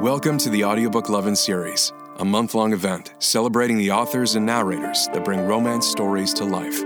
Welcome 0.00 0.36
to 0.38 0.50
the 0.50 0.62
Audiobook 0.62 1.08
Lovin' 1.08 1.34
Series, 1.34 1.90
a 2.18 2.24
month 2.24 2.54
long 2.54 2.74
event 2.74 3.14
celebrating 3.18 3.78
the 3.78 3.92
authors 3.92 4.34
and 4.34 4.44
narrators 4.44 5.08
that 5.14 5.24
bring 5.24 5.46
romance 5.46 5.86
stories 5.86 6.34
to 6.34 6.44
life. 6.44 6.82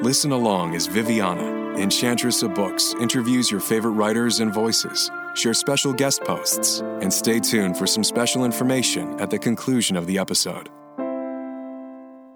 Listen 0.00 0.30
along 0.30 0.76
as 0.76 0.86
Viviana, 0.86 1.74
Enchantress 1.76 2.40
of 2.44 2.54
Books, 2.54 2.94
interviews 3.00 3.50
your 3.50 3.58
favorite 3.58 3.92
writers 3.92 4.38
and 4.38 4.54
voices, 4.54 5.10
share 5.34 5.54
special 5.54 5.92
guest 5.92 6.22
posts, 6.22 6.82
and 7.00 7.12
stay 7.12 7.40
tuned 7.40 7.76
for 7.76 7.86
some 7.88 8.04
special 8.04 8.44
information 8.44 9.20
at 9.20 9.28
the 9.28 9.40
conclusion 9.40 9.96
of 9.96 10.06
the 10.06 10.16
episode. 10.16 10.68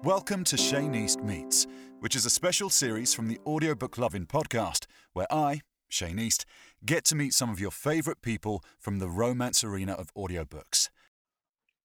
Welcome 0.02 0.42
to 0.44 0.56
Shane 0.56 0.96
East 0.96 1.22
Meets, 1.22 1.68
which 2.00 2.16
is 2.16 2.26
a 2.26 2.30
special 2.30 2.68
series 2.68 3.14
from 3.14 3.28
the 3.28 3.38
Audiobook 3.46 3.96
Loving 3.96 4.26
podcast, 4.26 4.86
where 5.12 5.32
I, 5.32 5.62
Shane 5.88 6.18
East, 6.18 6.44
get 6.84 7.04
to 7.06 7.14
meet 7.14 7.32
some 7.34 7.50
of 7.50 7.60
your 7.60 7.70
favourite 7.70 8.20
people 8.22 8.62
from 8.78 8.98
the 8.98 9.08
romance 9.08 9.62
arena 9.62 9.92
of 9.92 10.12
audiobooks. 10.14 10.88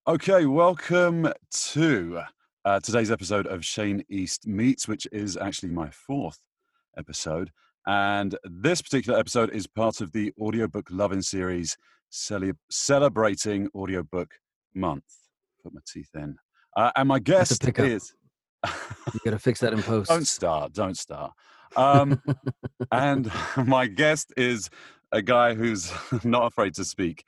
Okay, 0.06 0.46
welcome 0.46 1.32
to 1.50 2.22
uh, 2.64 2.80
today's 2.80 3.10
episode 3.10 3.46
of 3.46 3.64
Shane 3.64 4.02
East 4.08 4.46
Meets, 4.46 4.88
which 4.88 5.06
is 5.12 5.36
actually 5.36 5.70
my 5.70 5.90
fourth 5.90 6.38
episode. 6.98 7.50
And 7.86 8.36
this 8.44 8.82
particular 8.82 9.18
episode 9.18 9.50
is 9.50 9.66
part 9.66 10.00
of 10.00 10.12
the 10.12 10.32
Audiobook 10.40 10.88
Loving 10.90 11.22
series 11.22 11.76
cele- 12.10 12.52
celebrating 12.70 13.68
Audiobook 13.74 14.32
Month. 14.74 15.04
Put 15.62 15.74
my 15.74 15.80
teeth 15.86 16.10
in. 16.14 16.36
Uh, 16.76 16.90
and 16.96 17.08
my 17.08 17.18
guest 17.18 17.62
is. 17.78 18.14
you 18.64 19.20
got 19.24 19.32
to 19.32 19.38
fix 19.38 19.60
that 19.60 19.72
in 19.72 19.82
post. 19.82 20.10
don't 20.10 20.26
start. 20.26 20.72
Don't 20.72 20.96
start. 20.96 21.32
Um, 21.76 22.20
and 22.92 23.30
my 23.66 23.86
guest 23.86 24.32
is 24.36 24.70
a 25.12 25.22
guy 25.22 25.54
who's 25.54 25.92
not 26.24 26.46
afraid 26.46 26.74
to 26.74 26.84
speak. 26.84 27.24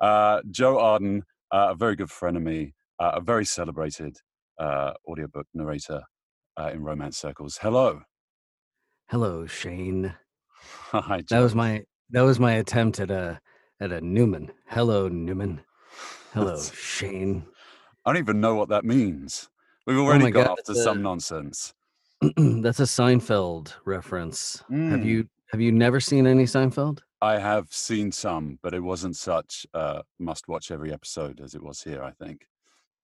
Uh, 0.00 0.40
Joe 0.50 0.78
Arden, 0.78 1.24
uh, 1.52 1.68
a 1.70 1.74
very 1.74 1.96
good 1.96 2.10
friend 2.10 2.36
of 2.36 2.42
me, 2.42 2.74
uh, 2.98 3.12
a 3.14 3.20
very 3.20 3.44
celebrated 3.44 4.16
uh, 4.58 4.92
audiobook 5.08 5.46
narrator 5.54 6.02
uh, 6.58 6.70
in 6.72 6.82
romance 6.82 7.18
circles. 7.18 7.58
Hello. 7.60 8.02
Hello, 9.08 9.46
Shane. 9.46 10.14
Hi, 10.90 11.20
Joe. 11.20 11.36
That 11.36 11.42
was 11.42 11.54
my 11.54 11.84
that 12.10 12.22
was 12.22 12.40
my 12.40 12.54
attempt 12.54 12.98
at 13.00 13.10
a 13.10 13.40
at 13.80 13.92
a 13.92 14.00
Newman. 14.00 14.50
Hello, 14.66 15.08
Newman. 15.08 15.60
Hello, 16.32 16.60
Shane. 16.60 17.46
I 18.04 18.12
don't 18.12 18.22
even 18.22 18.40
know 18.40 18.54
what 18.54 18.68
that 18.70 18.84
means. 18.84 19.48
We've 19.86 19.98
oh 19.98 20.06
already 20.06 20.26
oh 20.26 20.30
got 20.30 20.46
God, 20.46 20.52
off 20.52 20.64
to 20.64 20.74
some 20.74 21.02
nonsense. 21.02 21.72
That's 22.36 22.80
a 22.80 22.84
Seinfeld 22.84 23.74
reference. 23.84 24.62
Mm. 24.70 24.90
Have 24.90 25.04
you 25.04 25.28
have 25.50 25.60
you 25.60 25.72
never 25.72 26.00
seen 26.00 26.26
any 26.26 26.44
Seinfeld? 26.44 27.00
I 27.22 27.38
have 27.38 27.72
seen 27.72 28.12
some, 28.12 28.58
but 28.62 28.74
it 28.74 28.80
wasn't 28.80 29.16
such 29.16 29.66
a 29.74 30.02
must 30.18 30.48
watch 30.48 30.70
every 30.70 30.92
episode 30.92 31.40
as 31.40 31.54
it 31.54 31.62
was 31.62 31.82
here, 31.82 32.02
I 32.02 32.12
think. 32.12 32.46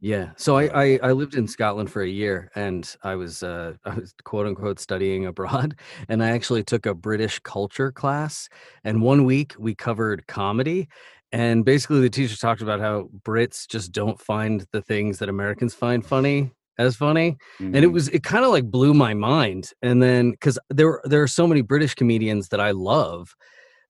Yeah. 0.00 0.30
So 0.36 0.58
I, 0.58 0.82
I, 0.82 0.98
I 1.00 1.12
lived 1.12 1.36
in 1.36 1.46
Scotland 1.46 1.88
for 1.88 2.02
a 2.02 2.08
year 2.08 2.50
and 2.56 2.92
I 3.04 3.14
was 3.14 3.42
uh 3.42 3.74
I 3.84 3.94
was 3.94 4.14
quote 4.24 4.46
unquote 4.46 4.80
studying 4.80 5.26
abroad 5.26 5.76
and 6.08 6.24
I 6.24 6.30
actually 6.30 6.64
took 6.64 6.86
a 6.86 6.94
British 6.94 7.38
culture 7.40 7.92
class 7.92 8.48
and 8.82 9.00
one 9.00 9.24
week 9.24 9.54
we 9.58 9.74
covered 9.74 10.26
comedy 10.26 10.88
and 11.30 11.64
basically 11.64 12.00
the 12.00 12.10
teacher 12.10 12.36
talked 12.36 12.62
about 12.62 12.80
how 12.80 13.08
Brits 13.22 13.66
just 13.66 13.92
don't 13.92 14.20
find 14.20 14.66
the 14.72 14.82
things 14.82 15.18
that 15.20 15.28
Americans 15.28 15.72
find 15.72 16.04
funny 16.04 16.50
as 16.78 16.96
funny 16.96 17.32
mm-hmm. 17.32 17.66
and 17.66 17.76
it 17.76 17.82
mm-hmm. 17.82 17.94
was 17.94 18.08
it 18.08 18.22
kind 18.22 18.44
of 18.44 18.50
like 18.50 18.70
blew 18.70 18.94
my 18.94 19.14
mind 19.14 19.70
and 19.82 20.02
then 20.02 20.30
because 20.30 20.58
there 20.70 21.00
there 21.04 21.22
are 21.22 21.28
so 21.28 21.46
many 21.46 21.60
british 21.60 21.94
comedians 21.94 22.48
that 22.48 22.60
i 22.60 22.70
love 22.70 23.34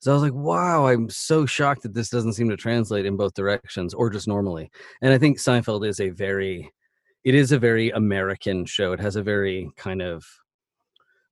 so 0.00 0.10
i 0.10 0.14
was 0.14 0.22
like 0.22 0.34
wow 0.34 0.86
i'm 0.86 1.08
so 1.08 1.46
shocked 1.46 1.82
that 1.82 1.94
this 1.94 2.10
doesn't 2.10 2.32
seem 2.32 2.48
to 2.48 2.56
translate 2.56 3.06
in 3.06 3.16
both 3.16 3.34
directions 3.34 3.94
or 3.94 4.10
just 4.10 4.26
normally 4.26 4.70
and 5.00 5.12
i 5.12 5.18
think 5.18 5.38
seinfeld 5.38 5.86
is 5.86 6.00
a 6.00 6.10
very 6.10 6.70
it 7.24 7.34
is 7.34 7.52
a 7.52 7.58
very 7.58 7.90
american 7.90 8.64
show 8.66 8.92
it 8.92 9.00
has 9.00 9.16
a 9.16 9.22
very 9.22 9.70
kind 9.76 10.02
of 10.02 10.24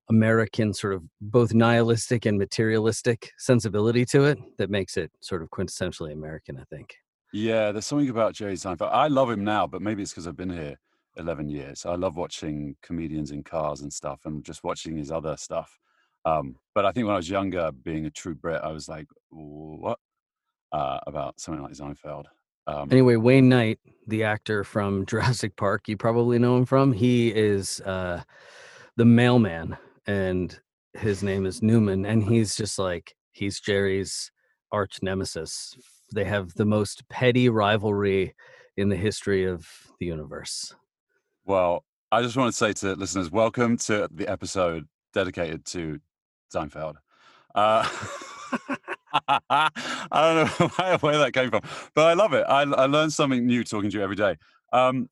american 0.08 0.72
sort 0.72 0.92
of 0.92 1.02
both 1.20 1.52
nihilistic 1.52 2.26
and 2.26 2.38
materialistic 2.38 3.30
sensibility 3.38 4.04
to 4.04 4.24
it 4.24 4.38
that 4.58 4.70
makes 4.70 4.96
it 4.96 5.10
sort 5.20 5.42
of 5.42 5.50
quintessentially 5.50 6.12
american 6.12 6.56
i 6.56 6.64
think 6.74 6.94
yeah 7.32 7.70
there's 7.70 7.86
something 7.86 8.08
about 8.08 8.34
jerry 8.34 8.54
seinfeld 8.54 8.90
i 8.92 9.08
love 9.08 9.30
him 9.30 9.44
now 9.44 9.66
but 9.66 9.82
maybe 9.82 10.02
it's 10.02 10.12
because 10.12 10.26
i've 10.26 10.36
been 10.36 10.50
here 10.50 10.76
11 11.16 11.48
years. 11.48 11.84
I 11.86 11.94
love 11.94 12.16
watching 12.16 12.76
comedians 12.82 13.30
in 13.30 13.42
cars 13.42 13.80
and 13.80 13.92
stuff 13.92 14.20
and 14.24 14.44
just 14.44 14.64
watching 14.64 14.96
his 14.96 15.10
other 15.10 15.36
stuff. 15.36 15.78
Um, 16.24 16.56
but 16.74 16.84
I 16.84 16.92
think 16.92 17.06
when 17.06 17.14
I 17.14 17.18
was 17.18 17.30
younger, 17.30 17.70
being 17.72 18.06
a 18.06 18.10
true 18.10 18.34
Brit, 18.34 18.60
I 18.62 18.72
was 18.72 18.88
like, 18.88 19.06
what? 19.30 19.98
Uh, 20.72 20.98
about 21.06 21.40
something 21.40 21.62
like 21.62 21.72
Seinfeld. 21.72 22.26
Um, 22.66 22.88
anyway, 22.92 23.16
Wayne 23.16 23.48
Knight, 23.48 23.80
the 24.06 24.24
actor 24.24 24.62
from 24.62 25.06
Jurassic 25.06 25.56
Park, 25.56 25.88
you 25.88 25.96
probably 25.96 26.38
know 26.38 26.56
him 26.56 26.66
from. 26.66 26.92
He 26.92 27.28
is 27.28 27.80
uh, 27.80 28.22
the 28.96 29.04
mailman, 29.04 29.76
and 30.06 30.58
his 30.94 31.22
name 31.22 31.46
is 31.46 31.62
Newman, 31.62 32.06
and 32.06 32.22
he's 32.22 32.54
just 32.54 32.78
like 32.78 33.14
he's 33.32 33.60
Jerry's 33.60 34.30
arch 34.70 34.98
nemesis. 35.02 35.74
They 36.14 36.24
have 36.24 36.54
the 36.54 36.64
most 36.64 37.08
petty 37.08 37.48
rivalry 37.48 38.34
in 38.76 38.88
the 38.88 38.96
history 38.96 39.44
of 39.44 39.66
the 39.98 40.06
universe. 40.06 40.74
Well, 41.50 41.84
I 42.12 42.22
just 42.22 42.36
want 42.36 42.52
to 42.52 42.56
say 42.56 42.72
to 42.74 42.94
listeners, 42.94 43.28
welcome 43.28 43.76
to 43.78 44.08
the 44.12 44.28
episode 44.28 44.86
dedicated 45.12 45.64
to 45.64 45.98
Seinfeld. 46.54 46.94
Uh, 47.56 47.88
I 49.28 49.68
don't 50.12 50.60
know 50.60 50.96
where 51.00 51.18
that 51.18 51.32
came 51.32 51.50
from, 51.50 51.62
but 51.96 52.06
I 52.06 52.12
love 52.12 52.34
it. 52.34 52.44
I, 52.48 52.60
I 52.60 52.86
learn 52.86 53.10
something 53.10 53.44
new 53.44 53.64
talking 53.64 53.90
to 53.90 53.96
you 53.96 54.04
every 54.04 54.14
day. 54.14 54.36
Um, 54.72 55.08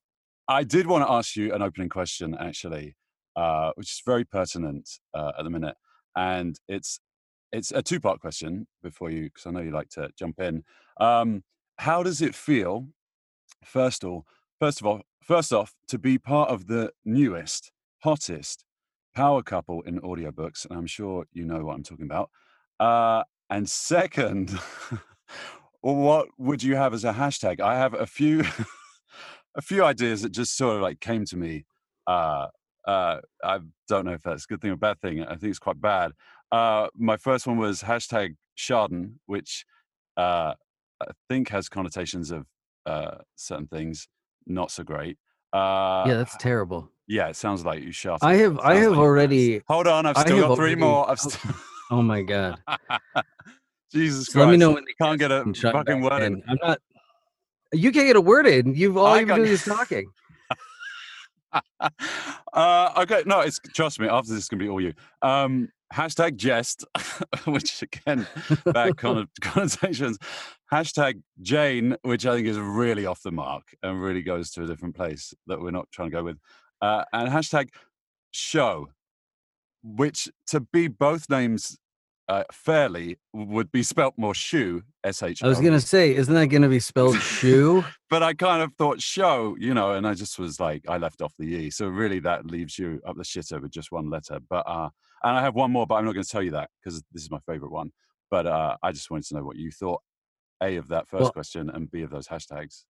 I 0.47 0.63
did 0.63 0.87
want 0.87 1.05
to 1.05 1.11
ask 1.11 1.35
you 1.35 1.53
an 1.53 1.61
opening 1.61 1.89
question, 1.89 2.37
actually, 2.39 2.95
uh, 3.35 3.73
which 3.75 3.91
is 3.91 4.03
very 4.07 4.25
pertinent 4.25 4.89
uh, 5.15 5.33
at 5.37 5.43
the 5.43 5.51
minute, 5.51 5.75
and 6.15 6.57
it's 6.69 7.01
it's 7.51 7.73
a 7.73 7.83
two 7.83 7.99
part 7.99 8.21
question 8.21 8.69
before 8.81 9.11
you, 9.11 9.25
because 9.25 9.45
I 9.45 9.51
know 9.51 9.61
you 9.61 9.73
like 9.73 9.89
to 9.95 10.11
jump 10.17 10.39
in. 10.39 10.63
Um, 11.01 11.43
how 11.79 12.05
does 12.05 12.23
it 12.23 12.37
feel, 12.37 12.87
first 13.65 14.05
of 14.05 14.11
all, 14.11 14.25
first 14.61 14.81
of 14.81 14.87
all, 14.87 15.03
First 15.29 15.53
off, 15.53 15.75
to 15.89 15.99
be 15.99 16.17
part 16.17 16.49
of 16.49 16.69
the 16.69 16.91
newest, 17.05 17.71
hottest 17.99 18.65
power 19.15 19.43
couple 19.43 19.83
in 19.83 20.01
audiobooks, 20.01 20.65
and 20.65 20.79
I'm 20.79 20.87
sure 20.87 21.27
you 21.35 21.45
know 21.45 21.63
what 21.67 21.75
I'm 21.75 21.83
talking 21.83 22.07
about. 22.07 22.31
Uh, 22.81 23.25
and 23.51 23.69
second, 23.69 24.59
what 25.83 26.29
would 26.39 26.63
you 26.63 26.77
have 26.77 26.95
as 26.95 27.05
a 27.05 27.13
hashtag? 27.13 27.61
I 27.61 27.77
have 27.77 27.93
a 27.93 28.07
few, 28.07 28.43
a 29.55 29.61
few 29.61 29.85
ideas 29.85 30.23
that 30.23 30.33
just 30.33 30.57
sort 30.57 30.77
of 30.77 30.81
like 30.81 30.99
came 31.01 31.27
to 31.27 31.37
me. 31.37 31.67
Uh, 32.07 32.47
uh, 32.87 33.21
I 33.45 33.59
don't 33.87 34.07
know 34.07 34.13
if 34.13 34.23
that's 34.23 34.45
a 34.45 34.49
good 34.49 34.63
thing 34.63 34.71
or 34.71 34.77
bad 34.77 34.99
thing. 35.03 35.23
I 35.23 35.37
think 35.37 35.51
it's 35.51 35.59
quite 35.59 35.79
bad. 35.79 36.13
Uh, 36.51 36.89
my 36.97 37.19
first 37.19 37.47
one 37.47 37.59
was 37.59 37.83
hashtag 37.83 38.37
Chardon, 38.57 39.21
which 39.27 39.67
uh, 40.17 40.55
I 41.03 41.07
think 41.29 41.51
has 41.51 41.69
connotations 41.69 42.31
of 42.31 42.47
uh, 42.87 43.17
certain 43.37 43.67
things 43.67 44.09
not 44.49 44.71
so 44.71 44.83
great. 44.85 45.19
Uh, 45.53 46.05
yeah, 46.07 46.15
that's 46.15 46.37
terrible. 46.37 46.91
Yeah, 47.07 47.29
it 47.29 47.37
sounds 47.37 47.65
like 47.65 47.83
you 47.83 47.93
shot. 47.93 48.19
I 48.23 48.35
have, 48.37 48.59
I 48.59 48.75
have 48.77 48.93
like 48.93 48.99
already. 48.99 49.63
Hold 49.69 49.87
on, 49.87 50.05
I've 50.07 50.19
still 50.19 50.41
got 50.41 50.57
three 50.57 50.75
already, 50.75 50.81
more. 50.81 51.11
I've 51.11 51.19
still... 51.19 51.55
oh 51.91 52.03
my 52.03 52.23
god. 52.23 52.59
Jesus 53.93 54.27
so 54.27 54.33
Christ! 54.33 54.47
Let 54.47 54.51
me 54.51 54.57
know 54.59 54.73
when 54.73 54.85
they 54.85 54.95
can't 55.01 55.19
get 55.19 55.33
a 55.33 55.45
fucking 55.55 56.03
word 56.03 56.23
in. 56.23 56.43
I'm 56.47 56.59
not. 56.63 56.79
You 57.73 57.91
can't 57.93 58.07
get 58.07 58.17
a 58.17 58.21
word 58.21 58.47
in. 58.47 58.75
You've 58.75 58.97
all 58.97 59.19
you 59.19 59.27
got... 59.27 59.37
do 59.37 59.45
is 59.45 59.65
talking. 59.65 60.11
uh, 62.53 62.93
okay, 62.99 63.23
no, 63.25 63.41
it's 63.41 63.59
trust 63.75 64.01
me. 64.01 64.09
After 64.09 64.33
this, 64.33 64.45
is 64.45 64.49
gonna 64.49 64.63
be 64.63 64.69
all 64.69 64.81
you. 64.81 64.93
Um, 65.23 65.71
hashtag 65.93 66.37
jest, 66.37 66.85
which 67.47 67.83
again, 67.83 68.27
bad 68.67 68.97
connotations. 68.97 70.19
Hashtag 70.73 71.23
Jane, 71.41 71.97
which 72.03 72.27
I 72.27 72.37
think 72.37 72.47
is 72.47 72.59
really 72.59 73.07
off 73.07 73.23
the 73.23 73.33
mark 73.33 73.65
and 73.83 74.03
really 74.03 74.23
goes 74.23 74.51
to 74.53 74.65
a 74.65 74.67
different 74.67 74.95
place 74.95 75.33
that 75.47 75.61
we're 75.61 75.71
not 75.71 75.89
trying 75.91 76.11
to 76.11 76.17
go 76.17 76.23
with. 76.23 76.39
Uh, 76.83 77.05
and 77.13 77.31
hashtag 77.31 77.69
show, 78.31 78.89
which 79.83 80.29
to 80.49 80.61
be 80.61 80.89
both 80.89 81.31
names 81.31 81.79
uh, 82.29 82.45
fairly 82.53 83.17
would 83.33 83.73
be 83.73 83.83
spelt 83.83 84.13
more 84.19 84.35
shoe 84.35 84.83
s 85.03 85.23
h. 85.23 85.43
I 85.43 85.49
was 85.49 85.61
gonna 85.61 85.81
say, 85.81 86.15
isn't 86.15 86.35
that 86.35 86.49
gonna 86.49 86.69
be 86.69 86.81
spelled 86.81 87.17
shoe? 87.17 87.85
but 88.11 88.23
I 88.23 88.35
kind 88.35 88.63
of 88.63 88.75
thought 88.75 89.01
show, 89.01 89.57
you 89.59 89.73
know, 89.73 89.93
and 89.93 90.07
I 90.07 90.13
just 90.13 90.39
was 90.39 90.61
like, 90.61 90.85
I 90.89 90.99
left 90.99 91.23
off 91.23 91.33
the 91.39 91.47
e. 91.47 91.71
So 91.71 91.89
really, 91.89 92.21
that 92.21 92.45
leaves 92.45 92.79
you 92.79 93.01
up 93.07 93.17
the 93.17 93.23
shitter 93.23 93.61
with 93.63 93.71
just 93.71 93.91
one 93.91 94.11
letter. 94.11 94.41
But 94.49 94.69
uh, 94.69 94.91
and 95.25 95.37
I 95.37 95.41
have 95.41 95.55
one 95.55 95.73
more, 95.73 95.87
but 95.87 95.97
I'm 95.97 96.05
not 96.05 96.13
going 96.13 96.25
to 96.25 96.31
tell 96.31 96.43
you 96.43 96.53
that 96.53 96.71
because 96.83 97.03
this 97.13 97.23
is 97.23 97.31
my 97.31 97.41
favorite 97.47 97.73
one. 97.73 97.91
But 98.31 98.47
uh, 98.47 98.77
I 98.83 98.93
just 98.93 99.11
wanted 99.11 99.27
to 99.29 99.37
know 99.37 99.45
what 99.45 99.57
you 99.57 99.71
thought, 99.71 100.03
a 100.63 100.77
of 100.77 100.89
that 100.89 101.09
first 101.09 101.23
well, 101.23 101.33
question, 101.33 101.71
and 101.71 101.91
b 101.91 102.03
of 102.03 102.11
those 102.11 102.29
hashtags. 102.29 102.85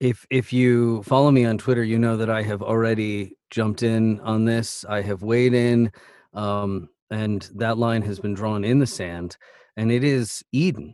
If 0.00 0.26
if 0.30 0.52
you 0.52 1.02
follow 1.02 1.30
me 1.30 1.44
on 1.44 1.58
Twitter, 1.58 1.82
you 1.82 1.98
know 1.98 2.16
that 2.16 2.30
I 2.30 2.42
have 2.42 2.62
already 2.62 3.36
jumped 3.50 3.82
in 3.82 4.20
on 4.20 4.44
this. 4.44 4.84
I 4.88 5.02
have 5.02 5.22
weighed 5.22 5.54
in. 5.54 5.90
Um, 6.34 6.88
and 7.10 7.48
that 7.54 7.78
line 7.78 8.02
has 8.02 8.20
been 8.20 8.34
drawn 8.34 8.64
in 8.64 8.78
the 8.78 8.86
sand 8.86 9.36
and 9.78 9.90
it 9.90 10.04
is 10.04 10.42
Eaden 10.54 10.92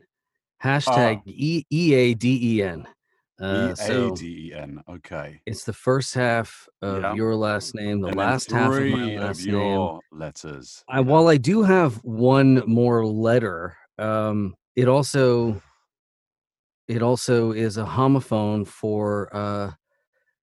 Hashtag 0.63 1.17
Ah. 1.19 1.23
E 1.27 1.65
E 1.71 1.93
A 1.95 2.15
D 2.15 2.39
E 2.59 2.63
N. 2.63 2.87
E 3.41 3.45
Uh, 3.45 3.71
A 3.73 3.77
so 3.77 4.15
D 4.15 4.51
E 4.51 4.55
N. 4.55 4.81
Okay. 4.89 5.41
it's 5.45 5.65
the 5.65 5.73
first 5.73 6.15
half 6.15 6.69
of 6.83 7.03
Yeah. 7.03 7.15
your 7.15 7.35
last 7.35 7.75
name, 7.75 8.01
the 8.01 8.09
And 8.09 8.17
last 8.17 8.51
half 8.53 8.73
of 8.73 8.87
my 8.87 9.17
last 9.17 9.41
of 9.41 9.47
name. 9.47 9.55
your 9.57 10.01
letters. 10.13 10.85
I, 10.89 11.01
while 11.01 11.27
I 11.27 11.37
do 11.37 11.63
have 11.65 11.97
one 12.05 12.63
more 12.67 13.05
letter, 13.05 13.77
um, 13.99 14.55
it 14.77 14.87
also 14.89 15.61
it 16.89 17.03
also 17.03 17.53
is 17.53 17.77
a 17.77 17.85
homophone 17.85 18.67
for 18.67 19.35
uh, 19.35 19.73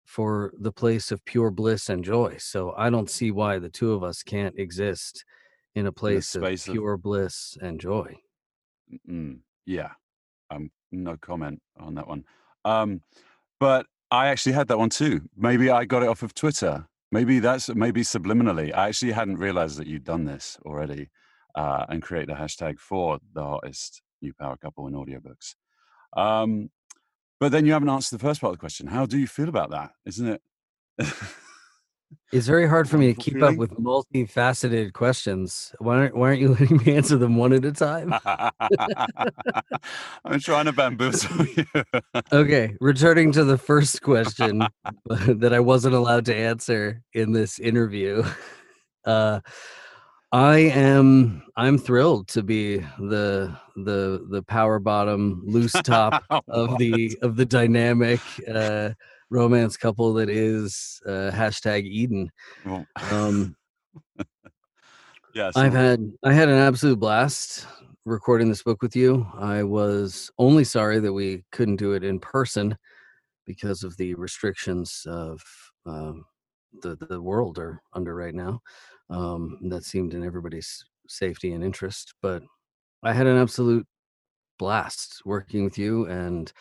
for 0.05 0.53
the 0.59 0.71
place 0.71 1.11
of 1.11 1.23
pure 1.25 1.51
bliss 1.51 1.89
and 1.89 2.03
joy. 2.03 2.37
So 2.39 2.73
I 2.77 2.89
don't 2.89 3.09
see 3.09 3.31
why 3.31 3.59
the 3.59 3.69
two 3.69 3.91
of 3.91 4.03
us 4.03 4.23
can't 4.23 4.57
exist 4.57 5.25
in 5.75 5.85
a 5.85 5.91
place 5.91 6.33
of 6.35 6.43
space 6.43 6.67
of- 6.67 6.73
pure 6.73 6.97
bliss 6.97 7.57
and 7.61 7.79
joy. 7.79 8.15
Mm, 9.07 9.39
yeah. 9.65 9.91
Um, 10.49 10.71
no 10.91 11.17
comment 11.17 11.61
on 11.77 11.95
that 11.95 12.07
one. 12.07 12.23
Um, 12.63 13.01
but 13.59 13.85
I 14.09 14.27
actually 14.27 14.53
had 14.53 14.69
that 14.69 14.77
one 14.77 14.89
too. 14.89 15.21
Maybe 15.35 15.69
I 15.69 15.83
got 15.83 16.03
it 16.03 16.09
off 16.09 16.23
of 16.23 16.33
Twitter. 16.33 16.87
Maybe 17.11 17.39
that's 17.39 17.69
maybe 17.69 18.01
subliminally. 18.01 18.73
I 18.73 18.87
actually 18.87 19.11
hadn't 19.11 19.37
realized 19.37 19.77
that 19.77 19.87
you'd 19.87 20.03
done 20.03 20.25
this 20.25 20.57
already 20.65 21.09
uh, 21.55 21.85
and 21.89 22.01
created 22.01 22.29
a 22.29 22.35
hashtag 22.35 22.79
for 22.79 23.19
the 23.33 23.43
hottest 23.43 24.01
new 24.21 24.33
power 24.33 24.57
couple 24.57 24.87
in 24.87 24.93
audiobooks. 24.93 25.55
Um, 26.15 26.69
but 27.39 27.51
then 27.51 27.65
you 27.65 27.73
haven't 27.73 27.89
answered 27.89 28.19
the 28.19 28.23
first 28.23 28.41
part 28.41 28.51
of 28.51 28.57
the 28.57 28.59
question. 28.59 28.87
How 28.87 29.05
do 29.05 29.17
you 29.17 29.27
feel 29.27 29.49
about 29.49 29.71
that? 29.71 29.91
Isn't 30.05 30.27
it? 30.27 30.41
It's 32.31 32.47
very 32.47 32.67
hard 32.67 32.89
for 32.89 32.97
me 32.97 33.13
to 33.13 33.19
keep 33.19 33.35
feeling. 33.35 33.53
up 33.53 33.59
with 33.59 33.71
multifaceted 33.71 34.93
questions. 34.93 35.73
Why 35.79 35.97
aren't 35.97 36.15
Why 36.15 36.29
aren't 36.29 36.41
you 36.41 36.49
letting 36.59 36.77
me 36.77 36.95
answer 36.95 37.17
them 37.17 37.35
one 37.35 37.53
at 37.53 37.65
a 37.65 37.71
time? 37.71 38.13
I'm 40.25 40.39
trying 40.39 40.65
to 40.65 40.73
bamboozle 40.73 41.45
you. 41.45 41.65
Okay, 42.31 42.75
returning 42.81 43.31
to 43.33 43.43
the 43.43 43.57
first 43.57 44.01
question 44.01 44.63
that 45.05 45.53
I 45.53 45.59
wasn't 45.59 45.95
allowed 45.95 46.25
to 46.25 46.35
answer 46.35 47.01
in 47.13 47.33
this 47.33 47.59
interview. 47.59 48.23
Uh, 49.05 49.39
I 50.31 50.57
am 50.57 51.43
I'm 51.55 51.77
thrilled 51.77 52.27
to 52.29 52.43
be 52.43 52.79
the 52.99 53.55
the 53.77 54.25
the 54.29 54.43
power 54.43 54.79
bottom 54.79 55.41
loose 55.45 55.71
top 55.83 56.23
of 56.49 56.77
the 56.77 57.17
of 57.21 57.37
the 57.37 57.45
dynamic 57.45 58.19
uh, 58.53 58.89
romance 59.29 59.77
couple 59.77 60.13
that 60.15 60.29
is 60.29 61.01
uh, 61.05 61.31
hashtag 61.31 61.85
Eaden. 61.85 62.27
Um, 63.09 63.55
yes. 65.33 65.55
I've 65.55 65.73
had 65.73 66.11
I 66.23 66.33
had 66.33 66.49
an 66.49 66.57
absolute 66.57 66.99
blast 66.99 67.65
recording 68.03 68.49
this 68.49 68.63
book 68.63 68.81
with 68.81 68.97
you. 68.97 69.25
I 69.37 69.63
was 69.63 70.29
only 70.37 70.65
sorry 70.65 70.99
that 70.99 71.13
we 71.13 71.45
couldn't 71.53 71.77
do 71.77 71.93
it 71.93 72.03
in 72.03 72.19
person 72.19 72.77
because 73.45 73.83
of 73.83 73.95
the 73.95 74.13
restrictions 74.15 75.03
of 75.07 75.41
um, 75.85 76.25
the 76.81 76.97
the 77.09 77.21
world 77.21 77.57
are 77.59 77.81
under 77.93 78.13
right 78.13 78.35
now. 78.35 78.61
Um, 79.09 79.59
that 79.69 79.83
seemed 79.85 80.13
in 80.13 80.23
everybody's 80.23 80.85
safety 81.07 81.53
and 81.53 81.63
interest. 81.63 82.13
But 82.21 82.43
I 83.03 83.13
had 83.13 83.27
an 83.27 83.37
absolute 83.37 83.87
blast 84.59 85.21
working 85.25 85.63
with 85.65 85.77
you, 85.77 86.07
and 86.07 86.51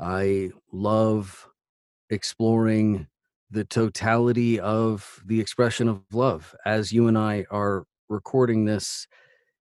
I 0.00 0.50
love 0.72 1.48
exploring 2.10 3.08
the 3.50 3.64
totality 3.64 4.60
of 4.60 5.22
the 5.26 5.40
expression 5.40 5.88
of 5.88 6.02
love 6.12 6.54
as 6.66 6.92
you 6.92 7.08
and 7.08 7.16
I 7.18 7.46
are 7.50 7.86
recording 8.08 8.64
this 8.64 9.06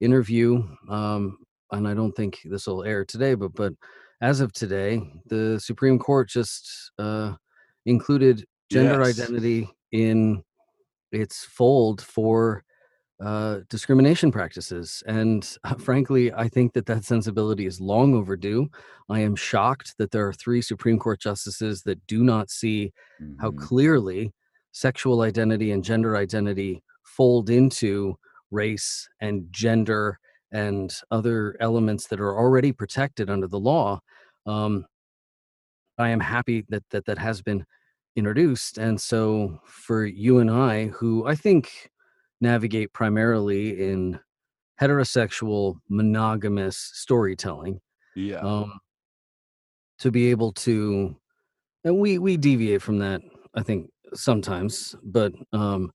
interview 0.01 0.63
um 0.89 1.39
and 1.73 1.89
I 1.89 1.95
don't 1.95 2.13
think 2.13 2.41
this 2.45 2.67
will 2.67 2.85
air 2.85 3.05
today 3.05 3.35
but 3.35 3.55
but 3.55 3.75
as 4.23 4.41
of 4.41 4.53
today 4.53 5.01
the 5.27 5.61
Supreme 5.61 5.99
Court 5.99 6.29
just 6.29 6.93
uh 6.99 7.37
included 7.87 8.47
gender 8.71 9.03
Yes. 9.03 9.05
identity 9.05 9.71
in 9.93 10.43
its 11.13 11.45
fold 11.45 12.01
for 12.03 12.65
uh, 13.21 13.61
discrimination 13.69 14.33
practices. 14.33 15.03
And 15.07 15.57
uh, 15.65 15.75
frankly, 15.77 16.33
I 16.33 16.49
think 16.49 16.73
that 16.75 16.87
that 16.87 17.05
sensibility 17.05 17.67
is 17.67 17.81
long 17.81 18.15
overdue. 18.15 18.69
I 19.09 19.21
am 19.21 19.37
shocked 19.37 19.97
that 19.99 20.11
there 20.11 20.27
are 20.27 20.33
three 20.33 20.63
Supreme 20.63 20.99
Court 20.99 21.21
justices 21.21 21.83
that 21.83 22.07
do 22.07 22.25
not 22.25 22.51
see 22.51 22.93
how 23.37 23.51
Mhm. 23.51 23.53
clearly 23.53 24.33
sexual 24.73 25.23
identity 25.23 25.73
and 25.73 25.85
gender 25.85 26.17
identity 26.17 26.83
fold 27.05 27.51
into 27.51 28.17
race 28.51 29.09
and 29.21 29.47
gender 29.53 30.19
and 30.53 30.95
other 31.11 31.57
elements 31.61 32.09
that 32.09 32.21
are 32.21 32.37
already 32.37 32.73
protected 32.73 33.31
under 33.31 33.47
the 33.47 33.59
law. 33.59 34.01
Um, 34.47 34.87
I 35.99 36.09
am 36.11 36.21
happy 36.21 36.65
that 36.69 36.89
that 36.91 37.05
that 37.07 37.19
has 37.19 37.43
been 37.43 37.65
introduced, 38.17 38.79
and 38.79 39.01
so 39.01 39.61
for 39.65 40.05
you 40.05 40.39
and 40.39 40.51
I, 40.51 40.87
who 40.87 41.27
I 41.27 41.35
think 41.35 41.91
navigate 42.41 42.93
primarily 42.93 43.91
in 43.91 44.19
heterosexual 44.81 45.77
monogamous 45.89 46.77
storytelling, 46.95 47.81
yeah. 48.17 48.39
um, 48.39 48.81
to 50.01 50.11
be 50.11 50.31
able 50.31 50.53
to 50.53 51.15
and 51.85 51.99
we 51.99 52.19
we 52.19 52.37
deviate 52.37 52.83
from 52.83 52.99
that 52.99 53.21
i 53.55 53.63
think 53.63 53.89
sometimes 54.13 54.97
but 55.05 55.33
um 55.53 55.91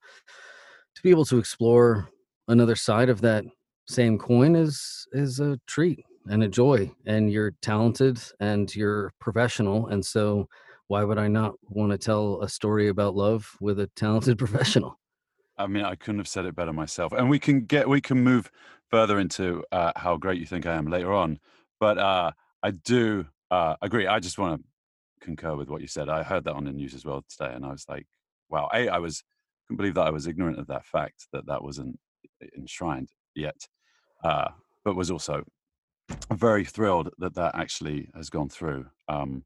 to 0.96 1.02
be 1.04 1.10
able 1.10 1.26
to 1.26 1.38
explore 1.38 2.08
another 2.48 2.76
side 2.76 3.10
of 3.10 3.22
that 3.22 3.44
same 3.88 4.18
coin 4.18 4.56
is 4.56 5.08
is 5.12 5.40
a 5.40 5.60
treat 5.68 6.04
and 6.28 6.44
a 6.44 6.48
joy 6.48 6.90
and 7.06 7.32
you're 7.32 7.54
talented 7.62 8.20
and 8.40 8.76
you're 8.76 9.12
professional 9.20 9.88
and 9.88 10.04
so 10.04 10.48
why 10.88 11.04
would 11.04 11.18
i 11.18 11.28
not 11.28 11.56
want 11.64 11.92
to 11.92 11.98
tell 11.98 12.42
a 12.42 12.50
story 12.50 12.88
about 12.88 13.16
love 13.16 13.56
with 13.60 13.80
a 13.80 13.88
talented 13.96 14.38
professional 14.46 15.00
I 15.58 15.68
mean, 15.68 15.86
I 15.86 15.96
couldn't 15.96 16.20
have 16.20 16.28
said 16.28 16.46
it 16.46 16.56
better 16.56 16.74
myself. 16.74 17.14
And 17.14 17.30
we 17.30 17.40
can 17.40 17.62
get 17.62 17.88
we 17.88 18.02
can 18.02 18.24
move 18.24 18.52
further 18.90 19.20
into 19.20 19.64
uh, 19.72 19.92
how 19.96 20.18
great 20.18 20.40
you 20.40 20.46
think 20.46 20.66
I 20.66 20.76
am 20.76 20.88
later 20.88 21.14
on. 21.14 21.40
But 21.80 21.98
uh, 21.98 22.32
I 22.64 22.72
do 22.72 23.26
uh, 23.52 23.76
agree. 23.82 24.08
I 24.08 24.20
just 24.20 24.38
want 24.38 24.62
to 24.62 25.26
concur 25.26 25.56
with 25.56 25.70
what 25.70 25.82
you 25.82 25.88
said. 25.88 26.10
I 26.10 26.24
heard 26.24 26.44
that 26.46 26.56
on 26.56 26.66
the 26.66 26.72
news 26.72 26.94
as 26.94 27.06
well 27.06 27.24
today, 27.30 27.54
and 27.54 27.66
I 27.66 27.72
was 27.72 27.86
like, 27.88 28.06
"Wow!" 28.50 28.70
A, 28.74 28.90
I 28.90 29.00
was 29.00 29.24
couldn't 29.68 29.78
believe 29.78 29.96
that 29.96 30.08
I 30.08 30.12
was 30.12 30.28
ignorant 30.28 30.60
of 30.60 30.68
that 30.68 30.86
fact 30.86 31.28
that 31.34 31.46
that 31.48 31.64
wasn't 31.64 32.00
enshrined 32.58 33.10
yet, 33.34 33.68
uh, 34.24 34.50
but 34.84 34.96
was 34.96 35.12
also 35.12 35.44
very 36.34 36.66
thrilled 36.66 37.10
that 37.18 37.36
that 37.36 37.56
actually 37.56 38.10
has 38.16 38.30
gone 38.30 38.50
through. 38.50 38.86
Um, 39.08 39.44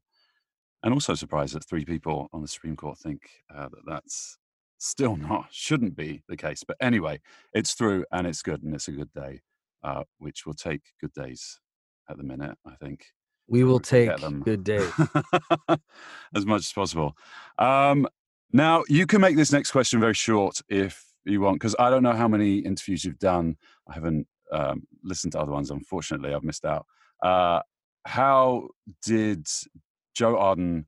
and 0.82 0.94
also 0.94 1.14
surprised 1.14 1.54
that 1.54 1.64
three 1.64 1.84
people 1.84 2.28
on 2.32 2.42
the 2.42 2.48
Supreme 2.48 2.76
Court 2.76 2.98
think 2.98 3.22
uh, 3.54 3.68
that 3.68 3.82
that's 3.86 4.38
still 4.78 5.16
not 5.28 5.46
shouldn't 5.50 5.96
be 5.96 6.22
the 6.28 6.36
case. 6.36 6.64
But 6.66 6.76
anyway, 6.80 7.20
it's 7.52 7.74
through 7.74 8.04
and 8.12 8.26
it's 8.26 8.42
good 8.42 8.62
and 8.62 8.74
it's 8.74 8.88
a 8.88 8.92
good 8.92 9.12
day, 9.12 9.40
uh, 9.82 10.04
which 10.18 10.46
will 10.46 10.54
take 10.54 10.82
good 11.00 11.12
days 11.12 11.60
at 12.08 12.16
the 12.16 12.24
minute. 12.24 12.56
I 12.66 12.74
think 12.74 13.06
we 13.48 13.64
will 13.64 13.74
we 13.74 13.80
can 13.80 14.04
get 14.04 14.12
take 14.12 14.20
them. 14.20 14.42
good 14.42 14.64
days 14.64 14.92
as 16.34 16.46
much 16.46 16.60
as 16.60 16.72
possible. 16.72 17.16
Um, 17.58 18.06
now 18.52 18.84
you 18.88 19.06
can 19.06 19.20
make 19.20 19.36
this 19.36 19.52
next 19.52 19.70
question 19.70 20.00
very 20.00 20.14
short 20.14 20.60
if 20.68 21.04
you 21.24 21.40
want, 21.40 21.56
because 21.56 21.76
I 21.78 21.90
don't 21.90 22.02
know 22.02 22.12
how 22.12 22.28
many 22.28 22.58
interviews 22.58 23.04
you've 23.04 23.18
done. 23.18 23.56
I 23.88 23.94
haven't 23.94 24.26
um, 24.52 24.82
listened 25.04 25.32
to 25.32 25.40
other 25.40 25.52
ones. 25.52 25.70
Unfortunately, 25.70 26.32
I've 26.34 26.42
missed 26.42 26.64
out. 26.64 26.86
Uh, 27.22 27.60
how 28.06 28.68
did 29.02 29.46
Joe 30.20 30.36
Arden, 30.36 30.86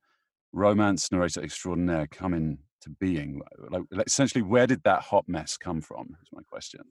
romance 0.52 1.10
narrator 1.10 1.42
extraordinaire, 1.42 2.06
come 2.06 2.34
into 2.34 2.90
being? 3.00 3.40
Like, 3.70 3.84
essentially, 4.06 4.42
where 4.42 4.66
did 4.66 4.82
that 4.82 5.00
hot 5.00 5.26
mess 5.26 5.56
come 5.56 5.80
from? 5.80 6.14
Is 6.22 6.28
my 6.32 6.42
question. 6.42 6.82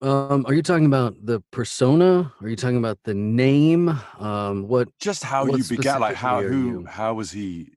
um 0.00 0.46
are 0.46 0.54
you 0.54 0.62
talking 0.62 0.86
about 0.86 1.14
the 1.30 1.40
persona? 1.50 2.32
Are 2.40 2.48
you 2.48 2.54
talking 2.54 2.76
about 2.84 2.98
the 3.02 3.14
name? 3.14 3.88
Um 4.20 4.68
what 4.68 4.86
just 5.00 5.24
how 5.24 5.44
What 5.46 5.58
you 5.58 5.64
began 5.76 5.98
like 5.98 6.14
how 6.14 6.40
who 6.40 6.62
you- 6.66 6.86
how 6.86 7.14
was 7.14 7.32
he 7.32 7.72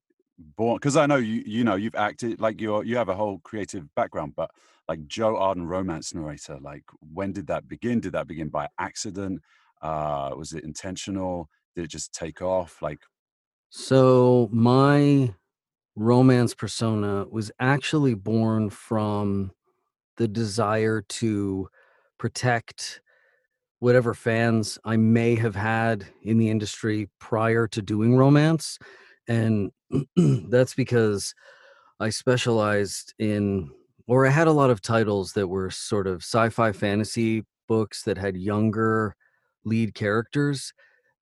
born? 0.60 0.76
Because 0.76 0.96
i 0.96 1.08
know 1.08 1.22
you 1.32 1.42
you 1.56 1.64
know 1.64 1.78
you've 1.84 1.96
acted 2.08 2.40
like 2.40 2.62
you're 2.62 2.84
you 2.90 2.96
have 3.02 3.10
a 3.10 3.16
whole 3.22 3.40
creative 3.50 3.84
background 3.96 4.34
but 4.36 4.52
like 4.88 5.02
joe 5.08 5.34
arden 5.46 5.66
romance 5.76 6.14
narrator 6.14 6.58
like 6.72 6.86
when 7.18 7.32
did 7.38 7.48
that 7.48 7.64
begin? 7.68 7.98
Did 8.06 8.14
that 8.14 8.28
begin 8.28 8.50
by 8.50 8.66
accident? 8.78 9.36
Uh 9.82 10.30
was 10.42 10.54
it 10.54 10.64
intentional? 10.64 11.50
Did 11.74 11.86
it 11.86 11.92
just 11.98 12.10
take 12.14 12.40
off? 12.42 12.72
Like 12.88 13.02
So 13.74 14.50
my 14.52 15.34
romance 15.96 16.54
persona 16.54 17.26
was 17.32 17.52
actually 17.58 18.16
born 18.16 18.70
from 18.70 19.52
the 20.18 20.28
desire 20.28 21.04
to 21.08 21.70
protect 22.18 23.00
whatever 23.80 24.14
fans 24.14 24.78
I 24.84 24.98
may 24.98 25.36
have 25.36 25.56
had 25.56 26.06
in 26.22 26.38
the 26.38 26.50
industry 26.50 27.10
prior 27.20 27.66
to 27.70 27.82
doing 27.82 28.18
romance. 28.18 28.78
And 29.30 29.72
that's 30.18 30.76
because 30.76 31.34
I 32.02 32.10
specialized 32.10 33.14
in, 33.20 33.72
or 34.06 34.28
I 34.28 34.32
had 34.32 34.48
a 34.48 34.52
lot 34.52 34.70
of 34.70 34.82
titles 34.82 35.32
that 35.34 35.48
were 35.48 35.70
sort 35.72 36.08
of 36.08 36.24
sci 36.24 36.50
fi 36.50 36.74
fantasy 36.74 37.46
books 37.70 38.04
that 38.04 38.18
had 38.18 38.36
younger 38.36 39.16
lead 39.64 39.94
characters 39.94 40.74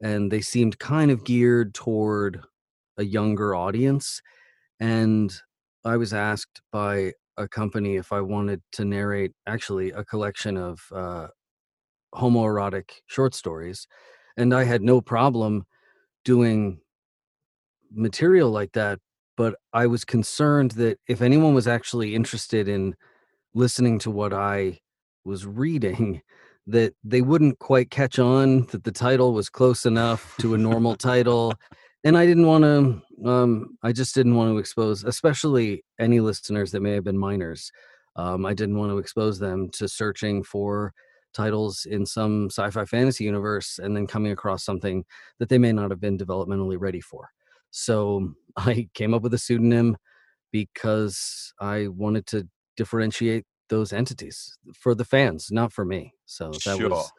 and 0.02 0.32
they 0.32 0.42
seemed 0.42 0.80
kind 0.80 1.12
of 1.12 1.24
geared 1.24 1.74
toward 1.74 2.42
a 2.98 3.04
younger 3.04 3.56
audience. 3.56 4.22
And 4.80 5.34
I 5.84 5.98
was 5.98 6.14
asked 6.14 6.62
by 6.72 7.14
a 7.38 7.48
company 7.48 7.96
if 7.96 8.12
I 8.12 8.22
wanted 8.22 8.62
to 8.74 8.86
narrate 8.86 9.32
actually 9.48 9.92
a 9.92 10.04
collection 10.04 10.58
of 10.58 10.82
uh, 10.94 11.28
homoerotic 12.14 12.90
short 13.08 13.34
stories. 13.34 13.88
And 14.38 14.54
I 14.54 14.64
had 14.64 14.82
no 14.82 15.02
problem 15.02 15.66
doing 16.24 16.82
material 17.92 18.52
like 18.52 18.74
that. 18.74 19.00
But 19.38 19.56
I 19.72 19.88
was 19.88 20.04
concerned 20.04 20.72
that 20.72 21.00
if 21.08 21.22
anyone 21.22 21.54
was 21.54 21.68
actually 21.68 22.14
interested 22.14 22.68
in 22.68 22.96
listening 23.54 24.00
to 24.00 24.12
what 24.12 24.34
I 24.34 24.80
was 25.24 25.46
reading, 25.46 26.22
that 26.72 26.94
they 27.04 27.22
wouldn't 27.22 27.60
quite 27.60 27.90
catch 27.90 28.20
on 28.20 28.66
that 28.68 28.84
the 28.84 28.92
title 28.92 29.34
was 29.34 29.50
close 29.50 29.86
enough 29.86 30.36
to 30.40 30.54
a 30.54 30.58
normal 30.58 30.96
title 31.12 31.54
and 32.04 32.18
i 32.18 32.26
didn't 32.26 32.48
want 32.48 32.64
to 32.64 33.30
um, 33.30 33.78
i 33.84 33.92
just 33.92 34.16
didn't 34.16 34.36
want 34.36 34.52
to 34.52 34.58
expose 34.58 35.04
especially 35.04 35.84
any 36.00 36.20
listeners 36.20 36.72
that 36.72 36.82
may 36.82 36.92
have 36.92 37.04
been 37.04 37.18
minors 37.18 37.72
um, 38.16 38.46
i 38.46 38.54
didn't 38.54 38.78
want 38.78 38.92
to 38.92 38.98
expose 38.98 39.40
them 39.40 39.70
to 39.70 39.88
searching 39.88 40.44
for 40.44 40.94
titles 41.34 41.86
in 41.86 42.06
some 42.06 42.50
sci-fi 42.50 42.86
fantasy 42.86 43.24
universe 43.24 43.80
and 43.82 43.96
then 43.96 44.08
coming 44.08 44.32
across 44.32 44.64
something 44.64 45.06
that 45.38 45.50
they 45.50 45.58
may 45.58 45.72
not 45.72 45.92
have 45.92 46.00
been 46.00 46.18
developmentally 46.18 46.78
ready 46.80 47.02
for. 47.02 47.30
So 47.72 48.34
i 48.58 48.90
came 48.94 49.14
up 49.14 49.22
with 49.22 49.34
a 49.34 49.38
pseudonym 49.38 49.98
because 50.52 51.54
i 51.60 51.88
wanted 51.88 52.26
to 52.26 52.48
differentiate 52.76 53.46
those 53.70 53.94
entities 53.94 54.58
for 54.76 54.96
the 54.96 55.06
fans 55.06 55.50
not 55.52 55.72
for 55.72 55.86
me 55.86 56.14
so 56.26 56.52
that 56.66 56.78
Sure. 56.78 56.90
was 56.90 57.12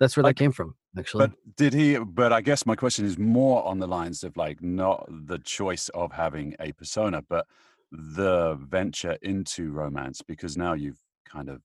that's 0.00 0.16
where 0.16 0.24
that 0.24 0.36
came 0.36 0.52
from 0.52 0.76
actually 0.98 1.28
But 1.28 1.56
did 1.56 1.72
he? 1.74 1.98
But 1.98 2.32
I 2.32 2.40
guess 2.40 2.66
my 2.66 2.74
question 2.76 3.04
is 3.04 3.18
more 3.18 3.64
on 3.64 3.78
the 3.78 3.86
lines 3.86 4.24
of 4.24 4.36
like 4.36 4.62
not 4.62 5.06
the 5.08 5.38
choice 5.38 5.88
of 5.90 6.12
having 6.12 6.54
a 6.60 6.72
persona, 6.72 7.22
but 7.22 7.46
the 7.92 8.56
venture 8.60 9.16
into 9.22 9.70
romance 9.70 10.22
because 10.22 10.56
now 10.56 10.72
you've 10.72 11.00
kind 11.24 11.48
of 11.48 11.62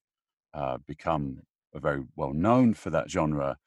uh, 0.54 0.78
become 0.88 1.42
a 1.74 1.80
very 1.80 2.04
well 2.16 2.34
known 2.34 2.74
for 2.74 2.90
that 2.92 3.10
genre 3.10 3.58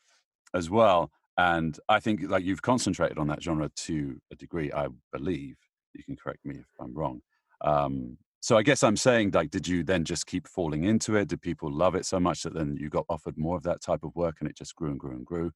as 0.55 0.71
well. 0.71 1.11
And 1.39 1.79
I 1.89 1.99
think 2.01 2.23
like 2.31 2.45
you've 2.45 2.63
concentrated 2.63 3.19
on 3.19 3.27
that 3.29 3.43
genre 3.43 3.69
to 3.69 4.21
a 4.31 4.37
degree. 4.37 4.71
I 4.73 4.89
believe 5.13 5.57
you 5.95 6.05
can 6.05 6.17
correct 6.17 6.45
me 6.45 6.57
if 6.57 6.67
I'm 6.81 6.95
wrong. 6.95 7.23
Um, 7.63 8.19
so 8.43 8.59
I 8.59 8.63
guess 8.65 8.83
I'm 8.83 8.97
saying 8.97 9.31
like, 9.33 9.51
did 9.51 9.69
you 9.69 9.85
then 9.85 10.05
just 10.05 10.27
keep 10.27 10.49
falling 10.49 10.83
into 10.83 11.15
it? 11.15 11.29
Did 11.29 11.41
people 11.41 11.73
love 11.73 11.95
it 11.95 12.05
so 12.05 12.19
much 12.19 12.43
that 12.43 12.55
then 12.55 12.77
you 12.79 12.91
got 12.91 13.07
offered 13.09 13.39
more 13.39 13.57
of 13.57 13.63
that 13.63 13.81
type 13.81 14.03
of 14.03 14.15
work 14.17 14.37
and 14.41 14.51
it 14.51 14.57
just 14.57 14.75
grew 14.75 14.91
and 14.91 14.99
grew 14.99 15.13
and 15.13 15.25
grew? 15.25 15.53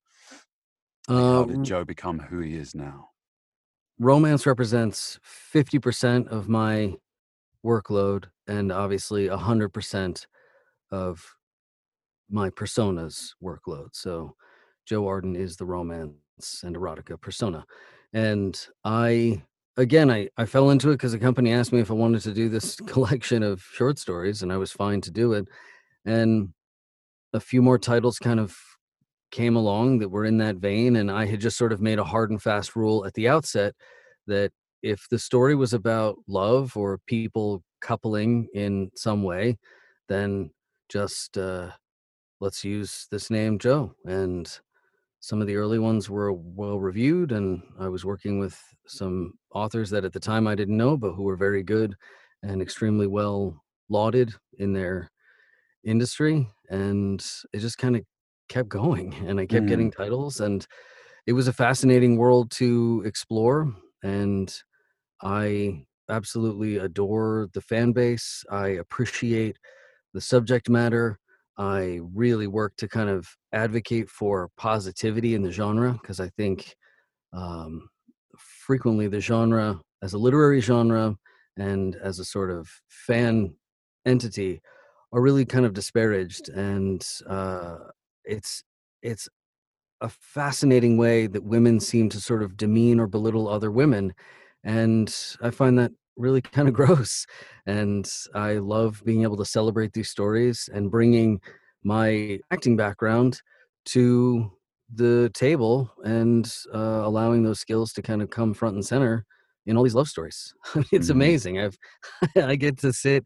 Like, 1.09 1.17
how 1.25 1.43
did 1.43 1.57
um 1.57 1.63
Joe 1.65 1.83
become 1.83 2.17
who 2.17 2.39
he 2.39 2.55
is 2.55 2.73
now? 2.73 3.09
romance 3.99 4.45
represents 4.45 5.19
50% 5.53 6.27
of 6.27 6.47
my 6.47 6.93
workload 7.65 8.25
and 8.47 8.71
obviously 8.71 9.27
100% 9.27 10.25
of 10.91 11.35
my 12.29 12.49
persona's 12.49 13.35
workload. 13.43 13.89
So 13.93 14.35
Joe 14.85 15.07
Arden 15.07 15.35
is 15.35 15.57
the 15.57 15.65
romance 15.65 16.61
and 16.63 16.75
erotica 16.75 17.19
persona. 17.19 17.65
And 18.13 18.65
I 18.85 19.41
again 19.77 20.09
I, 20.11 20.29
I 20.37 20.45
fell 20.45 20.71
into 20.71 20.89
it 20.89 20.95
because 20.95 21.11
the 21.11 21.19
company 21.19 21.53
asked 21.53 21.71
me 21.71 21.79
if 21.79 21.91
I 21.91 21.95
wanted 21.95 22.21
to 22.23 22.33
do 22.33 22.49
this 22.49 22.75
collection 22.87 23.43
of 23.43 23.61
short 23.61 23.99
stories 23.99 24.41
and 24.41 24.51
I 24.51 24.57
was 24.57 24.71
fine 24.71 25.01
to 25.01 25.11
do 25.11 25.33
it. 25.33 25.47
And 26.05 26.53
a 27.33 27.39
few 27.39 27.61
more 27.61 27.77
titles 27.77 28.19
kind 28.19 28.39
of 28.39 28.57
came 29.31 29.55
along 29.55 29.99
that 29.99 30.09
were 30.09 30.25
in 30.25 30.37
that 30.37 30.55
vein 30.57 30.95
and 30.95 31.11
I 31.11 31.25
had 31.25 31.41
just 31.41 31.57
sort 31.57 31.73
of 31.73 31.81
made 31.81 31.99
a 31.99 32.03
hard 32.03 32.31
and 32.31 32.41
fast 32.41 32.75
rule 32.75 33.05
at 33.05 33.13
the 33.13 33.27
outset 33.27 33.75
that 34.25 34.51
if 34.81 35.07
the 35.09 35.19
story 35.19 35.55
was 35.55 35.73
about 35.73 36.17
love 36.27 36.75
or 36.77 36.99
people 37.07 37.63
coupling 37.81 38.47
in 38.53 38.89
some 38.95 39.23
way, 39.23 39.57
then 40.07 40.49
just 40.89 41.37
uh, 41.37 41.69
let's 42.39 42.63
use 42.63 43.07
this 43.11 43.29
name 43.29 43.59
Joe. 43.59 43.93
And 44.05 44.49
some 45.19 45.41
of 45.41 45.47
the 45.47 45.55
early 45.55 45.79
ones 45.79 46.09
were 46.09 46.31
well 46.33 46.79
reviewed, 46.79 47.31
and 47.31 47.61
I 47.79 47.89
was 47.89 48.05
working 48.05 48.39
with 48.39 48.61
some 48.87 49.33
authors 49.53 49.89
that 49.91 50.05
at 50.05 50.13
the 50.13 50.19
time 50.19 50.47
I 50.47 50.55
didn't 50.55 50.77
know, 50.77 50.97
but 50.97 51.13
who 51.13 51.23
were 51.23 51.35
very 51.37 51.63
good 51.63 51.95
and 52.43 52.61
extremely 52.61 53.07
well 53.07 53.63
lauded 53.89 54.33
in 54.59 54.73
their 54.73 55.09
industry. 55.83 56.49
And 56.69 57.25
it 57.53 57.59
just 57.59 57.77
kind 57.77 57.95
of 57.95 58.03
kept 58.49 58.69
going, 58.69 59.13
and 59.27 59.39
I 59.39 59.45
kept 59.45 59.65
Mm. 59.65 59.67
getting 59.67 59.91
titles, 59.91 60.39
and 60.39 60.65
it 61.27 61.33
was 61.33 61.47
a 61.47 61.53
fascinating 61.53 62.17
world 62.17 62.51
to 62.53 63.03
explore. 63.05 63.75
And 64.03 64.53
I 65.21 65.85
absolutely 66.09 66.77
adore 66.77 67.49
the 67.53 67.61
fan 67.61 67.93
base. 67.93 68.43
I 68.51 68.69
appreciate 68.69 69.57
the 70.13 70.21
subject 70.21 70.69
matter. 70.69 71.19
I 71.57 71.99
really 72.13 72.47
work 72.47 72.73
to 72.77 72.87
kind 72.87 73.09
of 73.09 73.27
advocate 73.53 74.09
for 74.09 74.49
positivity 74.57 75.33
in 75.35 75.41
the 75.43 75.51
genre 75.51 75.93
because 75.93 76.19
I 76.19 76.29
think 76.29 76.75
um, 77.33 77.89
frequently 78.37 79.07
the 79.07 79.21
genre, 79.21 79.79
as 80.03 80.13
a 80.13 80.17
literary 80.17 80.61
genre 80.61 81.15
and 81.57 81.95
as 81.97 82.19
a 82.19 82.25
sort 82.25 82.51
of 82.51 82.69
fan 82.89 83.55
entity, 84.05 84.61
are 85.13 85.21
really 85.21 85.45
kind 85.45 85.65
of 85.65 85.73
disparaged, 85.73 86.49
and 86.49 87.05
uh, 87.29 87.77
it's 88.25 88.63
it's 89.01 89.29
a 90.01 90.09
fascinating 90.09 90.97
way 90.97 91.27
that 91.27 91.43
women 91.43 91.79
seem 91.79 92.09
to 92.09 92.19
sort 92.21 92.43
of 92.43 92.57
demean 92.57 92.99
or 92.99 93.07
belittle 93.07 93.47
other 93.47 93.71
women 93.71 94.13
and 94.63 95.15
i 95.41 95.49
find 95.49 95.77
that 95.77 95.91
really 96.17 96.41
kind 96.41 96.67
of 96.67 96.73
gross 96.81 97.25
and 97.65 98.11
i 98.35 98.53
love 98.53 99.01
being 99.05 99.23
able 99.23 99.37
to 99.37 99.45
celebrate 99.45 99.93
these 99.93 100.09
stories 100.09 100.69
and 100.73 100.91
bringing 100.91 101.39
my 101.83 102.39
acting 102.51 102.75
background 102.75 103.41
to 103.85 104.51
the 104.93 105.29
table 105.33 105.91
and 106.03 106.53
uh, 106.73 107.01
allowing 107.03 107.43
those 107.43 107.59
skills 107.59 107.91
to 107.93 108.01
kind 108.01 108.21
of 108.21 108.29
come 108.29 108.53
front 108.53 108.75
and 108.75 108.85
center 108.85 109.25
in 109.65 109.75
all 109.77 109.83
these 109.83 109.95
love 109.95 110.07
stories 110.07 110.53
I 110.75 110.79
mean, 110.79 110.85
it's 110.91 111.09
Mhm. 111.09 111.11
amazing 111.11 111.59
i've 111.59 111.77
i 112.37 112.55
get 112.55 112.77
to 112.79 112.93
sit 112.93 113.25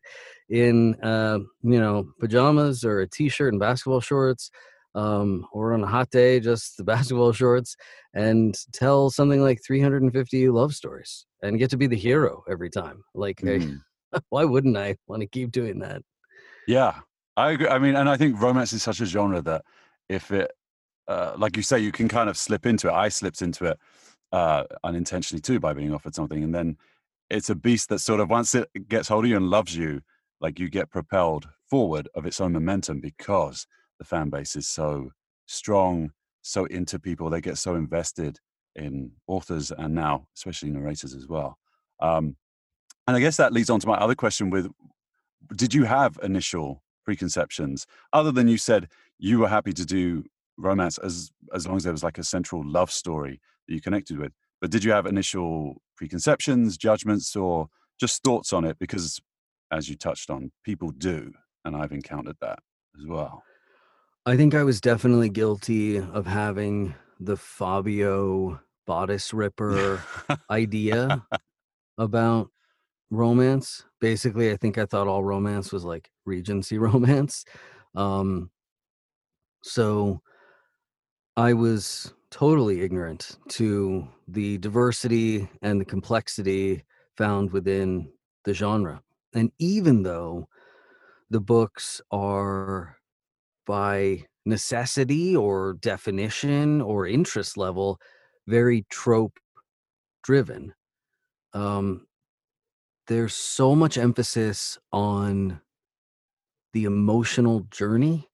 in 0.49 0.95
uh, 1.03 1.39
you 1.63 1.79
know 1.79 2.11
pajamas 2.19 2.83
or 2.83 2.99
a 3.01 3.07
t-shirt 3.07 3.53
and 3.53 3.59
basketball 3.59 4.01
shorts 4.01 4.51
um, 4.95 5.45
or 5.51 5.73
on 5.73 5.83
a 5.83 5.87
hot 5.87 6.09
day, 6.09 6.39
just 6.39 6.77
the 6.77 6.83
basketball 6.93 7.31
shorts, 7.31 7.75
and 8.13 8.55
tell 8.73 9.09
something 9.09 9.41
like 9.41 9.59
350 9.65 10.49
love 10.49 10.73
stories 10.73 11.25
and 11.41 11.59
get 11.59 11.69
to 11.71 11.77
be 11.77 11.87
the 11.87 11.95
hero 11.97 12.43
every 12.49 12.69
time. 12.69 13.03
Like, 13.13 13.37
Mhm. 13.37 13.81
why 14.29 14.43
wouldn't 14.43 14.77
I 14.77 14.97
want 15.07 15.21
to 15.21 15.27
keep 15.27 15.51
doing 15.51 15.79
that? 15.79 16.01
Yeah, 16.67 16.99
I 17.37 17.51
agree. 17.51 17.67
I 17.67 17.79
mean, 17.79 17.95
and 17.95 18.09
I 18.09 18.17
think 18.17 18.39
romance 18.39 18.73
is 18.73 18.83
such 18.83 19.01
a 19.01 19.05
genre 19.05 19.41
that 19.41 19.63
if 20.09 20.31
it, 20.31 20.51
uh, 21.07 21.33
like 21.37 21.57
you 21.57 21.63
say, 21.63 21.79
you 21.79 21.91
can 21.91 22.07
kind 22.07 22.29
of 22.29 22.37
slip 22.37 22.65
into 22.65 22.87
it. 22.87 22.93
I 22.93 23.09
slipped 23.09 23.41
into 23.41 23.65
it 23.65 23.79
uh, 24.31 24.63
unintentionally 24.83 25.41
too 25.41 25.59
by 25.59 25.73
being 25.73 25.93
offered 25.93 26.15
something, 26.15 26.43
and 26.43 26.53
then 26.53 26.77
it's 27.29 27.49
a 27.49 27.55
beast 27.55 27.89
that 27.89 27.99
sort 27.99 28.19
of 28.19 28.29
once 28.29 28.53
it 28.53 28.69
gets 28.87 29.07
hold 29.07 29.25
of 29.25 29.29
you 29.29 29.37
and 29.37 29.49
loves 29.49 29.75
you, 29.75 30.01
like 30.39 30.59
you 30.59 30.69
get 30.69 30.89
propelled 30.89 31.49
forward 31.69 32.07
of 32.15 32.25
its 32.25 32.41
own 32.41 32.51
momentum 32.53 32.99
because 32.99 33.65
the 34.01 34.05
fan 34.05 34.31
base 34.31 34.55
is 34.55 34.67
so 34.67 35.11
strong, 35.45 36.11
so 36.41 36.65
into 36.65 36.97
people. 36.97 37.29
They 37.29 37.39
get 37.39 37.59
so 37.59 37.75
invested 37.75 38.39
in 38.75 39.11
authors 39.27 39.71
and 39.71 39.93
now, 39.93 40.25
especially 40.35 40.71
narrators 40.71 41.13
as 41.13 41.27
well. 41.27 41.59
Um, 41.99 42.35
and 43.07 43.15
I 43.15 43.19
guess 43.19 43.37
that 43.37 43.53
leads 43.53 43.69
on 43.69 43.79
to 43.79 43.87
my 43.87 43.97
other 43.97 44.15
question 44.15 44.49
with 44.49 44.71
did 45.55 45.71
you 45.71 45.83
have 45.83 46.17
initial 46.23 46.81
preconceptions 47.05 47.85
other 48.11 48.31
than 48.31 48.47
you 48.47 48.57
said 48.57 48.87
you 49.19 49.37
were 49.37 49.47
happy 49.47 49.73
to 49.73 49.85
do 49.85 50.23
romance 50.57 50.97
as 50.97 51.29
as 51.53 51.67
long 51.67 51.77
as 51.77 51.83
there 51.83 51.91
was 51.91 52.03
like 52.03 52.17
a 52.17 52.23
central 52.23 52.67
love 52.67 52.91
story 52.91 53.39
that 53.67 53.73
you 53.73 53.81
connected 53.81 54.17
with 54.17 54.31
but 54.61 54.71
did 54.71 54.83
you 54.83 54.91
have 54.91 55.05
initial 55.05 55.81
preconceptions 55.95 56.77
judgments 56.77 57.35
or 57.35 57.67
just 57.99 58.23
thoughts 58.23 58.53
on 58.53 58.65
it 58.65 58.77
because 58.79 59.19
as 59.71 59.89
you 59.89 59.95
touched 59.95 60.29
on 60.29 60.51
people 60.63 60.91
do 60.91 61.33
and 61.65 61.75
i've 61.75 61.91
encountered 61.91 62.37
that 62.39 62.59
as 62.99 63.05
well 63.07 63.43
I 64.23 64.37
think 64.37 64.53
I 64.53 64.63
was 64.63 64.79
definitely 64.79 65.29
guilty 65.29 65.97
of 65.97 66.27
having 66.27 66.93
the 67.19 67.35
Fabio 67.35 68.59
bodice 68.85 69.33
ripper 69.33 70.03
idea 70.49 71.25
about 71.97 72.49
romance. 73.09 73.83
Basically, 73.99 74.51
I 74.51 74.57
think 74.57 74.77
I 74.77 74.85
thought 74.85 75.07
all 75.07 75.23
romance 75.23 75.71
was 75.71 75.83
like 75.83 76.11
Regency 76.25 76.77
romance. 76.77 77.45
Um, 77.95 78.51
so 79.63 80.21
I 81.35 81.53
was 81.53 82.13
totally 82.29 82.81
ignorant 82.81 83.37
to 83.49 84.07
the 84.27 84.59
diversity 84.59 85.49
and 85.63 85.81
the 85.81 85.85
complexity 85.85 86.85
found 87.17 87.51
within 87.51 88.11
the 88.43 88.53
genre. 88.53 89.01
And 89.33 89.51
even 89.57 90.03
though 90.03 90.47
the 91.31 91.41
books 91.41 92.01
are 92.11 92.97
by 93.65 94.25
necessity 94.45 95.35
or 95.35 95.73
definition 95.75 96.81
or 96.81 97.07
interest 97.07 97.57
level 97.57 97.99
very 98.47 98.85
trope 98.89 99.39
driven. 100.23 100.73
Um 101.53 102.07
there's 103.07 103.33
so 103.33 103.75
much 103.75 103.97
emphasis 103.97 104.77
on 104.91 105.61
the 106.73 106.85
emotional 106.85 107.61
journey 107.71 108.29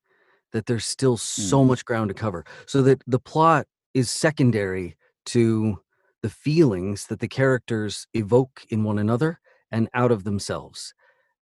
that 0.54 0.66
there's 0.68 0.86
still 0.86 1.18
so 1.18 1.64
Mm. 1.64 1.68
much 1.68 1.86
ground 1.86 2.10
to 2.10 2.14
cover. 2.14 2.46
So 2.68 2.82
that 2.84 3.04
the 3.08 3.20
plot 3.20 3.68
is 3.94 4.12
secondary 4.12 4.98
to 5.28 5.82
the 6.22 6.30
feelings 6.30 7.08
that 7.08 7.20
the 7.20 7.28
characters 7.28 8.08
evoke 8.14 8.66
in 8.70 8.84
one 8.84 9.00
another 9.00 9.40
and 9.72 9.90
out 9.94 10.12
of 10.12 10.24
themselves. 10.24 10.94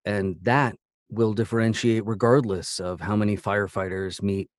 And 0.05 0.37
that 0.43 0.77
will 1.09 1.33
differentiate 1.33 2.05
regardless 2.05 2.79
of 2.79 3.01
how 3.01 3.15
many 3.15 3.37
firefighters 3.37 4.21
meet 4.21 4.49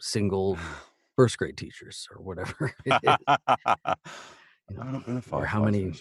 single 0.00 0.58
first 1.16 1.38
grade 1.38 1.56
teachers 1.56 2.06
or 2.14 2.22
whatever 2.22 2.72
you 2.86 2.92
know, 4.76 4.82
I've 4.82 4.92
not 4.92 5.04
been 5.04 5.16
a 5.16 5.36
or 5.36 5.44
how 5.44 5.64
many 5.64 5.92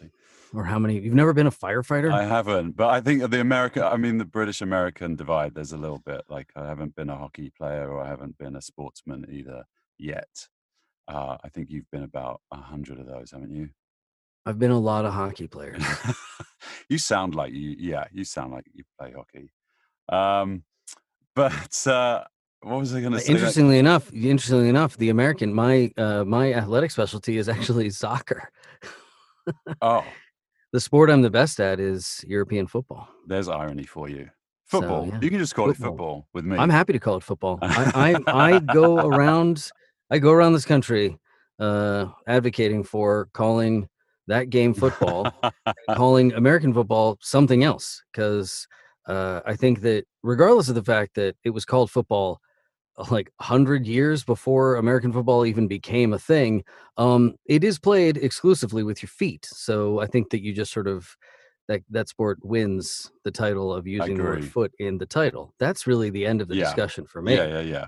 or 0.53 0.63
how 0.63 0.79
many 0.79 0.99
you've 0.99 1.13
never 1.13 1.33
been 1.33 1.47
a 1.47 1.51
firefighter 1.51 2.11
I 2.11 2.23
haven't, 2.23 2.75
but 2.75 2.89
I 2.89 3.01
think 3.01 3.29
the 3.29 3.41
American, 3.41 3.83
I 3.83 3.97
mean, 3.97 4.17
the 4.17 4.25
British 4.25 4.61
American 4.61 5.15
divide, 5.15 5.55
there's 5.55 5.73
a 5.73 5.77
little 5.77 5.99
bit 6.05 6.21
like 6.29 6.49
I 6.55 6.67
haven't 6.67 6.95
been 6.95 7.09
a 7.09 7.17
hockey 7.17 7.51
player 7.55 7.89
or 7.91 8.01
I 8.01 8.07
haven't 8.07 8.37
been 8.37 8.55
a 8.55 8.61
sportsman 8.61 9.25
either 9.29 9.63
yet. 9.97 10.47
Uh, 11.07 11.37
I 11.43 11.49
think 11.49 11.69
you've 11.69 11.89
been 11.91 12.03
about 12.03 12.41
a 12.51 12.57
hundred 12.57 12.99
of 12.99 13.07
those, 13.07 13.31
haven't 13.31 13.53
you? 13.53 13.69
i've 14.45 14.57
been 14.57 14.71
a 14.71 14.79
lot 14.79 15.05
of 15.05 15.13
hockey 15.13 15.47
players 15.47 15.83
you 16.89 16.97
sound 16.97 17.35
like 17.35 17.53
you, 17.53 17.75
yeah, 17.77 18.05
you 18.11 18.23
sound 18.23 18.51
like 18.51 18.65
you 18.73 18.83
play 18.97 19.11
hockey. 19.11 19.51
Um, 20.09 20.63
but 21.35 21.87
uh, 21.87 22.23
what 22.61 22.79
was 22.79 22.93
I 22.93 23.01
going 23.01 23.13
to 23.13 23.19
say? 23.19 23.31
Interestingly 23.31 23.79
enough 23.79 24.11
interestingly 24.13 24.67
enough 24.69 24.97
the 24.97 25.09
american 25.09 25.53
my 25.53 25.91
uh 25.97 26.23
my 26.25 26.53
athletic 26.53 26.91
specialty 26.91 27.37
is 27.37 27.47
actually 27.55 27.89
soccer 27.89 28.51
oh, 29.81 30.03
the 30.73 30.79
sport 30.79 31.09
i'm 31.09 31.21
the 31.21 31.29
best 31.29 31.59
at 31.61 31.79
is 31.79 32.23
european 32.27 32.67
football 32.67 33.07
there's 33.27 33.47
irony 33.47 33.83
for 33.83 34.09
you. 34.09 34.29
So, 34.65 34.81
Football. 34.81 35.07
yeah. 35.07 35.19
You 35.21 35.29
can 35.31 35.39
just 35.39 35.55
call 35.55 35.69
it 35.71 35.77
Football. 35.77 35.91
football 35.91 36.27
with 36.33 36.45
me. 36.45 36.57
i'm 36.57 36.69
happy 36.69 36.93
to 36.93 36.99
call 36.99 37.15
it 37.17 37.23
football 37.23 37.57
i 37.61 38.15
i, 38.27 38.55
I 38.55 38.59
go 38.59 38.97
around 38.97 39.71
i 40.11 40.19
go 40.19 40.31
around 40.31 40.53
this 40.53 40.65
country 40.65 41.17
uh 41.59 42.07
advocating 42.27 42.83
for 42.83 43.29
calling 43.33 43.87
that 44.27 44.49
game 44.51 44.73
football 44.75 45.31
calling 45.95 46.33
American 46.33 46.71
football 46.73 47.17
something 47.19 47.63
else 47.63 48.03
because 48.11 48.67
uh, 49.05 49.41
I 49.45 49.55
think 49.55 49.81
that 49.81 50.05
regardless 50.23 50.69
of 50.69 50.75
the 50.75 50.83
fact 50.83 51.15
that 51.15 51.35
it 51.43 51.51
was 51.51 51.65
called 51.65 51.89
football 51.91 52.39
uh, 52.97 53.05
like 53.09 53.31
100 53.37 53.85
years 53.87 54.23
before 54.23 54.75
American 54.75 55.11
football 55.13 55.45
even 55.45 55.67
became 55.67 56.13
a 56.13 56.19
thing, 56.19 56.63
um, 56.97 57.35
it 57.45 57.63
is 57.63 57.79
played 57.79 58.17
exclusively 58.17 58.83
with 58.83 59.01
your 59.01 59.09
feet. 59.09 59.45
So 59.51 59.99
I 59.99 60.05
think 60.07 60.29
that 60.31 60.41
you 60.43 60.53
just 60.53 60.71
sort 60.71 60.87
of 60.87 61.15
that 61.67 61.81
that 61.91 62.09
sport 62.09 62.39
wins 62.43 63.11
the 63.23 63.31
title 63.31 63.71
of 63.73 63.85
using 63.87 64.17
the 64.17 64.23
word 64.23 64.45
foot 64.45 64.71
in 64.79 64.97
the 64.97 65.05
title. 65.05 65.53
That's 65.59 65.85
really 65.87 66.09
the 66.09 66.25
end 66.25 66.41
of 66.41 66.47
the 66.47 66.55
Yeah. 66.55 66.65
discussion 66.65 67.05
for 67.05 67.21
me. 67.21 67.35
yeah, 67.35 67.47
yeah, 67.47 67.61
yeah. 67.61 67.85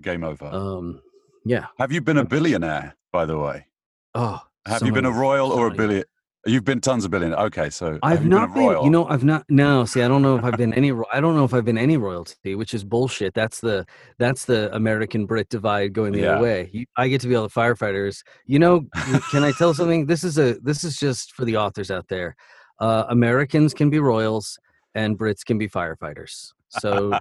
Game 0.00 0.24
over. 0.24 0.46
Um, 0.46 1.02
yeah. 1.44 1.66
Have 1.78 1.90
you 1.92 2.00
been 2.00 2.18
a 2.18 2.24
billionaire, 2.24 2.96
by 3.12 3.26
the 3.26 3.38
way? 3.38 3.66
Oh, 4.14 4.40
Have 4.66 4.82
you 4.86 4.92
been 4.92 5.04
a 5.04 5.10
royal 5.10 5.50
or 5.52 5.66
a 5.66 5.70
many. 5.70 5.76
billion? 5.78 6.04
You've 6.46 6.64
been 6.64 6.80
tons 6.80 7.04
of 7.04 7.10
billionaire. 7.10 7.38
Okay, 7.46 7.70
so 7.70 7.98
I've 8.02 8.24
not 8.24 8.54
been? 8.54 8.82
You 8.82 8.90
know, 8.90 9.06
I've 9.08 9.24
not. 9.24 9.44
No, 9.48 9.84
see, 9.84 10.02
I 10.02 10.08
don't 10.08 10.22
know 10.22 10.36
if 10.36 10.44
I've 10.44 10.56
been 10.56 10.72
any. 10.74 10.92
I 11.12 11.20
don't 11.20 11.34
know 11.36 11.44
if 11.44 11.52
I've 11.52 11.64
been 11.64 11.78
any 11.78 11.96
royalty, 11.96 12.54
which 12.54 12.72
is 12.72 12.84
bullshit. 12.84 13.34
That's 13.34 13.60
the 13.60 13.84
that's 14.18 14.44
the 14.44 14.74
American 14.74 15.26
Brit 15.26 15.48
divide 15.48 15.92
going 15.92 16.12
the 16.12 16.20
Yeah. 16.20 16.32
other 16.34 16.42
way. 16.42 16.70
You, 16.72 16.86
I 16.96 17.08
get 17.08 17.20
to 17.22 17.28
be 17.28 17.34
all 17.34 17.42
the 17.42 17.50
firefighters. 17.50 18.22
You 18.46 18.58
know, 18.58 18.86
can 19.30 19.42
I 19.44 19.52
tell 19.52 19.74
something? 19.74 20.06
This 20.06 20.24
is 20.24 20.38
a 20.38 20.54
this 20.62 20.84
is 20.84 20.96
just 20.96 21.32
for 21.32 21.44
the 21.44 21.56
authors 21.56 21.90
out 21.90 22.06
there. 22.08 22.36
Uh, 22.78 23.04
Americans 23.08 23.74
can 23.74 23.90
be 23.90 23.98
royals 23.98 24.58
and 24.94 25.18
Brits 25.18 25.44
can 25.44 25.58
be 25.58 25.68
firefighters. 25.68 26.52
So 26.68 27.18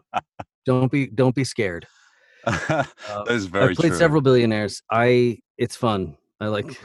don't 0.66 0.92
be 0.92 1.08
don't 1.08 1.36
be 1.36 1.44
scared. 1.44 1.88
that 2.46 2.88
is 3.30 3.46
very 3.48 3.72
I've 3.72 3.76
played 3.78 3.90
true. 3.92 3.98
several 3.98 4.22
billionaires. 4.22 4.84
I 4.92 5.40
it's 5.58 5.76
fun. 5.76 6.16
I 6.40 6.48
like 6.48 6.80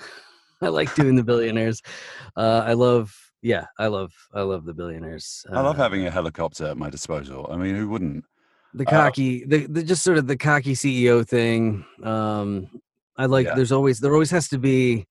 I 0.62 0.68
like 0.68 0.94
doing 0.94 1.16
the 1.16 1.24
billionaires. 1.24 1.82
Uh, 2.36 2.62
I 2.66 2.74
love 2.74 3.16
yeah, 3.42 3.66
I 3.78 3.86
love 3.86 4.12
I 4.34 4.42
love 4.42 4.64
the 4.66 4.74
billionaires. 4.74 5.44
I 5.50 5.60
love 5.60 5.76
Uh, 5.76 5.82
having 5.82 6.06
a 6.06 6.10
helicopter 6.10 6.66
at 6.66 6.76
my 6.76 6.90
disposal. 6.90 7.48
I 7.50 7.56
mean, 7.56 7.74
who 7.74 7.88
wouldn't? 7.88 8.24
the 8.74 8.86
uh, 8.86 8.90
cocky 8.90 9.44
the, 9.46 9.66
the 9.66 9.82
just 9.82 10.02
sort 10.02 10.18
of 10.18 10.26
the 10.26 10.36
cocky 10.36 10.74
CEO 10.74 11.26
thing. 11.26 11.84
Um 12.04 12.68
I 13.16 13.26
like 13.26 13.46
Yeah. 13.46 13.54
there's 13.54 13.72
always 13.72 13.98
there 14.00 14.12
always 14.12 14.30
has 14.30 14.48
to 14.48 14.58
be 14.58 15.06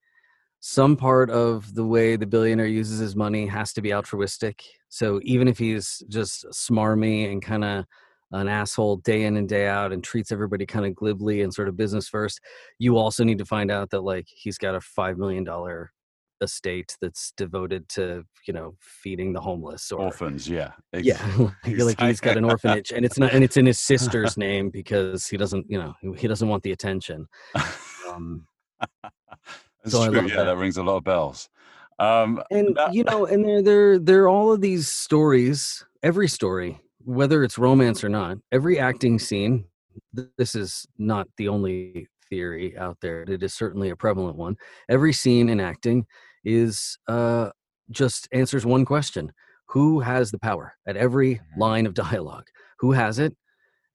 some 0.62 0.96
part 0.96 1.30
of 1.30 1.74
the 1.74 1.86
way 1.86 2.16
the 2.16 2.26
billionaire 2.26 2.68
uses 2.68 3.00
his 3.00 3.16
money 3.16 3.48
has 3.48 3.72
to 3.74 3.82
be 3.82 3.94
altruistic. 3.94 4.64
So 4.90 5.20
even 5.24 5.48
if 5.48 5.58
he's 5.58 6.04
just 6.10 6.46
smarmy 6.48 7.32
and 7.32 7.42
kind 7.42 7.64
of 7.64 7.86
an 8.32 8.48
asshole 8.48 8.98
day 8.98 9.24
in 9.24 9.38
and 9.38 9.50
day 9.50 9.68
out 9.68 9.92
and 9.92 10.04
treats 10.04 10.32
everybody 10.32 10.66
kind 10.66 10.86
of 10.86 10.96
glibly 10.96 11.42
and 11.42 11.54
sort 11.54 11.68
of 11.68 11.76
business 11.78 12.08
first, 12.08 12.40
you 12.78 12.98
also 12.98 13.24
need 13.24 13.38
to 13.40 13.46
find 13.46 13.72
out 13.72 13.90
that 13.90 14.02
like 14.02 14.28
he's 14.28 14.58
got 14.58 14.76
a 14.76 14.82
five 14.82 15.18
million 15.18 15.44
dollar 15.44 15.92
estate 16.42 16.96
that's 17.02 17.34
devoted 17.36 17.88
to 17.90 18.24
you 18.48 18.54
know 18.54 18.74
feeding 18.80 19.34
the 19.34 19.42
homeless 19.42 19.92
or 19.92 20.00
Orphans, 20.06 20.48
yeah. 20.48 20.72
Ex- 20.94 21.06
yeah 21.06 21.36
like, 21.66 21.78
like 21.78 22.00
he's 22.00 22.22
got 22.22 22.38
an 22.38 22.46
orphanage 22.46 22.92
and 22.92 23.04
it's 23.04 23.18
not 23.20 23.34
and 23.34 23.44
it's 23.44 23.58
in 23.58 23.66
his 23.66 23.78
sister's 23.78 24.38
name 24.48 24.70
because 24.70 25.28
he 25.28 25.36
doesn't 25.36 25.66
you 25.70 25.78
know 25.78 25.94
he 26.16 26.30
doesn't 26.30 26.48
want 26.48 26.64
the 26.64 26.72
attention 26.72 27.28
um 28.10 28.46
So 29.86 30.10
true. 30.10 30.28
yeah, 30.28 30.36
that. 30.38 30.44
that 30.46 30.58
rings 30.58 30.78
a 30.78 30.84
lot 30.84 30.98
of 30.98 31.04
bells. 31.06 31.50
Um, 32.00 32.42
and 32.52 32.76
that- 32.76 32.94
you 32.94 33.04
know 33.04 33.26
and 33.26 33.44
there 33.44 33.62
there 33.62 34.00
there 34.00 34.24
are 34.24 34.30
all 34.30 34.52
of 34.54 34.62
these 34.62 34.88
stories 34.88 35.86
every 36.04 36.30
story 36.30 36.80
whether 37.04 37.44
it's 37.44 37.58
romance 37.58 38.04
or 38.04 38.10
not 38.10 38.38
every 38.52 38.80
acting 38.80 39.20
scene, 39.20 39.66
this 40.38 40.56
is 40.56 40.86
not 40.98 41.28
the 41.38 41.48
only 41.48 42.08
theory 42.30 42.78
out 42.78 42.98
there 43.02 43.24
it 43.24 43.42
is 43.42 43.54
certainly 43.54 43.90
a 43.90 43.96
prevalent 43.96 44.38
one 44.38 44.56
every 44.88 45.12
scene 45.12 45.50
in 45.50 45.60
acting 45.60 46.06
is 46.46 46.98
uh 47.08 47.50
just 47.90 48.28
answers 48.32 48.66
one 48.68 48.86
question 48.86 49.32
who 49.68 50.00
has 50.00 50.30
the 50.30 50.38
power 50.40 50.74
at 50.88 50.96
every 50.96 51.36
Mhm. 51.36 51.42
line 51.58 51.86
of 51.88 51.94
dialogue 52.06 52.46
who 52.80 52.92
has 52.92 53.18
it 53.18 53.36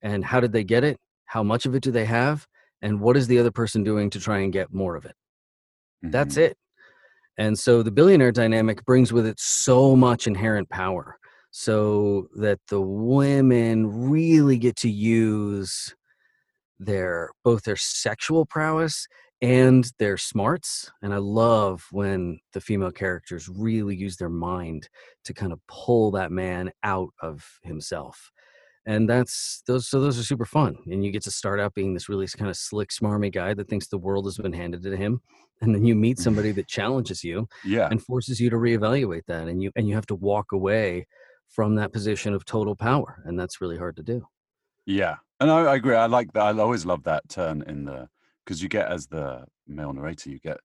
and 0.02 0.24
how 0.24 0.40
did 0.40 0.52
they 0.52 0.64
get 0.64 0.82
it 0.82 0.98
how 1.26 1.44
much 1.44 1.64
of 1.64 1.74
it 1.76 1.82
do 1.84 1.92
they 1.92 2.04
have 2.06 2.46
and 2.82 3.00
what 3.00 3.16
is 3.16 3.28
the 3.28 3.38
other 3.38 3.52
person 3.52 3.84
doing 3.84 4.10
to 4.10 4.18
try 4.20 4.38
and 4.40 4.52
get 4.52 4.72
more 4.72 4.96
of 4.96 5.04
it 5.04 5.14
that's 6.02 6.34
mhm. 6.34 6.42
it. 6.50 6.56
And 7.38 7.58
so 7.58 7.82
the 7.82 7.90
billionaire 7.90 8.32
dynamic 8.32 8.84
brings 8.84 9.12
with 9.12 9.26
it 9.26 9.40
so 9.40 9.96
much 9.96 10.26
inherent 10.26 10.68
power 10.70 11.16
so 11.56 12.26
that 12.34 12.58
the 12.66 12.80
women 12.80 14.10
really 14.10 14.58
get 14.58 14.74
to 14.74 14.90
use 14.90 15.94
their 16.80 17.30
both 17.44 17.62
their 17.62 17.76
sexual 17.76 18.44
prowess 18.44 19.06
and 19.40 19.92
their 20.00 20.16
smarts 20.16 20.90
and 21.00 21.14
i 21.14 21.16
love 21.16 21.86
when 21.92 22.40
the 22.54 22.60
female 22.60 22.90
characters 22.90 23.48
really 23.48 23.94
use 23.94 24.16
their 24.16 24.28
mind 24.28 24.88
to 25.22 25.32
kind 25.32 25.52
of 25.52 25.60
pull 25.68 26.10
that 26.10 26.32
man 26.32 26.72
out 26.82 27.10
of 27.20 27.60
himself 27.62 28.32
and 28.84 29.08
that's 29.08 29.62
those 29.68 29.86
so 29.86 30.00
those 30.00 30.18
are 30.18 30.24
super 30.24 30.44
fun 30.44 30.76
and 30.90 31.04
you 31.04 31.12
get 31.12 31.22
to 31.22 31.30
start 31.30 31.60
out 31.60 31.72
being 31.72 31.94
this 31.94 32.08
really 32.08 32.26
kind 32.26 32.50
of 32.50 32.56
slick 32.56 32.88
smarmy 32.88 33.32
guy 33.32 33.54
that 33.54 33.68
thinks 33.68 33.86
the 33.86 33.96
world 33.96 34.24
has 34.24 34.38
been 34.38 34.52
handed 34.52 34.82
to 34.82 34.96
him 34.96 35.20
and 35.60 35.72
then 35.72 35.84
you 35.84 35.94
meet 35.94 36.18
somebody 36.26 36.50
that 36.50 36.66
challenges 36.66 37.22
you 37.22 37.46
Yeah. 37.64 37.86
and 37.92 38.02
forces 38.02 38.40
you 38.40 38.50
to 38.50 38.56
reevaluate 38.56 39.26
that 39.28 39.46
and 39.46 39.62
you 39.62 39.70
and 39.76 39.88
you 39.88 39.94
have 39.94 40.06
to 40.06 40.16
walk 40.16 40.50
away 40.50 41.06
from 41.48 41.74
that 41.76 41.92
position 41.92 42.34
of 42.34 42.44
total 42.44 42.74
power 42.76 43.22
and 43.24 43.38
that's 43.38 43.60
really 43.60 43.78
hard 43.78 43.96
to 43.96 44.02
do 44.02 44.26
Yeah, 44.86 45.16
and 45.40 45.50
I, 45.50 45.60
I 45.60 45.74
agree. 45.76 45.94
I 45.96 46.06
like 46.06 46.32
that. 46.32 46.42
I 46.42 46.58
always 46.58 46.84
love 46.84 47.02
that 47.04 47.28
turn 47.28 47.62
in 47.66 47.84
the 47.84 48.08
because 48.44 48.62
you 48.62 48.68
get 48.68 48.90
as 48.90 49.06
the 49.06 49.44
male 49.66 49.92
narrator, 49.92 50.30
you 50.30 50.38
get 50.38 50.58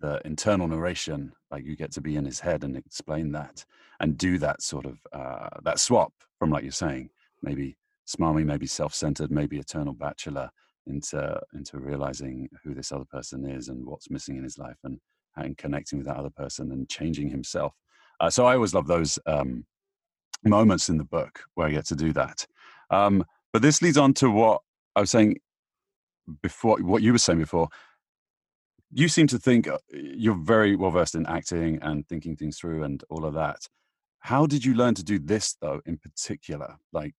the 0.00 0.20
internal 0.24 0.66
narration. 0.66 1.32
Like 1.50 1.64
you 1.64 1.76
get 1.76 1.92
to 1.92 2.00
be 2.00 2.16
in 2.16 2.24
his 2.24 2.40
head 2.40 2.64
and 2.64 2.76
explain 2.76 3.32
that 3.32 3.64
and 4.00 4.18
do 4.18 4.38
that 4.38 4.62
sort 4.62 4.86
of 4.86 4.98
uh, 5.12 5.48
that 5.62 5.78
swap 5.78 6.12
from 6.38 6.50
like 6.50 6.62
you're 6.64 6.72
saying, 6.72 7.10
maybe 7.42 7.76
smarmy, 8.08 8.44
maybe 8.44 8.66
self-centered, 8.66 9.30
maybe 9.30 9.58
eternal 9.58 9.94
bachelor 9.94 10.50
into 10.86 11.40
into 11.54 11.78
realizing 11.78 12.48
who 12.64 12.74
this 12.74 12.90
other 12.90 13.04
person 13.04 13.48
is 13.48 13.68
and 13.68 13.86
what's 13.86 14.10
missing 14.10 14.36
in 14.36 14.42
his 14.42 14.58
life 14.58 14.78
and 14.84 14.98
and 15.36 15.56
connecting 15.56 15.98
with 15.98 16.08
that 16.08 16.16
other 16.16 16.30
person 16.30 16.72
and 16.72 16.88
changing 16.88 17.28
himself. 17.28 17.72
Uh, 18.18 18.28
so 18.28 18.46
I 18.46 18.54
always 18.54 18.74
love 18.74 18.88
those 18.88 19.18
um, 19.26 19.64
moments 20.44 20.88
in 20.88 20.98
the 20.98 21.04
book 21.04 21.40
where 21.54 21.66
I 21.66 21.70
get 21.70 21.86
to 21.86 21.96
do 21.96 22.12
that. 22.14 22.46
Um, 22.90 23.24
but 23.52 23.62
this 23.62 23.82
leads 23.82 23.98
on 23.98 24.14
to 24.14 24.30
what 24.30 24.62
I 24.96 25.00
was 25.00 25.10
saying 25.10 25.38
before, 26.42 26.78
what 26.78 27.02
you 27.02 27.12
were 27.12 27.18
saying 27.18 27.38
before. 27.38 27.68
You 28.92 29.08
seem 29.08 29.26
to 29.28 29.38
think 29.38 29.68
uh, 29.68 29.78
you're 29.92 30.34
very 30.34 30.74
well 30.74 30.90
versed 30.90 31.14
in 31.14 31.26
acting 31.26 31.78
and 31.82 32.06
thinking 32.08 32.36
things 32.36 32.58
through 32.58 32.82
and 32.82 33.02
all 33.08 33.24
of 33.24 33.34
that. 33.34 33.68
How 34.20 34.46
did 34.46 34.64
you 34.64 34.74
learn 34.74 34.94
to 34.94 35.04
do 35.04 35.18
this, 35.18 35.56
though, 35.60 35.80
in 35.86 35.96
particular, 35.96 36.76
like 36.92 37.14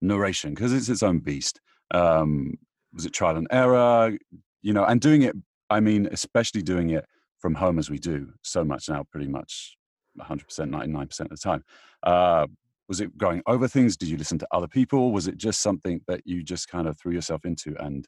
narration? 0.00 0.54
Because 0.54 0.72
it's 0.72 0.88
its 0.88 1.02
own 1.02 1.18
beast. 1.18 1.60
Um, 1.90 2.54
was 2.94 3.06
it 3.06 3.12
trial 3.12 3.36
and 3.36 3.48
error? 3.50 4.16
You 4.62 4.72
know, 4.72 4.84
and 4.84 5.00
doing 5.00 5.22
it. 5.22 5.36
I 5.68 5.80
mean, 5.80 6.08
especially 6.10 6.62
doing 6.62 6.90
it 6.90 7.04
from 7.38 7.54
home 7.54 7.78
as 7.78 7.90
we 7.90 7.98
do 7.98 8.32
so 8.42 8.64
much 8.64 8.88
now, 8.88 9.04
pretty 9.10 9.28
much 9.28 9.76
100%, 10.18 10.44
99% 10.46 11.20
of 11.20 11.28
the 11.28 11.36
time. 11.36 11.64
Uh, 12.02 12.46
was 12.88 13.00
it 13.00 13.16
going 13.16 13.42
over 13.46 13.68
things? 13.68 13.96
Did 13.96 14.08
you 14.08 14.16
listen 14.16 14.38
to 14.38 14.48
other 14.50 14.66
people? 14.66 15.12
Was 15.12 15.28
it 15.28 15.36
just 15.36 15.60
something 15.60 16.00
that 16.08 16.22
you 16.26 16.42
just 16.42 16.68
kind 16.68 16.88
of 16.88 16.98
threw 16.98 17.12
yourself 17.12 17.44
into 17.44 17.76
and 17.78 18.06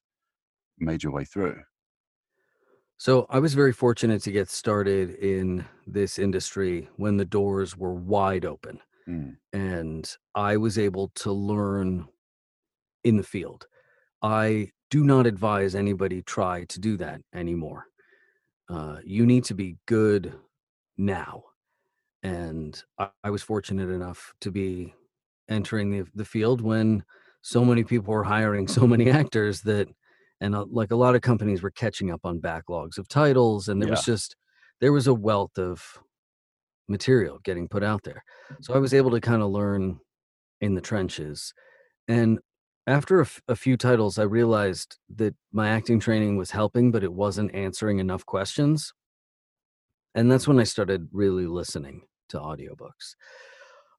made 0.79 1.03
your 1.03 1.13
way 1.13 1.25
through? 1.25 1.61
So 2.99 3.27
I 3.31 3.39
was 3.39 3.55
very 3.55 3.73
fortunate 3.73 4.23
to 4.23 4.33
get 4.33 4.49
started 4.49 5.11
in 5.17 5.65
this 5.87 6.19
industry 6.19 6.89
when 6.97 7.17
the 7.17 7.25
doors 7.25 7.77
were 7.77 7.95
wide 7.95 8.45
open. 8.45 8.81
Mm, 9.09 9.37
and 9.53 10.17
I 10.35 10.57
was 10.57 10.79
able 10.79 11.09
to 11.17 11.33
learn 11.33 12.07
in 13.05 13.17
the 13.17 13.25
field. 13.25 13.67
I 14.23 14.71
do 14.91 15.03
not 15.05 15.27
advise 15.27 15.75
anybody 15.75 16.23
try 16.23 16.65
to 16.65 16.79
do 16.79 16.97
that 16.99 17.23
anymore. 17.35 17.87
Uh, 18.69 18.99
you 19.05 19.27
need 19.27 19.45
to 19.45 19.55
be 19.55 19.79
good 19.87 20.35
now. 20.97 21.45
And 22.23 22.81
I, 22.99 23.09
I 23.25 23.31
was 23.31 23.43
fortunate 23.43 23.91
enough 23.91 24.33
to 24.41 24.51
be 24.51 24.95
entering 25.49 25.91
the, 25.91 26.09
the 26.15 26.25
field 26.25 26.61
when 26.61 27.05
so 27.43 27.65
many 27.65 27.85
people 27.85 28.15
were 28.15 28.25
hiring 28.25 28.69
so 28.79 28.87
many 28.87 29.11
actors 29.11 29.63
that, 29.63 29.89
and 30.41 30.55
uh, 30.55 30.65
like 30.71 30.91
a 30.91 30.97
lot 30.97 31.15
of 31.15 31.23
companies 31.23 31.63
were 31.63 31.71
catching 31.71 32.11
up 32.11 32.21
on 32.25 32.41
backlogs 32.41 32.99
of 32.99 33.09
titles. 33.09 33.69
And 33.69 33.81
there 33.81 33.89
yeah. 33.89 33.95
was 33.95 34.05
just, 34.05 34.37
there 34.81 34.93
was 34.93 35.07
a 35.07 35.15
wealth 35.15 35.59
of 35.59 35.99
material 36.89 37.41
getting 37.45 37.69
put 37.69 37.83
out 37.83 38.03
there. 38.03 38.25
So 38.61 38.75
I 38.75 38.79
was 38.79 38.95
able 38.95 39.11
to 39.13 39.21
kind 39.21 39.43
of 39.43 39.51
learn 39.51 40.01
in 40.61 40.75
the 40.75 40.81
trenches. 40.81 41.55
And 42.09 42.41
after 42.87 43.21
a, 43.21 43.25
f- 43.25 43.41
a 43.47 43.57
few 43.57 43.77
titles, 43.77 44.19
I 44.19 44.25
realized 44.25 44.99
that 45.17 45.35
my 45.53 45.69
acting 45.69 46.01
training 46.01 46.37
was 46.37 46.51
helping, 46.51 46.91
but 46.91 47.05
it 47.05 47.13
wasn't 47.13 47.55
answering 47.55 47.99
enough 47.99 48.27
questions. 48.27 48.93
And 50.15 50.31
that's 50.31 50.49
when 50.49 50.59
I 50.59 50.65
started 50.65 51.09
really 51.13 51.47
listening 51.47 52.03
to 52.33 52.39
audiobooks. 52.39 53.15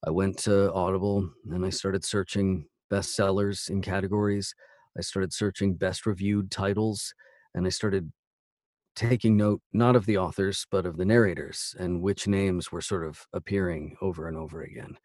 I 0.06 0.12
went 0.12 0.38
to 0.40 0.72
Audible 0.74 1.30
and 1.50 1.66
I 1.66 1.70
started 1.70 2.04
searching 2.04 2.68
bestsellers 2.92 3.70
in 3.70 3.82
categories. 3.82 4.54
I 4.98 5.02
started 5.02 5.34
searching 5.34 5.76
best 5.76 6.06
reviewed 6.06 6.52
titles 6.52 7.14
and 7.56 7.66
I 7.66 7.70
started 7.70 8.12
taking 8.96 9.36
note 9.38 9.62
not 9.72 9.96
of 9.96 10.06
the 10.06 10.18
authors 10.18 10.68
but 10.70 10.86
of 10.86 10.98
the 10.98 11.06
narrators 11.06 11.76
and 11.80 12.02
which 12.02 12.28
names 12.28 12.72
were 12.72 12.82
sort 12.82 13.06
of 13.06 13.26
appearing 13.34 13.96
over 14.02 14.28
and 14.28 14.38
over 14.38 14.62
again 14.62 14.96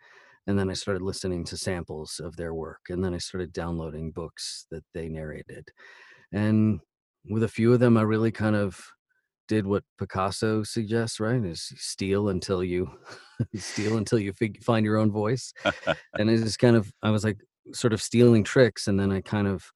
and 0.46 0.58
then 0.58 0.68
i 0.68 0.74
started 0.74 1.02
listening 1.02 1.42
to 1.42 1.56
samples 1.56 2.20
of 2.22 2.36
their 2.36 2.52
work 2.52 2.80
and 2.90 3.02
then 3.02 3.14
i 3.14 3.18
started 3.18 3.52
downloading 3.52 4.10
books 4.10 4.66
that 4.70 4.84
they 4.92 5.08
narrated 5.08 5.66
and 6.32 6.80
with 7.30 7.42
a 7.42 7.48
few 7.48 7.72
of 7.72 7.80
them 7.80 7.96
i 7.96 8.02
really 8.02 8.30
kind 8.30 8.56
of 8.56 8.78
did 9.48 9.66
what 9.66 9.84
picasso 9.98 10.62
suggests 10.62 11.20
right 11.20 11.44
is 11.44 11.72
steal 11.76 12.28
until 12.28 12.62
you 12.62 12.90
steal 13.56 13.96
until 13.96 14.18
you 14.18 14.32
fig- 14.32 14.62
find 14.62 14.84
your 14.84 14.96
own 14.98 15.10
voice 15.10 15.52
and 16.18 16.30
it's 16.30 16.42
just 16.42 16.58
kind 16.58 16.76
of 16.76 16.92
i 17.02 17.10
was 17.10 17.24
like 17.24 17.38
sort 17.72 17.92
of 17.92 18.02
stealing 18.02 18.44
tricks 18.44 18.86
and 18.88 18.98
then 19.00 19.12
i 19.12 19.20
kind 19.20 19.48
of 19.48 19.72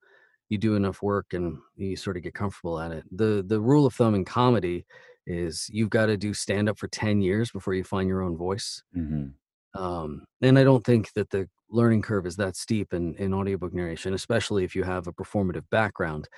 you 0.49 0.59
do 0.59 0.77
enough 0.77 1.03
work 1.03 1.33
and 1.33 1.59
you 1.77 1.97
sort 1.97 2.17
of 2.19 2.23
get 2.23 2.35
comfortable 2.35 2.79
at 2.79 2.93
it. 2.93 3.05
The 3.11 3.43
the 3.47 3.61
rule 3.61 3.87
of 3.87 3.95
thumb 3.95 4.15
in 4.15 4.25
comedy 4.27 4.85
is 5.27 5.67
you've 5.71 5.91
got 5.91 6.07
to 6.07 6.17
do 6.19 6.35
stand 6.35 6.69
up 6.69 6.79
for 6.79 6.89
10 6.89 7.23
years 7.23 7.51
before 7.51 7.75
you 7.75 7.85
find 7.85 8.07
your 8.09 8.23
own 8.23 8.37
voice. 8.37 8.83
hmm 8.93 9.35
Um, 9.75 10.27
and 10.43 10.59
I 10.59 10.65
don't 10.65 10.85
think 10.85 11.13
that 11.15 11.31
the 11.31 11.49
learning 11.71 12.03
curve 12.03 12.27
is 12.27 12.37
that 12.37 12.57
steep 12.57 12.93
in, 12.93 13.15
in 13.17 13.33
audiobook 13.33 13.73
narration, 13.73 14.13
especially 14.15 14.65
if 14.65 14.77
you 14.77 14.83
have 14.85 15.07
a 15.07 15.13
performative 15.13 15.65
background. 15.71 16.29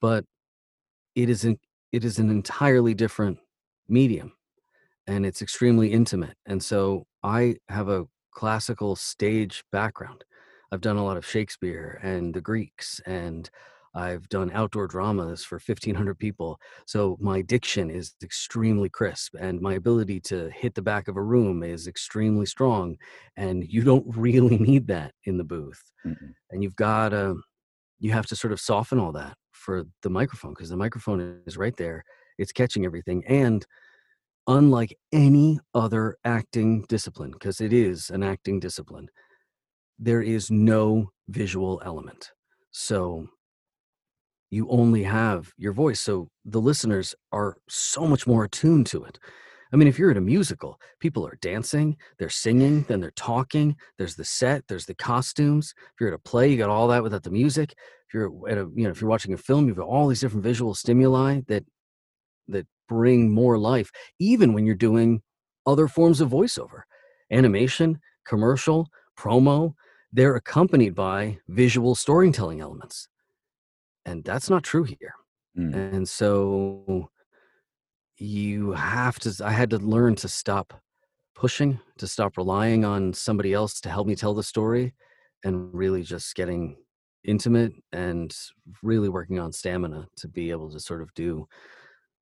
But 0.00 0.24
it 1.14 1.30
is 1.30 1.44
an 1.44 1.58
it 1.92 2.04
is 2.04 2.18
an 2.18 2.30
entirely 2.30 2.94
different 2.94 3.38
medium 3.88 4.32
and 5.06 5.26
it's 5.26 5.42
extremely 5.42 5.92
intimate. 5.92 6.36
And 6.46 6.62
so 6.62 7.06
I 7.22 7.56
have 7.68 7.88
a 7.88 8.06
classical 8.32 8.96
stage 8.96 9.62
background. 9.72 10.24
I've 10.70 10.80
done 10.80 10.96
a 10.96 11.04
lot 11.04 11.16
of 11.16 11.26
Shakespeare 11.26 12.00
and 12.02 12.32
the 12.32 12.40
Greeks, 12.40 13.00
and 13.04 13.50
I've 13.94 14.26
done 14.30 14.50
outdoor 14.54 14.86
dramas 14.86 15.44
for 15.44 15.56
1,500 15.56 16.18
people. 16.18 16.58
So 16.86 17.18
my 17.20 17.42
diction 17.42 17.90
is 17.90 18.14
extremely 18.22 18.88
crisp, 18.88 19.34
and 19.38 19.60
my 19.60 19.74
ability 19.74 20.20
to 20.20 20.48
hit 20.50 20.74
the 20.74 20.80
back 20.80 21.08
of 21.08 21.16
a 21.16 21.22
room 21.22 21.62
is 21.62 21.86
extremely 21.86 22.46
strong. 22.46 22.96
And 23.36 23.64
you 23.68 23.82
don't 23.82 24.06
really 24.16 24.56
need 24.56 24.86
that 24.86 25.12
in 25.24 25.36
the 25.36 25.44
booth. 25.44 25.82
mm 26.06 26.16
And 26.50 26.62
you've 26.62 26.76
got 26.76 27.10
to, 27.10 27.36
you 27.98 28.12
have 28.12 28.26
to 28.26 28.36
sort 28.36 28.52
of 28.52 28.60
soften 28.60 28.98
all 28.98 29.12
that 29.12 29.36
for 29.62 29.84
the 30.02 30.10
microphone 30.10 30.52
because 30.52 30.70
the 30.70 30.76
microphone 30.76 31.40
is 31.46 31.56
right 31.56 31.76
there. 31.76 32.04
It's 32.38 32.52
catching 32.52 32.84
everything. 32.84 33.22
And 33.28 33.64
unlike 34.46 34.96
any 35.12 35.60
other 35.74 36.16
acting 36.24 36.84
discipline, 36.88 37.30
because 37.30 37.60
it 37.60 37.72
is 37.72 38.10
an 38.10 38.22
acting 38.22 38.58
discipline, 38.60 39.08
there 39.98 40.22
is 40.22 40.50
no 40.50 41.10
visual 41.28 41.80
element. 41.84 42.32
So 42.72 43.28
you 44.50 44.68
only 44.68 45.04
have 45.04 45.52
your 45.56 45.72
voice. 45.72 46.00
So 46.00 46.28
the 46.44 46.60
listeners 46.60 47.14
are 47.30 47.56
so 47.68 48.06
much 48.06 48.26
more 48.26 48.44
attuned 48.44 48.86
to 48.88 49.04
it. 49.04 49.18
I 49.72 49.76
mean, 49.76 49.88
if 49.88 49.98
you're 49.98 50.10
at 50.10 50.18
a 50.18 50.20
musical, 50.20 50.78
people 51.00 51.26
are 51.26 51.38
dancing, 51.40 51.96
they're 52.18 52.28
singing, 52.28 52.82
then 52.88 53.00
they're 53.00 53.12
talking. 53.12 53.76
There's 53.96 54.16
the 54.16 54.24
set, 54.24 54.68
there's 54.68 54.84
the 54.84 54.94
costumes. 54.94 55.72
If 55.76 56.00
you're 56.00 56.10
at 56.10 56.14
a 56.14 56.18
play, 56.18 56.50
you 56.50 56.58
got 56.58 56.68
all 56.68 56.88
that 56.88 57.02
without 57.02 57.22
the 57.22 57.30
music. 57.30 57.72
If 58.06 58.14
you're 58.14 58.30
at 58.48 58.58
a, 58.58 58.68
you 58.74 58.84
know, 58.84 58.90
if 58.90 59.00
you're 59.00 59.08
watching 59.08 59.32
a 59.32 59.38
film, 59.38 59.66
you've 59.66 59.78
got 59.78 59.86
all 59.86 60.08
these 60.08 60.20
different 60.20 60.44
visual 60.44 60.74
stimuli 60.74 61.40
that 61.48 61.64
that 62.48 62.66
bring 62.88 63.32
more 63.32 63.56
life, 63.56 63.90
even 64.18 64.52
when 64.52 64.66
you're 64.66 64.74
doing 64.74 65.22
other 65.64 65.88
forms 65.88 66.20
of 66.20 66.28
voiceover, 66.28 66.82
animation, 67.30 67.98
commercial, 68.26 68.88
promo. 69.18 69.74
They're 70.12 70.36
accompanied 70.36 70.94
by 70.94 71.38
visual 71.48 71.94
storytelling 71.94 72.60
elements, 72.60 73.08
and 74.04 74.22
that's 74.22 74.50
not 74.50 74.62
true 74.62 74.82
here. 74.82 75.14
Mm. 75.56 75.94
And 75.94 76.08
so 76.08 77.08
you 78.22 78.70
have 78.72 79.18
to 79.18 79.34
i 79.44 79.50
had 79.50 79.68
to 79.70 79.78
learn 79.78 80.14
to 80.14 80.28
stop 80.28 80.80
pushing 81.34 81.80
to 81.98 82.06
stop 82.06 82.36
relying 82.36 82.84
on 82.84 83.12
somebody 83.12 83.52
else 83.52 83.80
to 83.80 83.88
help 83.88 84.06
me 84.06 84.14
tell 84.14 84.32
the 84.32 84.42
story 84.44 84.94
and 85.42 85.74
really 85.74 86.02
just 86.02 86.34
getting 86.36 86.76
intimate 87.24 87.72
and 87.92 88.36
really 88.82 89.08
working 89.08 89.40
on 89.40 89.50
stamina 89.52 90.06
to 90.16 90.28
be 90.28 90.52
able 90.52 90.70
to 90.70 90.78
sort 90.78 91.02
of 91.02 91.12
do 91.14 91.46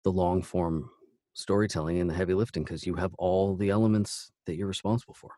the 0.04 0.10
long 0.10 0.42
form 0.42 0.88
storytelling 1.34 2.00
and 2.00 2.08
the 2.08 2.14
heavy 2.14 2.32
lifting 2.32 2.64
because 2.64 2.86
you 2.86 2.94
have 2.94 3.12
all 3.18 3.54
the 3.54 3.68
elements 3.68 4.32
that 4.46 4.56
you're 4.56 4.66
responsible 4.66 5.14
for 5.14 5.32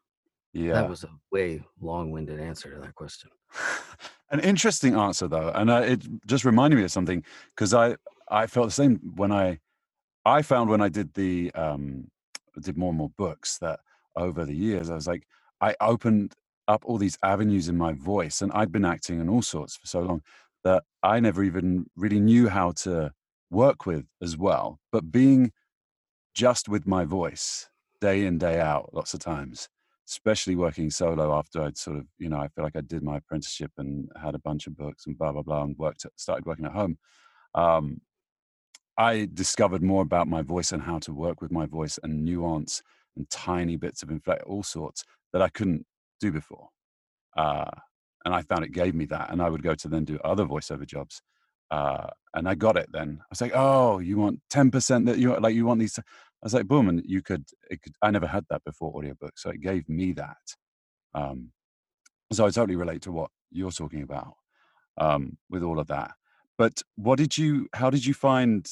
Yeah. 0.53 0.75
that 0.75 0.89
was 0.89 1.03
a 1.03 1.11
way 1.33 1.61
long-winded 1.81 2.39
answer 2.39 2.73
to 2.73 2.81
that 2.81 2.95
question 2.95 3.31
An 4.31 4.41
interesting 4.41 4.95
answer 4.95 5.29
though, 5.29 5.51
and 5.51 5.69
uh, 5.69 5.83
it 5.85 6.07
just 6.27 6.45
reminded 6.45 6.77
me 6.77 6.85
of 6.85 6.91
something 6.91 7.23
because 7.55 7.75
I 7.75 7.97
I 8.31 8.47
felt 8.47 8.69
the 8.69 8.73
same 8.73 8.99
when 9.17 9.31
I 9.31 9.59
I 10.25 10.43
found 10.43 10.71
when 10.71 10.81
I 10.81 10.89
did 10.89 11.15
the 11.15 11.51
um 11.55 12.09
did 12.61 12.77
more 12.77 12.91
and 12.91 12.99
more 12.99 13.11
books 13.17 13.59
that 13.59 13.81
over 14.17 14.45
the 14.45 14.55
years 14.55 14.91
I 14.91 14.95
was 14.95 15.07
like 15.07 15.27
I 15.61 15.75
opened 15.81 16.35
up 16.69 16.85
all 16.85 16.99
these 16.99 17.19
avenues 17.23 17.69
in 17.69 17.77
my 17.77 17.93
voice 17.93 18.43
and 18.43 18.53
I'd 18.53 18.73
been 18.73 18.85
acting 18.85 19.21
in 19.21 19.29
all 19.29 19.43
sorts 19.43 19.77
for 19.77 19.87
so 19.87 20.01
long 20.01 20.23
that 20.65 20.85
I 21.03 21.19
never 21.21 21.43
even 21.43 21.87
really 21.97 22.21
knew 22.21 22.49
how 22.49 22.73
to 22.85 23.13
work 23.51 23.85
with 23.85 24.07
as 24.23 24.37
well. 24.37 24.79
But 24.93 25.11
being 25.11 25.53
just 26.35 26.69
with 26.69 26.87
my 26.87 27.05
voice 27.05 27.69
day 28.01 28.25
in 28.27 28.39
day 28.39 28.61
out 28.61 28.93
lots 28.93 29.15
of 29.15 29.21
times 29.21 29.69
especially 30.09 30.57
working 30.57 30.91
solo 30.91 31.37
after 31.39 31.63
i'd 31.63 31.77
sort 31.79 31.97
of 31.97 32.07
you 32.19 32.29
know 32.29 32.39
i 32.39 32.49
feel 32.49 32.65
like 32.65 32.77
i 32.77 32.81
did 32.81 33.03
my 33.03 33.19
apprenticeship 33.19 33.71
and 33.79 34.11
had 34.21 34.35
a 34.35 34.41
bunch 34.41 34.67
of 34.67 34.77
books 34.77 35.07
and 35.07 35.17
blah 35.17 35.33
blah 35.33 35.43
blah 35.43 35.63
and 35.63 35.77
worked 35.79 36.05
started 36.17 36.45
working 36.47 36.65
at 36.65 36.73
home 36.73 36.99
um, 37.55 38.01
i 38.99 39.29
discovered 39.35 39.83
more 39.83 40.03
about 40.03 40.29
my 40.29 40.43
voice 40.43 40.73
and 40.73 40.83
how 40.83 40.99
to 40.99 41.13
work 41.13 41.41
with 41.43 41.53
my 41.53 41.67
voice 41.67 41.99
and 42.03 42.25
nuance 42.25 42.83
and 43.17 43.29
tiny 43.31 43.77
bits 43.77 44.03
of 44.03 44.11
inflect 44.11 44.43
all 44.45 44.63
sorts 44.63 45.05
that 45.33 45.43
i 45.43 45.49
couldn't 45.49 45.87
do 46.21 46.33
before 46.33 46.69
uh, 47.37 47.71
and 48.25 48.35
I 48.35 48.43
found 48.43 48.65
it 48.65 48.73
gave 48.73 48.95
me 48.95 49.07
that, 49.07 49.31
and 49.31 49.43
I 49.43 49.49
would 49.49 49.63
go 49.63 49.75
to 49.75 49.89
then 49.89 50.05
do 50.05 50.19
other 50.25 50.45
voiceover 50.45 50.87
jobs, 50.87 51.23
uh, 51.71 52.07
and 52.35 52.49
I 52.49 52.55
got 52.55 52.77
it. 52.77 52.89
Then 52.93 53.19
I 53.23 53.27
was 53.31 53.41
like, 53.41 53.53
"Oh, 53.55 53.99
you 53.99 54.17
want 54.19 54.41
ten 54.51 54.71
percent 54.71 55.07
that 55.07 55.19
you 55.19 55.37
like? 55.39 55.55
You 55.55 55.67
want 55.67 55.81
these?" 55.81 55.99
I 55.99 56.03
was 56.45 56.55
like, 56.55 56.69
"Boom!" 56.69 56.89
And 56.89 57.03
you 57.07 57.23
could, 57.23 57.45
could. 57.71 57.95
I 58.03 58.11
never 58.11 58.27
had 58.27 58.45
that 58.51 58.65
before 58.65 58.95
audiobook, 58.97 59.39
so 59.39 59.51
it 59.51 59.61
gave 59.61 59.89
me 59.89 60.13
that. 60.13 60.39
Um, 61.15 61.53
so 62.33 62.47
I 62.47 62.51
totally 62.51 62.77
relate 62.77 63.03
to 63.03 63.13
what 63.13 63.31
you're 63.51 63.73
talking 63.73 64.03
about 64.03 64.35
um, 64.99 65.39
with 65.51 65.63
all 65.63 65.81
of 65.81 65.89
that. 65.89 66.13
But 66.59 66.83
what 66.97 67.19
did 67.19 67.39
you? 67.39 67.69
How 67.75 67.91
did 67.91 68.07
you 68.07 68.15
find? 68.15 68.67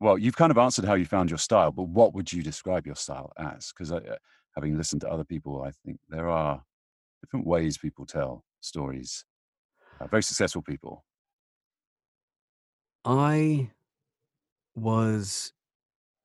Well, 0.00 0.16
you've 0.16 0.36
kind 0.36 0.50
of 0.50 0.58
answered 0.58 0.84
how 0.84 0.94
you 0.94 1.04
found 1.04 1.30
your 1.30 1.38
style, 1.38 1.72
but 1.72 1.88
what 1.88 2.14
would 2.14 2.32
you 2.32 2.42
describe 2.42 2.86
your 2.86 2.94
style 2.94 3.32
as? 3.36 3.72
Because 3.72 3.90
uh, 3.90 4.16
having 4.54 4.76
listened 4.76 5.00
to 5.02 5.08
other 5.08 5.24
people, 5.24 5.62
I 5.62 5.72
think 5.84 5.98
there 6.08 6.28
are 6.28 6.62
different 7.22 7.46
ways 7.46 7.78
people 7.78 8.06
tell 8.06 8.44
stories. 8.60 9.24
Uh, 10.00 10.06
very 10.06 10.22
successful 10.22 10.62
people. 10.62 11.04
I 13.04 13.70
was 14.76 15.52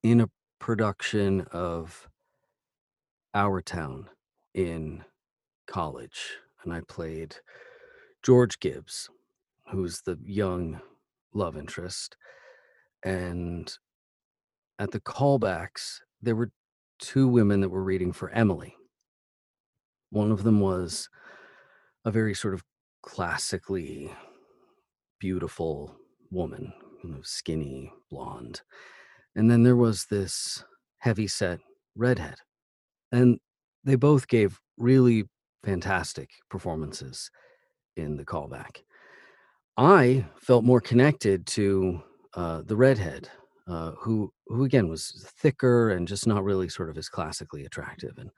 in 0.04 0.22
a 0.22 0.30
production 0.60 1.42
of 1.52 2.08
Our 3.34 3.62
Town 3.62 4.10
in 4.54 5.04
college, 5.66 6.38
and 6.64 6.72
I 6.72 6.82
played 6.82 7.38
George 8.22 8.60
Gibbs, 8.60 9.10
who's 9.72 10.02
the 10.02 10.20
young 10.24 10.82
love 11.34 11.58
interest. 11.58 12.16
And 13.04 13.72
at 14.80 14.92
the 14.92 15.00
callbacks, 15.00 16.00
there 16.22 16.36
were 16.36 16.52
two 17.00 17.28
women 17.28 17.62
that 17.62 17.70
were 17.70 17.84
reading 17.84 18.14
for 18.14 18.30
Emily. 18.30 18.76
One 20.10 20.32
of 20.32 20.44
them 20.44 20.60
was 20.60 21.10
a 22.06 22.12
very 22.12 22.34
sort 22.34 22.54
of 22.54 22.64
classically 23.02 24.12
beautiful 25.20 25.96
woman, 26.32 26.74
you 27.04 27.10
know, 27.10 27.20
skinny, 27.24 27.92
blonde. 28.10 28.62
And 29.36 29.50
then 29.50 29.64
there 29.64 29.76
was 29.76 30.06
this 30.06 30.64
heavy 31.00 31.28
set 31.28 31.60
redhead. 31.96 32.36
And 33.12 33.40
they 33.84 33.96
both 33.96 34.28
gave 34.28 34.60
really 34.78 35.26
fantastic 35.64 36.30
performances 36.50 37.30
in 37.96 38.18
the 38.18 38.26
callback. 38.26 38.84
I 39.78 40.26
felt 40.40 40.64
more 40.64 40.82
connected 40.82 41.46
to 41.48 42.02
uh, 42.36 42.62
the 42.66 42.76
redhead, 42.76 43.30
uh, 43.68 43.92
who 44.00 44.32
who 44.48 44.66
again 44.66 44.90
was 44.90 45.26
thicker 45.38 45.92
and 45.92 46.08
just 46.08 46.28
not 46.28 46.44
really 46.44 46.68
sort 46.70 46.90
of 46.90 46.98
as 46.98 47.10
classically 47.10 47.66
attractive. 47.66 48.18
And 48.18 48.30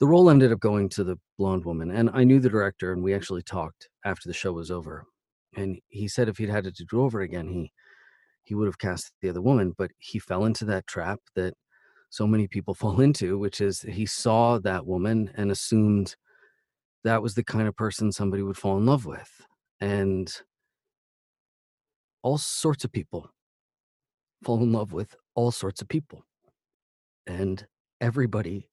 the 0.00 0.06
role 0.06 0.30
ended 0.30 0.52
up 0.52 0.60
going 0.60 0.88
to 0.90 1.04
the 1.04 1.16
blonde 1.38 1.64
woman. 1.64 1.90
And 1.90 2.10
I 2.12 2.24
knew 2.24 2.40
the 2.40 2.50
director, 2.50 2.92
and 2.92 3.02
we 3.02 3.14
actually 3.14 3.42
talked 3.42 3.88
after 4.04 4.28
the 4.28 4.34
show 4.34 4.52
was 4.52 4.70
over. 4.70 5.04
And 5.56 5.78
he 5.88 6.08
said 6.08 6.28
if 6.28 6.38
he'd 6.38 6.50
had 6.50 6.66
it 6.66 6.76
to 6.76 6.84
do 6.84 7.02
over 7.02 7.20
again, 7.20 7.48
he 7.48 7.72
he 8.44 8.54
would 8.54 8.66
have 8.66 8.78
cast 8.78 9.12
the 9.20 9.28
other 9.28 9.42
woman. 9.42 9.74
But 9.76 9.90
he 9.98 10.18
fell 10.18 10.44
into 10.44 10.64
that 10.66 10.86
trap 10.86 11.20
that 11.34 11.54
so 12.10 12.26
many 12.26 12.48
people 12.48 12.74
fall 12.74 13.00
into, 13.00 13.38
which 13.38 13.60
is 13.60 13.82
he 13.82 14.06
saw 14.06 14.58
that 14.58 14.86
woman 14.86 15.30
and 15.36 15.50
assumed 15.50 16.16
that 17.04 17.22
was 17.22 17.34
the 17.34 17.44
kind 17.44 17.68
of 17.68 17.76
person 17.76 18.12
somebody 18.12 18.42
would 18.42 18.56
fall 18.56 18.76
in 18.78 18.86
love 18.86 19.06
with. 19.06 19.30
And 19.80 20.32
all 22.22 22.38
sorts 22.38 22.84
of 22.84 22.92
people 22.92 23.30
fall 24.44 24.62
in 24.62 24.72
love 24.72 24.92
with 24.92 25.16
all 25.34 25.50
sorts 25.50 25.82
of 25.82 25.88
people. 25.88 26.24
And 27.26 27.66
everybody 28.00 28.68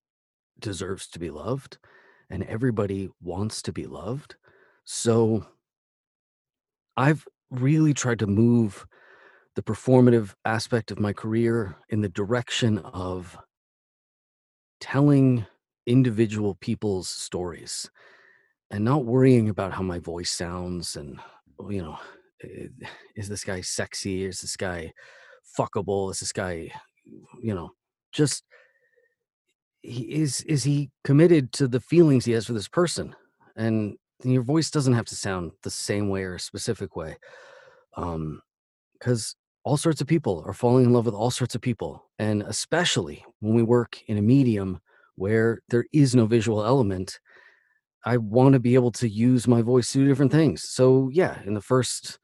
deserves 0.59 1.07
to 1.07 1.19
be 1.19 1.29
loved, 1.29 1.77
and 2.29 2.43
everybody 2.43 3.09
wants 3.21 3.61
to 3.63 3.73
be 3.73 3.85
loved. 3.85 4.35
So 4.85 5.45
I've 6.97 7.27
really 7.51 7.93
tried 7.93 8.19
to 8.19 8.27
move 8.27 8.85
the 9.55 9.61
performative 9.63 10.33
aspect 10.43 10.91
of 10.91 10.99
my 10.99 11.13
career 11.13 11.77
in 11.89 12.01
the 12.01 12.09
direction 12.09 12.79
of 12.79 13.37
telling 14.79 15.45
individual 15.85 16.55
people's 16.55 17.09
stories 17.09 17.89
and 18.71 18.83
not 18.83 19.05
worrying 19.05 19.49
about 19.49 19.73
how 19.73 19.81
my 19.83 19.99
voice 19.99 20.31
sounds 20.31 20.95
and 20.95 21.19
you 21.69 21.81
know 21.81 21.97
is 23.15 23.29
this 23.29 23.43
guy 23.43 23.61
sexy? 23.61 24.25
Is 24.25 24.41
this 24.41 24.55
guy 24.55 24.93
fuckable? 25.57 26.11
Is 26.11 26.19
this 26.19 26.31
guy 26.33 26.71
you 27.41 27.53
know 27.53 27.71
just 28.11 28.43
he 29.81 30.03
is 30.03 30.41
is 30.41 30.63
he 30.63 30.89
committed 31.03 31.51
to 31.53 31.67
the 31.67 31.79
feelings 31.79 32.25
he 32.25 32.31
has 32.33 32.45
for 32.45 32.53
this 32.53 32.67
person? 32.67 33.15
And 33.55 33.97
your 34.23 34.43
voice 34.43 34.69
doesn't 34.69 34.93
have 34.93 35.05
to 35.05 35.15
sound 35.15 35.51
the 35.63 35.69
same 35.69 36.09
way 36.09 36.23
or 36.23 36.35
a 36.35 36.39
specific 36.39 36.95
way 36.95 37.17
um 37.97 38.41
because 38.93 39.35
all 39.63 39.77
sorts 39.77 40.01
of 40.01 40.07
people 40.07 40.43
are 40.45 40.53
falling 40.53 40.85
in 40.85 40.93
love 40.93 41.05
with 41.05 41.15
all 41.15 41.31
sorts 41.31 41.55
of 41.55 41.61
people 41.61 42.05
and 42.19 42.43
especially 42.43 43.23
when 43.39 43.53
we 43.53 43.63
work 43.63 44.01
in 44.07 44.17
a 44.17 44.21
medium 44.21 44.79
where 45.15 45.61
there 45.69 45.85
is 45.93 46.15
no 46.15 46.25
visual 46.25 46.63
element 46.63 47.19
I 48.05 48.17
want 48.17 48.53
to 48.53 48.59
be 48.59 48.75
able 48.75 48.91
to 48.93 49.09
use 49.09 49.47
my 49.47 49.61
voice 49.61 49.91
to 49.91 49.99
do 49.99 50.07
different 50.07 50.31
things. 50.31 50.63
So 50.69 51.09
yeah, 51.11 51.39
in 51.45 51.53
the 51.53 51.61
first 51.61 52.19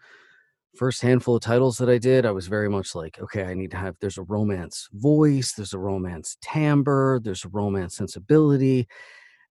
first 0.78 1.02
handful 1.02 1.36
of 1.36 1.42
titles 1.42 1.78
that 1.78 1.90
I 1.90 1.98
did, 1.98 2.26
I 2.26 2.32
was 2.32 2.48
very 2.48 2.70
much 2.70 2.96
like, 2.96 3.20
okay, 3.20 3.44
I 3.44 3.54
need 3.54 3.72
to 3.72 3.78
have 3.78 3.96
there's 4.00 4.18
a 4.18 4.24
romance 4.24 4.88
voice, 4.94 5.54
there's 5.54 5.74
a 5.74 5.80
romance 5.80 6.38
timbre, 6.42 7.20
there's 7.24 7.46
a 7.46 7.50
romance 7.50 7.96
sensibility. 7.96 8.88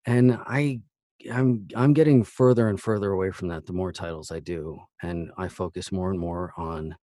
And 0.05 0.33
I 0.45 0.81
I'm 1.31 1.67
I'm 1.75 1.93
getting 1.93 2.23
further 2.23 2.69
and 2.69 2.79
further 2.79 3.11
away 3.11 3.31
from 3.31 3.49
that 3.49 3.65
the 3.65 3.73
more 3.73 3.91
titles 3.91 4.31
I 4.31 4.39
do. 4.39 4.79
And 5.01 5.31
I 5.37 5.47
focus 5.49 5.91
more 5.91 6.11
and 6.11 6.19
more 6.19 6.53
on 6.57 6.95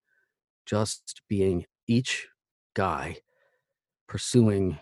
just 0.66 1.22
being 1.28 1.66
each 1.86 2.28
guy 2.74 3.18
pursuing 4.08 4.78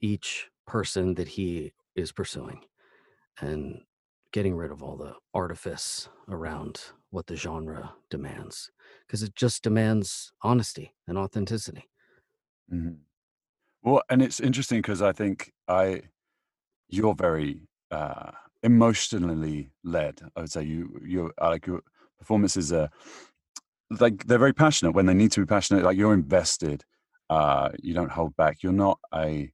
each 0.00 0.48
person 0.66 1.14
that 1.14 1.28
he 1.28 1.72
is 1.96 2.12
pursuing 2.12 2.60
and 3.40 3.82
getting 4.32 4.54
rid 4.54 4.70
of 4.70 4.82
all 4.82 4.96
the 4.96 5.14
artifice 5.34 6.08
around 6.28 6.80
what 7.10 7.26
the 7.26 7.36
genre 7.36 7.94
demands 8.08 8.70
because 9.06 9.22
it 9.22 9.34
just 9.34 9.62
demands 9.62 10.32
honesty 10.42 10.94
and 11.08 11.18
authenticity. 11.18 11.88
Mhm. 12.72 12.98
Well, 13.82 14.02
and 14.10 14.22
it's 14.22 14.40
interesting 14.40 14.78
because 14.80 15.02
I 15.02 15.12
think 15.12 15.52
I 15.68 16.02
you're 16.88 17.14
very 17.14 17.68
uh, 17.90 18.32
emotionally 18.62 19.72
led. 19.84 20.20
I 20.36 20.42
would 20.42 20.52
say 20.52 20.62
you 20.64 21.00
you 21.04 21.32
like 21.40 21.66
your 21.66 21.82
performances 22.18 22.72
are 22.72 22.90
like 23.98 24.26
they're 24.26 24.38
very 24.38 24.52
passionate 24.52 24.92
when 24.92 25.06
they 25.06 25.14
need 25.14 25.32
to 25.32 25.40
be 25.40 25.46
passionate. 25.46 25.84
Like 25.84 25.96
you're 25.96 26.14
invested. 26.14 26.84
Uh, 27.28 27.70
you 27.80 27.94
don't 27.94 28.10
hold 28.10 28.36
back. 28.36 28.62
You're 28.62 28.72
not 28.72 28.98
a 29.14 29.52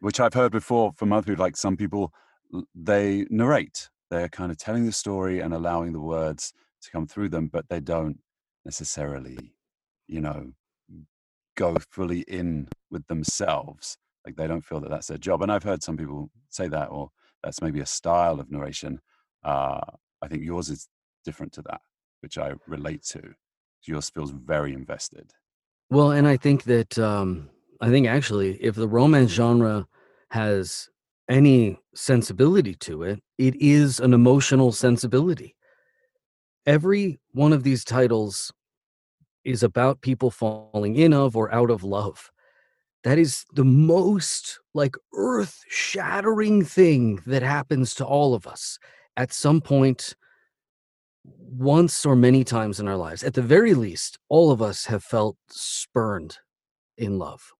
which 0.00 0.20
I've 0.20 0.34
heard 0.34 0.52
before 0.52 0.92
from 0.96 1.12
other 1.12 1.24
people. 1.24 1.44
Like 1.44 1.56
some 1.56 1.76
people 1.76 2.12
they 2.74 3.26
narrate. 3.30 3.88
They're 4.10 4.28
kind 4.28 4.50
of 4.50 4.58
telling 4.58 4.86
the 4.86 4.92
story 4.92 5.40
and 5.40 5.54
allowing 5.54 5.92
the 5.92 6.00
words 6.00 6.52
to 6.82 6.90
come 6.90 7.06
through 7.06 7.30
them, 7.30 7.48
but 7.48 7.68
they 7.68 7.80
don't 7.80 8.18
necessarily, 8.64 9.54
you 10.06 10.20
know, 10.20 10.52
go 11.56 11.76
fully 11.90 12.20
in 12.20 12.68
with 12.90 13.06
themselves. 13.06 13.98
Like 14.24 14.36
they 14.36 14.46
don't 14.46 14.64
feel 14.64 14.80
that 14.80 14.90
that's 14.90 15.08
their 15.08 15.18
job. 15.18 15.42
And 15.42 15.52
I've 15.52 15.62
heard 15.62 15.82
some 15.82 15.96
people 15.96 16.30
say 16.48 16.68
that, 16.68 16.90
or 16.90 17.10
that's 17.42 17.62
maybe 17.62 17.80
a 17.80 17.86
style 17.86 18.40
of 18.40 18.50
narration. 18.50 19.00
Uh, 19.44 19.80
I 20.22 20.28
think 20.28 20.42
yours 20.42 20.70
is 20.70 20.88
different 21.24 21.52
to 21.54 21.62
that, 21.62 21.80
which 22.20 22.38
I 22.38 22.52
relate 22.66 23.02
to. 23.04 23.34
Yours 23.86 24.08
feels 24.08 24.30
very 24.30 24.72
invested. 24.72 25.32
Well, 25.90 26.12
and 26.12 26.26
I 26.26 26.38
think 26.38 26.64
that 26.64 26.98
um, 26.98 27.50
I 27.80 27.90
think 27.90 28.06
actually, 28.06 28.56
if 28.62 28.74
the 28.74 28.88
romance 28.88 29.30
genre 29.30 29.86
has 30.30 30.88
any 31.28 31.78
sensibility 31.94 32.74
to 32.74 33.02
it, 33.02 33.22
it 33.38 33.54
is 33.60 34.00
an 34.00 34.12
emotional 34.14 34.72
sensibility. 34.72 35.54
Every 36.66 37.20
one 37.32 37.52
of 37.52 37.62
these 37.62 37.84
titles 37.84 38.52
is 39.44 39.62
about 39.62 40.00
people 40.00 40.30
falling 40.30 40.96
in 40.96 41.12
of 41.12 41.36
or 41.36 41.52
out 41.52 41.70
of 41.70 41.84
love. 41.84 42.30
That 43.04 43.18
is 43.18 43.44
the 43.52 43.64
most 43.64 44.60
like 44.72 44.96
earth 45.14 45.62
shattering 45.68 46.64
thing 46.64 47.20
that 47.26 47.42
happens 47.42 47.94
to 47.96 48.04
all 48.04 48.34
of 48.34 48.46
us 48.46 48.78
at 49.16 49.32
some 49.32 49.60
point, 49.60 50.14
once 51.24 52.04
or 52.04 52.16
many 52.16 52.44
times 52.44 52.80
in 52.80 52.88
our 52.88 52.96
lives. 52.96 53.22
At 53.22 53.34
the 53.34 53.42
very 53.42 53.74
least, 53.74 54.18
all 54.28 54.50
of 54.50 54.60
us 54.60 54.86
have 54.86 55.04
felt 55.04 55.36
spurned 55.48 56.38
in 56.96 57.18
love. 57.18 57.52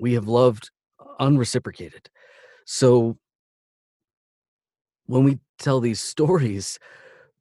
We 0.00 0.14
have 0.14 0.28
loved 0.28 0.70
unreciprocated. 1.18 2.08
So 2.70 3.16
when 5.06 5.24
we 5.24 5.38
tell 5.58 5.80
these 5.80 6.02
stories, 6.02 6.78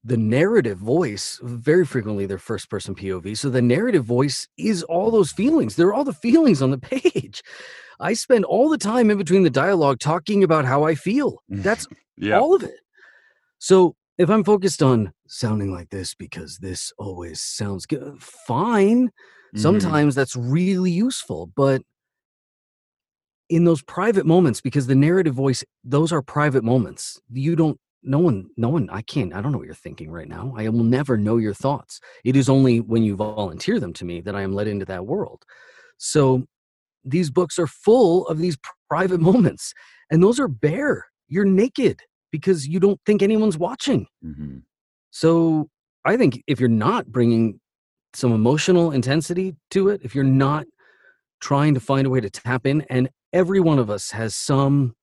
the 0.02 0.16
narrative 0.16 0.78
voice, 0.78 1.38
very 1.44 1.86
frequently 1.86 2.26
they're 2.26 2.38
first 2.38 2.70
person 2.70 2.96
POV. 2.96 3.38
So 3.38 3.50
the 3.50 3.62
narrative 3.62 4.06
voice 4.06 4.48
is 4.58 4.84
all 4.84 5.12
those 5.12 5.34
feelings. 5.34 5.76
They're 5.76 5.94
all 5.94 6.06
the 6.06 6.13
feelings 6.13 6.62
on 6.62 6.72
the 6.72 6.78
page. 7.02 7.44
I 8.00 8.13
spend 8.13 8.46
all 8.46 8.70
the 8.70 8.78
time 8.78 9.12
in 9.12 9.18
between 9.18 9.44
the 9.44 9.50
dialogue 9.50 10.00
talking 10.00 10.46
about 10.46 10.63
how 10.63 10.86
I 10.86 10.96
feel. 10.96 11.44
That's 11.50 11.88
yeah. 12.18 12.40
all 12.40 12.56
of 12.56 12.63
it. 12.63 12.80
So 13.60 13.98
if 14.18 14.30
I'm 14.30 14.46
focused 14.46 14.82
on 14.82 15.12
sounding 15.28 15.74
like 15.74 15.90
this 15.90 16.16
because 16.16 16.58
this 16.60 16.94
always 16.98 17.42
sounds 17.42 17.86
good, 17.86 18.24
fine. 18.24 19.08
Mm-hmm. 19.08 19.60
Sometimes 19.60 20.16
that's 20.16 20.38
really 20.38 20.92
useful, 20.92 21.52
but 21.54 21.82
in 23.49 23.63
those 23.63 23.81
private 23.81 24.25
moments 24.25 24.62
because 24.62 24.88
the 24.88 24.95
narrative 24.95 25.33
voice 25.33 25.63
those 25.83 26.12
are 26.12 26.21
private 26.21 26.63
moments. 26.63 27.19
You 27.31 27.55
don't 27.55 27.79
no 28.03 28.19
one 28.19 28.47
no 28.55 28.69
one 28.69 28.88
i 28.91 29.01
can't 29.01 29.33
i 29.33 29.41
don't 29.41 29.51
know 29.51 29.57
what 29.57 29.65
you're 29.65 29.73
thinking 29.75 30.12
right 30.12 30.27
now. 30.27 30.53
I 30.55 30.69
will 30.69 30.83
never 30.83 31.17
know 31.17 31.38
your 31.38 31.53
thoughts. 31.53 31.99
It 32.23 32.36
is 32.36 32.49
only 32.49 32.79
when 32.79 33.03
you 33.03 33.15
volunteer 33.15 33.79
them 33.79 33.93
to 33.93 34.05
me 34.05 34.21
that 34.21 34.36
i 34.36 34.41
am 34.41 34.53
led 34.53 34.67
into 34.67 34.86
that 34.86 35.05
world. 35.05 35.43
So 35.97 36.43
these 37.03 37.31
books 37.31 37.57
are 37.57 37.67
full 37.67 38.27
of 38.27 38.38
these 38.38 38.57
private 38.89 39.19
moments 39.29 39.73
and 40.12 40.21
those 40.21 40.39
are 40.39 40.47
bare. 40.47 41.07
You're 41.27 41.45
naked 41.45 42.01
because 42.31 42.67
you 42.67 42.79
don't 42.79 42.99
think 43.05 43.21
anyone's 43.21 43.57
watching. 43.57 44.07
Mm-hmm. 44.23 44.60
so 45.10 45.69
i 46.05 46.15
think 46.15 46.41
if 46.47 46.60
you're 46.60 46.69
not 46.69 47.07
bringing 47.07 47.60
some 48.13 48.31
emotional 48.33 48.91
intensity 48.91 49.55
to 49.71 49.89
it, 49.89 50.01
if 50.03 50.15
you're 50.15 50.23
not 50.23 50.65
trying 51.39 51.73
to 51.75 51.79
find 51.79 52.07
a 52.07 52.10
way 52.10 52.19
to 52.19 52.29
tap 52.29 52.65
in, 52.65 52.81
and 52.89 53.10
every 53.34 53.60
one 53.60 53.80
of 53.80 53.90
us 53.90 54.12
has 54.12 54.36
some 54.36 54.96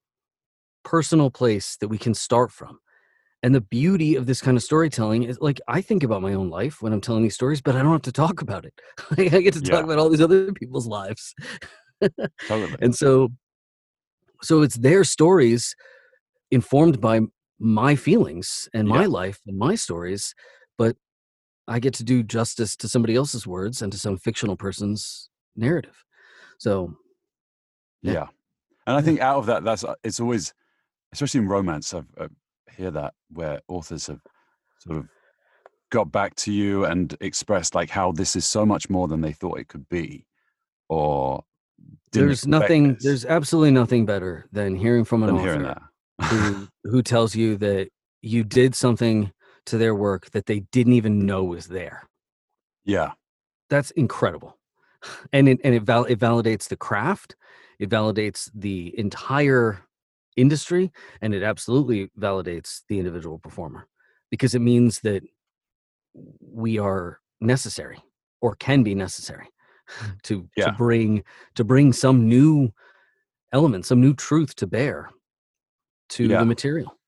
personal 0.84 1.30
place 1.30 1.76
that 1.80 1.88
we 1.88 1.98
can 1.98 2.14
start 2.14 2.52
from. 2.52 2.78
And 3.42 3.54
the 3.54 3.60
beauty 3.60 4.14
of 4.16 4.24
this 4.24 4.40
kind 4.40 4.56
of 4.56 4.62
storytelling 4.62 5.24
is 5.24 5.38
like 5.40 5.60
I 5.68 5.82
think 5.82 6.02
about 6.02 6.22
my 6.22 6.32
own 6.32 6.48
life 6.48 6.80
when 6.80 6.92
I'm 6.94 7.00
telling 7.02 7.22
these 7.22 7.34
stories, 7.34 7.60
but 7.60 7.76
I 7.76 7.82
don't 7.82 7.92
have 7.92 8.02
to 8.02 8.12
talk 8.12 8.40
about 8.40 8.64
it. 8.64 8.72
I 9.18 9.40
get 9.40 9.52
to 9.54 9.60
talk 9.60 9.80
Yeah. 9.80 9.84
about 9.84 9.98
all 9.98 10.08
these 10.08 10.22
other 10.22 10.52
people's 10.52 10.86
lives. 10.86 11.34
Totally. 12.48 12.76
and 12.80 12.94
so 12.94 13.30
so 14.42 14.62
it's 14.62 14.76
their 14.76 15.04
stories 15.04 15.74
informed 16.50 17.00
by 17.00 17.20
my 17.58 17.96
feelings 17.96 18.68
and 18.74 18.88
my 18.88 19.02
Yeah. 19.02 19.08
life 19.08 19.40
and 19.46 19.58
my 19.58 19.74
stories, 19.74 20.34
but 20.76 20.96
I 21.68 21.80
get 21.80 21.94
to 21.94 22.04
do 22.04 22.22
justice 22.22 22.76
to 22.76 22.88
somebody 22.88 23.14
else's 23.14 23.46
words 23.46 23.80
and 23.82 23.90
to 23.92 23.98
some 23.98 24.16
fictional 24.18 24.56
person's 24.56 25.30
narrative. 25.56 26.04
So 26.58 26.96
Yeah. 28.04 28.12
Yeah. 28.12 28.26
And 28.86 28.96
I 28.96 29.00
think 29.00 29.20
out 29.20 29.38
of 29.38 29.46
that, 29.46 29.64
that's 29.64 29.82
uh, 29.82 29.94
it's 30.04 30.20
always, 30.20 30.54
especially 31.12 31.40
in 31.40 31.48
romance, 31.48 31.92
I've, 31.92 32.06
I 32.20 32.28
hear 32.70 32.90
that 32.92 33.14
where 33.30 33.60
authors 33.66 34.06
have 34.06 34.20
sort 34.78 34.98
of 34.98 35.08
got 35.90 36.12
back 36.12 36.34
to 36.34 36.52
you 36.52 36.84
and 36.84 37.16
expressed 37.20 37.74
like 37.74 37.90
how 37.90 38.12
this 38.12 38.36
is 38.36 38.44
so 38.44 38.66
much 38.66 38.90
more 38.90 39.08
than 39.08 39.20
they 39.20 39.32
thought 39.32 39.58
it 39.58 39.68
could 39.68 39.88
be, 39.88 40.26
or 40.88 41.42
there's 42.12 42.46
nothing 42.46 42.94
this, 42.94 43.02
there's 43.02 43.24
absolutely 43.24 43.70
nothing 43.70 44.06
better 44.06 44.46
than 44.52 44.76
hearing 44.76 45.04
from 45.04 45.22
an 45.22 45.34
than 45.34 45.64
author 45.66 45.82
who 46.22 46.68
who 46.84 47.02
tells 47.02 47.34
you 47.34 47.56
that 47.56 47.88
you 48.20 48.44
did 48.44 48.74
something 48.74 49.32
to 49.66 49.78
their 49.78 49.94
work 49.94 50.30
that 50.30 50.46
they 50.46 50.60
didn't 50.60 50.92
even 50.92 51.24
know 51.24 51.42
was 51.42 51.66
there. 51.68 52.08
yeah. 52.84 53.12
That's 53.70 53.90
incredible. 53.92 54.58
And 55.32 55.48
it 55.48 55.58
and 55.64 55.74
it, 55.74 55.82
val- 55.82 56.04
it 56.04 56.18
validates 56.18 56.68
the 56.68 56.76
craft, 56.76 57.34
it 57.78 57.90
validates 57.90 58.50
the 58.54 58.94
entire 58.98 59.80
industry, 60.36 60.90
and 61.20 61.34
it 61.34 61.42
absolutely 61.42 62.10
validates 62.18 62.82
the 62.88 62.98
individual 62.98 63.38
performer 63.38 63.86
because 64.30 64.54
it 64.54 64.60
means 64.60 65.00
that 65.00 65.22
we 66.40 66.78
are 66.78 67.20
necessary 67.40 68.02
or 68.40 68.54
can 68.56 68.82
be 68.82 68.94
necessary 68.94 69.48
to 70.24 70.48
Yeah. 70.56 70.66
to 70.66 70.72
bring 70.72 71.24
to 71.54 71.64
bring 71.64 71.92
some 71.92 72.28
new 72.28 72.72
element, 73.52 73.86
some 73.86 74.00
new 74.00 74.14
truth 74.14 74.54
to 74.56 74.66
bear 74.66 75.10
to 76.10 76.26
Yeah. 76.28 76.40
the 76.40 76.46
material. 76.46 76.98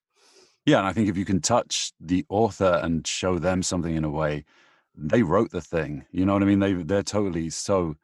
Yeah, 0.65 0.79
and 0.79 0.87
I 0.87 0.93
think 0.93 1.09
if 1.09 1.17
you 1.17 1.25
can 1.25 1.41
touch 1.41 1.93
the 2.01 2.25
author 2.29 2.81
and 2.83 3.07
show 3.07 3.39
them 3.39 3.63
something 3.63 3.95
in 3.95 4.03
a 4.05 4.11
way, 4.11 4.45
they 4.97 5.23
wrote 5.23 5.51
the 5.53 5.61
thing. 5.61 6.05
You 6.11 6.27
know 6.27 6.33
what 6.33 6.43
I 6.43 6.47
mean? 6.47 6.59
They 6.59 6.73
they're 6.75 7.03
totally 7.03 7.51
so 7.51 7.97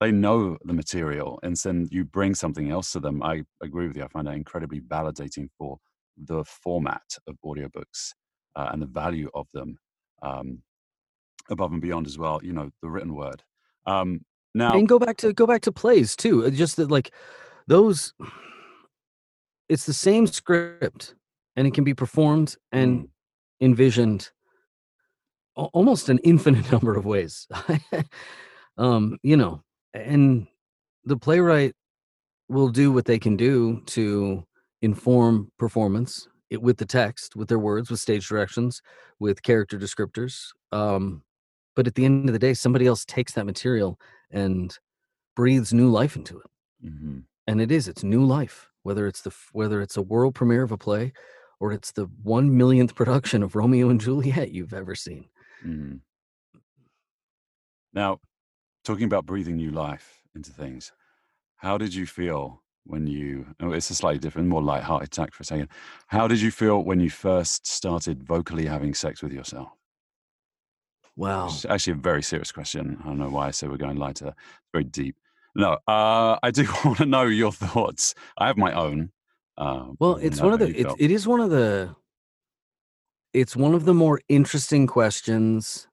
they 0.00 0.12
know 0.12 0.56
the 0.64 0.72
material, 0.72 1.40
and 1.42 1.56
then 1.56 1.88
you 1.90 2.04
bring 2.04 2.34
something 2.34 2.70
else 2.70 2.92
to 2.92 3.00
them. 3.00 3.22
I 3.22 3.42
agree 3.62 3.88
with 3.88 3.96
you. 3.96 4.04
I 4.04 4.08
find 4.08 4.26
that 4.26 4.34
incredibly 4.34 4.80
validating 4.80 5.48
for 5.58 5.78
the 6.16 6.44
format 6.44 7.02
of 7.26 7.36
audiobooks 7.44 8.14
uh, 8.56 8.68
and 8.72 8.80
the 8.82 8.86
value 8.86 9.30
of 9.34 9.46
them, 9.52 9.78
um, 10.22 10.62
above 11.50 11.72
and 11.72 11.80
beyond 11.82 12.06
as 12.06 12.18
well. 12.18 12.40
You 12.42 12.52
know, 12.52 12.70
the 12.82 12.90
written 12.90 13.14
word. 13.14 13.42
Um, 13.86 14.20
now, 14.54 14.74
and 14.74 14.88
go 14.88 14.98
back 14.98 15.16
to 15.18 15.32
go 15.32 15.46
back 15.46 15.62
to 15.62 15.72
plays 15.72 16.16
too 16.16 16.44
uh, 16.46 16.50
just 16.50 16.76
that 16.76 16.90
like 16.90 17.12
those 17.66 18.12
it's 19.68 19.84
the 19.86 19.92
same 19.92 20.26
script 20.26 21.14
and 21.56 21.66
it 21.66 21.74
can 21.74 21.84
be 21.84 21.94
performed 21.94 22.56
and 22.72 23.02
Mm. 23.02 23.08
envisioned 23.60 24.30
almost 25.54 26.08
an 26.08 26.18
infinite 26.18 26.70
number 26.72 26.96
of 26.96 27.04
ways 27.04 27.46
um 28.78 29.18
you 29.22 29.36
know 29.36 29.62
and 30.06 30.46
the 31.04 31.16
playwright 31.16 31.74
will 32.48 32.68
do 32.68 32.92
what 32.92 33.06
they 33.06 33.18
can 33.18 33.36
do 33.36 33.82
to 33.86 34.44
inform 34.82 35.50
performance 35.58 36.28
it, 36.50 36.62
with 36.62 36.78
the 36.78 36.86
text 36.86 37.36
with 37.36 37.48
their 37.48 37.58
words 37.58 37.90
with 37.90 38.00
stage 38.00 38.28
directions 38.28 38.82
with 39.20 39.42
character 39.42 39.78
descriptors 39.78 40.48
um 40.72 41.22
but 41.76 41.86
at 41.86 41.94
the 41.94 42.04
end 42.04 42.28
of 42.28 42.32
the 42.32 42.38
day 42.38 42.54
somebody 42.54 42.86
else 42.86 43.04
takes 43.04 43.32
that 43.32 43.46
material 43.46 43.98
and 44.30 44.78
breathes 45.36 45.72
new 45.74 45.90
life 45.90 46.16
into 46.16 46.38
it 46.38 46.46
Mhm. 46.82 47.26
and 47.46 47.60
it 47.60 47.70
is 47.72 47.88
it's 47.88 48.04
new 48.04 48.24
life 48.24 48.70
whether 48.82 49.06
it's 49.06 49.22
the 49.22 49.34
whether 49.52 49.80
it's 49.82 49.96
a 49.96 50.02
world 50.02 50.34
premiere 50.34 50.62
of 50.62 50.72
a 50.72 50.78
play 50.78 51.12
or 51.60 51.72
it's 51.72 51.92
the 51.92 52.06
one 52.22 52.56
millionth 52.56 52.94
production 52.94 53.42
of 53.42 53.54
romeo 53.56 53.88
and 53.88 54.00
juliet 54.00 54.52
you've 54.52 54.74
ever 54.74 54.94
seen 54.94 55.28
Mhm. 55.64 56.00
Now, 57.92 58.20
talking 58.88 59.04
about 59.04 59.26
breathing 59.26 59.56
new 59.56 59.70
life 59.70 60.22
into 60.34 60.50
things, 60.50 60.92
how 61.56 61.76
did 61.76 61.94
you 61.94 62.06
feel 62.06 62.62
when 62.84 63.06
you? 63.06 63.46
Oh, 63.60 63.72
it's 63.72 63.90
a 63.90 63.94
slightly 63.94 64.18
different, 64.18 64.48
more 64.48 64.62
light-hearted 64.62 65.10
tack 65.10 65.34
for 65.34 65.42
a 65.42 65.46
second. 65.46 65.68
How 66.06 66.26
did 66.26 66.40
you 66.40 66.50
feel 66.50 66.82
when 66.82 66.98
you 66.98 67.10
first 67.10 67.66
started 67.66 68.22
vocally 68.22 68.64
having 68.64 68.94
sex 68.94 69.22
with 69.22 69.32
yourself? 69.32 69.68
wow 71.16 71.46
It's 71.46 71.66
actually 71.66 71.92
a 71.92 71.96
very 71.96 72.22
serious 72.22 72.50
question. 72.50 72.96
I 73.02 73.08
don't 73.08 73.18
know 73.18 73.28
why 73.28 73.48
I 73.48 73.50
said 73.50 73.68
we're 73.70 73.76
going 73.76 73.98
lighter. 73.98 74.28
It's 74.28 74.70
very 74.72 74.84
deep. 74.84 75.16
No, 75.54 75.72
uh, 75.86 76.38
I 76.42 76.50
do 76.50 76.66
want 76.84 76.98
to 76.98 77.06
know 77.06 77.24
your 77.24 77.52
thoughts. 77.52 78.14
I 78.38 78.46
have 78.46 78.56
my 78.56 78.72
own. 78.72 79.10
Uh, 79.58 79.88
well 79.98 80.16
it's 80.16 80.40
one 80.40 80.54
of 80.54 80.60
the 80.60 80.68
it, 80.68 80.86
it 80.98 81.10
is 81.10 81.26
one 81.26 81.40
of 81.40 81.50
the 81.50 81.94
it's 83.34 83.54
one 83.54 83.74
of 83.74 83.84
the 83.84 83.92
more 83.92 84.20
interesting 84.28 84.86
questions 84.86 85.88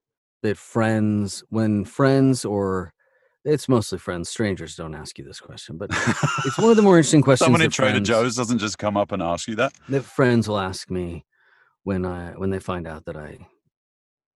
that 0.46 0.58
friends 0.58 1.44
when 1.50 1.84
friends 1.86 2.46
or 2.46 2.94
it's 3.44 3.68
mostly 3.70 3.98
friends 4.00 4.30
strangers 4.30 4.76
don't 4.76 4.96
ask 4.96 5.18
you 5.18 5.24
this 5.26 5.40
question 5.40 5.78
but 5.78 5.90
it's 6.46 6.58
one 6.58 6.70
of 6.72 6.76
the 6.76 6.82
more 6.82 6.98
interesting 6.98 7.22
questions 7.30 7.46
Someone 7.46 7.62
in 7.62 7.70
Trader 7.72 7.92
friends- 7.94 8.08
Joe's 8.10 8.36
doesn't 8.36 8.60
just 8.60 8.78
come 8.78 8.96
up 8.98 9.12
and 9.12 9.22
ask 9.22 9.48
you 9.48 9.56
that. 9.56 9.74
that 9.90 10.04
friends 10.04 10.48
will 10.48 10.60
ask 10.60 10.90
me 10.90 11.26
when 11.84 12.06
I 12.06 12.32
when 12.38 12.50
they 12.50 12.60
find 12.60 12.88
out 12.88 13.06
that 13.06 13.16
I 13.18 13.48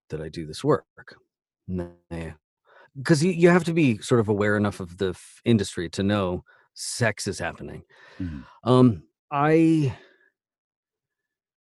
that 0.10 0.22
I 0.22 0.30
do 0.30 0.46
this 0.46 0.64
work. 0.64 1.16
Because 2.98 3.24
you, 3.24 3.32
you 3.32 3.50
have 3.50 3.64
to 3.66 3.74
be 3.74 4.00
sort 4.00 4.20
of 4.20 4.28
aware 4.28 4.58
enough 4.58 4.80
of 4.80 4.98
the 4.98 5.10
f- 5.10 5.42
industry 5.46 5.88
to 5.90 6.02
know 6.04 6.44
sex 6.74 7.28
is 7.28 7.38
happening. 7.40 7.84
Mhm. 8.20 8.44
Um, 8.64 9.04
I 9.32 9.96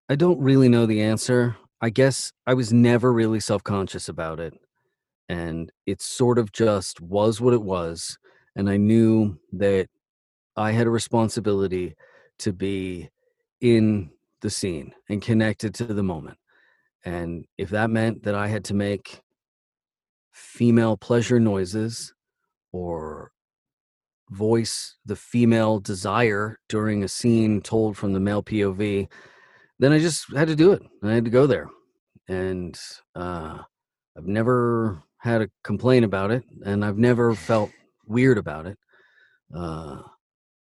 I 0.09 0.15
don't 0.15 0.39
really 0.39 0.69
know 0.69 0.85
the 0.85 1.01
answer. 1.01 1.57
I 1.81 1.89
guess 1.89 2.31
I 2.45 2.53
was 2.53 2.73
never 2.73 3.13
really 3.13 3.39
self 3.39 3.63
conscious 3.63 4.09
about 4.09 4.39
it, 4.39 4.53
and 5.29 5.71
it 5.85 6.01
sort 6.01 6.39
of 6.39 6.51
just 6.51 7.01
was 7.01 7.39
what 7.39 7.53
it 7.53 7.61
was. 7.61 8.17
And 8.55 8.69
I 8.69 8.77
knew 8.77 9.37
that 9.53 9.87
I 10.55 10.71
had 10.71 10.87
a 10.87 10.91
responsibility 10.91 11.95
to 12.39 12.51
be 12.53 13.09
in 13.61 14.09
the 14.41 14.49
scene 14.49 14.93
and 15.09 15.21
connected 15.21 15.73
to 15.75 15.85
the 15.85 16.03
moment. 16.03 16.37
And 17.05 17.45
if 17.57 17.69
that 17.69 17.89
meant 17.89 18.23
that 18.23 18.35
I 18.35 18.47
had 18.47 18.65
to 18.65 18.73
make 18.73 19.21
female 20.31 20.97
pleasure 20.97 21.39
noises 21.39 22.13
or 22.71 23.31
voice 24.29 24.97
the 25.05 25.15
female 25.15 25.79
desire 25.79 26.59
during 26.67 27.03
a 27.03 27.07
scene 27.07 27.61
told 27.61 27.95
from 27.95 28.13
the 28.13 28.19
male 28.19 28.43
POV, 28.43 29.07
then 29.79 29.91
I 29.91 29.99
just 29.99 30.25
had 30.35 30.47
to 30.47 30.55
do 30.55 30.71
it. 30.71 30.81
I 31.03 31.13
had 31.13 31.25
to 31.25 31.31
go 31.31 31.47
there. 31.47 31.67
And 32.27 32.77
uh, 33.15 33.59
I've 34.17 34.27
never 34.27 35.03
had 35.19 35.41
a 35.41 35.49
complaint 35.63 36.05
about 36.05 36.31
it, 36.31 36.43
and 36.65 36.83
I've 36.83 36.97
never 36.97 37.33
felt 37.35 37.71
weird 38.05 38.37
about 38.37 38.65
it. 38.65 38.77
Uh, 39.55 40.01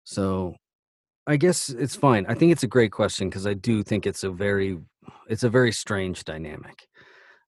so 0.04 0.56
I 1.28 1.38
guess 1.38 1.70
it's 1.70 1.96
fine. 1.96 2.26
I 2.28 2.34
think 2.34 2.52
it's 2.52 2.64
a 2.64 2.68
great 2.68 2.92
question 2.92 3.30
because 3.30 3.46
I 3.46 3.54
do 3.54 3.84
think 3.84 4.06
it's 4.06 4.24
a 4.24 4.32
very, 4.32 4.78
it's 5.30 5.44
a 5.44 5.50
very 5.50 5.72
strange 5.72 6.24
dynamic. 6.24 6.88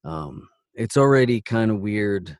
Um, 0.03 0.49
it's 0.73 0.97
already 0.97 1.41
kind 1.41 1.71
of 1.71 1.79
weird 1.79 2.37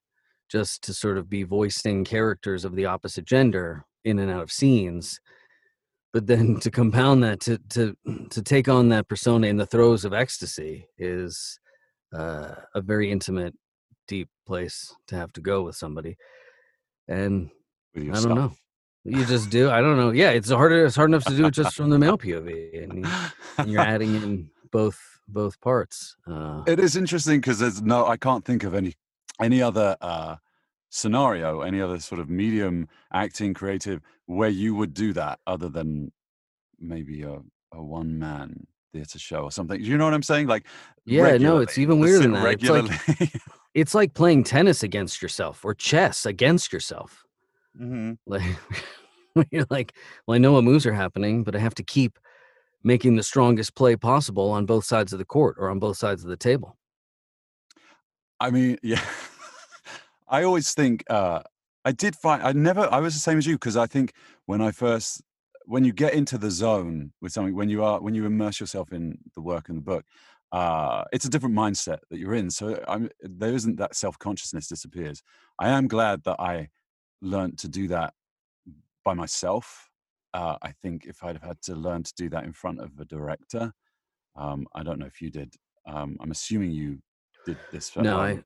just 0.50 0.84
to 0.84 0.94
sort 0.94 1.18
of 1.18 1.30
be 1.30 1.44
voicing 1.44 2.04
characters 2.04 2.66
of 2.66 2.76
the 2.76 2.86
opposite 2.86 3.26
gender 3.26 3.86
in 4.04 4.20
and 4.20 4.30
out 4.30 4.44
of 4.44 4.52
scenes 4.52 5.20
but 6.14 6.28
then 6.28 6.60
to 6.60 6.70
compound 6.72 7.24
that 7.24 7.40
to 7.42 7.58
to 7.70 7.96
to 8.30 8.42
take 8.42 8.70
on 8.70 8.90
that 8.90 9.08
persona 9.10 9.48
in 9.48 9.58
the 9.58 9.66
throes 9.66 10.06
of 10.06 10.14
ecstasy 10.14 10.88
is 10.98 11.60
uh, 12.16 12.54
a 12.76 12.82
very 12.82 13.12
intimate 13.12 13.56
deep 14.08 14.30
place 14.46 14.94
to 15.08 15.16
have 15.16 15.34
to 15.34 15.42
go 15.42 15.64
with 15.64 15.76
somebody. 15.76 16.16
And 17.08 17.50
With 17.96 18.16
i 18.16 18.22
don't 18.22 18.36
know. 18.36 18.54
you 19.04 19.26
just 19.26 19.50
do 19.50 19.70
i 19.70 19.82
don't 19.82 19.98
know. 19.98 20.12
Yeah 20.12 20.30
it's 20.30 20.50
harder 20.50 20.86
it's 20.86 20.96
hard 20.96 21.10
enough 21.10 21.26
to 21.26 21.36
do 21.36 21.46
it 21.48 21.52
just 21.54 21.76
from 21.76 21.90
the 21.90 22.00
male 22.00 22.18
pov 22.18 22.48
and, 22.84 23.06
and 23.58 23.70
you're 23.72 23.82
adding 23.94 24.16
in 24.16 24.50
both 24.72 24.98
both 25.28 25.60
parts 25.60 26.16
uh, 26.28 26.64
It 26.66 26.80
is 26.80 26.96
interesting 26.96 27.40
because 27.42 27.60
there's 27.60 27.82
no, 27.82 28.06
I 28.08 28.18
can't 28.18 28.46
think 28.46 28.64
of 28.64 28.74
any 28.74 28.94
any 29.42 29.62
other 29.62 29.98
uh, 30.02 30.36
scenario, 30.94 31.62
any 31.62 31.82
other 31.82 32.00
sort 32.00 32.22
of 32.22 32.30
medium, 32.30 32.88
acting, 33.12 33.54
creative, 33.54 34.00
where 34.28 34.50
you 34.50 34.76
would 34.76 34.94
do 34.94 35.12
that 35.14 35.40
other 35.48 35.68
than 35.68 36.12
maybe 36.80 37.24
a, 37.24 37.40
a 37.72 37.84
one 37.84 38.20
man 38.20 38.68
theater 38.94 39.18
show 39.18 39.44
or 39.44 39.52
something. 39.52 39.82
You 39.82 39.98
know 39.98 40.06
what 40.06 40.14
I'm 40.14 40.22
saying? 40.22 40.46
Like, 40.46 40.68
Yeah, 41.06 41.38
no, 41.38 41.58
it's 41.60 41.80
even 41.80 42.00
weirder 42.00 42.20
than 42.20 42.34
that. 42.34 42.62
It's 42.62 42.70
like 42.70 43.34
it's 43.74 43.96
like 43.96 44.14
playing 44.14 44.44
tennis 44.44 44.84
against 44.84 45.22
yourself 45.22 45.66
or 45.66 45.74
chess 45.74 46.28
against 46.28 46.72
yourself. 46.72 47.26
Mhm. 47.80 48.18
Like 49.36 49.48
you're 49.50 49.66
like, 49.72 49.96
well, 50.28 50.36
I 50.36 50.38
know 50.38 50.52
what 50.52 50.64
moves 50.64 50.86
are 50.86 50.94
happening, 50.94 51.44
but 51.44 51.56
I 51.56 51.60
have 51.60 51.74
to 51.74 51.84
keep 51.84 52.20
making 52.84 53.16
the 53.16 53.24
strongest 53.24 53.74
play 53.74 53.96
possible 53.96 54.52
on 54.52 54.68
both 54.68 54.86
sides 54.86 55.12
of 55.12 55.18
the 55.18 55.26
court 55.26 55.56
or 55.58 55.72
on 55.72 55.80
both 55.80 55.98
sides 55.98 56.24
of 56.24 56.30
the 56.30 56.38
table. 56.38 56.78
I 58.40 58.52
mean, 58.52 58.78
yeah. 58.84 59.02
I 60.34 60.44
always 60.44 60.74
think 60.74 61.04
uh, 61.12 61.42
I 61.86 61.92
did 61.92 62.16
find 62.16 62.42
I 62.42 62.54
never 62.54 62.92
I 62.92 63.00
was 63.00 63.14
the 63.14 63.20
same 63.20 63.38
as 63.38 63.46
you 63.46 63.54
because 63.56 63.78
I 63.78 63.86
think 63.86 64.14
when 64.48 64.62
I 64.62 64.72
first 64.72 65.22
when 65.66 65.86
you 65.86 65.94
get 65.94 66.16
into 66.16 66.40
the 66.40 66.50
zone 66.50 67.14
with 67.22 67.32
something 67.32 67.56
when 67.56 67.70
you 67.70 67.84
are 67.84 68.02
when 68.02 68.16
you 68.16 68.26
immerse 68.26 68.60
yourself 68.60 68.92
in 68.92 69.20
the 69.36 69.42
work 69.42 69.70
and 69.70 69.78
the 69.78 69.84
book, 69.84 70.04
uh, 70.52 71.04
it's 71.14 71.26
a 71.26 71.30
different 71.30 71.56
mindset 71.56 72.00
that 72.10 72.18
you're 72.18 72.34
in. 72.34 72.50
So 72.50 72.84
I'm 72.88 73.10
there 73.22 73.54
isn't 73.54 73.78
that 73.78 73.96
self 73.96 74.18
consciousness 74.18 74.68
disappears. 74.68 75.22
I 75.60 75.70
am 75.70 75.88
glad 75.88 76.24
that 76.24 76.40
I 76.40 76.70
learned 77.22 77.60
to 77.60 77.68
do 77.68 77.88
that 77.90 78.16
by 79.06 79.14
myself. 79.14 79.88
Uh, 80.34 80.56
I 80.64 80.72
think 80.82 81.06
if 81.06 81.24
I'd 81.24 81.36
have 81.36 81.48
had 81.48 81.62
to 81.64 81.76
learn 81.76 82.02
to 82.02 82.14
do 82.18 82.28
that 82.30 82.44
in 82.44 82.54
front 82.54 82.80
of 82.80 82.90
a 83.00 83.06
director, 83.06 83.72
um, 84.36 84.66
I 84.74 84.82
don't 84.82 84.98
know 84.98 85.06
if 85.06 85.22
you 85.22 85.30
did. 85.30 85.54
Um, 85.86 86.18
I'm 86.20 86.32
assuming 86.32 86.72
you 86.72 86.98
did 87.46 87.58
this 87.72 87.96
No. 87.96 88.18
I 88.20 88.44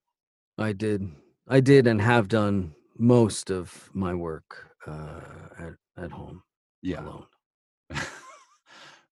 I 0.58 0.74
did 0.74 1.10
I 1.48 1.60
did 1.60 1.88
and 1.88 2.02
have 2.02 2.28
done 2.28 2.76
most 2.98 3.52
of 3.52 3.90
my 3.94 4.14
work 4.14 4.74
uh, 4.86 5.22
at 5.60 5.74
at 5.98 6.12
home 6.12 6.44
Yeah. 6.82 7.02
alone. 7.02 7.26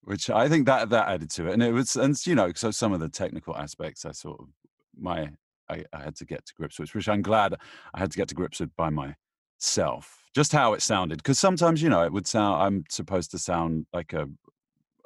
Which 0.03 0.29
I 0.29 0.47
think 0.49 0.65
that 0.67 0.89
that 0.89 1.07
added 1.07 1.31
to 1.31 1.47
it, 1.47 1.53
and 1.53 1.63
it 1.63 1.71
was, 1.71 1.95
and 1.95 2.15
you 2.27 2.35
know, 2.35 2.51
so 2.55 2.69
some 2.71 2.93
of 2.93 2.99
the 2.99 3.09
technical 3.09 3.55
aspects, 3.57 4.05
I 4.05 4.11
sort 4.11 4.39
of 4.39 4.47
my 4.95 5.31
I, 5.69 5.83
I 5.93 6.03
had 6.03 6.15
to 6.17 6.25
get 6.25 6.45
to 6.45 6.53
grips 6.55 6.77
with, 6.79 6.93
which 6.93 7.09
I'm 7.09 7.23
glad 7.23 7.55
I 7.93 7.99
had 7.99 8.11
to 8.11 8.17
get 8.17 8.27
to 8.29 8.35
grips 8.35 8.59
with 8.59 8.75
by 8.75 8.89
myself. 8.91 10.23
Just 10.35 10.51
how 10.51 10.73
it 10.73 10.83
sounded, 10.83 11.17
because 11.17 11.39
sometimes 11.39 11.81
you 11.81 11.89
know 11.89 12.03
it 12.03 12.13
would 12.13 12.27
sound. 12.27 12.61
I'm 12.61 12.83
supposed 12.89 13.31
to 13.31 13.39
sound 13.39 13.87
like 13.93 14.13
a 14.13 14.27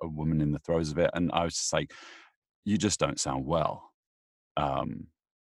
a 0.01 0.07
woman 0.07 0.41
in 0.41 0.51
the 0.51 0.59
throes 0.59 0.91
of 0.91 0.97
it, 0.97 1.11
and 1.13 1.31
I 1.31 1.43
was 1.45 1.55
just 1.55 1.71
like, 1.73 1.93
you 2.65 2.77
just 2.77 2.99
don't 2.99 3.19
sound 3.19 3.45
well. 3.45 3.91
Um, 4.57 5.07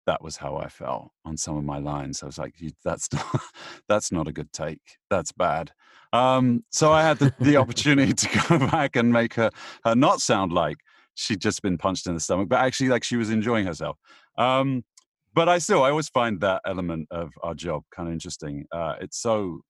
that 0.06 0.22
was 0.22 0.36
how 0.36 0.56
I 0.56 0.68
felt 0.68 1.10
on 1.24 1.36
some 1.36 1.56
of 1.56 1.64
my 1.64 1.78
lines. 1.78 2.22
I 2.22 2.26
was 2.26 2.38
like, 2.38 2.54
"That's 2.84 3.12
not, 3.12 3.40
that's 3.88 4.12
not 4.12 4.28
a 4.28 4.32
good 4.32 4.52
take. 4.52 4.98
That's 5.08 5.32
bad." 5.32 5.72
Um, 6.12 6.64
so 6.70 6.92
I 6.92 7.02
had 7.02 7.18
the, 7.18 7.32
the 7.40 7.56
opportunity 7.62 8.12
to 8.12 8.44
go 8.48 8.58
back 8.58 8.96
and 8.96 9.12
make 9.12 9.34
her 9.34 9.50
her 9.84 9.94
not 9.94 10.20
sound 10.20 10.52
like 10.52 10.78
she'd 11.14 11.40
just 11.40 11.62
been 11.62 11.78
punched 11.78 12.06
in 12.06 12.14
the 12.14 12.20
stomach, 12.20 12.48
but 12.48 12.60
actually 12.60 12.88
like 12.88 13.04
she 13.04 13.16
was 13.16 13.30
enjoying 13.30 13.66
herself. 13.66 13.98
Um, 14.38 14.84
but 15.32 15.48
I 15.48 15.58
still, 15.58 15.82
I 15.84 15.90
always 15.90 16.08
find 16.08 16.40
that 16.40 16.62
element 16.66 17.06
of 17.10 17.30
our 17.42 17.54
job 17.54 17.84
kind 17.94 18.08
of 18.08 18.12
interesting. 18.12 18.66
Uh, 18.72 18.96
it's 19.00 19.18
so 19.18 19.60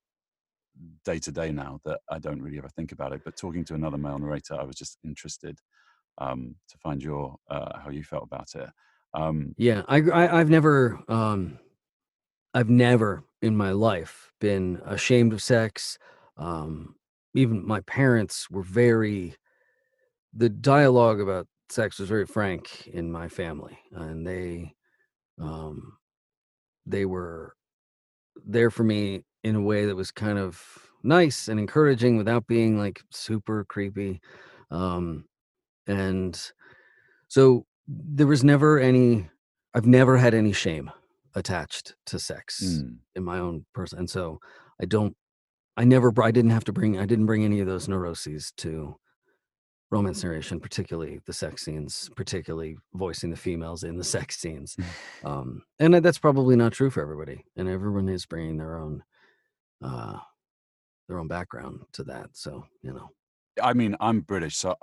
day 1.04 1.18
to 1.18 1.32
day 1.32 1.52
now 1.52 1.80
that 1.84 2.00
I 2.10 2.18
don't 2.18 2.40
really 2.40 2.58
ever 2.58 2.68
think 2.68 2.92
about 2.92 3.12
it. 3.12 3.22
But 3.24 3.36
talking 3.36 3.64
to 3.66 3.74
another 3.74 3.98
male 3.98 4.18
narrator, 4.18 4.54
I 4.54 4.64
was 4.64 4.76
just 4.76 4.98
interested 5.04 5.58
um, 6.18 6.54
to 6.68 6.78
find 6.78 7.02
your 7.02 7.36
uh, 7.50 7.78
how 7.78 7.90
you 7.90 8.04
felt 8.04 8.24
about 8.24 8.54
it. 8.54 8.68
Um, 9.14 9.54
Yeah, 9.58 9.82
i, 9.88 9.98
I 9.98 10.40
i've 10.40 10.50
never 10.50 11.00
um 11.08 11.58
I've 12.54 12.70
never 12.70 13.24
in 13.42 13.56
my 13.56 13.72
life 13.72 14.32
been 14.40 14.80
ashamed 14.86 15.32
of 15.32 15.42
sex. 15.42 15.98
Um 16.36 16.96
even 17.34 17.66
my 17.66 17.80
parents 17.82 18.50
were 18.50 18.62
very 18.64 19.36
the 20.34 20.48
dialogue 20.48 21.20
about 21.20 21.46
sex 21.70 21.98
was 21.98 22.08
very 22.08 22.26
frank 22.26 22.86
in 22.88 23.10
my 23.12 23.28
family 23.28 23.78
and 23.92 24.26
they 24.26 24.74
um 25.40 25.96
they 26.86 27.06
were 27.06 27.54
there 28.46 28.70
for 28.70 28.84
me 28.84 29.24
in 29.44 29.56
a 29.56 29.62
way 29.62 29.86
that 29.86 29.96
was 29.96 30.10
kind 30.10 30.38
of 30.38 30.62
nice 31.02 31.48
and 31.48 31.60
encouraging 31.60 32.16
without 32.18 32.46
being 32.46 32.78
like 32.78 33.02
super 33.10 33.64
creepy. 33.64 34.20
Um 34.70 35.26
and 35.86 36.40
so 37.28 37.66
there 37.90 38.26
was 38.26 38.44
never 38.44 38.78
any 38.78 39.28
I've 39.74 39.86
never 39.86 40.16
had 40.16 40.34
any 40.34 40.52
shame 40.52 40.90
attached 41.34 41.94
to 42.06 42.18
sex 42.18 42.62
mm, 42.64 42.96
in 43.14 43.24
my 43.24 43.38
own 43.38 43.66
person. 43.72 44.00
And 44.00 44.10
so 44.10 44.38
I 44.80 44.84
don't 44.84 45.16
I 45.76 45.84
never 45.84 46.12
I 46.22 46.30
didn't 46.30 46.50
have 46.50 46.64
to 46.64 46.72
bring 46.72 46.98
I 46.98 47.06
didn't 47.06 47.26
bring 47.26 47.44
any 47.44 47.60
of 47.60 47.66
those 47.66 47.88
neuroses 47.88 48.52
to 48.58 48.96
romance 49.90 50.22
narration, 50.22 50.60
particularly 50.60 51.18
the 51.26 51.32
sex 51.32 51.64
scenes, 51.64 52.08
particularly 52.14 52.76
voicing 52.94 53.30
the 53.30 53.36
females 53.36 53.82
in 53.82 53.96
the 53.96 54.04
sex 54.16 54.38
scenes. 54.38 54.76
Um 55.24 55.62
and 55.78 55.94
that's 55.94 56.18
probably 56.18 56.56
not 56.56 56.72
true 56.72 56.90
for 56.90 57.02
everybody. 57.02 57.44
And 57.56 57.68
everyone 57.68 58.08
is 58.08 58.26
bringing 58.26 58.56
their 58.56 58.78
own 58.78 59.02
uh 59.82 60.18
their 61.08 61.18
own 61.18 61.28
background 61.28 61.80
to 61.94 62.04
that. 62.04 62.30
So, 62.34 62.66
you 62.82 62.92
know. 62.92 63.10
I 63.60 63.72
mean, 63.72 63.96
I'm 64.00 64.20
British, 64.20 64.56
so 64.56 64.76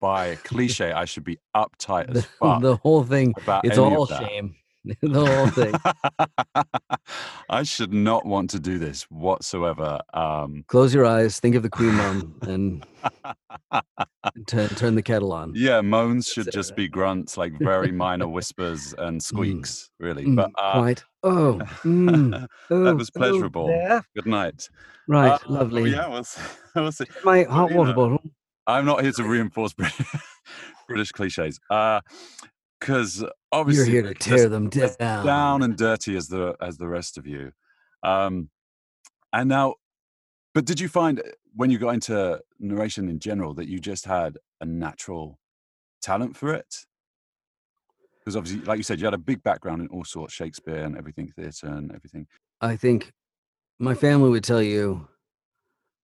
by 0.00 0.34
cliche, 0.36 0.92
I 0.92 1.04
should 1.04 1.24
be 1.24 1.38
uptight 1.56 2.14
as 2.16 2.24
fuck 2.40 2.60
the 2.62 2.76
whole 2.76 3.04
thing 3.04 3.34
about 3.42 3.64
it's 3.64 3.78
all 3.78 4.06
shame. 4.06 4.56
the 5.00 5.26
whole 5.26 5.46
thing. 5.46 5.72
I 7.48 7.62
should 7.62 7.92
not 7.92 8.26
want 8.26 8.50
to 8.50 8.58
do 8.58 8.80
this 8.80 9.04
whatsoever. 9.04 10.00
Um, 10.12 10.64
Close 10.66 10.92
your 10.92 11.06
eyes, 11.06 11.38
think 11.38 11.54
of 11.54 11.62
the 11.62 11.70
queen 11.70 11.94
mum, 11.94 12.34
and 12.42 12.84
turn 14.48 14.68
turn 14.70 14.94
the 14.96 15.02
kettle 15.02 15.32
on. 15.32 15.52
yeah, 15.54 15.80
moans 15.82 16.26
should 16.26 16.50
just 16.50 16.74
be 16.74 16.88
grunts, 16.88 17.36
like 17.36 17.52
very 17.60 17.92
minor 17.92 18.26
whispers 18.26 18.92
and 18.98 19.22
squeaks, 19.22 19.88
really. 20.00 20.26
But 20.26 20.50
Mm, 20.50 20.52
uh, 20.58 20.72
Quite. 20.80 21.04
Oh, 21.22 21.60
mm, 21.84 22.48
oh, 22.70 22.94
was 22.96 23.10
oh, 23.14 23.18
pleasurable. 23.20 23.66
there. 23.68 24.02
good 24.16 24.26
night. 24.26 24.68
Right, 25.06 25.32
Uh, 25.32 25.38
lovely. 25.48 25.90
Yeah, 25.92 26.08
we'll 26.08 26.24
see. 26.24 26.40
we'll 26.74 26.90
see. 26.90 27.04
My 27.24 27.44
hot 27.44 27.72
water 27.72 27.92
bottle. 27.92 28.20
I'm 28.66 28.84
not 28.84 29.02
here 29.02 29.12
to 29.12 29.24
reinforce 29.24 29.72
British, 29.72 30.06
British 30.88 31.12
cliches. 31.12 31.60
Because 31.68 33.24
obviously 33.50 33.92
You're 33.92 34.04
here 34.04 34.14
to 34.14 34.18
tear 34.18 34.48
them 34.48 34.68
down. 34.68 35.26
down 35.26 35.62
and 35.62 35.76
dirty 35.76 36.16
as 36.16 36.28
the 36.28 36.56
as 36.60 36.78
the 36.78 36.88
rest 36.88 37.18
of 37.18 37.26
you. 37.26 37.52
Um, 38.02 38.50
and 39.32 39.48
now, 39.48 39.74
but 40.54 40.64
did 40.64 40.80
you 40.80 40.88
find 40.88 41.20
uh, 41.20 41.22
when 41.54 41.70
you 41.70 41.78
got 41.78 41.90
into 41.94 42.40
narration 42.58 43.08
in 43.08 43.18
general 43.18 43.54
that 43.54 43.68
you 43.68 43.78
just 43.78 44.04
had 44.06 44.38
a 44.60 44.64
natural 44.64 45.38
talent 46.02 46.36
for 46.36 46.52
it? 46.52 46.74
Because 48.18 48.36
obviously, 48.36 48.64
like 48.64 48.76
you 48.76 48.84
said, 48.84 49.00
you 49.00 49.04
had 49.04 49.14
a 49.14 49.18
big 49.18 49.42
background 49.42 49.82
in 49.82 49.88
all 49.88 50.04
sorts, 50.04 50.34
Shakespeare 50.34 50.84
and 50.84 50.96
everything, 50.96 51.28
theatre 51.28 51.66
and 51.66 51.92
everything. 51.92 52.26
I 52.60 52.76
think 52.76 53.12
my 53.78 53.94
family 53.94 54.30
would 54.30 54.44
tell 54.44 54.62
you 54.62 55.08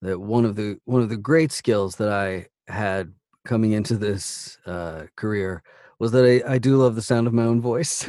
that 0.02 0.18
one 0.20 0.44
of 0.44 0.56
the 0.56 0.78
one 0.84 1.02
of 1.02 1.08
the 1.08 1.16
great 1.16 1.52
skills 1.52 1.96
that 1.96 2.10
I 2.10 2.46
had 2.72 3.12
coming 3.44 3.72
into 3.72 3.96
this 3.96 4.58
uh, 4.66 5.04
career 5.16 5.62
was 5.98 6.12
that 6.12 6.24
I, 6.24 6.54
I 6.54 6.58
do 6.58 6.76
love 6.76 6.94
the 6.94 7.02
sound 7.02 7.26
of 7.26 7.32
my 7.32 7.44
own 7.44 7.60
voice. 7.60 8.02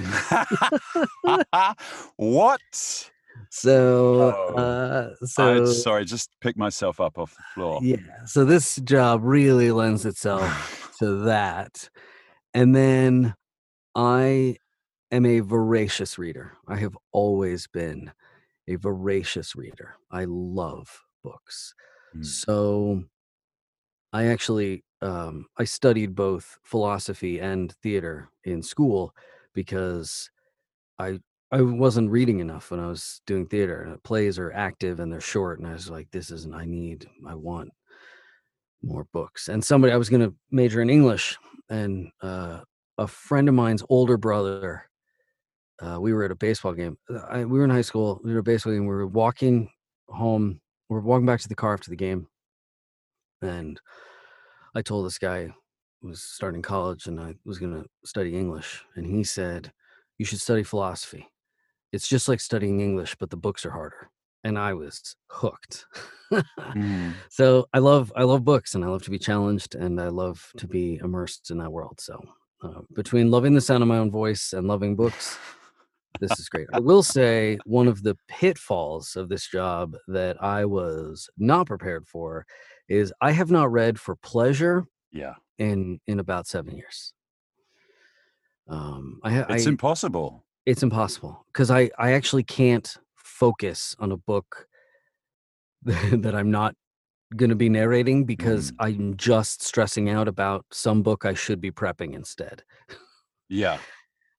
what? 2.18 3.10
so 3.50 4.34
Oh. 4.36 4.56
uh, 4.56 5.26
so 5.26 5.66
sorry, 5.66 6.06
just 6.06 6.30
pick 6.42 6.58
myself 6.58 7.00
up 7.00 7.18
off 7.18 7.36
the 7.36 7.44
floor. 7.56 7.80
yeah, 7.82 7.98
so 8.26 8.46
this 8.46 8.76
job 8.78 9.22
really 9.24 9.72
lends 9.72 10.06
itself 10.06 10.94
to 11.00 11.24
that. 11.24 11.90
And 12.54 12.76
then 12.76 13.34
I 13.96 14.58
am 15.12 15.26
a 15.26 15.40
voracious 15.40 16.18
reader. 16.18 16.54
I 16.68 16.78
have 16.78 16.98
always 17.12 17.68
been 17.68 18.12
a 18.68 18.76
voracious 18.76 19.56
reader. 19.56 19.96
I 20.12 20.26
love 20.28 21.02
books. 21.24 21.74
Mm. 22.16 22.26
So 22.26 23.04
I 24.14 24.28
actually 24.28 24.84
um, 25.02 25.46
I 25.58 25.64
studied 25.64 26.16
both 26.16 26.58
philosophy 26.64 27.40
and 27.40 27.72
theater 27.82 28.30
in 28.44 28.62
school 28.62 29.14
because 29.54 30.30
I 30.98 31.20
I 31.52 31.62
wasn't 31.62 32.12
reading 32.12 32.40
enough 32.40 32.70
when 32.70 32.80
I 32.80 32.88
was 32.88 33.22
doing 33.26 33.48
theater. 33.48 33.98
Plays 34.04 34.38
are 34.38 34.52
active 34.52 35.00
and 35.00 35.12
they're 35.12 35.22
short, 35.22 35.60
and 35.60 35.68
I 35.68 35.74
was 35.74 35.90
like, 35.90 36.12
this 36.12 36.30
isn't. 36.32 36.54
I 36.54 36.66
need. 36.66 37.08
I 37.28 37.34
want 37.36 37.72
more 38.84 39.08
books. 39.12 39.48
And 39.48 39.64
somebody 39.64 39.92
I 39.92 39.98
was 39.98 40.10
going 40.10 40.22
to 40.22 40.34
major 40.52 40.82
in 40.82 40.90
English, 40.90 41.38
and 41.70 42.12
uh, 42.22 42.60
a 42.98 43.08
friend 43.08 43.50
of 43.50 43.56
mine's 43.56 43.84
older 43.90 44.18
brother. 44.18 44.84
Uh, 45.82 45.98
we 46.00 46.12
were 46.14 46.26
at 46.26 46.32
a 46.32 46.36
baseball 46.36 46.74
game. 46.74 46.98
Uh, 47.10 47.20
I, 47.30 47.46
we 47.46 47.58
were 47.58 47.64
in 47.64 47.70
high 47.70 47.82
school. 47.82 48.20
We 48.24 48.32
were 48.32 48.40
at 48.40 48.42
a 48.42 48.44
baseball 48.44 48.74
game. 48.74 48.82
We 48.82 48.94
were 48.94 49.08
walking 49.08 49.72
home. 50.08 50.60
We 50.90 50.96
were 50.96 51.02
walking 51.02 51.26
back 51.26 51.40
to 51.42 51.50
the 51.50 51.56
car 51.56 51.74
after 51.74 51.90
the 51.90 51.96
game, 51.96 52.28
and 53.42 53.80
I 54.76 54.82
told 54.82 55.06
this 55.06 55.20
guy 55.20 55.50
was 56.02 56.22
starting 56.22 56.62
college 56.62 57.08
and 57.08 57.20
I 57.20 57.36
was 57.46 57.60
going 57.60 57.74
to 57.74 57.86
study 58.06 58.36
English, 58.36 58.84
and 58.96 59.06
he 59.06 59.24
said, 59.24 59.72
"You 60.18 60.26
should 60.26 60.42
study 60.42 60.64
philosophy. 60.64 61.28
It's 61.92 62.08
just 62.08 62.28
like 62.28 62.40
studying 62.40 62.82
English, 62.82 63.16
but 63.20 63.30
the 63.30 63.38
books 63.38 63.66
are 63.66 63.72
harder." 63.72 64.10
and 64.44 64.58
I 64.58 64.74
was 64.74 65.16
hooked. 65.30 65.86
Mm. 66.32 67.16
so 67.30 67.66
I 67.74 67.80
love 67.80 68.14
I 68.16 68.22
love 68.22 68.44
books 68.46 68.76
and 68.76 68.86
I 68.86 68.88
love 68.88 69.02
to 69.02 69.10
be 69.10 69.18
challenged 69.18 69.74
and 69.74 70.00
I 70.00 70.10
love 70.10 70.52
to 70.58 70.68
be 70.68 71.00
immersed 71.04 71.50
in 71.50 71.58
that 71.58 71.72
world. 71.72 72.00
So 72.00 72.22
uh, 72.62 72.82
between 72.94 73.32
loving 73.32 73.56
the 73.56 73.62
sound 73.62 73.82
of 73.82 73.90
my 73.90 73.98
own 73.98 74.12
voice 74.12 74.54
and 74.54 74.68
loving 74.68 74.96
books, 74.96 75.40
this 76.20 76.38
is 76.40 76.50
great. 76.50 76.68
I 76.74 76.80
will 76.80 77.04
say 77.04 77.58
one 77.66 77.88
of 77.88 78.04
the 78.04 78.18
pitfalls 78.28 79.16
of 79.16 79.30
this 79.30 79.48
job 79.48 79.96
that 80.08 80.42
I 80.44 80.66
was 80.66 81.30
not 81.38 81.68
prepared 81.68 82.08
for 82.08 82.46
is 82.88 83.14
I 83.22 83.32
have 83.32 83.52
not 83.52 83.72
read 83.72 84.00
for 84.00 84.16
pleasure 84.16 84.86
Yeah. 85.12 85.36
in 85.58 86.00
in 86.08 86.20
about 86.20 86.48
seven 86.48 86.76
years. 86.76 87.14
Um, 88.68 89.20
I, 89.24 89.40
It's 89.50 89.66
I 89.66 89.70
impossible. 89.70 90.46
it's 90.66 90.84
impossible 90.84 91.46
because 91.48 91.72
I 91.72 91.90
I 91.98 92.14
actually 92.14 92.44
can't 92.44 92.96
focus 93.16 93.96
on 94.00 94.12
a 94.12 94.18
book 94.18 94.68
that 95.84 96.36
I'm 96.36 96.52
not 96.52 96.76
going 97.36 97.50
to 97.50 97.56
be 97.56 97.70
narrating 97.70 98.26
because 98.26 98.72
Mm. 98.72 98.76
I'm 98.80 99.18
just 99.18 99.62
stressing 99.64 100.10
out 100.10 100.28
about 100.28 100.66
some 100.72 101.04
book 101.04 101.26
I 101.26 101.34
should 101.36 101.62
be 101.62 101.72
prepping 101.72 102.14
instead. 102.16 102.64
Yeah. 103.50 103.78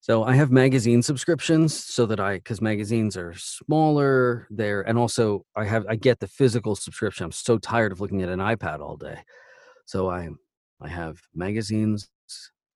So 0.01 0.23
I 0.23 0.33
have 0.33 0.51
magazine 0.51 1.03
subscriptions 1.03 1.75
so 1.75 2.07
that 2.07 2.19
I 2.19 2.37
because 2.37 2.59
magazines 2.59 3.15
are 3.15 3.35
smaller 3.35 4.47
there 4.49 4.81
and 4.81 4.97
also 4.97 5.45
I 5.55 5.63
have 5.65 5.85
I 5.87 5.95
get 5.95 6.19
the 6.19 6.27
physical 6.27 6.75
subscription. 6.75 7.23
I'm 7.23 7.31
so 7.31 7.59
tired 7.59 7.91
of 7.91 8.01
looking 8.01 8.23
at 8.23 8.29
an 8.29 8.39
iPad 8.39 8.79
all 8.79 8.97
day. 8.97 9.19
So 9.85 10.09
I 10.09 10.29
I 10.81 10.87
have 10.87 11.21
magazines 11.35 12.09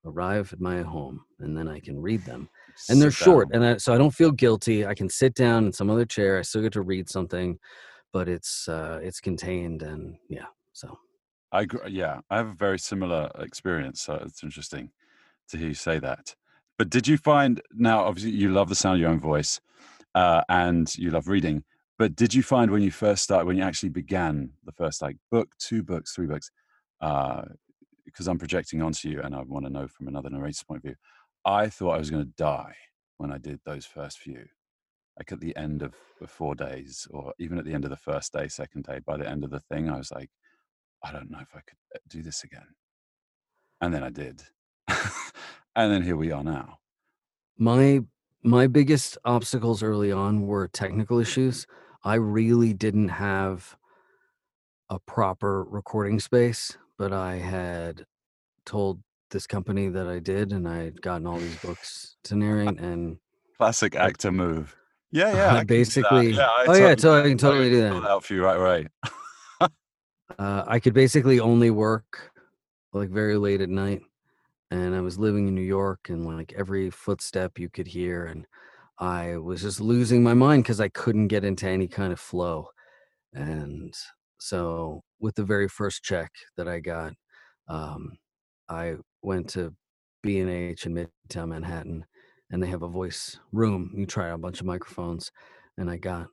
arrive 0.06 0.54
at 0.54 0.62
my 0.62 0.84
home 0.84 1.26
and 1.40 1.58
then 1.58 1.68
I 1.68 1.80
can 1.80 2.00
read 2.00 2.24
them. 2.26 2.48
And 2.90 3.02
they're 3.02 3.10
Sit 3.10 3.26
short 3.26 3.52
down. 3.52 3.64
and 3.64 3.74
I, 3.74 3.78
so 3.78 3.92
I 3.92 3.98
don't 3.98 4.14
feel 4.14 4.32
guilty. 4.32 4.86
I 4.86 4.94
can 4.94 5.10
sit 5.10 5.34
down 5.34 5.66
in 5.66 5.74
some 5.74 5.90
other 5.90 6.06
chair. 6.06 6.38
I 6.38 6.44
still 6.44 6.62
get 6.62 6.74
to 6.74 6.82
read 6.82 7.10
something, 7.10 7.58
but 8.14 8.30
it's 8.30 8.68
uh 8.68 9.00
it's 9.02 9.20
contained 9.20 9.82
and 9.82 10.16
yeah. 10.30 10.46
So 10.74 10.96
I 11.52 11.62
agree. 11.62 11.90
Yeah, 11.90 12.20
I 12.30 12.38
have 12.38 12.50
a 12.50 12.54
very 12.54 12.78
similar 12.78 13.32
experience. 13.40 14.04
So 14.04 14.14
it's 14.24 14.44
interesting 14.44 14.92
to 15.50 15.58
hear 15.58 15.70
you 15.70 15.74
say 15.74 15.98
that. 15.98 16.36
But 16.78 16.90
did 16.90 17.08
you 17.08 17.18
find 17.18 17.62
now? 17.74 18.04
Obviously, 18.04 18.32
you 18.32 18.50
love 18.50 18.70
the 18.70 18.76
sound 18.76 18.96
of 18.96 19.02
your 19.02 19.10
own 19.10 19.20
voice, 19.20 19.62
uh, 20.14 20.42
and 20.50 20.94
you 20.98 21.10
love 21.12 21.28
reading. 21.28 21.64
But 21.98 22.16
did 22.16 22.34
you 22.34 22.44
find 22.44 22.72
when 22.72 22.82
you 22.82 22.92
first 22.92 23.24
started, 23.24 23.46
when 23.46 23.56
you 23.56 23.64
actually 23.64 23.90
began 23.90 24.52
the 24.66 24.74
first 24.74 25.02
like 25.02 25.16
book, 25.32 25.50
two 25.58 25.84
books, 25.84 26.14
three 26.14 26.28
books? 26.28 26.52
Because 27.00 28.28
I'm 28.28 28.38
projecting 28.38 28.82
onto 28.82 29.10
you, 29.10 29.22
and 29.22 29.34
I 29.34 29.42
want 29.44 29.66
to 29.66 29.72
know 29.72 29.88
from 29.88 30.08
another 30.08 30.30
narrator's 30.30 30.64
point 30.64 30.80
of 30.80 30.84
view. 30.84 30.96
I 31.46 31.70
thought 31.70 31.96
I 31.96 32.00
was 32.00 32.10
going 32.10 32.26
to 32.26 32.32
die 32.38 32.76
when 33.18 33.32
I 33.32 33.38
did 33.38 33.60
those 33.66 33.86
first 33.86 34.20
few. 34.20 34.46
Like 35.18 35.32
at 35.32 35.40
the 35.40 35.56
end 35.56 35.82
of 35.82 35.94
the 36.20 36.28
four 36.28 36.56
days, 36.56 37.08
or 37.10 37.34
even 37.40 37.58
at 37.58 37.64
the 37.64 37.74
end 37.74 37.86
of 37.86 37.90
the 37.90 37.96
first 37.96 38.34
day, 38.34 38.50
second 38.50 38.84
day. 38.84 39.00
By 39.06 39.16
the 39.16 39.30
end 39.30 39.46
of 39.46 39.52
the 39.52 39.62
thing, 39.62 39.90
I 39.90 39.98
was 39.98 40.12
like, 40.12 40.30
I 41.04 41.12
don't 41.14 41.32
know 41.32 41.40
if 41.40 41.56
I 41.56 41.62
could 41.62 41.78
uh, 41.96 42.00
do 42.10 42.22
this 42.22 42.44
again. 42.44 42.68
And 43.80 43.94
then 43.94 44.04
I 44.04 44.10
did. 44.10 44.42
and 45.76 45.92
then 45.92 46.02
here 46.02 46.16
we 46.18 46.32
are 46.32 46.44
now. 46.44 46.80
my 47.58 48.02
my 48.44 48.68
biggest 48.68 49.18
obstacles 49.26 49.82
early 49.82 50.12
on 50.12 50.46
were 50.46 50.68
technical 50.68 51.20
issues. 51.20 51.66
I 52.04 52.16
really 52.16 52.74
didn't 52.74 53.10
have 53.10 53.76
a 54.90 55.00
proper 55.00 55.64
recording 55.64 56.20
space, 56.20 56.78
but 57.00 57.12
I 57.12 57.38
had 57.38 58.06
told 58.66 59.02
this 59.32 59.48
company 59.48 59.90
that 59.90 60.08
I 60.08 60.20
did 60.20 60.52
and 60.54 60.68
I 60.68 60.84
had 60.84 61.02
gotten 61.02 61.26
all 61.26 61.38
these 61.40 61.58
books 61.58 62.18
to 62.26 62.36
narrate 62.44 62.80
and 62.80 63.18
Classic 63.58 63.96
actor 63.96 64.32
move. 64.32 64.76
Yeah, 65.12 65.34
yeah. 65.34 65.46
I 65.48 65.48
I 65.48 65.50
can 65.50 65.54
do 65.54 65.58
that. 65.58 65.68
basically 65.68 66.32
Yeah, 66.32 66.48
I 66.48 66.66
oh 66.68 66.74
yeah, 66.74 66.96
totally 66.96 66.98
so 67.00 67.20
I 67.20 67.28
can 67.30 67.38
totally 67.38 67.70
do 67.72 67.82
that. 67.82 68.06
out 68.06 68.24
for 68.24 68.34
you 68.36 68.44
right 68.44 68.58
away. 68.60 68.88
Uh, 70.40 70.64
I 70.68 70.80
could 70.80 70.94
basically 70.94 71.40
only 71.40 71.70
work 71.70 72.32
like 72.94 73.10
very 73.10 73.38
late 73.38 73.62
at 73.62 73.70
night, 73.70 74.02
and 74.76 74.96
I 74.96 75.02
was 75.02 75.18
living 75.20 75.48
in 75.48 75.56
New 75.56 75.62
York, 75.62 76.10
and 76.10 76.26
like 76.26 76.54
every 76.58 76.90
footstep 76.90 77.60
you 77.60 77.70
could 77.70 77.88
hear, 77.88 78.26
and 78.26 78.46
I 79.00 79.38
was 79.38 79.62
just 79.62 79.82
losing 79.82 80.24
my 80.24 80.34
mind 80.34 80.64
because 80.64 80.82
I 80.82 80.90
couldn't 80.90 81.28
get 81.30 81.44
into 81.46 81.68
any 81.68 81.88
kind 81.88 82.14
of 82.14 82.20
flow. 82.20 82.70
And 83.34 83.94
so, 84.40 85.04
with 85.20 85.36
the 85.36 85.44
very 85.44 85.68
first 85.70 86.04
check 86.04 86.32
that 86.58 86.68
I 86.68 86.80
got, 86.80 87.14
um, 87.68 88.14
I 88.70 88.96
went 89.24 89.50
to 89.52 89.74
B 90.24 90.40
and 90.40 90.50
H 90.50 90.86
in 90.86 90.94
Midtown 90.96 91.50
Manhattan, 91.50 92.06
and 92.52 92.62
they 92.64 92.68
have 92.68 92.84
a 92.84 92.88
voice 92.88 93.40
room. 93.52 93.92
You 93.96 94.06
try 94.06 94.30
out 94.30 94.36
a 94.36 94.40
bunch 94.40 94.60
of 94.62 94.68
microphones, 94.68 95.32
and 95.78 95.90
I 95.90 95.98
got 95.98 96.28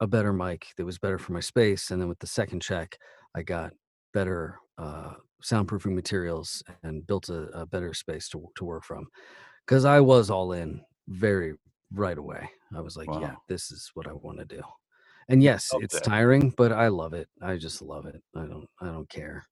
a 0.00 0.06
better 0.06 0.32
mic 0.32 0.66
that 0.76 0.84
was 0.84 0.98
better 0.98 1.18
for 1.18 1.32
my 1.32 1.40
space. 1.40 1.90
And 1.90 2.00
then 2.00 2.08
with 2.08 2.18
the 2.18 2.26
second 2.26 2.60
check, 2.60 2.98
I 3.34 3.42
got 3.42 3.72
better 4.12 4.58
uh, 4.78 5.14
soundproofing 5.44 5.94
materials 5.94 6.62
and 6.82 7.06
built 7.06 7.28
a, 7.28 7.44
a 7.58 7.66
better 7.66 7.94
space 7.94 8.28
to 8.30 8.48
to 8.56 8.64
work 8.64 8.84
from. 8.84 9.06
Because 9.66 9.84
I 9.84 10.00
was 10.00 10.30
all 10.30 10.52
in 10.52 10.80
very 11.08 11.54
right 11.92 12.18
away. 12.18 12.48
I 12.74 12.80
was 12.80 12.96
like, 12.96 13.08
yeah, 13.20 13.36
this 13.48 13.70
is 13.70 13.90
what 13.94 14.08
I 14.08 14.12
want 14.12 14.38
to 14.38 14.44
do. 14.44 14.62
And 15.28 15.42
yes, 15.42 15.70
it's 15.80 15.96
it. 15.96 16.04
tiring, 16.04 16.52
but 16.56 16.72
I 16.72 16.88
love 16.88 17.14
it. 17.14 17.28
I 17.40 17.56
just 17.56 17.80
love 17.80 18.06
it. 18.06 18.22
I 18.36 18.40
don't 18.40 18.68
I 18.80 18.86
don't 18.86 19.08
care. 19.08 19.46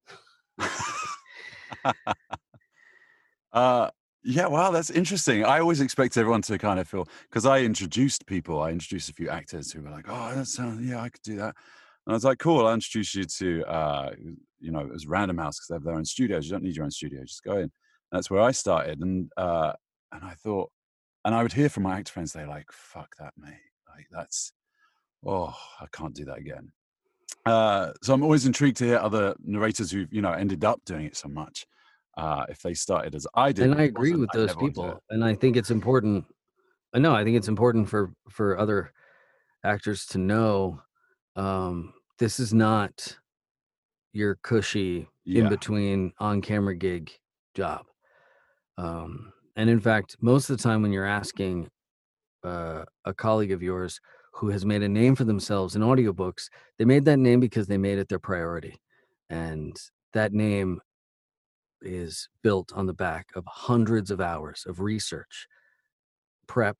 uh, 3.52 3.90
yeah, 4.24 4.46
wow, 4.46 4.70
that's 4.70 4.90
interesting. 4.90 5.44
I 5.44 5.60
always 5.60 5.80
expect 5.80 6.16
everyone 6.16 6.42
to 6.42 6.58
kind 6.58 6.78
of 6.78 6.86
feel 6.88 7.08
because 7.28 7.46
I 7.46 7.60
introduced 7.60 8.26
people. 8.26 8.60
I 8.60 8.70
introduced 8.70 9.08
a 9.08 9.14
few 9.14 9.28
actors 9.30 9.72
who 9.72 9.82
were 9.82 9.90
like, 9.90 10.06
"Oh, 10.08 10.34
that 10.34 10.46
sounds 10.46 10.84
yeah, 10.86 11.00
I 11.00 11.08
could 11.08 11.22
do 11.22 11.36
that." 11.36 11.56
And 12.06 12.12
I 12.12 12.12
was 12.12 12.24
like, 12.24 12.38
"Cool, 12.38 12.66
I'll 12.66 12.74
introduce 12.74 13.14
you 13.14 13.24
to 13.24 13.64
uh, 13.64 14.10
you 14.62 14.70
know, 14.70 14.88
as 14.94 15.06
Random 15.06 15.38
House 15.38 15.56
because 15.58 15.68
they 15.68 15.74
have 15.74 15.84
their 15.84 15.94
own 15.94 16.04
studios. 16.04 16.46
You 16.46 16.52
don't 16.52 16.62
need 16.62 16.76
your 16.76 16.84
own 16.84 16.90
studio, 16.90 17.22
just 17.22 17.42
go 17.44 17.58
in." 17.58 17.70
that's 18.10 18.30
where 18.30 18.42
I 18.42 18.50
started, 18.50 19.00
and 19.00 19.30
uh, 19.36 19.72
and 20.12 20.22
I 20.22 20.34
thought, 20.34 20.70
and 21.24 21.34
I 21.34 21.42
would 21.42 21.52
hear 21.52 21.68
from 21.70 21.84
my 21.84 21.98
actor 21.98 22.12
friends, 22.12 22.32
they're 22.32 22.46
like, 22.46 22.70
"Fuck 22.70 23.14
that, 23.18 23.32
mate! 23.38 23.54
Like 23.88 24.06
that's 24.10 24.52
oh, 25.24 25.54
I 25.80 25.86
can't 25.92 26.14
do 26.14 26.24
that 26.26 26.38
again." 26.38 26.70
Uh, 27.46 27.92
so 28.02 28.14
I'm 28.14 28.22
always 28.22 28.46
intrigued 28.46 28.76
to 28.78 28.84
hear 28.84 28.98
other 28.98 29.34
narrators 29.42 29.90
who've 29.90 30.12
you 30.12 30.22
know 30.22 30.32
ended 30.32 30.64
up 30.64 30.80
doing 30.84 31.06
it 31.06 31.16
so 31.16 31.28
much. 31.28 31.66
Uh, 32.18 32.44
if 32.50 32.60
they 32.60 32.74
started 32.74 33.14
as 33.14 33.26
I 33.34 33.52
did, 33.52 33.64
And 33.70 33.74
I 33.80 33.84
agree 33.84 34.14
with 34.14 34.28
I 34.34 34.36
those 34.38 34.48
never 34.48 34.60
wanted 34.60 34.74
to- 34.74 34.80
people. 34.82 35.02
And 35.08 35.24
I 35.24 35.34
think 35.34 35.56
it's 35.56 35.70
important. 35.70 36.26
I 36.92 36.98
know, 36.98 37.14
I 37.14 37.24
think 37.24 37.38
it's 37.38 37.48
important 37.48 37.88
for 37.88 38.12
for 38.28 38.58
other 38.58 38.92
actors 39.64 40.04
to 40.06 40.18
know 40.18 40.82
um 41.36 41.94
this 42.18 42.38
is 42.38 42.52
not 42.52 43.16
your 44.12 44.36
cushy 44.42 45.08
in 45.26 45.48
between 45.48 46.12
on 46.18 46.40
camera 46.40 46.74
gig 46.74 47.10
job. 47.54 47.86
Um 48.78 49.32
and 49.56 49.68
in 49.68 49.80
fact, 49.80 50.16
most 50.20 50.48
of 50.48 50.56
the 50.56 50.62
time 50.62 50.82
when 50.82 50.92
you're 50.92 51.04
asking 51.04 51.68
uh, 52.44 52.84
a 53.04 53.14
colleague 53.14 53.52
of 53.52 53.62
yours 53.62 54.00
who 54.34 54.48
has 54.48 54.64
made 54.64 54.82
a 54.82 54.88
name 54.88 55.14
for 55.14 55.24
themselves 55.24 55.76
in 55.76 55.82
audiobooks, 55.82 56.48
they 56.78 56.84
made 56.84 57.04
that 57.04 57.18
name 57.18 57.40
because 57.40 57.66
they 57.66 57.76
made 57.76 57.98
it 57.98 58.08
their 58.08 58.18
priority. 58.18 58.80
And 59.28 59.76
that 60.14 60.32
name 60.32 60.80
is 61.82 62.28
built 62.42 62.72
on 62.74 62.86
the 62.86 62.94
back 62.94 63.26
of 63.34 63.44
hundreds 63.46 64.10
of 64.10 64.20
hours 64.20 64.64
of 64.66 64.80
research, 64.80 65.46
prep, 66.46 66.78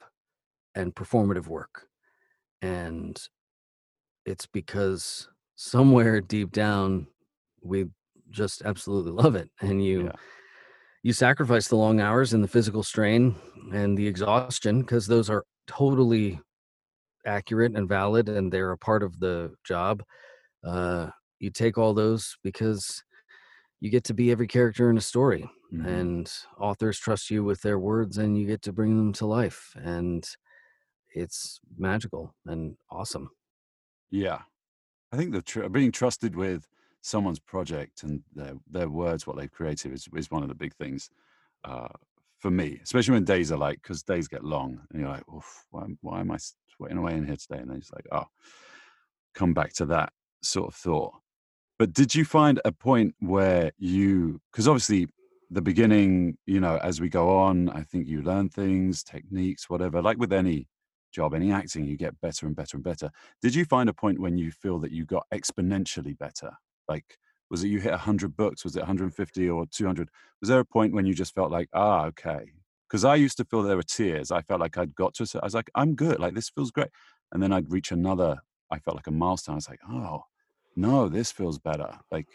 and 0.75 0.95
performative 0.95 1.47
work. 1.47 1.89
And 2.63 3.21
it's 4.25 4.47
because 4.47 5.29
somewhere 5.57 6.21
deep 6.21 6.53
down, 6.53 7.09
we 7.63 7.87
just 8.31 8.63
absolutely 8.63 9.13
love 9.13 9.35
it. 9.37 9.51
And 9.61 9.85
you, 9.85 10.11
Yeah. 10.11 10.17
you 11.03 11.13
sacrifice 11.13 11.69
the 11.69 11.77
long 11.77 12.01
hours 12.01 12.33
and 12.33 12.45
the 12.45 12.49
physical 12.49 12.83
strain 12.83 13.37
and 13.73 13.99
the 13.99 14.07
exhaustion 14.07 14.81
because 14.83 15.07
those 15.07 15.31
are 15.31 15.45
totally 15.67 16.41
accurate 17.27 17.77
and 17.77 17.89
valid 17.89 18.29
and 18.29 18.53
they're 18.53 18.73
a 18.73 18.79
part 18.79 19.03
of 19.03 19.21
the 19.21 19.55
job. 19.65 20.03
Uh, 20.65 21.11
you 21.41 21.51
take 21.51 21.79
all 21.79 21.95
those 21.95 22.37
because 22.43 23.03
you 23.81 23.91
get 23.91 24.05
to 24.05 24.15
be 24.15 24.31
every 24.31 24.49
character 24.49 24.91
in 24.91 24.97
a 24.99 25.03
story 25.03 25.51
Mhm. 25.71 25.85
and 25.87 26.33
authors 26.59 26.99
trust 26.99 27.31
you 27.31 27.45
with 27.45 27.63
their 27.63 27.79
words 27.79 28.19
and 28.19 28.39
you 28.39 28.47
get 28.47 28.63
to 28.63 28.73
bring 28.73 28.97
them 28.99 29.13
to 29.15 29.27
life 29.27 29.75
and 29.77 30.37
it's 31.15 31.61
magical 31.79 32.35
and 32.47 32.77
awesome 32.91 33.31
Yeah, 34.11 34.43
I 35.13 35.17
think 35.19 35.33
the 35.33 35.43
tr- 35.43 35.69
being 35.69 35.93
trusted 35.93 36.37
with 36.37 36.69
someone's 37.03 37.39
project 37.39 38.03
and 38.05 38.23
their 38.35 38.55
their 38.71 38.89
words, 38.89 39.27
what 39.27 39.37
they've 39.37 39.53
created, 39.53 39.93
is 39.93 40.09
is 40.17 40.31
one 40.31 40.43
of 40.43 40.49
the 40.49 40.55
big 40.55 40.75
things 40.75 41.11
uh, 41.65 41.89
for 42.39 42.51
me, 42.51 42.81
especially 42.83 43.15
when 43.15 43.25
days 43.25 43.53
are 43.53 43.59
like 43.59 43.81
because 43.83 44.03
days 44.03 44.27
get 44.27 44.45
long 44.45 44.81
and 44.91 45.01
you're 45.01 45.11
like, 45.11 45.29
Oof, 45.33 45.65
why, 45.71 45.87
why 46.01 46.21
am 46.21 46.33
I 46.33 46.39
sweating 46.77 46.99
away 46.99 47.15
in 47.15 47.25
here 47.27 47.37
today? 47.37 47.59
And 47.59 47.71
then 47.71 47.79
it's 47.79 47.93
like, 47.93 48.07
oh, 48.11 48.25
come 49.35 49.55
back 49.55 49.73
to 49.75 49.87
that 49.87 50.13
sort 50.43 50.69
of 50.69 50.75
thought. 50.75 51.13
But 51.79 51.93
did 51.93 52.15
you 52.15 52.25
find 52.25 52.61
a 52.65 52.73
point 52.73 53.15
where 53.21 53.73
you, 53.79 54.41
because 54.51 54.69
obviously 54.69 55.09
the 55.51 55.63
beginning, 55.63 56.37
you 56.47 56.61
know, 56.61 56.79
as 56.83 57.01
we 57.01 57.09
go 57.09 57.39
on, 57.39 57.69
I 57.71 57.83
think 57.83 58.09
you 58.09 58.23
learn 58.23 58.49
things, 58.49 59.03
techniques, 59.03 59.71
whatever, 59.71 60.03
like 60.03 60.19
with 60.19 60.33
any 60.33 60.69
job, 61.13 61.35
any 61.35 61.53
acting, 61.53 61.85
you 61.85 61.97
get 61.97 62.21
better 62.21 62.47
and 62.47 62.57
better 62.57 62.77
and 62.77 62.85
better. 62.85 63.11
Did 63.41 63.55
you 63.55 63.65
find 63.65 63.89
a 63.89 63.93
point 63.93 64.19
when 64.19 64.37
you 64.37 64.51
feel 64.51 64.79
that 64.81 64.93
you 64.93 65.05
got 65.05 65.27
exponentially 65.33 66.17
better? 66.17 66.53
Like, 66.89 67.19
was 67.51 67.63
it 67.65 67.69
you 67.69 67.81
hit 67.81 67.91
100 67.91 68.37
books? 68.37 68.65
Was 68.65 68.77
it 68.77 68.81
150 68.81 69.51
or 69.51 69.67
200? 69.67 70.09
Was 70.41 70.49
there 70.49 70.61
a 70.61 70.65
point 70.65 70.95
when 70.95 71.07
you 71.07 71.15
just 71.15 71.35
felt 71.35 71.51
like, 71.51 71.69
ah, 71.73 72.07
okay? 72.07 72.53
Because 72.89 73.05
I 73.05 73.15
used 73.15 73.37
to 73.39 73.45
feel 73.45 73.63
there 73.63 73.77
were 73.77 73.83
tears. 73.83 74.31
I 74.31 74.43
felt 74.43 74.61
like 74.61 74.77
I'd 74.79 74.95
got 74.95 75.15
to, 75.15 75.41
I 75.41 75.47
was 75.47 75.55
like, 75.55 75.71
I'm 75.75 75.95
good. 75.95 76.19
Like, 76.19 76.35
this 76.35 76.51
feels 76.51 76.71
great. 76.71 76.89
And 77.33 77.43
then 77.43 77.53
I'd 77.53 77.71
reach 77.71 77.93
another, 77.93 78.39
I 78.71 78.79
felt 78.79 78.97
like 78.97 79.07
a 79.07 79.13
milestone. 79.13 79.55
I 79.55 79.57
was 79.57 79.69
like, 79.69 79.81
oh, 79.89 80.25
no, 80.77 81.09
this 81.09 81.33
feels 81.33 81.59
better. 81.59 81.99
Like, 82.11 82.27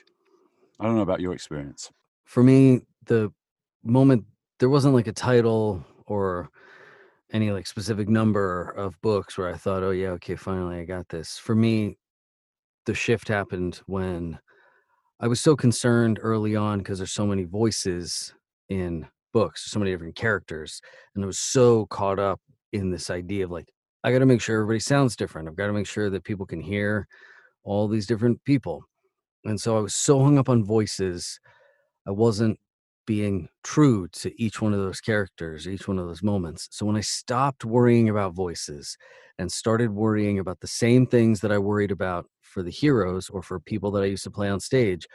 I 0.80 0.86
don't 0.86 0.96
know 0.96 1.02
about 1.02 1.20
your 1.20 1.34
experience. 1.34 1.92
For 2.26 2.44
me, 2.44 2.82
the 3.06 3.32
moment 3.84 4.26
there 4.60 4.70
wasn't 4.70 4.94
like 4.94 5.08
a 5.08 5.14
title 5.14 5.84
or 6.06 6.50
any 7.32 7.52
like 7.52 7.68
specific 7.68 8.08
number 8.08 8.70
of 8.72 9.00
books 9.02 9.38
where 9.38 9.50
I 9.50 9.58
thought, 9.58 9.84
oh 9.84 9.92
yeah, 9.92 10.10
okay, 10.10 10.36
finally 10.36 10.80
I 10.80 10.86
got 10.86 11.10
this. 11.10 11.38
For 11.38 11.56
me, 11.56 11.98
the 12.88 12.96
shift 12.96 13.28
happened 13.28 13.82
when 13.86 14.40
I 15.20 15.28
was 15.28 15.42
so 15.42 15.56
concerned 15.56 16.20
early 16.22 16.56
on 16.56 16.80
because 16.80 16.98
there's 16.98 17.12
so 17.12 17.28
many 17.28 17.44
voices 17.44 18.34
in 18.70 19.06
books, 19.34 19.70
so 19.70 19.78
many 19.78 19.92
different 19.92 20.16
characters, 20.16 20.82
and 21.14 21.24
I 21.24 21.28
was 21.28 21.38
so 21.38 21.86
caught 21.88 22.18
up 22.18 22.40
in 22.72 22.90
this 22.90 23.10
idea 23.10 23.44
of 23.44 23.52
like, 23.52 23.68
I 24.04 24.12
got 24.12 24.20
to 24.20 24.26
make 24.26 24.42
sure 24.42 24.56
everybody 24.56 24.80
sounds 24.80 25.18
different. 25.18 25.50
I've 25.50 25.56
got 25.58 25.68
to 25.68 25.74
make 25.74 25.86
sure 25.86 26.10
that 26.10 26.24
people 26.24 26.46
can 26.46 26.62
hear 26.62 27.08
all 27.64 27.90
these 27.90 28.08
different 28.08 28.42
people. 28.46 28.86
And 29.44 29.60
so 29.60 29.78
I 29.78 29.82
was 29.82 29.94
so 29.94 30.24
hung 30.24 30.38
up 30.38 30.48
on 30.48 30.64
voices, 30.64 31.40
I 32.08 32.12
wasn't 32.12 32.58
being 33.06 33.50
true 33.64 34.08
to 34.10 34.42
each 34.42 34.62
one 34.62 34.74
of 34.74 34.80
those 34.80 35.02
characters, 35.02 35.68
each 35.68 35.88
one 35.90 36.00
of 36.00 36.08
those 36.08 36.24
moments. 36.24 36.70
So 36.72 36.86
when 36.86 36.96
I 36.96 37.02
stopped 37.02 37.66
worrying 37.66 38.08
about 38.08 38.34
voices 38.34 38.98
and 39.38 39.52
started 39.52 39.92
worrying 39.92 40.40
about 40.40 40.62
the 40.62 40.68
same 40.68 41.06
things 41.06 41.42
that 41.42 41.52
I 41.52 41.58
worried 41.58 41.92
about 41.92 42.28
for 42.58 42.64
the 42.64 42.72
heroes 42.72 43.30
or 43.30 43.44
for 43.44 43.60
people 43.60 43.92
that 43.92 44.02
I 44.02 44.08
used 44.08 44.24
to 44.24 44.32
play 44.32 44.50
on 44.50 44.60
stage, 44.60 45.06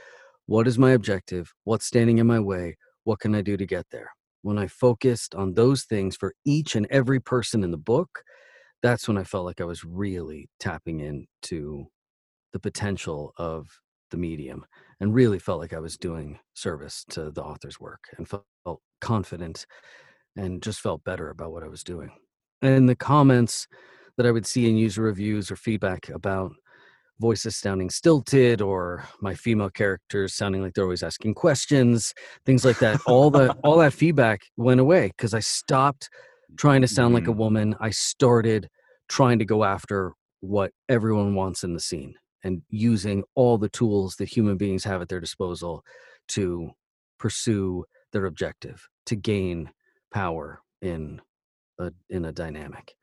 what 0.47 0.69
is 0.69 0.79
my 0.79 0.93
objective? 0.93 1.53
What's 1.65 1.85
standing 1.85 2.19
in 2.19 2.27
my 2.29 2.39
way? 2.39 2.77
What 3.03 3.19
can 3.19 3.35
I 3.35 3.43
do 3.43 3.57
to 3.57 3.67
get 3.67 3.87
there? 3.91 4.11
When 4.43 4.59
I 4.59 4.69
focused 4.69 5.35
on 5.35 5.55
those 5.55 5.83
things 5.83 6.15
for 6.15 6.35
each 6.45 6.77
and 6.77 6.87
every 6.89 7.19
person 7.19 7.65
in 7.65 7.73
the 7.73 7.77
book, 7.77 8.23
that's 8.81 9.09
when 9.09 9.19
I 9.19 9.25
felt 9.25 9.45
like 9.45 9.61
I 9.61 9.65
was 9.65 9.83
really 9.83 10.51
tapping 10.61 11.01
into 11.01 11.87
the 12.53 12.61
potential 12.61 13.33
of 13.39 13.67
the 14.13 14.19
medium 14.19 14.65
and 15.01 15.13
really 15.13 15.41
felt 15.41 15.59
like 15.59 15.73
I 15.73 15.81
was 15.81 15.97
doing 15.97 16.39
service 16.55 17.05
to 17.11 17.33
the 17.33 17.43
author's 17.43 17.81
work 17.81 18.05
and 18.19 18.29
felt 18.29 18.45
confident 19.01 19.67
and 20.37 20.63
just 20.63 20.79
felt 20.79 21.03
better 21.03 21.29
about 21.29 21.51
what 21.51 21.65
I 21.65 21.69
was 21.69 21.83
doing. 21.83 22.13
And 22.61 22.89
the 22.89 22.95
comments 22.95 23.67
that 24.17 24.27
I 24.27 24.31
would 24.31 24.47
see 24.47 24.69
in 24.69 24.77
user 24.77 25.03
reviews 25.03 25.51
or 25.51 25.57
feedback 25.57 26.09
about 26.09 26.53
voices 27.23 27.57
sounding 27.57 27.89
stilted 27.91 28.61
or 28.61 29.05
my 29.21 29.35
female 29.35 29.71
characters 29.71 30.35
sounding 30.35 30.61
like 30.63 30.75
they're 30.75 30.85
always 30.85 31.03
asking 31.05 31.35
questions, 31.35 32.13
things 32.45 32.65
like 32.65 32.79
that, 32.81 33.01
all 33.07 33.31
the 33.31 33.47
all 33.65 33.79
that 33.79 33.95
feedback 33.95 34.41
went 34.57 34.81
away 34.81 35.05
because 35.09 35.33
I 35.33 35.41
stopped 35.41 36.11
trying 36.57 36.83
to 36.83 36.89
sound 36.89 37.15
like 37.15 37.29
a 37.29 37.33
Mm. 37.33 37.37
woman. 37.45 37.77
I 37.81 37.91
started 37.91 38.69
trying 39.09 39.39
to 39.39 39.47
go 39.55 39.65
after 39.65 40.13
what 40.41 40.71
everyone 40.89 41.35
wants 41.35 41.65
in 41.65 41.73
the 41.75 41.81
scene 41.81 42.15
and 42.45 42.63
using 42.69 43.23
all 43.37 43.57
the 43.57 43.69
tools 43.81 44.17
that 44.17 44.29
human 44.37 44.57
beings 44.57 44.85
have 44.85 45.01
at 45.01 45.09
their 45.09 45.21
disposal 45.21 45.85
to 46.29 46.71
pursue 47.19 47.85
their 48.13 48.27
objective 48.27 48.89
to 49.07 49.15
gain 49.17 49.71
power 50.13 50.61
in 50.83 51.21
a 51.79 51.93
in 52.11 52.25
a 52.25 52.33
dynamic 52.33 52.95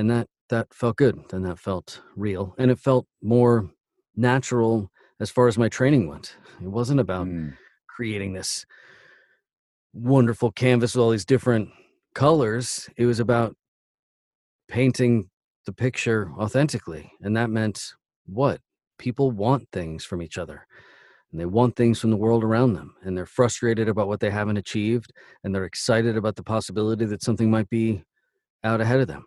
and 0.00 0.10
that 0.10 0.26
that 0.48 0.72
felt 0.74 0.96
good 0.96 1.16
and 1.32 1.44
that 1.44 1.58
felt 1.58 2.00
real 2.16 2.54
and 2.58 2.70
it 2.70 2.78
felt 2.78 3.06
more 3.22 3.70
natural 4.16 4.90
as 5.20 5.30
far 5.30 5.46
as 5.46 5.58
my 5.58 5.68
training 5.68 6.08
went. 6.08 6.36
It 6.60 6.68
wasn't 6.68 7.00
about 7.00 7.26
Mm. 7.26 7.56
creating 7.86 8.32
this 8.32 8.64
wonderful 9.92 10.50
canvas 10.52 10.94
with 10.94 11.02
all 11.02 11.10
these 11.10 11.24
different 11.26 11.68
colors. 12.14 12.88
It 12.96 13.06
was 13.06 13.20
about 13.20 13.56
painting 14.68 15.28
the 15.66 15.72
picture 15.72 16.32
authentically 16.38 17.12
and 17.20 17.36
that 17.36 17.50
meant 17.50 17.92
what? 18.26 18.60
People 18.98 19.30
want 19.30 19.68
things 19.72 20.04
from 20.04 20.22
each 20.22 20.38
other 20.38 20.66
and 21.30 21.40
they 21.40 21.46
want 21.46 21.76
things 21.76 22.00
from 22.00 22.10
the 22.10 22.16
world 22.16 22.42
around 22.42 22.72
them 22.72 22.94
and 23.02 23.16
they're 23.16 23.26
frustrated 23.26 23.88
about 23.88 24.08
what 24.08 24.20
they 24.20 24.30
haven't 24.30 24.56
achieved 24.56 25.12
and 25.44 25.54
they're 25.54 25.64
excited 25.64 26.16
about 26.16 26.36
the 26.36 26.42
possibility 26.42 27.04
that 27.04 27.22
something 27.22 27.50
might 27.50 27.68
be 27.68 28.02
out 28.64 28.80
ahead 28.80 29.00
of 29.00 29.08
them 29.08 29.26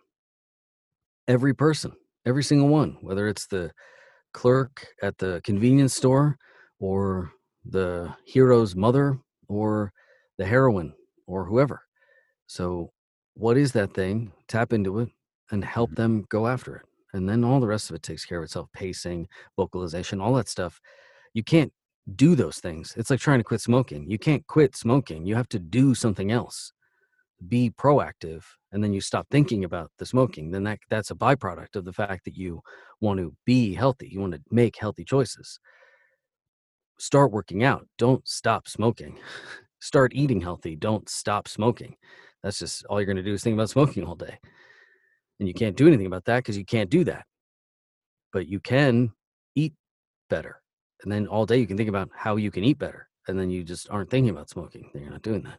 every 1.28 1.54
person 1.54 1.92
every 2.26 2.42
single 2.44 2.68
one 2.68 2.96
whether 3.02 3.28
it's 3.28 3.46
the 3.48 3.72
clerk 4.32 4.88
at 5.02 5.18
the 5.18 5.40
convenience 5.44 5.94
store 5.94 6.38
or 6.80 7.32
the 7.64 8.14
hero's 8.26 8.76
mother 8.76 9.18
or 9.48 9.92
the 10.38 10.46
heroine 10.46 10.94
or 11.26 11.44
whoever. 11.46 11.82
So 12.46 12.92
what 13.34 13.56
is 13.56 13.72
that 13.72 13.94
thing? 13.94 14.32
Tap 14.48 14.72
into 14.72 15.00
it 15.00 15.10
and 15.50 15.64
help 15.64 15.92
Mhm. 15.92 15.96
them 15.96 16.26
go 16.30 16.46
after 16.46 16.76
it 16.76 16.86
and 17.14 17.28
then 17.28 17.44
all 17.44 17.60
the 17.60 17.66
rest 17.68 17.90
of 17.90 17.96
it 17.96 18.02
takes 18.02 18.24
care 18.26 18.38
of 18.38 18.44
itself 18.44 18.70
pacing 18.72 19.28
vocalization 19.56 20.20
all 20.20 20.34
that 20.34 20.48
stuff. 20.48 20.80
You 21.34 21.44
can't 21.44 21.72
do 22.16 22.36
those 22.36 22.60
things. 22.60 22.94
It's 22.98 23.10
like 23.10 23.20
trying 23.20 23.40
to 23.40 23.44
quit 23.44 23.62
smoking. 23.62 24.10
You 24.10 24.18
can't 24.18 24.46
quit 24.48 24.76
smoking. 24.76 25.26
You 25.26 25.36
have 25.36 25.50
to 25.50 25.60
do 25.60 25.94
something 25.96 26.32
else 26.32 26.72
be 27.48 27.70
proactive 27.70 28.42
and 28.72 28.82
then 28.82 28.92
you 28.92 29.00
stop 29.00 29.26
thinking 29.30 29.64
about 29.64 29.90
the 29.98 30.06
smoking 30.06 30.50
then 30.50 30.64
that 30.64 30.78
that's 30.90 31.10
a 31.10 31.14
byproduct 31.14 31.76
of 31.76 31.84
the 31.84 31.92
fact 31.92 32.24
that 32.24 32.36
you 32.36 32.60
want 33.00 33.18
to 33.18 33.34
be 33.44 33.74
healthy 33.74 34.08
you 34.10 34.20
want 34.20 34.32
to 34.32 34.40
make 34.50 34.76
healthy 34.78 35.04
choices. 35.04 35.58
Start 36.98 37.32
working 37.32 37.64
out 37.64 37.86
don't 37.98 38.26
stop 38.26 38.68
smoking. 38.68 39.18
Start 39.80 40.12
eating 40.14 40.40
healthy 40.40 40.76
don't 40.76 41.08
stop 41.08 41.46
smoking. 41.46 41.94
That's 42.42 42.58
just 42.58 42.86
all 42.86 42.98
you're 42.98 43.06
going 43.06 43.16
to 43.16 43.22
do 43.22 43.34
is 43.34 43.42
think 43.42 43.54
about 43.54 43.70
smoking 43.76 44.04
all 44.04 44.14
day. 44.14 44.38
And 45.38 45.48
you 45.48 45.52
can't 45.52 45.76
do 45.76 45.86
anything 45.86 46.06
about 46.06 46.24
that 46.24 46.38
because 46.38 46.56
you 46.56 46.64
can't 46.64 46.88
do 46.88 47.04
that. 47.04 47.26
But 48.32 48.48
you 48.48 48.60
can 48.60 49.12
eat 49.54 49.74
better 50.30 50.62
and 51.02 51.12
then 51.12 51.26
all 51.26 51.46
day 51.46 51.58
you 51.58 51.66
can 51.66 51.76
think 51.76 51.88
about 51.88 52.10
how 52.14 52.36
you 52.36 52.50
can 52.50 52.64
eat 52.64 52.78
better 52.78 53.08
and 53.28 53.38
then 53.38 53.50
you 53.50 53.62
just 53.62 53.88
aren't 53.90 54.10
thinking 54.10 54.30
about 54.30 54.48
smoking 54.48 54.90
you're 54.94 55.10
not 55.10 55.22
doing 55.22 55.42
that 55.42 55.58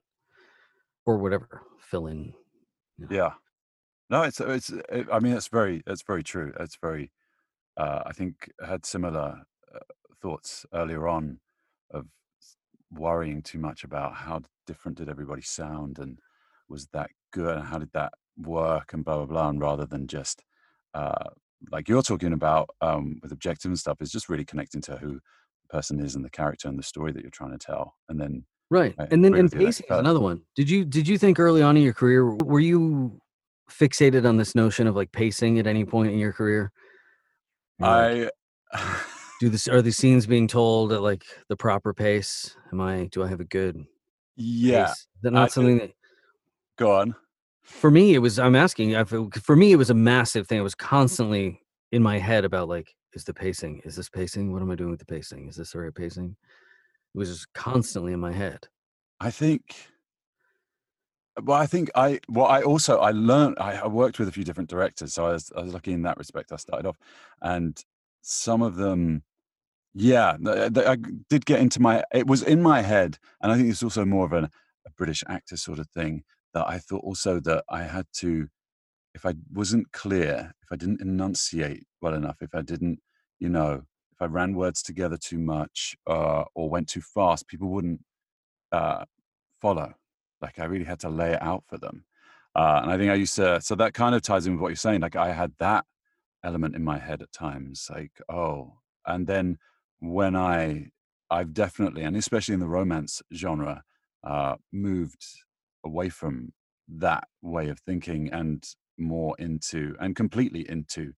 or 1.05 1.17
whatever 1.17 1.61
fill 1.79 2.07
in 2.07 2.33
you 2.97 3.07
know. 3.09 3.15
Yeah. 3.15 3.31
No, 4.09 4.23
it's 4.23 4.39
it's. 4.39 4.69
It, 4.69 5.07
I 5.11 5.19
mean, 5.19 5.33
it's 5.33 5.47
very 5.47 5.81
it's 5.87 6.03
very 6.03 6.23
true. 6.23 6.53
It's 6.59 6.77
very. 6.81 7.11
Uh, 7.77 8.03
I 8.05 8.13
think 8.13 8.51
I 8.63 8.67
had 8.67 8.85
similar 8.85 9.41
uh, 9.73 9.79
thoughts 10.21 10.65
earlier 10.73 11.07
on 11.07 11.39
of 11.91 12.05
worrying 12.91 13.41
too 13.41 13.59
much 13.59 13.83
about 13.83 14.15
how 14.15 14.41
different 14.67 14.97
did 14.97 15.09
everybody 15.09 15.41
sound 15.41 15.99
and 15.99 16.19
was 16.69 16.87
that 16.93 17.09
good 17.33 17.57
and 17.57 17.65
how 17.65 17.79
did 17.79 17.91
that 17.93 18.13
work 18.37 18.93
and 18.93 19.03
blah 19.03 19.17
blah 19.17 19.25
blah 19.25 19.49
and 19.49 19.61
rather 19.61 19.85
than 19.85 20.07
just 20.07 20.43
uh, 20.93 21.29
like 21.71 21.89
you're 21.89 22.01
talking 22.01 22.33
about 22.33 22.69
um, 22.81 23.19
with 23.21 23.31
objective 23.31 23.69
and 23.69 23.79
stuff 23.79 24.01
is 24.01 24.11
just 24.11 24.29
really 24.29 24.45
connecting 24.45 24.81
to 24.81 24.97
who 24.97 25.13
the 25.13 25.67
person 25.69 25.99
is 25.99 26.15
and 26.15 26.23
the 26.23 26.29
character 26.29 26.67
and 26.67 26.79
the 26.79 26.83
story 26.83 27.11
that 27.11 27.21
you're 27.21 27.31
trying 27.31 27.51
to 27.51 27.57
tell 27.57 27.95
and 28.09 28.19
then 28.19 28.45
right 28.69 28.95
I 28.99 29.03
and 29.11 29.23
then 29.23 29.33
and 29.35 29.43
with 29.43 29.53
you 29.53 29.59
there. 29.59 29.67
pacing 29.67 29.85
is 29.89 29.97
another 29.99 30.19
one. 30.19 30.41
Did 30.55 30.69
you 30.69 30.85
did 30.85 31.07
you 31.07 31.17
think 31.17 31.39
early 31.39 31.61
on 31.61 31.77
in 31.77 31.83
your 31.83 31.93
career 31.93 32.25
were 32.35 32.59
you 32.59 33.19
fixated 33.69 34.27
on 34.27 34.37
this 34.37 34.55
notion 34.55 34.87
of 34.87 34.95
like 34.95 35.11
pacing 35.11 35.59
at 35.59 35.67
any 35.67 35.85
point 35.85 36.11
in 36.11 36.19
your 36.19 36.33
career? 36.33 36.71
I 37.81 38.29
do 39.39 39.49
this 39.49 39.67
are 39.67 39.81
these 39.81 39.97
scenes 39.97 40.25
being 40.25 40.47
told 40.47 40.93
at 40.93 41.01
like 41.01 41.23
the 41.49 41.55
proper 41.57 41.93
pace? 41.93 42.55
Am 42.71 42.79
i 42.81 43.05
do 43.11 43.23
i 43.23 43.27
have 43.27 43.39
a 43.41 43.45
good 43.45 43.83
yeah 44.35 44.85
pace? 44.87 44.91
Is 44.97 45.07
that 45.23 45.33
I 45.33 45.35
not 45.35 45.45
did- 45.49 45.53
something 45.53 45.77
that 45.79 45.91
go 46.77 46.95
on. 46.95 47.15
For 47.63 47.89
me 47.89 48.13
it 48.13 48.19
was 48.19 48.37
i'm 48.39 48.55
asking 48.55 48.91
it- 48.91 49.07
for 49.43 49.55
me 49.55 49.71
it 49.71 49.77
was 49.77 49.89
a 49.89 49.93
massive 49.95 50.47
thing. 50.47 50.59
I 50.59 50.63
was 50.63 50.75
constantly 50.75 51.61
in 51.91 52.01
my 52.01 52.17
head 52.19 52.45
about 52.45 52.67
like 52.69 52.95
is 53.13 53.23
the 53.23 53.33
pacing 53.33 53.81
is 53.85 53.95
this 53.95 54.09
pacing? 54.09 54.51
What 54.53 54.61
am 54.61 54.71
i 54.71 54.75
doing 54.75 54.91
with 54.91 54.99
the 54.99 55.05
pacing? 55.05 55.47
Is 55.47 55.55
this 55.55 55.71
the 55.71 55.79
right 55.79 55.93
pacing 55.95 56.35
it 57.15 57.17
was 57.17 57.29
just 57.29 57.53
constantly 57.53 58.13
in 58.13 58.19
my 58.19 58.31
head 58.31 58.67
I 59.19 59.31
think. 59.31 59.75
Well, 61.41 61.57
I 61.57 61.65
think 61.65 61.89
I. 61.95 62.19
Well, 62.29 62.45
I 62.45 62.61
also 62.61 62.97
I 62.99 63.11
learned. 63.11 63.57
I, 63.59 63.73
I 63.77 63.87
worked 63.87 64.19
with 64.19 64.27
a 64.27 64.31
few 64.31 64.43
different 64.43 64.69
directors, 64.69 65.13
so 65.13 65.25
I 65.25 65.31
was 65.33 65.51
I 65.55 65.61
was 65.61 65.73
lucky 65.73 65.91
in 65.91 66.01
that 66.03 66.17
respect. 66.17 66.51
I 66.51 66.55
started 66.57 66.87
off, 66.87 66.97
and 67.41 67.81
some 68.21 68.61
of 68.61 68.75
them, 68.75 69.23
yeah, 69.93 70.37
th- 70.37 70.57
uh, 70.57 70.69
th- 70.69 70.87
I 70.87 70.95
g- 70.95 71.11
did 71.29 71.45
get 71.45 71.59
into 71.59 71.81
my. 71.81 72.03
It 72.13 72.27
was 72.27 72.41
in 72.41 72.61
my 72.61 72.81
head, 72.81 73.17
and 73.41 73.51
I 73.51 73.57
think 73.57 73.69
it's 73.69 73.83
also 73.83 74.05
more 74.05 74.25
of 74.25 74.33
an, 74.33 74.45
a 74.45 74.91
British 74.97 75.23
actor 75.27 75.57
sort 75.57 75.79
of 75.79 75.89
thing 75.89 76.23
that 76.53 76.67
I 76.67 76.77
thought 76.77 77.03
also 77.03 77.39
that 77.41 77.65
I 77.69 77.83
had 77.83 78.05
to, 78.19 78.47
if 79.13 79.25
I 79.25 79.33
wasn't 79.53 79.91
clear, 79.91 80.53
if 80.63 80.71
I 80.71 80.77
didn't 80.77 81.01
enunciate 81.01 81.83
well 82.01 82.13
enough, 82.13 82.37
if 82.41 82.55
I 82.55 82.61
didn't, 82.61 82.99
you 83.39 83.49
know, 83.49 83.83
if 84.15 84.21
I 84.21 84.25
ran 84.25 84.55
words 84.55 84.81
together 84.81 85.17
too 85.17 85.37
much 85.37 85.95
uh, 86.07 86.45
or 86.53 86.69
went 86.69 86.87
too 86.87 87.01
fast, 87.01 87.47
people 87.47 87.67
wouldn't 87.69 88.01
uh, 88.71 89.03
follow. 89.61 89.93
Like 90.41 90.59
I 90.59 90.65
really 90.65 90.85
had 90.85 90.99
to 91.01 91.09
lay 91.09 91.33
it 91.33 91.41
out 91.41 91.63
for 91.67 91.77
them. 91.77 92.05
Uh, 92.55 92.79
and 92.83 92.91
I 92.91 92.97
think 92.97 93.11
I 93.11 93.15
used 93.15 93.35
to, 93.35 93.59
so 93.59 93.75
that 93.75 93.93
kind 93.93 94.15
of 94.15 94.21
ties 94.21 94.47
in 94.47 94.53
with 94.53 94.61
what 94.61 94.69
you're 94.69 94.77
saying. 94.77 95.01
Like 95.01 95.17
I 95.17 95.33
had 95.33 95.51
that 95.59 95.83
element 96.43 96.75
in 96.75 96.83
my 96.83 96.97
head 96.97 97.21
at 97.21 97.33
times, 97.33 97.89
like, 97.93 98.13
oh, 98.29 98.75
and 99.05 99.27
then 99.27 99.57
when 99.99 100.35
I, 100.35 100.91
I've 101.29 101.53
definitely, 101.53 102.03
and 102.03 102.15
especially 102.15 102.53
in 102.53 102.61
the 102.61 102.67
romance 102.67 103.21
genre, 103.33 103.83
uh, 104.23 104.55
moved 104.71 105.25
away 105.83 106.07
from 106.07 106.53
that 106.87 107.27
way 107.41 107.67
of 107.67 107.79
thinking 107.79 108.31
and 108.31 108.63
more 108.97 109.35
into, 109.39 109.95
and 109.99 110.15
completely 110.15 110.69
into 110.69 111.13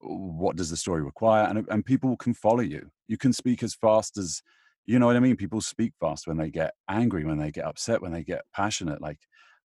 what 0.00 0.56
does 0.56 0.70
the 0.70 0.76
story 0.76 1.02
require? 1.02 1.46
And, 1.46 1.66
and 1.70 1.84
people 1.84 2.16
can 2.16 2.34
follow 2.34 2.60
you. 2.60 2.90
You 3.08 3.16
can 3.16 3.32
speak 3.32 3.62
as 3.62 3.74
fast 3.74 4.16
as 4.16 4.42
you 4.86 4.98
know 4.98 5.06
what 5.06 5.16
i 5.16 5.20
mean? 5.20 5.36
People 5.36 5.60
speak 5.60 5.92
fast 6.00 6.26
when 6.26 6.36
they 6.36 6.50
get 6.50 6.72
angry 6.88 7.24
when 7.24 7.38
they 7.38 7.50
get 7.50 7.66
upset 7.66 8.02
when 8.02 8.12
they 8.12 8.24
get 8.24 8.42
passionate 8.54 9.00
like 9.00 9.20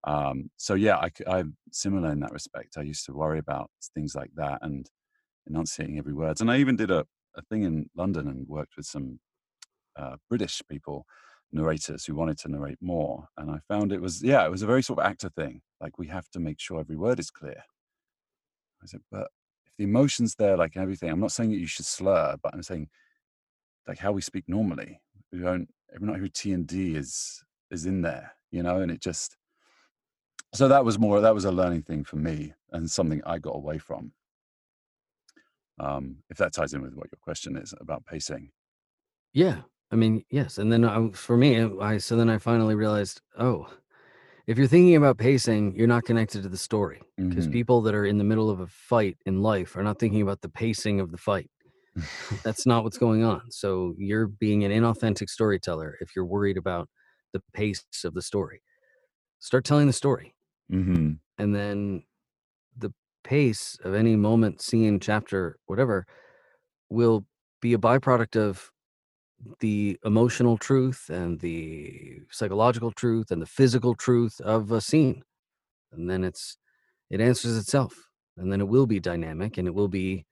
um 0.05 0.51
so 0.59 0.75
yeah 0.75 0.97
I, 0.97 1.11
i'm 1.27 1.57
similar 1.73 2.11
in 2.13 2.21
that 2.21 2.33
respect. 2.33 2.77
I 2.77 2.83
used 2.83 3.07
to 3.07 3.13
worry 3.15 3.39
about 3.39 3.71
things 3.95 4.15
like 4.15 4.31
that 4.37 4.59
and 4.63 4.87
enunciating 5.47 5.99
every 5.99 6.13
word 6.15 6.41
and 6.41 6.51
i 6.51 6.59
even 6.59 6.77
did 6.77 6.91
a, 6.91 7.07
a 7.37 7.43
thing 7.43 7.63
in 7.65 7.89
london 7.97 8.29
and 8.29 8.47
worked 8.49 8.77
with 8.77 8.87
some 8.87 9.19
uh, 9.97 10.17
british 10.29 10.61
people 10.69 11.07
narrators 11.55 12.05
who 12.05 12.15
wanted 12.15 12.39
to 12.39 12.49
narrate 12.49 12.79
more. 12.83 13.29
And 13.39 13.51
i 13.51 13.59
found 13.69 13.93
it 13.93 14.01
was 14.01 14.23
yeah 14.23 14.45
it 14.45 14.51
was 14.51 14.63
a 14.63 14.67
very 14.67 14.83
sort 14.83 14.99
of 14.99 15.07
actor 15.07 15.31
thing. 15.31 15.63
Like 15.81 15.99
we 15.99 16.09
have 16.09 16.29
to 16.31 16.41
make 16.41 16.61
sure 16.61 16.81
every 16.81 16.97
word 16.97 17.21
is 17.21 17.31
clear. 17.31 17.63
I 18.83 18.87
said 18.87 19.01
but 19.11 19.29
the 19.79 19.85
emotions 19.85 20.35
there, 20.37 20.57
like 20.57 20.77
everything. 20.77 21.11
I'm 21.11 21.21
not 21.21 21.33
saying 21.33 21.51
that 21.51 21.59
you 21.59 21.67
should 21.67 21.87
slur, 21.87 22.37
but 22.43 22.55
I'm 22.55 22.63
saying 22.63 22.89
like 23.87 23.99
how 23.99 24.13
we 24.13 24.21
speak 24.21 24.45
normally. 24.49 25.01
We 25.33 25.41
don't. 25.41 25.69
We're 25.99 26.07
not 26.07 26.19
who 26.19 26.29
T 26.29 26.53
and 26.53 26.67
D 26.67 26.97
is 26.97 27.43
is 27.71 27.87
in 27.87 28.03
there, 28.03 28.33
you 28.51 28.63
know. 28.63 28.81
And 28.81 28.91
it 28.91 29.01
just 29.01 29.37
so 30.53 30.69
that 30.69 30.85
was 30.85 30.99
more 30.99 31.21
that 31.21 31.35
was 31.35 31.45
a 31.45 31.53
learning 31.53 31.83
thing 31.83 32.05
for 32.05 32.17
me 32.17 32.55
and 32.73 32.91
something 32.91 33.21
I 33.27 33.39
got 33.39 33.57
away 33.57 33.79
from. 33.79 34.13
Um, 35.81 36.19
if 36.31 36.37
that 36.39 36.53
ties 36.53 36.73
in 36.73 36.83
with 36.83 36.95
what 36.95 37.09
your 37.11 37.19
question 37.21 37.57
is 37.57 37.75
about 37.81 38.07
pacing. 38.07 38.51
Yeah, 39.33 39.63
I 39.91 39.97
mean, 39.97 40.25
yes. 40.31 40.59
And 40.59 40.73
then 40.73 40.85
I, 40.85 41.09
for 41.11 41.37
me, 41.37 41.61
I 41.81 41.99
so 41.99 42.17
then 42.17 42.31
I 42.31 42.39
finally 42.39 42.77
realized, 42.77 43.21
oh, 43.39 43.69
if 44.47 44.59
you're 44.59 44.67
thinking 44.69 44.97
about 44.97 45.19
pacing, 45.19 45.75
you're 45.77 45.87
not 45.87 46.05
connected 46.05 46.43
to 46.43 46.49
the 46.49 46.57
story 46.59 47.03
because 47.29 47.47
Mhm. 47.47 47.49
people 47.49 47.83
that 47.83 47.95
are 47.95 48.05
in 48.07 48.19
the 48.19 48.25
middle 48.25 48.51
of 48.51 48.61
a 48.61 48.67
fight 48.67 49.19
in 49.27 49.43
life 49.43 49.77
are 49.77 49.83
not 49.83 49.99
thinking 49.99 50.23
about 50.23 50.41
the 50.43 50.49
pacing 50.49 51.01
of 51.01 51.11
the 51.11 51.19
fight. 51.19 51.51
That's 52.45 52.67
not 52.67 52.85
what's 52.85 52.99
going 52.99 53.25
on. 53.25 53.51
So 53.51 53.95
you're 53.99 54.29
being 54.29 54.65
an 54.65 54.73
inauthentic 54.73 55.31
storyteller 55.31 55.97
if 56.01 56.17
you're 56.17 56.27
worried 56.27 56.59
about 56.59 56.89
the 57.33 57.43
pace 57.55 57.85
of 58.05 58.15
the 58.15 58.23
story. 58.23 58.63
Start 59.41 59.65
telling 59.65 59.87
the 59.89 59.95
story. 59.95 60.35
Mhm. 60.69 61.19
And 61.39 61.55
then 61.55 62.05
the 62.77 62.93
pace 63.25 63.79
of 63.85 63.95
any 63.95 64.17
moment, 64.17 64.63
scene, 64.63 65.01
chapter, 65.01 65.59
whatever, 65.67 66.07
will 66.91 67.27
be 67.63 67.75
a 67.75 67.79
byproduct 67.79 68.37
of 68.37 68.73
the 69.61 69.99
emotional 70.05 70.57
truth 70.59 71.09
and 71.09 71.41
the 71.41 72.21
psychological 72.31 72.93
truth 72.93 73.31
and 73.31 73.41
the 73.41 73.47
physical 73.47 73.95
truth 73.95 74.41
of 74.41 74.73
a 74.73 74.81
scene. 74.81 75.23
And 75.93 76.09
then 76.09 76.25
it's 76.25 76.57
it 77.11 77.21
answers 77.21 77.57
itself. 77.57 77.95
And 78.37 78.53
then 78.53 78.61
it 78.61 78.69
will 78.69 78.87
be 78.87 78.99
dynamic 78.99 79.59
and 79.59 79.69
it 79.69 79.75
will 79.75 79.89
be 79.89 80.27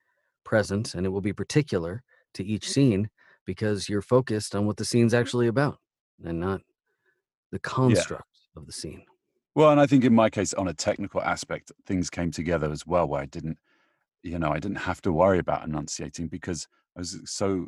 present 0.44 0.94
and 0.94 1.06
it 1.06 1.10
will 1.10 1.20
be 1.20 1.32
particular 1.32 2.02
to 2.34 2.44
each 2.44 2.64
mm-hmm. 2.64 2.72
scene 2.72 3.10
because 3.44 3.88
you're 3.88 4.02
focused 4.02 4.54
on 4.54 4.66
what 4.66 4.76
the 4.76 4.84
scene's 4.84 5.12
mm-hmm. 5.12 5.20
actually 5.20 5.46
about 5.46 5.78
and 6.24 6.40
not 6.40 6.60
the 7.50 7.58
construct 7.58 8.26
of 8.56 8.66
the 8.66 8.72
scene. 8.72 9.04
Well, 9.54 9.70
and 9.70 9.80
I 9.80 9.86
think 9.86 10.04
in 10.04 10.14
my 10.14 10.30
case, 10.30 10.54
on 10.54 10.68
a 10.68 10.74
technical 10.74 11.20
aspect, 11.20 11.72
things 11.86 12.08
came 12.08 12.30
together 12.30 12.70
as 12.70 12.86
well, 12.86 13.06
where 13.06 13.20
I 13.20 13.26
didn't, 13.26 13.58
you 14.22 14.38
know, 14.38 14.50
I 14.50 14.58
didn't 14.58 14.78
have 14.78 15.02
to 15.02 15.12
worry 15.12 15.38
about 15.38 15.64
enunciating 15.64 16.28
because 16.28 16.66
I 16.96 17.00
was 17.00 17.20
so 17.26 17.66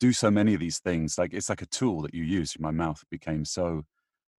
do 0.00 0.12
so 0.12 0.30
many 0.30 0.54
of 0.54 0.60
these 0.60 0.78
things. 0.78 1.18
Like 1.18 1.32
it's 1.34 1.48
like 1.48 1.62
a 1.62 1.66
tool 1.66 2.02
that 2.02 2.14
you 2.14 2.24
use. 2.24 2.56
My 2.58 2.70
mouth 2.70 3.02
became 3.10 3.44
so 3.44 3.84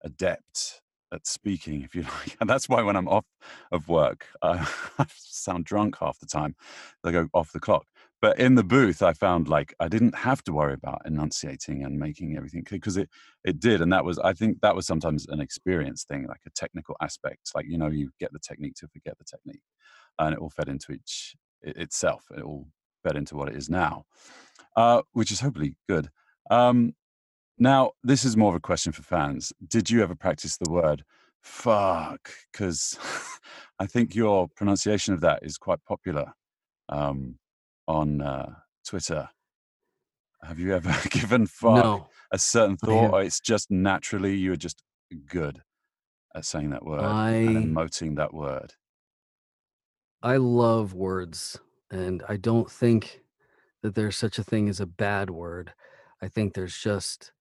adept 0.05 0.83
at 1.13 1.27
speaking, 1.27 1.83
if 1.83 1.95
you 1.95 2.03
like. 2.21 2.37
And 2.41 2.49
that's 2.51 2.69
why 2.69 2.83
when 2.83 2.97
I'm 2.97 3.09
off 3.09 3.25
of 3.73 3.89
work, 3.89 4.27
I 4.43 4.67
sound 5.17 5.65
drunk 5.65 5.97
half 6.01 6.19
the 6.19 6.27
time. 6.27 6.57
I 7.05 7.13
go 7.13 7.29
off 7.35 7.53
the 7.53 7.61
clock. 7.61 7.87
But 8.21 8.39
in 8.41 8.55
the 8.55 8.65
booth, 8.65 9.03
I 9.03 9.13
found 9.13 9.49
like 9.49 9.75
I 9.81 9.89
didn't 9.89 10.15
have 10.15 10.43
to 10.45 10.53
worry 10.53 10.73
about 10.75 11.03
enunciating 11.05 11.85
and 11.85 11.99
making 11.99 12.37
everything 12.37 12.65
because 12.71 12.97
it 12.97 13.11
it 13.45 13.61
did, 13.61 13.83
and 13.83 13.93
that 13.93 14.05
was 14.05 14.19
I 14.19 14.33
think 14.33 14.61
that 14.63 14.75
was 14.75 14.87
sometimes 14.87 15.27
an 15.29 15.41
experience 15.41 16.05
thing, 16.05 16.27
like 16.27 16.41
a 16.47 16.51
technical 16.51 16.97
aspect. 17.03 17.51
Like 17.55 17.67
you 17.69 17.77
know, 17.77 17.89
you 17.89 18.11
get 18.19 18.33
the 18.33 18.39
technique 18.39 18.77
to 18.77 18.89
forget 18.89 19.19
the 19.19 19.25
technique, 19.25 19.63
and 20.19 20.33
it 20.35 20.39
all 20.41 20.51
fed 20.51 20.69
into 20.71 20.93
each 20.93 21.37
itself. 21.63 22.25
It 22.35 22.43
all 22.43 22.69
fed 23.03 23.17
into 23.17 23.37
what 23.37 23.51
it 23.51 23.57
is 23.57 23.69
now, 23.69 24.05
uh, 24.77 25.03
which 25.13 25.31
is 25.31 25.41
hopefully 25.41 25.77
good. 25.89 26.09
Um, 26.51 26.95
now, 27.59 27.93
this 28.03 28.25
is 28.25 28.37
more 28.37 28.51
of 28.51 28.57
a 28.57 28.61
question 28.61 28.93
for 28.93 29.03
fans. 29.03 29.53
Did 29.67 29.91
you 29.91 30.03
ever 30.03 30.15
practice 30.15 30.57
the 30.57 30.71
word 30.71 31.05
fuck? 31.43 32.31
Because 32.53 32.99
I 33.79 33.87
think 33.87 34.15
your 34.15 34.49
pronunciation 34.49 35.15
of 35.15 35.21
that 35.21 35.43
is 35.43 35.57
quite 35.57 35.85
popular 35.85 36.33
um, 36.89 37.39
on 37.87 38.21
uh, 38.21 38.55
Twitter. 38.87 39.29
Have 40.43 40.59
you 40.59 40.75
ever 40.75 40.95
given 41.11 41.47
fuck 41.47 41.77
No, 41.77 42.09
a 42.33 42.39
certain 42.39 42.77
thought, 42.77 43.13
or 43.13 43.23
it's 43.23 43.41
just 43.41 43.71
naturally 43.71 44.37
you're 44.37 44.57
just 44.57 44.83
good 45.27 45.63
at 46.35 46.45
saying 46.45 46.71
that 46.71 46.85
word 46.85 47.01
and 47.03 47.77
emoting 47.77 48.17
that 48.17 48.35
word? 48.35 48.75
I 50.23 50.37
love 50.39 50.95
words 50.95 51.59
and 51.91 52.23
I 52.29 52.37
don't 52.37 52.71
think 52.71 53.24
that 53.85 53.95
there's 53.95 54.17
such 54.17 54.39
a 54.39 54.43
thing 54.45 54.71
as 54.71 54.81
a 54.81 54.87
bad 54.87 55.29
word. 55.29 55.75
I 56.23 56.29
think 56.29 56.55
there's 56.55 56.77
just 56.79 57.33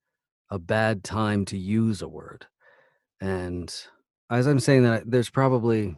a 0.51 0.59
bad 0.59 1.01
time 1.05 1.45
to 1.45 1.57
use 1.57 2.01
a 2.01 2.07
word. 2.09 2.47
And 3.21 3.73
as 4.29 4.45
I'm 4.45 4.59
saying 4.59 4.83
that, 4.83 5.09
there's 5.09 5.29
probably 5.29 5.95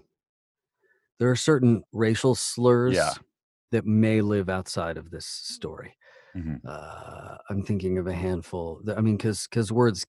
there 1.18 1.32
are 1.32 1.36
certain 1.36 1.84
racial 1.92 2.32
Yeah. 2.32 2.36
slurs 2.36 3.20
that 3.72 3.88
may 3.88 4.22
live 4.22 4.48
outside 4.48 4.98
of 4.98 5.10
this 5.10 5.26
story. 5.26 5.98
hmm 6.34 6.58
Uh, 6.64 7.38
I'm 7.50 7.64
thinking 7.64 7.98
of 7.98 8.06
a 8.08 8.14
handful. 8.14 8.82
that- 8.84 9.00
I 9.00 9.02
mean, 9.02 9.18
because 9.18 9.48
because 9.48 9.72
words 9.72 10.06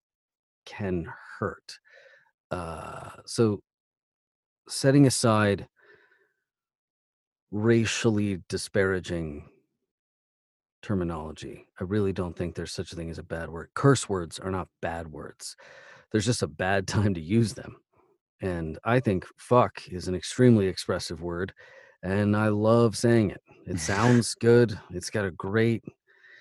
can 0.67 1.11
hurt. 1.39 1.79
Uh, 2.51 3.23
so 3.27 3.63
setting 4.69 5.07
aside 5.07 5.69
racially 7.51 8.43
disparaging 8.49 9.49
terminology, 10.87 11.67
I 11.81 11.85
really 11.85 12.13
don't 12.13 12.37
think 12.37 12.55
there's 12.55 12.73
such 12.73 12.93
a 12.93 12.97
thing 12.97 13.11
as 13.11 13.19
a 13.19 13.25
bad 13.25 13.51
word. 13.51 13.71
Curse 13.75 14.09
words 14.09 14.39
are 14.39 14.53
not 14.53 14.69
bad 14.81 15.09
words. 15.11 15.57
There's 16.13 16.25
just 16.25 16.43
a 16.43 16.47
bad 16.49 16.87
time 16.97 17.13
to 17.15 17.21
use 17.21 17.55
them. 17.55 17.83
And 18.41 18.79
I 18.85 19.01
think 19.01 19.27
fuck 19.39 19.89
is 19.89 20.09
an 20.09 20.15
extremely 20.15 20.69
expressive 20.69 21.23
word. 21.23 21.55
And 22.03 22.37
I 22.37 22.49
love 22.49 22.97
saying 22.97 23.31
it. 23.31 23.43
It 23.67 23.79
sounds 23.81 24.35
good. 24.35 24.79
It's 24.91 25.11
got 25.11 25.25
a 25.25 25.33
great, 25.33 25.83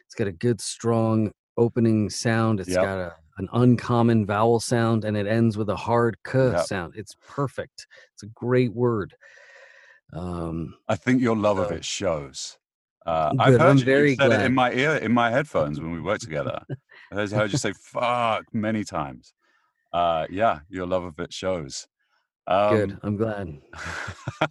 it's 0.05 0.15
got 0.15 0.27
a 0.27 0.31
good, 0.33 0.61
strong 0.61 1.31
opening 1.57 2.09
sound. 2.09 2.59
It's 2.59 2.69
Yep. 2.71 2.77
got 2.77 2.99
a, 2.99 3.15
an 3.37 3.49
uncommon 3.53 4.25
vowel 4.27 4.59
sound 4.59 5.05
and 5.05 5.17
it 5.17 5.25
ends 5.27 5.57
with 5.57 5.69
a 5.69 5.75
hard 5.75 6.17
k 6.23 6.53
Yep. 6.53 6.57
sound. 6.57 6.93
It's 6.95 7.15
perfect. 7.27 7.87
It's 8.13 8.23
a 8.23 8.27
great 8.27 8.73
word. 8.73 9.15
Um, 10.13 10.77
I 10.87 10.95
think 10.95 11.21
your 11.21 11.35
love 11.35 11.57
of 11.59 11.71
it 11.71 11.85
shows. 11.85 12.57
Uh, 13.05 13.33
I've 13.37 13.53
heard 13.53 13.61
I'm 13.61 13.77
you. 13.77 13.85
Very 13.85 14.15
said 14.15 14.31
it 14.31 14.41
in 14.41 14.53
my 14.53 14.71
ear, 14.73 14.95
in 14.95 15.13
my 15.13 15.29
headphones 15.29 15.79
when 15.79 15.91
we 15.91 16.01
worked 16.01 16.23
together. 16.23 16.59
I've 17.11 17.31
heard 17.31 17.51
you 17.51 17.57
say 17.57 17.73
"fuck" 17.73 18.45
many 18.51 18.83
times. 18.83 19.33
Uh, 19.93 20.25
yeah, 20.29 20.59
your 20.69 20.87
love 20.87 21.03
of 21.03 21.19
it 21.19 21.31
shows. 21.31 21.87
Good. 22.47 22.91
Um, 22.91 22.99
I'm 23.03 23.17
glad. 23.17 23.59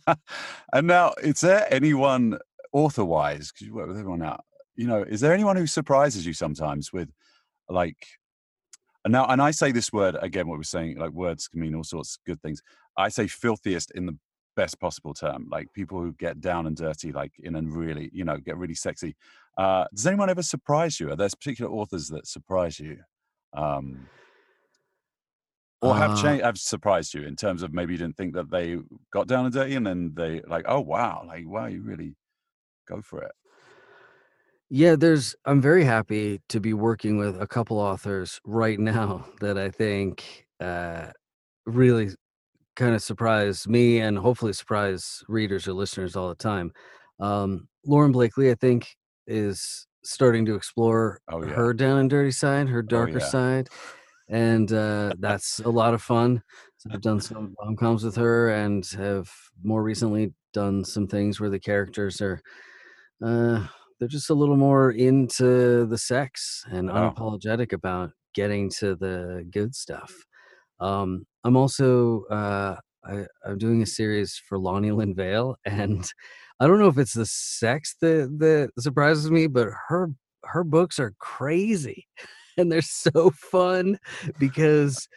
and 0.72 0.86
now, 0.86 1.12
is 1.22 1.40
there 1.40 1.66
anyone 1.72 2.38
author-wise? 2.72 3.52
Because 3.52 3.66
you 3.66 3.74
work 3.74 3.88
with 3.88 3.98
everyone 3.98 4.20
now. 4.20 4.40
You 4.74 4.86
know, 4.86 5.02
is 5.02 5.20
there 5.20 5.32
anyone 5.32 5.56
who 5.56 5.66
surprises 5.66 6.26
you 6.26 6.32
sometimes 6.32 6.92
with, 6.92 7.08
like, 7.68 8.06
and 9.04 9.12
now, 9.12 9.26
and 9.26 9.40
I 9.40 9.50
say 9.50 9.70
this 9.70 9.92
word 9.92 10.16
again. 10.20 10.48
What 10.48 10.56
we're 10.56 10.64
saying, 10.64 10.98
like, 10.98 11.10
words 11.10 11.46
can 11.46 11.60
mean 11.60 11.74
all 11.74 11.84
sorts 11.84 12.16
of 12.16 12.24
good 12.24 12.40
things. 12.42 12.62
I 12.96 13.08
say 13.10 13.26
filthiest 13.26 13.92
in 13.92 14.06
the 14.06 14.16
best 14.54 14.78
possible 14.80 15.14
term, 15.14 15.48
like 15.50 15.72
people 15.72 16.00
who 16.00 16.12
get 16.14 16.40
down 16.40 16.66
and 16.66 16.76
dirty, 16.76 17.12
like 17.12 17.32
in 17.38 17.54
a 17.56 17.62
really, 17.62 18.10
you 18.12 18.24
know, 18.24 18.38
get 18.38 18.56
really 18.56 18.74
sexy. 18.74 19.16
Uh, 19.56 19.86
does 19.94 20.06
anyone 20.06 20.30
ever 20.30 20.42
surprise 20.42 21.00
you? 21.00 21.10
Are 21.10 21.16
there 21.16 21.28
particular 21.28 21.70
authors 21.70 22.08
that 22.08 22.26
surprise 22.26 22.78
you? 22.80 23.02
Um, 23.52 24.10
or 25.80 25.96
have 25.96 26.12
Uh, 26.12 26.14
changed 26.14 26.44
have 26.44 26.58
surprised 26.58 27.14
you 27.14 27.22
in 27.22 27.36
terms 27.36 27.62
of 27.62 27.72
maybe 27.72 27.92
you 27.92 27.98
didn't 27.98 28.16
think 28.16 28.34
that 28.34 28.50
they 28.50 28.78
got 29.10 29.26
down 29.26 29.44
and 29.44 29.54
dirty 29.54 29.74
and 29.74 29.86
then 29.86 30.14
they 30.14 30.40
like 30.42 30.64
oh 30.68 30.80
wow 30.80 31.24
like 31.26 31.46
wow 31.46 31.66
you 31.66 31.82
really 31.82 32.16
go 32.86 33.02
for 33.02 33.22
it 33.22 33.32
yeah, 34.70 34.96
there's, 34.96 35.36
I'm 35.44 35.60
very 35.60 35.84
happy 35.84 36.40
to 36.48 36.60
be 36.60 36.72
working 36.72 37.18
with 37.18 37.40
a 37.40 37.46
couple 37.46 37.78
authors 37.78 38.40
right 38.44 38.78
now 38.78 39.26
that 39.40 39.58
I 39.58 39.70
think 39.70 40.46
uh, 40.60 41.12
really 41.66 42.10
kind 42.76 42.94
of 42.94 43.02
surprise 43.02 43.68
me 43.68 44.00
and 44.00 44.18
hopefully 44.18 44.52
surprise 44.52 45.22
readers 45.28 45.68
or 45.68 45.72
listeners 45.72 46.16
all 46.16 46.28
the 46.28 46.34
time. 46.34 46.72
Um, 47.20 47.68
Lauren 47.86 48.12
Blakely, 48.12 48.50
I 48.50 48.54
think, 48.54 48.96
is 49.26 49.86
starting 50.02 50.44
to 50.46 50.54
explore 50.54 51.20
Oh 51.28 51.42
yeah. 51.42 51.52
her 51.54 51.72
down 51.74 51.98
and 51.98 52.10
dirty 52.10 52.30
side, 52.30 52.68
her 52.68 52.82
Oh 52.82 52.86
darker 52.88 53.20
yeah. 53.20 53.28
side, 53.28 53.68
and 54.28 54.72
uh, 54.72 55.12
that's 55.20 55.60
a 55.60 55.70
lot 55.70 55.94
of 55.94 56.02
fun. 56.02 56.42
So 56.78 56.90
I've 56.92 57.00
done 57.00 57.20
some 57.20 57.54
rom 57.62 57.76
coms 57.76 58.04
with 58.04 58.16
her, 58.16 58.50
and 58.50 58.84
have 58.96 59.30
more 59.62 59.82
recently 59.82 60.34
done 60.52 60.84
some 60.84 61.06
things 61.08 61.40
where 61.40 61.50
the 61.50 61.58
characters 61.60 62.20
are 62.20 62.40
uh, 63.22 63.66
they're 63.98 64.08
just 64.08 64.30
a 64.30 64.34
little 64.34 64.56
more 64.56 64.90
into 64.90 65.86
the 65.86 65.98
sex 65.98 66.64
and 66.70 66.90
Oh. 66.90 67.12
unapologetic 67.12 67.72
about 67.72 68.10
getting 68.34 68.68
to 68.68 68.96
the 68.96 69.46
good 69.50 69.74
stuff. 69.74 70.12
Um, 70.80 71.26
I'm 71.44 71.56
also 71.56 72.24
uh, 72.24 72.76
I, 73.04 73.26
I'm 73.44 73.58
doing 73.58 73.82
a 73.82 73.86
series 73.86 74.40
for 74.48 74.58
Lonnie 74.58 74.90
Lynn 74.92 75.14
Vale, 75.14 75.56
and 75.64 76.10
I 76.60 76.66
don't 76.66 76.78
know 76.78 76.88
if 76.88 76.98
it's 76.98 77.14
the 77.14 77.26
sex 77.26 77.96
that 78.00 78.36
that 78.38 78.70
surprises 78.78 79.30
me, 79.30 79.46
but 79.46 79.68
her 79.88 80.10
her 80.44 80.64
books 80.64 80.98
are 80.98 81.14
crazy, 81.18 82.06
and 82.56 82.70
they're 82.70 82.82
so 82.82 83.30
fun 83.30 83.98
because 84.38 85.08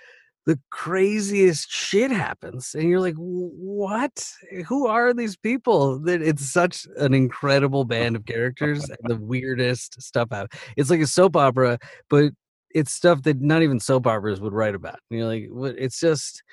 the 0.45 0.59
craziest 0.69 1.69
shit 1.69 2.09
happens, 2.09 2.73
and 2.73 2.89
you're 2.89 3.01
like, 3.01 3.15
what? 3.15 4.25
Who 4.67 4.87
are 4.87 5.13
these 5.13 5.35
people? 5.35 5.99
That 5.99 6.21
it's 6.21 6.49
such 6.49 6.87
an 6.97 7.13
incredible 7.13 7.83
band 7.83 8.15
of 8.15 8.25
characters, 8.25 8.89
and 8.89 8.97
the 9.03 9.17
weirdest 9.17 10.01
stuff. 10.01 10.29
It's 10.77 10.89
like 10.89 11.01
a 11.01 11.07
soap 11.07 11.35
opera, 11.35 11.79
but 12.09 12.31
it's 12.71 12.93
stuff 12.93 13.23
that 13.23 13.41
not 13.41 13.63
even 13.63 13.79
soap 13.79 14.07
operas 14.07 14.41
would 14.41 14.53
write 14.53 14.75
about. 14.75 14.99
And 15.09 15.19
you're 15.19 15.27
like, 15.27 15.47
what? 15.49 15.75
It's 15.77 15.99
just, 15.99 16.43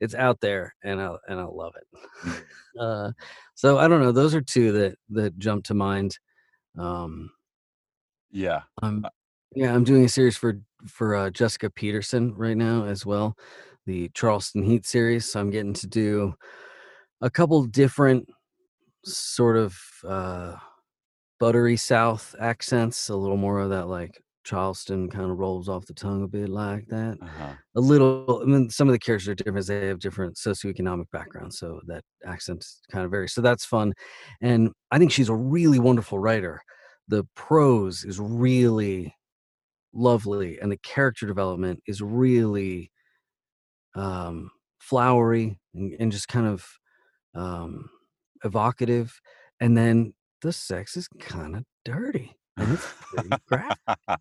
it's 0.00 0.14
out 0.14 0.40
there, 0.40 0.74
and 0.84 1.00
I 1.00 1.16
and 1.28 1.40
I 1.40 1.44
love 1.44 1.74
it. 1.76 2.44
Uh, 2.80 3.10
so 3.56 3.78
I 3.78 3.88
don't 3.88 4.00
know. 4.00 4.12
Those 4.12 4.32
are 4.34 4.40
two 4.40 4.70
that 4.72 4.96
that 5.10 5.36
jump 5.38 5.64
to 5.64 5.74
mind. 5.74 6.16
Um, 6.78 7.30
Yeah. 8.30 8.62
I'm 8.82 9.04
yeah, 9.54 9.74
I'm 9.74 9.84
doing 9.84 10.04
a 10.04 10.08
series 10.08 10.36
for 10.36 10.60
for 10.86 11.14
uh, 11.16 11.30
Jessica 11.30 11.70
Peterson 11.70 12.34
right 12.36 12.56
now 12.56 12.84
as 12.84 13.04
well, 13.04 13.36
the 13.86 14.08
Charleston 14.14 14.62
Heat 14.62 14.86
series. 14.86 15.30
So 15.30 15.40
I'm 15.40 15.50
getting 15.50 15.74
to 15.74 15.86
do 15.88 16.34
a 17.20 17.30
couple 17.30 17.64
different 17.64 18.28
sort 19.04 19.56
of 19.56 19.78
uh, 20.06 20.56
buttery 21.40 21.76
South 21.76 22.34
accents, 22.40 23.08
a 23.08 23.16
little 23.16 23.36
more 23.36 23.60
of 23.60 23.70
that 23.70 23.88
like 23.88 24.22
Charleston 24.44 25.10
kind 25.10 25.30
of 25.30 25.38
rolls 25.38 25.68
off 25.68 25.86
the 25.86 25.94
tongue 25.94 26.22
a 26.22 26.28
bit 26.28 26.48
like 26.48 26.86
that. 26.88 27.18
Uh-huh. 27.20 27.52
A 27.76 27.80
little, 27.80 28.40
I 28.42 28.46
mean, 28.46 28.70
some 28.70 28.88
of 28.88 28.92
the 28.92 28.98
characters 28.98 29.28
are 29.28 29.34
different. 29.34 29.66
They 29.66 29.88
have 29.88 29.98
different 29.98 30.36
socioeconomic 30.36 31.10
backgrounds, 31.12 31.58
so 31.58 31.80
that 31.86 32.04
accent 32.26 32.64
kind 32.90 33.04
of 33.04 33.10
varies. 33.10 33.32
So 33.32 33.40
that's 33.40 33.64
fun, 33.64 33.92
and 34.40 34.70
I 34.90 34.98
think 34.98 35.12
she's 35.12 35.28
a 35.28 35.34
really 35.34 35.78
wonderful 35.78 36.18
writer. 36.18 36.62
The 37.08 37.24
prose 37.34 38.04
is 38.04 38.18
really 38.18 39.14
lovely, 39.92 40.58
and 40.60 40.70
the 40.70 40.78
character 40.78 41.26
development 41.26 41.82
is 41.86 42.00
really 42.00 42.90
um, 43.94 44.50
flowery 44.78 45.58
and, 45.74 45.94
and 45.98 46.12
just 46.12 46.28
kind 46.28 46.46
of 46.46 46.66
um, 47.34 47.88
evocative. 48.44 49.20
And 49.60 49.76
then 49.76 50.14
the 50.42 50.52
sex 50.52 50.96
is 50.96 51.08
kind 51.18 51.56
of 51.56 51.64
dirty, 51.84 52.34
and 52.56 52.72
it's 52.72 52.86
pretty 53.02 53.30
graphic. 53.46 53.78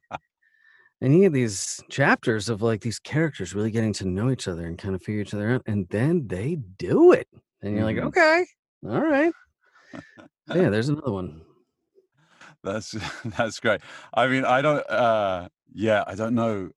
And 1.01 1.13
you 1.15 1.21
get 1.21 1.32
these 1.32 1.82
chapters 1.89 2.49
of 2.49 2.61
like 2.61 2.82
these 2.82 2.99
characters 2.99 3.55
really 3.55 3.71
getting 3.71 3.93
to 3.93 4.05
know 4.05 4.30
each 4.32 4.49
other 4.49 4.65
and 4.65 4.77
kind 4.77 4.93
of 4.95 5.01
figure 5.01 5.21
each 5.21 5.34
other 5.34 5.49
out, 5.51 5.61
and 5.65 5.88
then 5.89 6.27
they 6.27 6.55
do 6.77 7.13
it, 7.13 7.27
and 7.61 7.73
you're 7.73 7.86
like, 7.86 7.95
Mhm. 7.95 8.07
okay, 8.07 8.45
all 8.86 8.99
right, 9.01 9.32
yeah. 10.53 10.69
There's 10.69 10.89
another 10.89 11.13
one. 11.13 11.41
That's 12.63 12.91
that's 13.38 13.59
great. 13.61 13.80
I 14.13 14.27
mean, 14.27 14.43
I 14.43 14.61
don't. 14.61 14.89
Uh, 14.89 15.47
yeah, 15.73 16.03
I 16.05 16.15
don't 16.15 16.36
know 16.36 16.71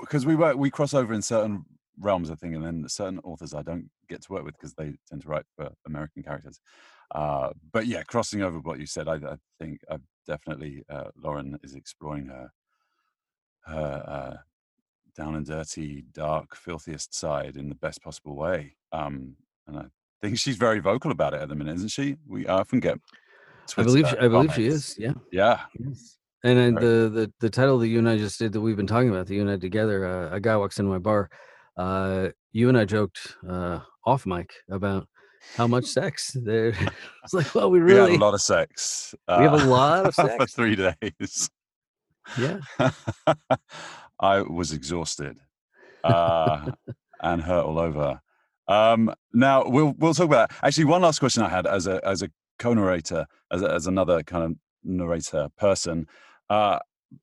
because 0.00 0.24
we 0.24 0.36
work 0.36 0.56
we 0.56 0.70
cross 0.70 0.94
over 0.94 1.12
in 1.12 1.20
certain 1.20 1.64
realms, 1.98 2.30
I 2.30 2.34
think, 2.36 2.54
and 2.54 2.64
then 2.64 2.88
certain 2.88 3.18
authors 3.18 3.52
I 3.52 3.60
don't 3.62 3.90
get 4.08 4.22
to 4.22 4.32
work 4.32 4.44
with 4.44 4.54
because 4.54 4.72
they 4.72 4.94
tend 5.08 5.20
to 5.22 5.28
write 5.28 5.44
for 5.54 5.68
American 5.84 6.22
characters. 6.22 6.60
Uh, 7.14 7.50
but 7.72 7.86
yeah, 7.86 8.02
crossing 8.04 8.40
over 8.40 8.58
what 8.60 8.80
you 8.80 8.86
said, 8.86 9.06
I, 9.06 9.16
I 9.16 9.36
think 9.58 9.80
I've 9.90 10.00
definitely 10.30 10.84
uh, 10.88 11.10
Lauren 11.16 11.58
is 11.64 11.74
exploring 11.74 12.26
her 12.26 12.52
her 13.66 14.04
uh, 14.16 14.36
down 15.16 15.34
and 15.34 15.44
dirty, 15.44 16.04
dark, 16.12 16.54
filthiest 16.54 17.12
side 17.12 17.56
in 17.56 17.68
the 17.68 17.74
best 17.74 18.00
possible 18.00 18.36
way. 18.36 18.76
Um, 18.92 19.34
and 19.66 19.76
I 19.78 19.84
think 20.22 20.38
she's 20.38 20.56
very 20.56 20.78
vocal 20.78 21.10
about 21.10 21.34
it 21.34 21.42
at 21.42 21.48
the 21.48 21.56
minute, 21.56 21.74
isn't 21.76 21.90
she? 21.90 22.16
We 22.28 22.46
often 22.46 22.78
get. 22.78 22.98
I 23.76 23.82
believe 23.82 24.08
she, 24.08 24.16
I 24.18 24.28
believe 24.28 24.54
she 24.54 24.66
is. 24.66 24.96
Yeah. 24.98 25.14
Yeah. 25.32 25.60
Yes. 25.78 26.18
And 26.44 26.56
then 26.58 26.74
the, 26.74 27.10
the 27.18 27.32
the 27.40 27.50
title 27.50 27.78
that 27.78 27.88
you 27.88 27.98
and 27.98 28.08
I 28.08 28.16
just 28.16 28.38
did 28.38 28.52
that 28.52 28.60
we've 28.60 28.76
been 28.76 28.86
talking 28.86 29.10
about, 29.10 29.26
that 29.26 29.34
you 29.34 29.42
and 29.42 29.50
I 29.50 29.56
together, 29.56 30.06
uh, 30.06 30.36
a 30.36 30.40
guy 30.40 30.56
walks 30.56 30.78
into 30.78 30.90
my 30.90 30.98
bar. 30.98 31.28
Uh, 31.76 32.28
you 32.52 32.68
and 32.68 32.78
I 32.78 32.84
joked 32.84 33.36
uh, 33.48 33.80
off 34.06 34.26
mic 34.26 34.50
about 34.70 35.08
how 35.56 35.66
much 35.66 35.86
sex 35.86 36.32
there. 36.34 36.68
it's 37.24 37.34
like, 37.34 37.54
well, 37.54 37.70
we 37.70 37.80
We 37.80 37.92
really, 37.92 38.12
had 38.12 38.20
a 38.20 38.24
lot 38.24 38.34
of 38.34 38.40
sex. 38.40 39.14
we 39.28 39.34
have 39.34 39.54
a 39.54 39.56
uh, 39.56 39.66
lot 39.66 40.06
of 40.06 40.14
sex 40.14 40.34
for 40.36 40.46
three 40.46 40.76
days. 40.76 41.50
Yeah. 42.38 42.60
I 44.20 44.42
was 44.42 44.72
exhausted 44.72 45.38
uh, 46.04 46.72
and 47.22 47.42
hurt 47.42 47.64
all 47.64 47.78
over. 47.78 48.20
Um, 48.68 49.12
now 49.32 49.64
we'll 49.66 49.94
we'll 49.98 50.14
talk 50.14 50.26
about 50.26 50.50
that. 50.50 50.58
actually 50.62 50.84
one 50.84 51.02
last 51.02 51.18
question 51.18 51.42
I 51.42 51.48
had 51.48 51.66
as 51.66 51.86
a 51.86 52.00
as 52.06 52.22
a 52.22 52.30
co-narrator 52.58 53.26
as 53.50 53.62
a, 53.62 53.70
as 53.72 53.86
another 53.86 54.22
kind 54.22 54.44
of 54.44 54.56
narrator 54.84 55.48
person 55.56 56.06
uh, 56.50 56.78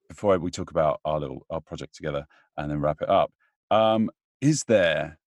before 0.10 0.38
we 0.40 0.52
talk 0.52 0.72
about 0.72 1.00
our 1.06 1.20
little 1.20 1.46
our 1.50 1.62
project 1.62 1.96
together 1.96 2.26
and 2.58 2.72
then 2.72 2.82
wrap 2.82 3.02
it 3.02 3.10
up. 3.10 3.32
Um, 3.72 4.10
is 4.42 4.64
there 4.66 5.20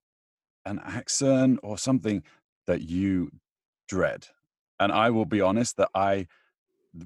an 0.66 0.80
accent 0.84 1.58
or 1.62 1.78
something 1.78 2.22
that 2.70 2.82
you 2.82 3.30
dread? 3.88 4.28
And 4.78 4.92
I 4.92 5.10
will 5.10 5.26
be 5.26 5.40
honest 5.40 5.76
that 5.76 5.90
I 5.94 6.26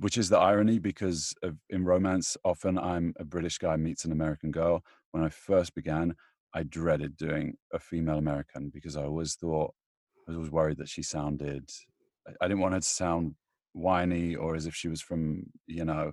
which 0.00 0.16
is 0.16 0.28
the 0.28 0.38
irony 0.38 0.78
because 0.78 1.34
of, 1.42 1.56
in 1.68 1.84
romance 1.84 2.38
often 2.42 2.78
i'm 2.78 3.12
a 3.18 3.24
british 3.24 3.58
guy 3.58 3.76
meets 3.76 4.06
an 4.06 4.12
american 4.12 4.50
girl 4.50 4.82
when 5.10 5.22
i 5.22 5.28
first 5.28 5.74
began 5.74 6.14
i 6.54 6.62
dreaded 6.62 7.14
doing 7.18 7.54
a 7.70 7.78
female 7.78 8.16
american 8.16 8.70
because 8.72 8.96
i 8.96 9.02
always 9.02 9.34
thought 9.34 9.74
i 10.26 10.30
was 10.30 10.36
always 10.36 10.50
worried 10.50 10.78
that 10.78 10.88
she 10.88 11.02
sounded 11.02 11.68
i 12.40 12.48
didn't 12.48 12.60
want 12.60 12.72
her 12.72 12.80
to 12.80 12.86
sound 12.86 13.34
whiny 13.74 14.34
or 14.34 14.54
as 14.54 14.66
if 14.66 14.74
she 14.74 14.88
was 14.88 15.02
from 15.02 15.42
you 15.66 15.84
know 15.84 16.12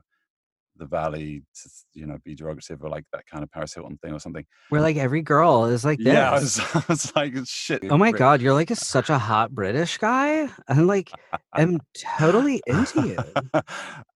the 0.81 0.87
valley 0.87 1.43
to 1.53 1.69
you 1.93 2.07
know 2.07 2.17
be 2.25 2.35
derogative 2.35 2.81
or 2.81 2.89
like 2.89 3.05
that 3.13 3.23
kind 3.31 3.43
of 3.43 3.51
paris 3.51 3.73
hilton 3.73 3.97
thing 4.03 4.11
or 4.13 4.19
something 4.19 4.43
We're 4.71 4.81
like 4.81 4.97
every 4.97 5.21
girl 5.21 5.65
is 5.65 5.85
like 5.85 5.99
this. 5.99 6.07
yeah 6.07 6.31
I 6.31 6.33
was, 6.33 6.59
I 6.75 6.83
was 6.89 7.15
like 7.15 7.33
shit 7.45 7.83
oh 7.89 7.97
my 7.97 8.09
Brit- 8.11 8.19
god, 8.19 8.41
you're 8.41 8.53
like 8.53 8.71
a, 8.71 8.75
such 8.75 9.09
a 9.09 9.17
hot 9.17 9.51
British 9.53 9.97
guy. 9.97 10.49
I'm 10.67 10.87
like, 10.87 11.11
I'm 11.53 11.79
totally 12.17 12.61
into 12.65 13.07
you. 13.07 13.17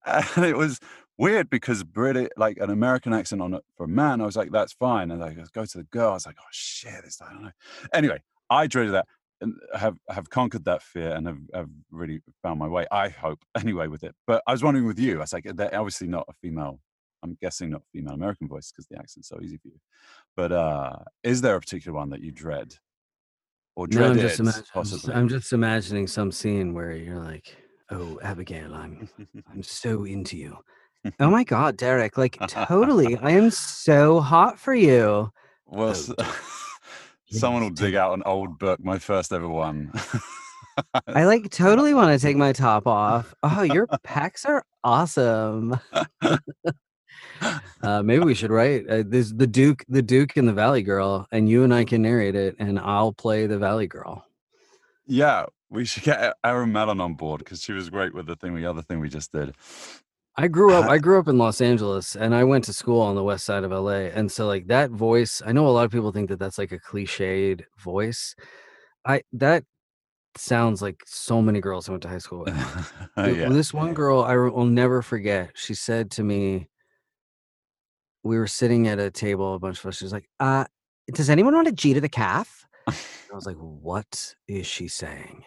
and 0.05 0.45
it 0.45 0.57
was 0.57 0.79
weird 1.17 1.49
because 1.49 1.83
British, 1.83 2.29
like 2.37 2.57
an 2.57 2.69
American 2.69 3.13
accent 3.13 3.41
on 3.41 3.53
it 3.53 3.63
for 3.77 3.85
a 3.85 3.87
man, 3.87 4.21
I 4.21 4.25
was 4.25 4.35
like, 4.35 4.51
that's 4.51 4.73
fine. 4.73 5.11
And 5.11 5.21
like, 5.21 5.37
let's 5.37 5.49
go 5.51 5.65
to 5.65 5.77
the 5.77 5.83
girl. 5.85 6.11
I 6.11 6.13
was 6.13 6.25
like, 6.25 6.35
oh 6.39 6.51
shit, 6.51 7.03
this 7.03 7.21
I 7.21 7.31
don't 7.33 7.43
know. 7.43 7.51
Anyway, 7.93 8.21
I 8.49 8.67
dreaded 8.67 8.93
that 8.93 9.05
have 9.75 9.97
have 10.09 10.29
conquered 10.29 10.65
that 10.65 10.81
fear 10.83 11.11
and 11.11 11.27
have, 11.27 11.39
have 11.53 11.69
really 11.91 12.21
found 12.43 12.59
my 12.59 12.67
way. 12.67 12.85
I 12.91 13.09
hope 13.09 13.39
anyway 13.59 13.87
with 13.87 14.03
it. 14.03 14.15
But 14.27 14.41
I 14.47 14.51
was 14.51 14.63
wondering 14.63 14.85
with 14.87 14.99
you, 14.99 15.17
I 15.17 15.21
was 15.21 15.33
like, 15.33 15.45
they're 15.53 15.75
obviously 15.77 16.07
not 16.07 16.25
a 16.29 16.33
female. 16.33 16.79
I'm 17.23 17.37
guessing 17.41 17.71
not 17.71 17.81
female 17.91 18.13
American 18.13 18.47
voice 18.47 18.71
because 18.71 18.85
the 18.87 18.99
accent's 18.99 19.29
so 19.29 19.39
easy 19.41 19.57
for 19.57 19.69
you. 19.69 19.79
But 20.35 20.51
uh 20.51 20.95
is 21.23 21.41
there 21.41 21.55
a 21.55 21.59
particular 21.59 21.97
one 21.97 22.09
that 22.11 22.21
you 22.21 22.31
dread? 22.31 22.75
Or 23.75 23.87
dread? 23.87 24.05
No, 24.05 24.11
I'm 24.11 24.19
just, 24.19 24.39
imag- 24.39 24.45
I'm 24.45 24.53
just 24.53 24.73
possibly? 24.73 25.13
I'm 25.15 25.29
just 25.29 25.53
imagining 25.53 26.07
some 26.07 26.31
scene 26.31 26.73
where 26.73 26.91
you're 26.93 27.19
like, 27.19 27.55
oh, 27.91 28.19
Abigail, 28.21 28.73
I'm 28.73 29.09
I'm 29.51 29.63
so 29.63 30.05
into 30.05 30.37
you. 30.37 30.57
Oh 31.19 31.29
my 31.29 31.43
god, 31.43 31.77
Derek, 31.77 32.17
like 32.17 32.37
totally. 32.47 33.17
I 33.17 33.31
am 33.31 33.49
so 33.51 34.19
hot 34.21 34.59
for 34.59 34.73
you. 34.73 35.31
Well, 35.65 35.95
Oh. 36.17 36.41
someone 37.39 37.63
will 37.63 37.69
dig 37.69 37.95
out 37.95 38.13
an 38.13 38.23
old 38.25 38.57
book, 38.59 38.83
my 38.83 38.97
first 38.99 39.31
ever 39.33 39.47
one. 39.47 39.91
I 41.07 41.25
like 41.25 41.49
totally 41.51 41.93
want 41.93 42.17
to 42.19 42.25
take 42.25 42.37
my 42.37 42.53
top 42.53 42.87
off. 42.87 43.33
Oh, 43.43 43.61
your 43.63 43.87
packs 44.03 44.45
are 44.45 44.63
awesome. 44.83 45.79
Uh, 47.81 48.01
maybe 48.01 48.23
we 48.23 48.33
should 48.33 48.49
write 48.49 48.87
uh, 48.89 49.03
this 49.05 49.31
the 49.31 49.45
Duke, 49.47 49.83
the 49.89 50.01
Duke 50.01 50.37
and 50.37 50.47
the 50.47 50.53
Valley 50.53 50.81
Girl, 50.81 51.27
and 51.31 51.49
you 51.49 51.63
and 51.63 51.73
I 51.73 51.83
can 51.83 52.01
narrate 52.01 52.35
it, 52.35 52.55
and 52.59 52.79
I'll 52.79 53.11
play 53.13 53.45
the 53.45 53.57
Valley 53.57 53.87
Girl. 53.87 54.25
yeah, 55.05 55.45
we 55.69 55.85
should 55.85 56.03
get 56.03 56.35
Erin 56.43 56.71
Mallon 56.71 57.01
on 57.01 57.15
board 57.15 57.39
because 57.39 57.61
she 57.61 57.73
was 57.73 57.89
great 57.89 58.13
with 58.13 58.25
the 58.27 58.35
thing, 58.37 58.55
the 58.55 58.65
other 58.65 58.81
thing 58.81 58.99
we 58.99 59.09
just 59.09 59.31
did. 59.33 59.53
I 60.37 60.47
grew 60.47 60.73
up. 60.73 60.89
I 60.89 60.97
grew 61.05 61.19
up 61.19 61.27
in 61.27 61.37
Los 61.37 61.61
Angeles, 61.61 62.15
and 62.15 62.35
I 62.35 62.43
went 62.43 62.65
to 62.65 62.73
school 62.73 63.01
on 63.01 63.15
the 63.15 63.23
west 63.23 63.45
side 63.45 63.63
of 63.63 63.71
LA. 63.71 64.09
And 64.13 64.31
so, 64.31 64.47
like 64.47 64.67
that 64.67 64.91
voice, 64.91 65.41
I 65.45 65.51
know 65.51 65.67
a 65.67 65.69
lot 65.69 65.85
of 65.85 65.91
people 65.91 66.11
think 66.11 66.29
that 66.29 66.39
that's 66.39 66.57
like 66.57 66.71
a 66.71 66.79
cliched 66.79 67.63
voice. 67.77 68.35
I 69.05 69.21
that 69.33 69.63
sounds 70.37 70.81
like 70.81 71.01
so 71.05 71.41
many 71.41 71.61
girls 71.61 71.87
I 71.87 71.93
went 71.93 72.03
to 72.03 72.09
high 72.09 72.17
school 72.17 72.39
with. 72.45 72.93
Yeah. 73.17 73.49
This 73.49 73.73
one 73.73 73.93
girl 73.93 74.21
I 74.21 74.35
will 74.35 74.65
never 74.65 75.01
forget. 75.01 75.51
She 75.55 75.73
said 75.73 76.11
to 76.11 76.23
me, 76.23 76.67
we 78.23 78.37
were 78.37 78.47
sitting 78.47 78.87
at 78.87 78.99
a 78.99 79.11
table, 79.11 79.55
a 79.55 79.59
bunch 79.59 79.79
of 79.79 79.85
us. 79.85 79.97
She's 79.97 80.11
like, 80.11 80.27
uh, 80.39 80.65
does 81.13 81.29
anyone 81.29 81.53
want 81.53 81.67
a 81.67 81.71
G 81.71 81.93
to 81.93 82.01
the 82.01 82.09
calf? 82.09 82.65
I 82.87 82.93
was 83.33 83.45
like, 83.45 83.57
what 83.57 84.35
is 84.47 84.65
she 84.67 84.87
saying? 84.87 85.45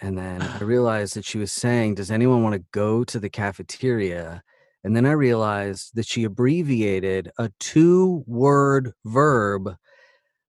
And 0.00 0.16
then 0.16 0.42
I 0.42 0.58
realized 0.60 1.14
that 1.14 1.24
she 1.24 1.38
was 1.38 1.52
saying, 1.52 1.96
does 1.96 2.10
anyone 2.10 2.42
want 2.42 2.54
to 2.54 2.64
go 2.72 3.04
to 3.04 3.18
the 3.18 3.30
cafeteria? 3.30 4.42
And 4.82 4.96
then 4.96 5.04
I 5.06 5.12
realized 5.12 5.94
that 5.94 6.06
she 6.06 6.24
abbreviated 6.24 7.30
a 7.38 7.50
two 7.60 8.24
word 8.26 8.92
verb 9.04 9.76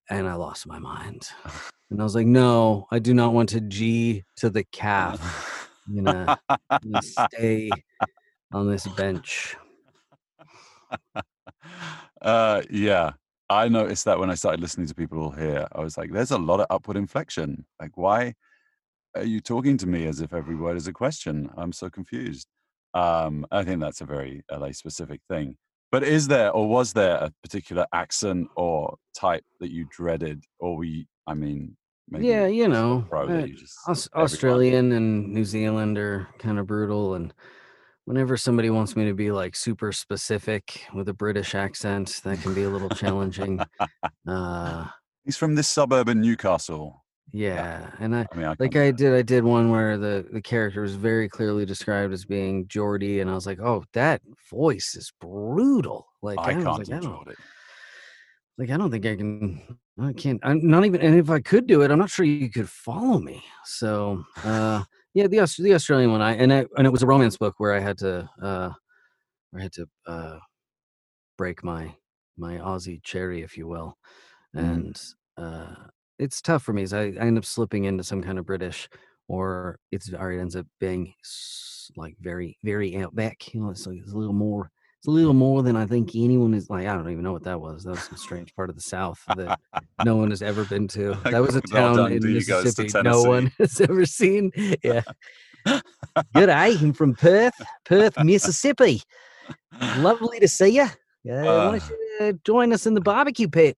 and 0.10 0.28
I 0.28 0.36
lost 0.36 0.68
my 0.68 0.80
mind. 0.80 1.28
And 1.90 2.00
I 2.00 2.04
was 2.04 2.16
like, 2.16 2.28
no, 2.28 2.88
I 2.92 3.00
do 3.00 3.14
not 3.14 3.34
want 3.34 3.50
to 3.50 3.62
G 3.62 4.24
to 4.38 4.50
the 4.50 4.64
calf. 4.64 5.70
I'm 5.88 6.04
gonna, 6.04 6.38
I'm 6.70 6.80
gonna 6.92 7.02
stay 7.02 7.70
on 8.54 8.70
this 8.70 8.88
bench. 8.88 9.58
uh, 12.22 12.62
yeah, 12.70 13.12
I 13.50 13.68
noticed 13.68 14.06
that 14.06 14.20
when 14.20 14.30
I 14.30 14.36
started 14.36 14.62
listening 14.62 14.88
to 14.88 14.96
people 14.96 15.32
here. 15.32 15.68
I 15.74 15.82
was 15.82 15.98
like, 15.98 16.12
there's 16.12 16.32
a 16.32 16.38
lot 16.38 16.62
of 16.62 16.68
upward 16.70 16.96
inflection. 16.98 17.66
Like, 17.80 17.98
why 17.98 18.36
are 19.16 19.24
you 19.24 19.40
talking 19.40 19.78
to 19.78 19.88
me 19.88 20.06
as 20.06 20.22
if 20.22 20.34
every 20.34 20.56
word 20.56 20.78
is 20.78 20.88
a 20.88 20.94
question? 20.94 21.50
I'm 21.58 21.72
so 21.74 21.90
confused. 21.90 22.48
Um, 22.94 23.46
I 23.52 23.64
think 23.64 23.80
that's 23.82 24.02
a 24.02 24.06
very 24.06 24.44
LA 24.52 24.72
specific 24.72 25.22
thing. 25.30 25.58
But 25.92 26.04
is 26.04 26.28
there 26.28 26.52
or 26.52 26.68
was 26.70 26.94
there 26.94 27.16
a 27.16 27.32
particular 27.44 27.86
accent 27.94 28.48
or 28.56 28.96
type 29.18 29.44
that 29.60 29.72
you 29.72 29.86
dreaded, 29.92 30.44
or 30.60 30.78
we? 30.78 31.08
I 31.28 31.34
mean, 31.34 31.76
maybe 32.10 32.28
Yeah, 32.28 32.48
you 32.48 32.68
know, 32.70 33.06
uh, 33.14 33.26
you 33.26 33.56
just 33.56 33.78
Aus- 33.88 34.10
Australian 34.14 34.94
and 34.94 35.34
New 35.34 35.44
Zealand 35.46 35.98
are 35.98 36.30
kind 36.40 36.60
of 36.60 36.68
brutal. 36.68 37.16
And 37.16 37.34
whenever 38.06 38.38
somebody 38.38 38.70
wants 38.70 38.96
me 38.96 39.06
to 39.06 39.14
be 39.14 39.32
like 39.32 39.56
super 39.56 39.92
specific 39.92 40.86
with 40.94 41.10
a 41.10 41.14
British 41.14 41.56
accent, 41.56 42.22
that 42.24 42.42
can 42.42 42.54
be 42.54 42.64
a 42.64 42.70
little 42.70 42.90
challenging. 42.90 43.60
Uh, 44.28 44.86
He's 45.26 45.38
from 45.38 45.56
this 45.56 45.68
suburb 45.68 46.08
in 46.08 46.22
Newcastle. 46.22 47.04
Yeah, 47.34 47.96
and 48.00 48.16
I 48.16 48.28
I 48.32 48.36
mean, 48.36 48.46
I 48.46 48.56
like 48.60 48.76
I 48.76 48.92
did 48.92 49.14
I 49.14 49.22
did 49.22 49.44
one 49.44 49.70
where 49.70 49.98
the 49.98 50.28
the 50.32 50.42
character 50.42 50.82
was 50.82 50.96
very 50.96 51.30
clearly 51.30 51.66
described 51.66 52.14
as 52.14 52.26
being 52.26 52.68
Geordie, 52.68 53.20
and 53.20 53.30
I 53.30 53.34
was 53.36 53.46
like, 53.46 53.60
oh, 53.60 53.84
that 53.94 54.22
voice 54.50 54.96
is 54.96 55.12
brutal. 55.20 56.08
Like 56.22 56.48
that. 56.48 56.56
I 56.56 56.66
was 56.66 56.66
can't 56.66 56.78
like, 56.78 56.90
do 56.90 56.94
I 56.94 57.00
don't, 57.00 57.28
like 58.58 58.70
I 58.70 58.78
don't 58.78 58.92
think 58.92 59.06
I 59.06 59.16
can. 59.16 59.80
I 60.00 60.14
can't. 60.14 60.40
I'm 60.44 60.66
not 60.68 60.86
even. 60.86 61.02
And 61.02 61.16
if 61.16 61.30
I 61.30 61.40
could 61.40 61.68
do 61.68 61.82
it, 61.82 61.92
I'm 61.92 62.00
not 62.00 62.10
sure 62.10 62.26
you 62.26 62.50
could 62.50 62.70
follow 62.70 63.20
me. 63.20 63.44
So, 63.66 64.24
uh, 64.44 64.84
yeah, 65.14 65.28
the 65.28 65.38
the 65.60 65.74
Australian 65.74 66.12
one. 66.12 66.22
I 66.22 66.34
and 66.36 66.52
I 66.54 66.66
and 66.78 66.86
it 66.88 66.92
was 66.92 67.04
a 67.04 67.08
romance 67.08 67.38
book 67.38 67.56
where 67.60 67.74
I 67.74 67.80
had 67.80 67.98
to 68.00 68.30
uh, 68.42 68.72
where 69.52 69.62
I 69.62 69.64
had 69.64 69.74
to 69.74 69.88
uh, 70.08 70.40
break 71.38 71.64
my 71.64 71.96
my 72.38 72.58
Aussie 72.58 73.02
cherry, 73.04 73.42
if 73.42 73.58
you 73.58 73.68
will, 73.68 73.98
Mhm. 74.54 74.84
and 74.86 75.02
uh, 75.38 75.76
it's 76.22 76.42
tough 76.42 76.64
for 76.64 76.72
me. 76.74 76.84
Is 76.84 76.94
I, 76.94 77.02
I 77.20 77.26
end 77.28 77.38
up 77.38 77.46
slipping 77.46 77.86
into 77.86 78.04
some 78.04 78.22
kind 78.22 78.38
of 78.40 78.46
British, 78.46 78.88
or 79.28 79.78
it's 79.92 80.14
or 80.14 80.32
it 80.32 80.40
ends 80.40 80.56
up 80.56 80.66
being 80.80 81.14
s- 81.24 81.92
like 81.98 82.16
very 82.22 82.58
very 82.64 82.96
outback. 82.98 83.54
You 83.54 83.62
know, 83.62 83.70
it's 83.72 83.86
like 83.88 83.98
it's 84.00 84.14
a 84.14 84.18
little 84.18 84.34
more. 84.34 84.72
It's 85.00 85.08
a 85.08 85.12
little 85.12 85.34
more 85.48 85.64
than 85.64 85.76
I 85.76 85.86
think 85.86 86.12
anyone 86.16 86.54
is 86.54 86.70
like. 86.70 86.88
I 86.88 86.94
don't 86.94 87.10
even 87.10 87.24
know 87.24 87.34
what 87.34 87.44
that 87.46 87.60
was. 87.60 87.84
That 87.84 87.92
was 87.92 88.04
some 88.04 88.18
strange 88.18 88.54
part 88.56 88.70
of 88.70 88.76
the 88.76 88.82
South 88.82 89.20
that 89.36 89.60
no 90.06 90.16
one 90.16 90.30
has 90.30 90.42
ever 90.42 90.64
been 90.66 90.88
to. 90.90 91.18
That 91.24 91.42
was 91.42 91.56
a 91.56 91.62
Crocodile 91.64 91.96
town 91.96 92.12
in 92.14 92.22
Dundee 92.22 92.44
goes 92.46 92.76
to 92.76 92.84
Mississippi 92.84 93.10
no 93.10 93.24
one 93.24 93.52
has 93.58 93.82
ever 93.82 94.06
seen. 94.06 94.52
Yeah. 94.84 95.02
Good 95.66 96.48
day. 96.48 96.76
I'm 96.80 96.94
from 96.94 97.14
Perth, 97.16 97.54
Perth, 97.86 98.24
Mississippi. 98.24 99.02
Lovely 99.98 100.40
to 100.40 100.48
see 100.48 100.70
you. 100.70 100.88
Yeah, 101.24 101.44
why 101.44 101.50
Uh. 101.50 101.72
don't 101.72 101.90
you 101.90 101.98
uh, 102.28 102.34
join 102.44 102.74
us 102.74 102.88
in 102.88 102.94
the 102.96 103.02
barbecue 103.02 103.48
pit? 103.48 103.78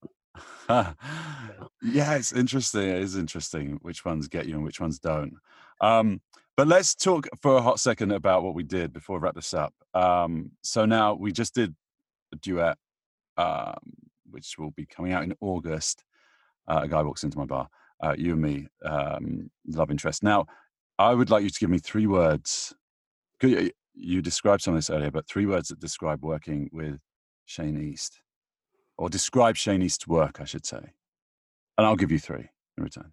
Yeah, 1.84 2.16
it's 2.16 2.34
interesting. 2.34 2.88
It 2.88 3.02
is 3.02 3.16
interesting 3.18 3.80
which 3.82 4.06
ones 4.06 4.28
get 4.28 4.46
you 4.46 4.56
and 4.56 4.64
which 4.64 4.80
ones 4.80 5.00
don't. 5.00 5.36
Um, 5.82 6.22
but 6.56 6.68
let's 6.68 6.96
talk 6.96 7.28
for 7.42 7.58
a 7.58 7.62
hot 7.62 7.80
second 7.80 8.12
about 8.12 8.44
what 8.44 8.56
we 8.56 8.64
did 8.64 8.94
before 8.94 9.18
we 9.18 9.24
wrap 9.24 9.36
this 9.36 9.54
up. 9.54 9.74
Um, 9.94 10.52
so 10.62 10.86
now 10.86 11.14
we 11.16 11.32
just 11.32 11.56
did 11.56 11.76
a 12.32 12.36
duet, 12.38 12.78
um, 13.38 13.78
which 14.30 14.58
will 14.58 14.72
be 14.72 14.86
coming 14.86 15.14
out 15.14 15.24
in 15.24 15.34
August. 15.42 16.04
Uh, 16.68 16.82
a 16.84 16.88
guy 16.88 17.02
walks 17.02 17.24
into 17.24 17.38
my 17.38 17.46
bar. 17.46 17.68
Uh, 18.02 18.16
you 18.18 18.34
and 18.34 18.42
me, 18.42 18.68
um, 18.86 19.50
love 19.68 19.92
interest. 19.92 20.24
Now, 20.24 20.46
I 21.00 21.14
would 21.14 21.30
like 21.30 21.44
you 21.44 21.50
to 21.50 21.60
give 21.60 21.70
me 21.70 21.80
three 21.80 22.08
words. 22.08 22.74
Could 23.40 23.50
You, 23.50 23.72
you 23.96 24.22
described 24.22 24.62
some 24.62 24.74
of 24.74 24.78
this 24.78 24.90
earlier, 24.90 25.12
but 25.12 25.28
three 25.28 25.46
words 25.46 25.70
that 25.70 25.80
describe 25.80 26.24
working 26.24 26.70
with 26.72 27.02
Shane 27.46 27.82
East, 27.82 28.22
or 28.98 29.10
describe 29.10 29.56
Shane 29.56 29.82
East's 29.82 30.08
work, 30.08 30.40
I 30.40 30.46
should 30.46 30.66
say. 30.66 30.94
And 31.78 31.88
I'll 31.88 31.96
give 31.96 32.12
you 32.12 32.20
three 32.20 32.50
in 32.78 32.84
return. 32.84 33.12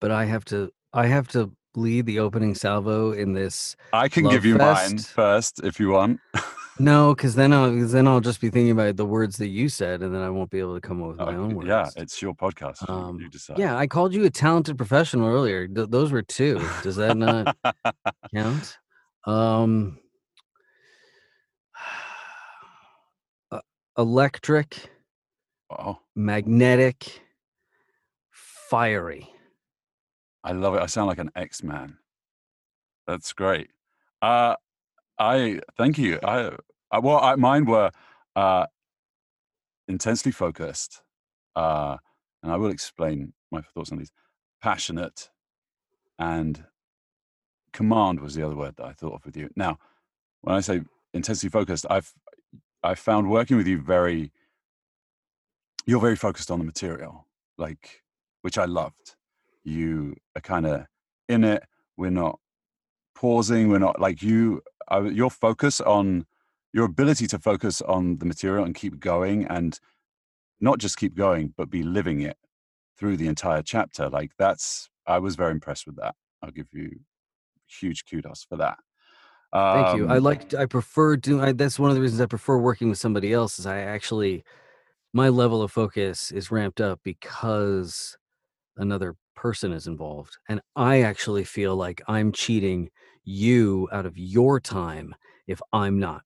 But 0.00 0.10
I 0.10 0.24
have 0.26 0.44
to 0.46 0.70
I 0.92 1.06
have 1.06 1.28
to 1.28 1.52
lead 1.74 2.06
the 2.06 2.20
opening 2.20 2.54
salvo 2.54 3.12
in 3.12 3.32
this. 3.34 3.76
I 3.92 4.08
can 4.08 4.28
give 4.28 4.44
you 4.44 4.56
mine 4.56 4.98
first 4.98 5.60
if 5.64 5.78
you 5.80 5.90
want. 5.90 6.20
No, 6.78 7.14
because 7.14 7.36
then 7.36 7.54
I'll 7.54 7.70
'cause 7.70 7.92
then 7.92 8.06
I'll 8.06 8.20
just 8.20 8.38
be 8.38 8.50
thinking 8.50 8.72
about 8.72 8.98
the 8.98 9.06
words 9.06 9.38
that 9.38 9.46
you 9.48 9.70
said, 9.70 10.02
and 10.02 10.14
then 10.14 10.20
I 10.20 10.28
won't 10.28 10.50
be 10.50 10.58
able 10.58 10.74
to 10.74 10.80
come 10.82 11.00
up 11.02 11.08
with 11.08 11.16
my 11.16 11.34
own 11.34 11.54
words. 11.54 11.66
yeah, 11.68 11.88
it's 11.96 12.20
your 12.20 12.34
podcast. 12.34 12.86
You- 12.86 12.94
Um, 12.94 13.18
you 13.18 13.30
decide. 13.30 13.56
Yeah, 13.58 13.78
I 13.78 13.86
called 13.86 14.12
you 14.12 14.24
a 14.24 14.28
talented 14.30 14.76
professional 14.76 15.26
earlier. 15.26 15.66
Th- 15.66 15.88
those 15.88 16.12
were 16.12 16.20
two. 16.20 16.60
Does 16.82 16.96
that 16.96 17.16
not 17.16 17.56
count? 18.34 18.76
Um, 19.24 19.98
uh, 23.50 23.60
electric, 23.96 24.90
oh, 25.78 25.98
magnetic, 26.14 27.20
fiery. 28.30 29.28
I 30.44 30.52
love 30.52 30.74
it. 30.74 30.82
I 30.82 30.86
sound 30.86 31.08
like 31.08 31.18
an 31.18 31.30
X 31.34 31.62
Man. 31.62 31.98
That's 33.06 33.32
great. 33.32 33.70
Uh, 34.22 34.56
I 35.18 35.60
thank 35.76 35.98
you. 35.98 36.18
I, 36.22 36.52
I 36.90 36.98
well, 36.98 37.18
I, 37.18 37.36
mine 37.36 37.64
were 37.64 37.90
uh, 38.34 38.66
intensely 39.88 40.32
focused, 40.32 41.02
uh, 41.54 41.96
and 42.42 42.52
I 42.52 42.56
will 42.56 42.70
explain 42.70 43.32
my 43.50 43.60
thoughts 43.60 43.92
on 43.92 43.98
these. 43.98 44.12
Passionate 44.62 45.30
and 46.18 46.64
command 47.72 48.20
was 48.20 48.34
the 48.34 48.44
other 48.44 48.56
word 48.56 48.74
that 48.76 48.86
I 48.86 48.92
thought 48.92 49.14
of 49.14 49.24
with 49.26 49.36
you. 49.36 49.50
Now, 49.54 49.78
when 50.40 50.56
I 50.56 50.60
say 50.60 50.80
intensely 51.12 51.48
focused, 51.50 51.86
I've 51.90 52.12
I 52.82 52.94
found 52.94 53.30
working 53.30 53.56
with 53.56 53.66
you 53.66 53.80
very. 53.80 54.32
You're 55.86 56.00
very 56.00 56.16
focused 56.16 56.50
on 56.50 56.58
the 56.58 56.64
material, 56.64 57.26
like 57.58 58.02
which 58.42 58.58
I 58.58 58.64
loved. 58.64 59.16
You 59.64 60.16
are 60.34 60.40
kind 60.40 60.66
of 60.66 60.86
in 61.28 61.44
it. 61.44 61.62
We're 61.96 62.10
not 62.10 62.38
pausing. 63.14 63.68
We're 63.68 63.78
not 63.78 64.00
like 64.00 64.22
you. 64.22 64.62
Uh, 64.90 65.02
your 65.02 65.30
focus 65.30 65.80
on 65.80 66.26
your 66.72 66.84
ability 66.84 67.26
to 67.28 67.38
focus 67.38 67.80
on 67.82 68.18
the 68.18 68.26
material 68.26 68.64
and 68.64 68.74
keep 68.74 69.00
going, 69.00 69.46
and 69.46 69.78
not 70.60 70.78
just 70.78 70.96
keep 70.98 71.16
going, 71.16 71.54
but 71.56 71.70
be 71.70 71.82
living 71.82 72.20
it 72.20 72.36
through 72.98 73.16
the 73.16 73.28
entire 73.28 73.62
chapter. 73.62 74.08
Like 74.08 74.32
that's. 74.38 74.88
I 75.06 75.18
was 75.18 75.36
very 75.36 75.52
impressed 75.52 75.86
with 75.86 75.96
that. 75.96 76.14
I'll 76.42 76.50
give 76.50 76.66
you 76.72 76.90
huge 77.68 78.04
kudos 78.10 78.44
for 78.48 78.56
that. 78.56 78.78
Thank 79.52 79.98
you. 79.98 80.08
I 80.08 80.16
Um, 80.16 80.22
like. 80.24 80.52
I 80.54 80.66
prefer 80.66 81.16
doing. 81.16 81.40
I, 81.42 81.52
that's 81.52 81.78
one 81.78 81.90
of 81.90 81.96
the 81.96 82.02
reasons 82.02 82.20
I 82.20 82.26
prefer 82.26 82.58
working 82.58 82.88
with 82.88 82.98
somebody 82.98 83.32
else. 83.32 83.58
Is 83.58 83.66
I 83.66 83.78
actually, 83.80 84.44
my 85.12 85.28
level 85.28 85.62
of 85.62 85.72
focus 85.72 86.30
is 86.32 86.50
ramped 86.50 86.80
up 86.80 87.00
because 87.02 88.16
another 88.76 89.16
person 89.36 89.72
is 89.72 89.86
involved, 89.86 90.38
and 90.48 90.60
I 90.76 91.02
actually 91.02 91.44
feel 91.44 91.76
like 91.76 92.02
I'm 92.08 92.32
cheating 92.32 92.90
you 93.24 93.88
out 93.92 94.06
of 94.06 94.18
your 94.18 94.60
time 94.60 95.14
if 95.46 95.60
I'm 95.72 96.00
not 96.00 96.22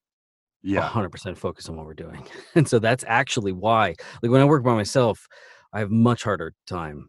yeah. 0.63 0.93
100% 0.93 1.39
focused 1.39 1.69
on 1.69 1.77
what 1.77 1.87
we're 1.87 1.95
doing. 1.95 2.27
And 2.55 2.69
so 2.69 2.79
that's 2.79 3.05
actually 3.09 3.53
why, 3.53 3.97
like 4.23 4.33
when 4.33 4.41
I 4.43 4.45
work 4.47 4.65
by 4.65 4.75
myself, 4.75 5.27
I 5.73 5.81
have 5.81 5.91
much 5.91 6.25
harder 6.25 6.55
time 6.67 7.09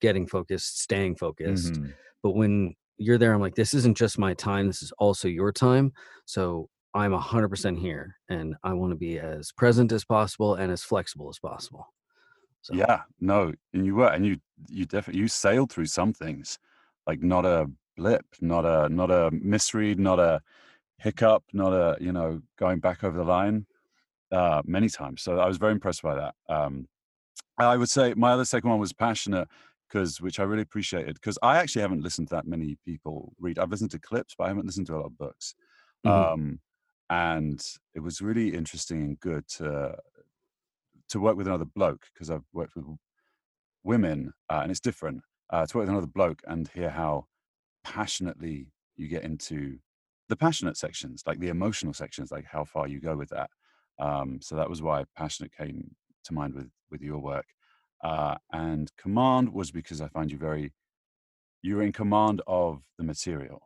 getting 0.00 0.26
focused, 0.26 0.80
staying 0.80 1.16
focused. 1.16 1.80
Mhm. 1.80 1.94
But 2.22 2.32
when 2.32 2.74
you're 2.98 3.18
there, 3.18 3.34
I'm 3.34 3.40
like, 3.40 3.54
this 3.56 3.74
isn't 3.74 3.96
just 3.96 4.18
my 4.18 4.34
time, 4.34 4.66
this 4.66 4.82
is 4.82 4.92
also 4.98 5.28
your 5.28 5.52
time. 5.52 5.92
So 6.26 6.68
I'm 6.94 7.12
100% 7.12 7.78
here 7.78 8.16
and 8.28 8.56
I 8.62 8.72
want 8.74 8.92
to 8.92 8.96
be 8.96 9.18
as 9.18 9.52
present 9.52 9.92
as 9.92 10.04
possible 10.04 10.54
and 10.54 10.70
as 10.72 10.82
flexible 10.84 11.28
as 11.28 11.38
possible. 11.38 11.86
So, 12.62 12.72
Yeah, 12.72 13.02
no, 13.20 13.52
and 13.72 13.84
you 13.86 13.94
were, 13.94 14.08
and 14.08 14.24
you 14.26 14.38
you 14.68 14.86
definitely 14.86 15.20
you 15.20 15.28
sailed 15.28 15.70
through 15.70 15.86
some 15.86 16.12
things, 16.12 16.58
like 17.06 17.20
not 17.22 17.44
a 17.44 17.70
blip, 17.96 18.24
not 18.40 18.64
a 18.64 18.88
not 18.88 19.10
a 19.10 19.30
misread, 19.32 19.98
not 19.98 20.18
a 20.18 20.40
hiccup, 20.98 21.44
not 21.52 21.72
a 21.72 21.96
you 22.02 22.12
know 22.12 22.42
going 22.58 22.80
back 22.80 23.04
over 23.04 23.18
the 23.18 23.24
line, 23.24 23.66
uh, 24.32 24.62
many 24.66 24.88
times. 24.90 25.22
So 25.22 25.40
I 25.40 25.46
was 25.48 25.58
very 25.58 25.72
impressed 25.72 26.02
by 26.02 26.16
that. 26.16 26.36
Um, 26.48 26.88
I 27.58 27.76
would 27.76 27.90
say 27.90 28.14
my 28.14 28.32
other 28.32 28.44
second 28.46 28.70
one 28.70 28.80
was 28.80 28.92
passionate 28.94 29.48
because 29.88 30.20
which 30.20 30.40
I 30.40 30.44
really 30.44 30.62
appreciated 30.62 31.14
because 31.16 31.38
I 31.42 31.58
actually 31.58 31.82
haven't 31.82 32.02
listened 32.02 32.28
to 32.28 32.36
that 32.36 32.46
many 32.46 32.76
people 32.84 33.34
read. 33.40 33.58
I've 33.58 33.70
listened 33.70 33.92
to 33.92 34.00
clips, 34.00 34.34
but 34.36 34.44
I 34.44 34.48
haven't 34.48 34.66
listened 34.66 34.86
to 34.88 34.94
a 34.96 34.98
lot 34.98 35.06
of 35.06 35.18
books. 35.18 35.54
Mhm. 36.04 36.34
Um, 36.34 36.60
and 37.14 37.64
it 37.94 38.00
was 38.00 38.20
really 38.20 38.54
interesting 38.54 39.02
and 39.02 39.20
good 39.20 39.46
to 39.46 39.96
to 41.08 41.20
work 41.20 41.36
with 41.36 41.46
another 41.46 41.66
bloke 41.66 42.06
because 42.12 42.30
I've 42.30 42.48
worked 42.52 42.74
with 42.74 42.86
women 43.84 44.32
uh, 44.50 44.60
and 44.62 44.70
it's 44.70 44.80
different 44.80 45.20
uh, 45.50 45.66
to 45.66 45.76
work 45.76 45.82
with 45.82 45.90
another 45.90 46.08
bloke 46.08 46.40
and 46.46 46.66
hear 46.68 46.90
how 46.90 47.26
passionately 47.84 48.66
you 48.96 49.06
get 49.06 49.22
into 49.22 49.78
the 50.28 50.36
passionate 50.36 50.76
sections, 50.76 51.22
like 51.26 51.38
the 51.38 51.50
emotional 51.50 51.92
sections, 51.92 52.32
like 52.32 52.46
how 52.46 52.64
far 52.64 52.88
you 52.88 52.98
go 52.98 53.14
with 53.14 53.28
that. 53.28 53.50
Um, 54.00 54.40
so 54.40 54.56
that 54.56 54.70
was 54.70 54.82
why 54.82 55.04
passionate 55.16 55.52
came 55.56 55.94
to 56.24 56.34
mind 56.34 56.54
with 56.54 56.70
with 56.90 57.02
your 57.02 57.18
work. 57.18 57.46
Uh, 58.02 58.36
and 58.52 58.90
command 58.96 59.52
was 59.52 59.70
because 59.70 60.00
I 60.00 60.08
find 60.08 60.32
you 60.32 60.38
very 60.38 60.72
you 61.62 61.76
were 61.76 61.82
in 61.82 61.92
command 61.92 62.42
of 62.46 62.82
the 62.98 63.04
material, 63.04 63.60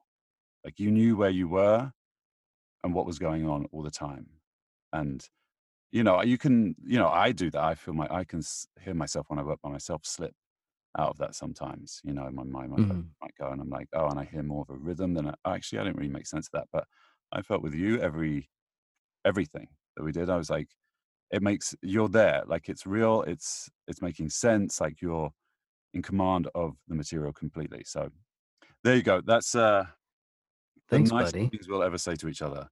like 0.64 0.78
you 0.78 0.90
knew 0.90 1.16
where 1.16 1.30
you 1.30 1.49
were 1.49 1.92
and 2.85 2.95
what 2.95 3.07
was 3.07 3.18
going 3.18 3.49
on 3.49 3.66
all 3.72 3.83
the 3.83 3.91
time, 3.91 4.41
and 4.93 5.29
you 5.93 6.05
know 6.05 6.22
you 6.22 6.39
can 6.39 6.76
you 6.85 6.99
know 6.99 7.09
I 7.09 7.33
do 7.33 7.51
that. 7.51 7.62
I 7.62 7.74
feel 7.76 7.95
my 7.95 8.09
I 8.11 8.24
can 8.24 8.43
hear 8.83 8.95
myself 8.95 9.26
when 9.31 9.39
I 9.41 9.45
work 9.45 9.61
by 9.62 9.70
myself 9.70 10.07
slip 10.07 10.35
out 10.99 11.11
of 11.11 11.18
that 11.18 11.35
sometimes. 11.37 12.01
You 12.05 12.14
know, 12.14 12.31
my 12.31 12.45
mind 12.45 12.72
might, 12.72 12.83
Mhm. 12.83 13.14
might 13.22 13.35
go, 13.41 13.51
and 13.51 13.61
I'm 13.61 13.70
like, 13.70 13.89
oh, 13.95 14.09
and 14.09 14.18
I 14.20 14.24
hear 14.24 14.43
more 14.43 14.62
of 14.68 14.70
a 14.70 14.79
rhythm 14.79 15.14
than 15.14 15.29
I, 15.29 15.35
actually 15.47 15.79
I 15.81 15.85
didn't 15.85 15.99
really 15.99 16.11
make 16.12 16.26
sense 16.26 16.49
of 16.49 16.53
that. 16.53 16.68
But 16.72 16.87
I 17.33 17.43
felt 17.43 17.62
with 17.62 17.74
you 17.74 18.01
every 18.01 18.51
everything 19.24 19.68
that 19.97 20.05
we 20.05 20.12
did, 20.12 20.31
I 20.31 20.37
was 20.37 20.51
like, 20.51 20.70
it 21.33 21.43
makes 21.43 21.74
you're 21.83 22.09
there, 22.09 22.45
like 22.47 22.68
it's 22.68 22.87
real, 22.87 23.22
it's 23.22 23.70
it's 23.89 24.03
making 24.03 24.31
sense, 24.31 24.81
like 24.81 25.01
you're 25.03 25.33
in 25.95 26.03
command 26.03 26.49
of 26.55 26.79
the 26.89 26.95
material 26.97 27.33
completely. 27.33 27.85
So 27.85 28.11
there 28.85 28.97
you 28.97 29.03
go. 29.05 29.20
That's 29.22 29.55
uh 29.55 29.87
the 30.89 30.97
Thanks, 30.97 31.11
nicest 31.11 31.34
buddy. 31.34 31.49
things 31.49 31.68
we'll 31.68 31.82
ever 31.82 31.99
say 31.99 32.14
to 32.16 32.28
each 32.28 32.43
other. 32.43 32.68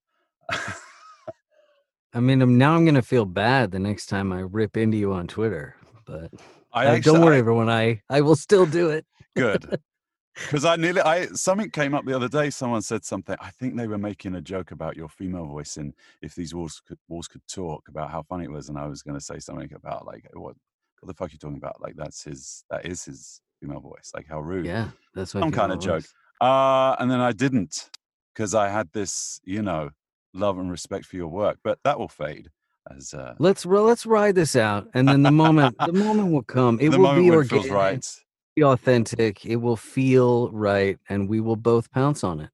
I 2.15 2.21
mean, 2.21 2.41
um, 2.41 2.57
now 2.57 2.75
I'm 2.75 2.85
gonna 2.85 3.03
feel 3.03 3.25
bad 3.27 3.71
the 3.73 3.79
next 3.79 4.07
time 4.07 4.33
I 4.33 4.41
rip 4.41 4.77
into 4.77 4.97
you 4.97 5.13
on 5.13 5.27
Twitter, 5.27 5.77
but 6.07 6.31
I 6.73 6.87
uh, 6.87 6.91
actually 6.93 7.13
don't 7.13 7.25
worry, 7.25 7.37
I- 7.37 7.41
everyone. 7.41 7.69
I 7.69 8.03
I 8.09 8.21
will 8.23 8.37
still 8.37 8.65
do 8.67 8.91
it. 8.91 9.05
good 9.37 9.79
because 10.35 10.65
I 10.65 10.77
nearly 10.77 11.03
I 11.03 11.27
something 11.27 11.71
came 11.71 11.95
up 11.95 12.07
the 12.07 12.17
other 12.17 12.29
day. 12.29 12.49
Someone 12.49 12.81
said 12.81 13.05
something. 13.05 13.37
I 13.41 13.51
think 13.51 13.77
they 13.77 13.87
were 13.87 13.99
making 13.99 14.35
a 14.37 14.41
joke 14.41 14.71
about 14.71 14.97
your 14.97 15.09
female 15.11 15.45
voice 15.47 15.77
in 15.77 15.93
"If 16.23 16.35
These 16.35 16.55
Walls 16.55 16.81
Could 16.87 16.99
Walls 17.09 17.29
Could 17.29 17.47
Talk" 17.49 17.89
about 17.89 18.11
how 18.11 18.23
funny 18.23 18.45
it 18.45 18.51
was, 18.51 18.71
and 18.71 18.79
I 18.79 18.87
was 18.87 19.03
going 19.03 19.19
to 19.19 19.25
say 19.25 19.39
something 19.39 19.73
about 19.75 20.07
like 20.07 20.27
what 20.33 20.55
what 21.01 21.09
the 21.09 21.15
fuck 21.15 21.29
are 21.29 21.33
you 21.33 21.39
talking 21.39 21.59
about? 21.59 21.83
Like 21.83 21.97
that's 21.97 22.23
his 22.25 22.65
that 22.71 22.87
is 22.87 23.05
his 23.05 23.43
female 23.61 23.81
voice. 23.81 24.13
Like 24.15 24.27
how 24.27 24.41
rude. 24.41 24.65
Yeah, 24.65 24.89
that's 25.15 25.35
my 25.35 25.41
Some 25.43 25.53
kind 25.53 25.73
of 25.73 25.81
joke. 25.81 26.05
Uh, 26.41 26.97
and 26.99 27.11
then 27.11 27.21
I 27.21 27.33
didn't 27.33 27.91
because 28.37 28.55
I 28.55 28.69
had 28.69 28.93
this, 28.93 29.41
you 29.45 29.63
know, 29.63 29.91
love 30.35 30.59
and 30.59 30.71
respect 30.71 31.07
for 31.07 31.17
your 31.17 31.29
work, 31.29 31.59
but 31.65 31.79
that 31.85 31.99
will 31.99 32.09
fade 32.09 32.51
as 32.95 33.15
uh, 33.15 33.35
Let's 33.39 33.65
let's 33.67 34.07
ride 34.07 34.35
this 34.35 34.55
out, 34.55 34.89
and 34.95 35.09
then 35.09 35.23
the 35.23 35.31
moment 35.31 35.75
the 35.85 35.93
moment 35.93 36.31
will 36.31 36.43
come. 36.43 36.79
It 36.81 36.91
the 36.91 36.99
will 36.99 37.17
be 37.17 37.31
organic, 37.31 37.71
right. 37.71 38.07
be 38.55 38.63
authentic. 38.63 39.45
It 39.45 39.57
will 39.57 39.77
feel 39.77 40.51
right, 40.53 40.99
and 41.09 41.29
we 41.29 41.41
will 41.41 41.57
both 41.57 41.91
pounce 41.91 42.23
on 42.23 42.49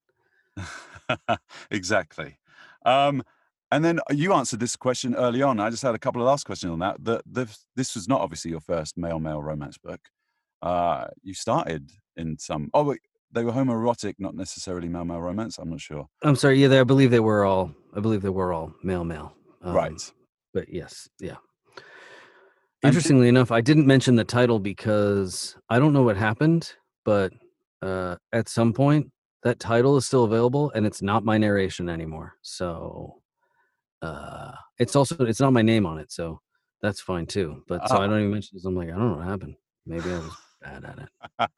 it. 0.58 1.38
exactly. 1.70 2.38
Um, 2.86 3.22
and 3.70 3.84
then 3.84 4.00
you 4.10 4.32
answered 4.34 4.60
this 4.60 4.76
question 4.76 5.14
early 5.14 5.42
on. 5.42 5.58
I 5.60 5.70
just 5.70 5.82
had 5.82 5.94
a 5.94 5.98
couple 5.98 6.20
of 6.20 6.26
last 6.26 6.44
questions 6.44 6.72
on 6.72 6.78
that. 6.80 7.02
The, 7.02 7.22
the, 7.30 7.56
this 7.74 7.94
was 7.94 8.06
not 8.06 8.20
obviously 8.20 8.50
your 8.50 8.60
first 8.60 8.98
male 8.98 9.18
male 9.18 9.42
romance 9.42 9.78
book. 9.78 10.00
Uh, 10.62 11.08
you 11.22 11.34
started 11.34 11.90
in 12.16 12.38
some. 12.38 12.70
Oh, 12.72 12.94
they 13.32 13.44
were 13.44 13.52
homoerotic, 13.52 14.14
not 14.18 14.34
necessarily 14.34 14.88
male 14.88 15.04
male 15.04 15.20
romance. 15.20 15.58
I'm 15.58 15.70
not 15.70 15.80
sure. 15.80 16.06
I'm 16.22 16.36
sorry. 16.36 16.60
Yeah, 16.60 16.68
they, 16.68 16.80
I 16.80 16.84
believe 16.84 17.10
they 17.10 17.20
were 17.20 17.44
all. 17.44 17.74
I 17.96 18.00
believe 18.00 18.22
they 18.22 18.28
were 18.28 18.52
all 18.52 18.74
male 18.82 19.04
male. 19.04 19.34
Um, 19.62 19.74
right. 19.74 20.12
But 20.54 20.68
yes, 20.68 21.08
yeah. 21.20 21.36
And 22.84 22.88
Interestingly 22.90 23.28
enough, 23.28 23.50
I 23.52 23.60
didn't 23.60 23.86
mention 23.86 24.16
the 24.16 24.24
title 24.24 24.58
because 24.58 25.56
I 25.70 25.78
don't 25.78 25.92
know 25.92 26.02
what 26.02 26.16
happened, 26.16 26.74
but 27.04 27.32
uh, 27.80 28.16
at 28.32 28.48
some 28.48 28.72
point 28.72 29.10
that 29.44 29.60
title 29.60 29.96
is 29.96 30.04
still 30.06 30.24
available 30.24 30.70
and 30.74 30.84
it's 30.86 31.00
not 31.02 31.24
my 31.24 31.38
narration 31.38 31.88
anymore. 31.88 32.34
So 32.42 33.22
uh, 34.02 34.52
it's 34.78 34.96
also 34.96 35.14
it's 35.24 35.40
not 35.40 35.52
my 35.52 35.62
name 35.62 35.86
on 35.86 35.98
it, 35.98 36.10
so 36.10 36.40
that's 36.82 37.00
fine 37.00 37.26
too. 37.26 37.62
But 37.68 37.88
so 37.88 37.96
I 37.96 38.04
Ah. 38.04 38.06
don't 38.08 38.18
even 38.18 38.30
mention 38.32 38.56
this. 38.56 38.64
I'm 38.64 38.74
like, 38.76 38.88
I 38.88 38.92
don't 38.92 39.10
know 39.12 39.16
what 39.18 39.26
happened. 39.26 39.54
Maybe 39.86 40.10
I 40.10 40.18
was 40.18 40.32
bad 40.60 40.84
at 40.84 40.98
it. 40.98 41.08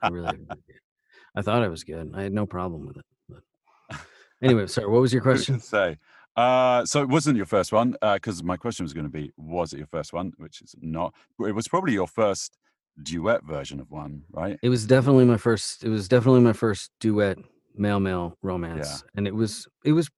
I 0.02 0.08
really, 0.08 0.36
really. 0.36 0.62
I 1.34 1.42
thought 1.42 1.62
I 1.62 1.68
was 1.68 1.84
good. 1.84 2.12
I 2.14 2.22
had 2.22 2.32
no 2.32 2.46
problem 2.46 2.86
with 2.86 2.98
it. 2.98 3.04
But 3.28 4.00
anyway, 4.42 4.66
sorry. 4.66 4.88
What 4.88 5.00
was 5.00 5.12
your 5.12 5.22
question? 5.22 5.60
say. 5.60 5.98
Uh, 6.36 6.84
so 6.84 7.00
it 7.00 7.08
wasn't 7.08 7.36
your 7.36 7.46
first 7.46 7.72
one 7.72 7.96
because 8.02 8.42
my 8.42 8.56
question 8.56 8.84
was 8.84 8.92
going 8.92 9.06
to 9.06 9.10
be, 9.10 9.32
was 9.36 9.72
it 9.72 9.78
your 9.78 9.86
first 9.86 10.12
one? 10.12 10.32
Which 10.36 10.62
is 10.62 10.74
not. 10.80 11.14
but 11.38 11.46
It 11.46 11.52
was 11.52 11.68
probably 11.68 11.92
your 11.92 12.08
first 12.08 12.58
duet 13.02 13.44
version 13.44 13.80
of 13.80 13.90
one, 13.90 14.22
right? 14.32 14.58
It 14.62 14.68
was 14.68 14.86
definitely 14.86 15.24
my 15.24 15.36
first. 15.36 15.84
It 15.84 15.88
was 15.88 16.08
definitely 16.08 16.40
my 16.40 16.52
first 16.52 16.90
duet 17.00 17.38
male 17.76 18.00
male 18.00 18.36
romance, 18.42 19.04
and 19.16 19.26
it 19.26 19.34
was 19.34 19.66
it 19.84 19.92
was 19.92 20.10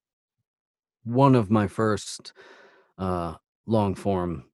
one 1.05 1.35
of 1.35 1.51
my 1.51 1.67
first 1.67 2.33
uh, 2.99 3.35
long 3.67 3.95
form 3.95 4.45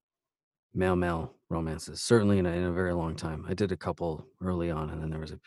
male 0.73 0.95
male 0.95 1.35
romances. 1.49 2.01
Certainly 2.01 2.39
in 2.39 2.45
a, 2.45 2.51
in 2.51 2.63
a 2.63 2.71
very 2.71 2.93
long 2.93 3.15
time. 3.15 3.45
I 3.47 3.53
did 3.53 3.71
a 3.71 3.77
couple 3.77 4.27
early 4.41 4.71
on, 4.71 4.89
and 4.89 5.01
then 5.01 5.09
there 5.09 5.19
was 5.19 5.31
a 5.31 5.39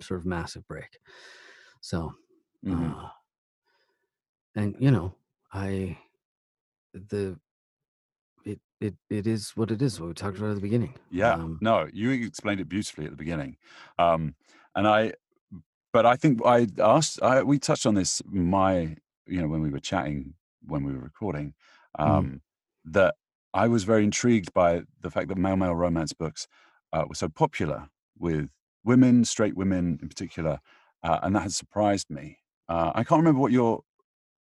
sort 0.00 0.20
of 0.20 0.26
massive 0.26 0.66
break. 0.66 0.98
So, 1.80 2.12
Mhm. 2.62 2.94
uh, 2.94 3.08
and 4.54 4.76
you 4.78 4.90
know, 4.90 5.14
I 5.52 5.98
the 6.92 7.38
it 8.44 8.60
it 8.80 8.94
it 9.10 9.26
is 9.26 9.50
what 9.56 9.70
it 9.70 9.80
is. 9.82 10.00
What 10.00 10.08
we 10.08 10.14
talked 10.14 10.38
about 10.38 10.50
at 10.50 10.54
the 10.56 10.60
beginning. 10.60 10.94
Yeah, 11.10 11.34
Um, 11.34 11.58
no, 11.60 11.88
you 11.92 12.10
explained 12.10 12.60
it 12.60 12.68
beautifully 12.68 13.04
at 13.06 13.10
the 13.10 13.16
beginning, 13.16 13.56
um, 13.98 14.34
and 14.74 14.86
I, 14.86 15.12
but 15.92 16.06
I 16.06 16.16
think 16.16 16.40
I 16.44 16.66
asked, 16.78 17.22
I, 17.22 17.42
we 17.42 17.58
touched 17.58 17.86
on 17.86 17.94
this, 17.94 18.20
my, 18.26 18.96
you 19.26 19.40
know, 19.40 19.48
when 19.48 19.62
we 19.62 19.70
were 19.70 19.78
chatting, 19.80 20.34
when 20.66 20.82
we 20.84 20.92
were 20.92 21.00
recording, 21.00 21.54
um, 21.98 22.42
that 22.86 23.14
I 23.54 23.68
was 23.68 23.84
very 23.84 24.02
intrigued 24.02 24.52
by 24.52 24.82
the 25.00 25.10
fact 25.10 25.28
that 25.28 25.38
male 25.38 25.56
male 25.56 25.74
romance 25.74 26.12
books 26.12 26.48
uh, 26.92 27.04
were 27.08 27.14
so 27.14 27.28
popular 27.28 27.88
with 28.18 28.50
women, 28.84 29.24
straight 29.24 29.56
women 29.56 29.98
in 30.02 30.08
particular, 30.08 30.58
uh, 31.04 31.20
and 31.22 31.34
that 31.36 31.42
has 31.42 31.56
surprised 31.56 32.10
me. 32.10 32.38
Uh, 32.68 32.90
I 32.94 33.04
can't 33.04 33.20
remember 33.20 33.40
what 33.40 33.52
your 33.52 33.82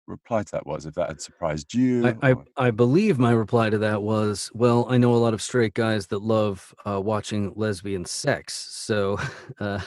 reply 0.08 0.44
to 0.44 0.52
that 0.52 0.68
was, 0.68 0.86
if 0.86 0.96
that 0.96 1.08
had 1.08 1.22
surprised 1.22 1.74
you. 1.74 2.08
I, 2.22 2.32
I 2.32 2.36
I 2.58 2.72
believe 2.72 3.18
my 3.18 3.32
reply 3.32 3.70
to 3.70 3.78
that 3.78 4.04
was, 4.04 4.52
well, 4.54 4.86
I 4.90 4.98
know 4.98 5.14
a 5.14 5.18
lot 5.18 5.34
of 5.34 5.42
straight 5.42 5.74
guys 5.74 6.08
that 6.08 6.22
love 6.22 6.76
uh, 6.86 7.00
watching 7.00 7.54
lesbian 7.56 8.04
sex, 8.04 8.54
so 8.54 9.18
uh, 9.60 9.80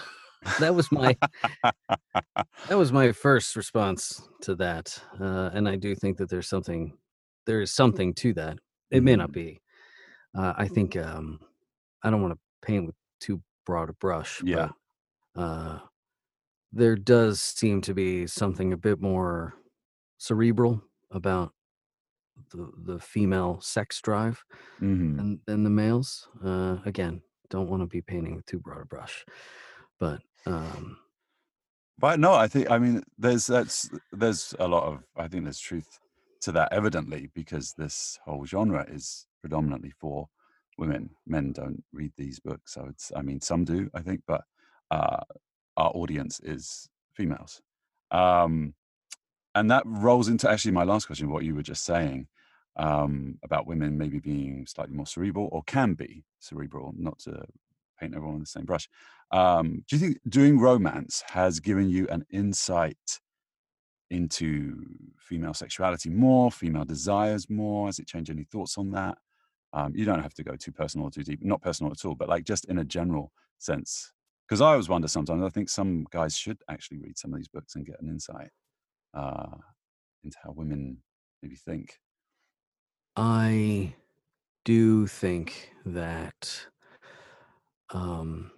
that 0.61 0.75
was 0.75 0.91
my 0.91 1.15
that 1.63 2.79
was 2.79 2.91
my 2.91 3.13
first 3.13 3.55
response 3.55 4.27
to 4.43 4.55
that, 4.57 4.99
uh, 5.21 5.51
and 5.53 5.69
I 5.69 5.77
do 5.77 5.95
think 5.95 6.17
that 6.19 6.31
there's 6.31 6.49
something 6.49 6.97
there 7.47 7.61
is 7.61 7.71
something 7.71 8.15
to 8.15 8.33
that. 8.35 8.59
It 8.91 9.03
may 9.03 9.17
not 9.17 9.33
Mhm. 9.33 9.33
be. 9.33 9.61
Uh, 10.35 10.55
I 10.57 10.69
think 10.69 10.97
um, 10.97 11.41
I 12.03 12.11
don't 12.11 12.23
want 12.23 12.35
to 12.35 12.41
paint 12.67 12.87
with 12.87 12.97
too 13.21 13.43
broad 13.67 13.91
a 13.91 13.95
brush, 13.95 14.43
Yeah. 14.43 14.71
but 15.35 15.41
uh, 15.41 15.81
there 16.73 16.97
does 16.97 17.41
seem 17.41 17.81
to 17.83 17.95
be 17.95 18.27
something 18.27 18.73
a 18.73 18.77
bit 18.79 19.01
more 19.01 19.55
cerebral 20.19 20.83
about 21.11 21.55
the 22.51 22.73
the 22.79 23.01
female 23.01 23.61
sex 23.61 24.01
drive 24.03 24.45
Mhm. 24.81 25.19
than 25.19 25.41
than 25.47 25.65
the 25.65 25.71
males. 25.71 26.29
Uh, 26.45 26.79
again, 26.87 27.23
don't 27.51 27.69
want 27.71 27.83
to 27.83 27.87
be 27.87 28.03
painting 28.03 28.37
with 28.37 28.47
too 28.47 28.61
broad 28.61 28.83
a 28.83 28.87
brush, 28.87 29.25
but 29.99 30.23
um, 30.47 30.99
But 31.99 32.19
no, 32.19 32.33
I 32.33 32.49
think 32.49 32.71
I 32.71 32.79
mean 32.79 33.03
there's 33.19 33.47
that's 33.47 33.91
there's 34.13 34.55
a 34.59 34.67
lot 34.69 34.85
of 34.85 35.05
I 35.17 35.29
think 35.29 35.45
there's 35.45 35.61
truth 35.61 36.01
to 36.43 36.53
that 36.53 36.73
evidently 36.73 37.31
because 37.35 37.75
this 37.77 38.19
whole 38.25 38.47
genre 38.47 38.87
is 38.89 39.27
predominantly 39.41 39.93
for 39.99 40.29
women. 40.79 41.11
Men 41.27 41.53
don't 41.53 41.83
read 41.93 42.13
these 42.17 42.41
books, 42.41 42.77
it's 42.89 43.13
I 43.15 43.23
mean 43.23 43.41
some 43.41 43.65
do 43.65 43.91
I 43.95 44.01
think, 44.01 44.23
but 44.27 44.43
uh, 44.91 45.21
our 45.77 45.91
audience 45.95 46.41
is 46.41 46.89
females. 47.15 47.61
Um, 48.11 48.75
and 49.55 49.71
that 49.71 49.83
rolls 49.87 50.29
into 50.29 50.49
actually 50.49 50.73
my 50.73 50.85
last 50.85 51.07
question, 51.07 51.31
what 51.31 51.45
you 51.45 51.55
were 51.55 51.63
just 51.63 51.85
saying 51.85 52.29
um, 52.77 53.39
about 53.43 53.67
women 53.67 53.99
maybe 53.99 54.19
being 54.19 54.67
slightly 54.67 54.95
more 54.95 55.07
cerebral 55.07 55.49
or 55.53 55.63
can 55.65 55.95
be 55.95 56.25
cerebral, 56.39 56.95
not 56.97 57.19
to 57.21 57.45
paint 57.99 58.15
everyone 58.15 58.39
with 58.39 58.45
the 58.45 58.51
same 58.51 58.65
brush. 58.65 58.89
Um, 59.33 59.85
do 59.89 59.97
you 59.97 60.01
think 60.01 60.19
doing 60.29 60.59
romance 60.59 61.23
has 61.29 61.61
given 61.61 61.89
you 61.89 62.09
an 62.09 62.25
insight 62.31 63.21
into 64.11 64.85
female 65.19 65.55
sexuality 65.55 66.11
more, 66.11 66.51
female 66.51 66.85
desires 66.85 67.49
more? 67.49 67.87
Has 67.87 67.99
it 67.99 68.07
changed 68.07 68.31
any 68.31 68.45
thoughts 68.45 68.77
on 68.79 68.91
that? 68.93 69.19
Um, 69.73 69.93
you 69.95 70.05
don't 70.05 70.23
have 70.23 70.35
to 70.35 70.43
go 70.45 70.57
too 70.57 70.73
personal 70.73 71.07
or 71.07 71.11
too 71.11 71.23
deep, 71.23 71.41
not 71.43 71.63
personal 71.63 71.93
at 71.93 72.05
all, 72.05 72.15
but 72.15 72.29
like 72.29 72.45
just 72.45 72.65
in 72.67 72.79
a 72.79 72.85
general 72.85 73.33
sense, 73.59 74.13
because 74.49 74.61
I 74.61 74.73
always 74.73 74.89
wonder 74.89 75.07
sometimes. 75.09 75.43
I 75.45 75.49
think 75.49 75.69
some 75.69 76.07
guys 76.11 76.37
should 76.37 76.59
actually 76.69 76.99
read 76.99 77.17
some 77.19 77.33
of 77.33 77.39
these 77.39 77.49
books 77.49 77.77
and 77.77 77.87
get 77.87 78.01
an 78.01 78.09
insight 78.09 78.51
uh, 79.15 79.57
into 80.25 80.37
how 80.43 80.53
women 80.53 80.99
maybe 81.43 81.57
think. 81.57 81.99
I 83.17 83.95
do 84.65 85.07
think 85.07 85.73
that 85.85 86.67
um, 87.91 88.51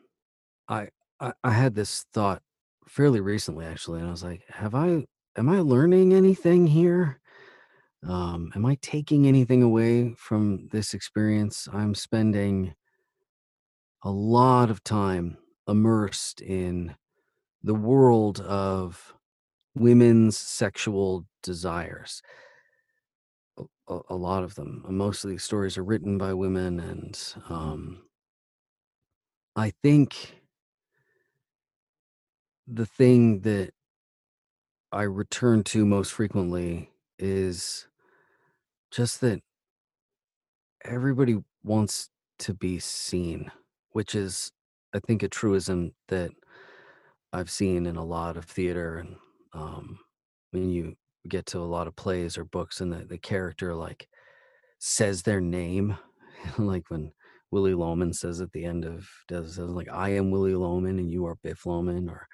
I, 0.68 0.88
I 1.20 1.32
I 1.44 1.50
had 1.50 1.74
this 1.74 2.04
thought 2.12 2.42
fairly 2.88 3.20
recently, 3.20 3.66
actually, 3.66 4.00
and 4.00 4.08
I 4.08 4.10
was 4.10 4.24
like, 4.24 4.44
"Have 4.48 4.74
I? 4.74 5.06
Am 5.34 5.48
I 5.48 5.60
learning 5.60 6.12
anything 6.12 6.66
here? 6.66 7.18
Um, 8.06 8.52
am 8.54 8.66
I 8.66 8.76
taking 8.82 9.26
anything 9.26 9.62
away 9.62 10.12
from 10.18 10.68
this 10.72 10.92
experience? 10.92 11.68
I'm 11.72 11.94
spending 11.94 12.74
a 14.02 14.10
lot 14.10 14.70
of 14.70 14.84
time 14.84 15.38
immersed 15.66 16.42
in 16.42 16.94
the 17.62 17.74
world 17.74 18.40
of 18.40 19.14
women's 19.74 20.36
sexual 20.36 21.24
desires. 21.42 22.20
A, 23.88 23.98
a, 24.10 24.14
lot 24.14 24.44
of 24.44 24.54
them. 24.54 24.84
Most 24.88 25.24
of 25.24 25.30
these 25.30 25.44
stories 25.44 25.78
are 25.78 25.84
written 25.84 26.18
by 26.18 26.34
women, 26.34 26.78
and 26.78 27.34
um, 27.48 28.02
I 29.56 29.72
think 29.82 30.34
the 32.66 32.86
thing 32.86 33.40
that 33.40 33.72
I 34.92 35.02
return 35.04 35.64
to 35.64 35.86
most 35.86 36.12
frequently 36.12 36.90
is 37.18 37.88
just 38.90 39.22
that 39.22 39.40
everybody 40.84 41.38
wants 41.64 42.10
to 42.40 42.52
be 42.52 42.78
seen, 42.78 43.50
which 43.92 44.14
is, 44.14 44.52
I 44.94 44.98
think, 44.98 45.22
a 45.22 45.28
truism 45.28 45.92
that 46.08 46.30
I've 47.32 47.50
seen 47.50 47.86
in 47.86 47.96
a 47.96 48.04
lot 48.04 48.36
of 48.36 48.44
theater. 48.44 48.98
And 48.98 49.16
um, 49.54 49.98
when 50.50 50.68
you 50.68 50.94
get 51.26 51.46
to 51.46 51.58
a 51.58 51.60
lot 51.60 51.86
of 51.86 51.96
plays 51.96 52.36
or 52.36 52.44
books, 52.44 52.82
and 52.82 52.92
the, 52.92 53.06
the 53.06 53.18
character 53.18 53.74
like 53.74 54.06
says 54.78 55.22
their 55.22 55.40
name, 55.40 55.96
like 56.58 56.84
when 56.90 57.12
Willy 57.50 57.72
Loman 57.72 58.12
says 58.12 58.42
at 58.42 58.52
the 58.52 58.66
end 58.66 58.84
of 58.84 59.08
does 59.26 59.58
like 59.58 59.88
I 59.90 60.10
am 60.10 60.30
Willy 60.30 60.54
Loman 60.54 60.98
and 60.98 61.10
you 61.10 61.24
are 61.26 61.36
Biff 61.42 61.64
Loman, 61.64 62.10
or 62.10 62.26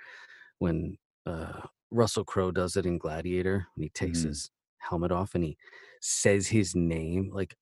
when 0.58 0.96
uh, 1.24 1.60
Russell 1.90 2.24
Crowe 2.24 2.50
does 2.50 2.76
it 2.76 2.86
in 2.86 2.98
Gladiator 2.98 3.66
when 3.74 3.84
he 3.84 3.88
takes 3.90 4.22
hmm 4.22 4.28
his 4.28 4.50
helmet 4.78 5.12
off 5.12 5.34
and 5.34 5.44
he 5.44 5.56
says 6.00 6.46
his 6.46 6.74
name. 6.74 7.30
Like 7.32 7.56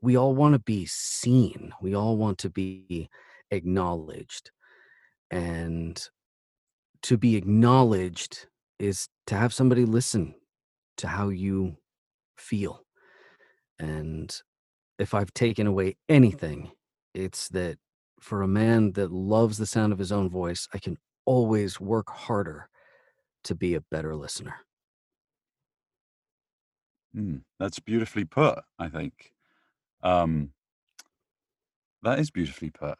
we 0.00 0.16
all 0.16 0.34
want 0.34 0.54
to 0.54 0.58
be 0.58 0.86
seen, 0.86 1.72
we 1.82 1.94
all 1.94 2.16
want 2.16 2.38
to 2.38 2.50
be 2.50 3.08
acknowledged, 3.50 4.50
and 5.30 6.02
to 7.02 7.16
be 7.16 7.36
acknowledged 7.36 8.46
is 8.78 9.08
to 9.26 9.36
have 9.36 9.52
somebody 9.52 9.84
listen 9.84 10.34
to 10.96 11.08
how 11.08 11.28
you 11.28 11.76
feel. 12.36 12.84
And 13.78 14.34
if 14.98 15.14
I've 15.14 15.32
taken 15.34 15.66
away 15.66 15.96
anything, 16.08 16.72
it's 17.14 17.48
that 17.48 17.78
for 18.20 18.42
a 18.42 18.48
man 18.48 18.92
that 18.92 19.12
loves 19.12 19.58
the 19.58 19.66
sound 19.66 19.92
of 19.92 19.98
his 19.98 20.12
own 20.12 20.28
voice, 20.28 20.68
I 20.74 20.78
can 20.78 20.98
always 21.24 21.80
work 21.80 22.10
harder 22.10 22.68
to 23.44 23.54
be 23.54 23.74
a 23.74 23.80
better 23.80 24.14
listener. 24.14 24.56
Mm, 27.16 27.42
that's 27.58 27.78
beautifully 27.80 28.24
put. 28.24 28.60
I 28.78 28.88
think 28.88 29.32
um, 30.02 30.52
that 32.02 32.18
is 32.18 32.30
beautifully 32.30 32.70
put. 32.70 32.98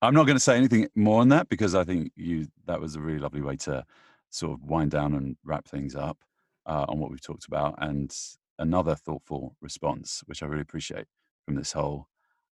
I'm 0.00 0.14
not 0.14 0.24
going 0.24 0.36
to 0.36 0.40
say 0.40 0.56
anything 0.56 0.88
more 0.94 1.20
on 1.20 1.28
that 1.30 1.48
because 1.48 1.74
I 1.74 1.84
think 1.84 2.12
you 2.14 2.46
that 2.66 2.80
was 2.80 2.94
a 2.94 3.00
really 3.00 3.18
lovely 3.18 3.42
way 3.42 3.56
to 3.56 3.84
sort 4.30 4.52
of 4.52 4.64
wind 4.64 4.92
down 4.92 5.14
and 5.14 5.36
wrap 5.44 5.66
things 5.66 5.94
up 5.94 6.18
uh, 6.66 6.86
on 6.88 6.98
what 6.98 7.10
we've 7.10 7.20
talked 7.20 7.46
about, 7.46 7.74
and 7.78 8.14
another 8.58 8.94
thoughtful 8.94 9.56
response, 9.60 10.22
which 10.26 10.42
I 10.42 10.46
really 10.46 10.62
appreciate 10.62 11.06
from 11.44 11.56
this 11.56 11.72
whole 11.72 12.08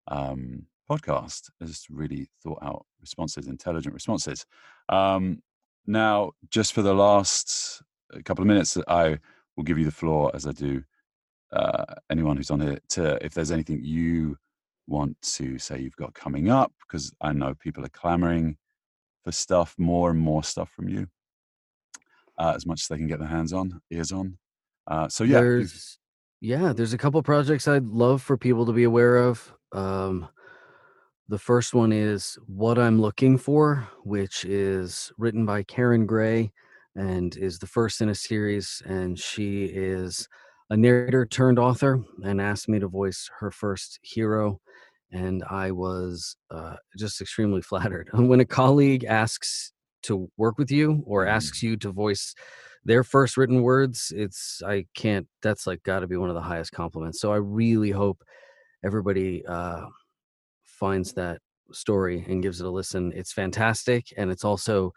um, 0.07 0.67
podcast, 0.89 1.49
is 1.61 1.85
really 1.89 2.27
thought 2.41 2.59
out 2.61 2.85
responses, 3.01 3.47
intelligent 3.47 3.93
responses. 3.93 4.45
Um, 4.89 5.41
now, 5.87 6.31
just 6.49 6.73
for 6.73 6.81
the 6.81 6.93
last 6.93 7.81
uh, 8.13 8.19
couple 8.25 8.41
of 8.41 8.47
minutes, 8.47 8.77
I 8.87 9.19
will 9.55 9.63
give 9.63 9.77
you 9.77 9.85
the 9.85 9.91
floor 9.91 10.31
as 10.33 10.45
I 10.45 10.51
do 10.51 10.83
uh, 11.53 11.85
anyone 12.09 12.37
who's 12.37 12.51
on 12.51 12.59
here 12.59 12.79
to 12.89 13.23
if 13.23 13.33
there's 13.33 13.51
anything 13.51 13.79
you 13.83 14.37
want 14.87 15.19
to 15.21 15.57
say 15.57 15.79
you've 15.79 15.95
got 15.95 16.13
coming 16.13 16.49
up 16.49 16.71
because 16.81 17.11
I 17.21 17.33
know 17.33 17.53
people 17.55 17.83
are 17.85 17.89
clamoring 17.89 18.57
for 19.23 19.31
stuff, 19.31 19.73
more 19.77 20.11
and 20.11 20.19
more 20.19 20.43
stuff 20.43 20.69
from 20.69 20.89
you, 20.89 21.07
uh, 22.37 22.53
as 22.55 22.65
much 22.65 22.81
as 22.81 22.87
they 22.87 22.97
can 22.97 23.07
get 23.07 23.19
their 23.19 23.27
hands 23.27 23.53
on, 23.53 23.81
ears 23.91 24.11
on. 24.11 24.37
Uh, 24.87 25.07
so 25.07 25.23
yeah. 25.23 25.39
There's 25.39 25.97
yeah, 26.41 26.73
there's 26.73 26.93
a 26.93 26.97
couple 26.97 27.21
projects 27.23 27.67
I'd 27.67 27.87
love 27.87 28.21
for 28.21 28.37
people 28.37 28.65
to 28.67 28.73
be 28.73 28.83
aware 28.83 29.17
of. 29.17 29.51
Um, 29.71 30.27
the 31.27 31.39
first 31.39 31.73
one 31.73 31.91
is 31.91 32.37
What 32.47 32.77
I'm 32.77 33.01
Looking 33.01 33.37
For, 33.37 33.87
which 34.03 34.45
is 34.45 35.11
written 35.17 35.45
by 35.45 35.63
Karen 35.63 36.05
Gray 36.05 36.51
and 36.95 37.35
is 37.35 37.59
the 37.59 37.67
first 37.67 38.01
in 38.01 38.09
a 38.09 38.15
series. 38.15 38.81
And 38.85 39.17
she 39.17 39.65
is 39.65 40.27
a 40.69 40.77
narrator 40.77 41.25
turned 41.25 41.57
author 41.59 42.03
and 42.23 42.39
asked 42.39 42.69
me 42.69 42.79
to 42.79 42.87
voice 42.87 43.29
her 43.39 43.49
first 43.51 43.99
hero. 44.03 44.61
And 45.11 45.43
I 45.49 45.71
was 45.71 46.35
uh, 46.51 46.75
just 46.97 47.21
extremely 47.21 47.61
flattered. 47.63 48.09
When 48.13 48.39
a 48.39 48.45
colleague 48.45 49.03
asks 49.03 49.71
to 50.03 50.29
work 50.37 50.57
with 50.59 50.69
you 50.71 51.03
or 51.07 51.25
Mhm. 51.25 51.29
asks 51.29 51.63
you 51.63 51.75
to 51.77 51.91
voice 51.91 52.35
their 52.83 53.03
first 53.03 53.35
written 53.35 53.63
words, 53.63 54.13
it's, 54.15 54.61
I 54.63 54.85
can't, 54.93 55.27
that's 55.41 55.65
like 55.65 55.81
got 55.81 56.01
to 56.01 56.07
be 56.07 56.17
one 56.17 56.29
of 56.29 56.35
the 56.35 56.41
highest 56.41 56.71
compliments. 56.71 57.19
So 57.19 57.33
I 57.33 57.37
really 57.37 57.89
hope 57.89 58.23
everybody 58.83 59.45
uh, 59.45 59.85
finds 60.75 61.13
that 61.13 61.39
story 61.71 62.25
and 62.27 62.43
gives 62.43 62.61
it 62.61 62.67
a 62.67 62.69
listen. 62.69 63.11
It's 63.15 63.33
fantastic. 63.33 64.13
And 64.17 64.29
it's 64.31 64.45
also 64.45 64.91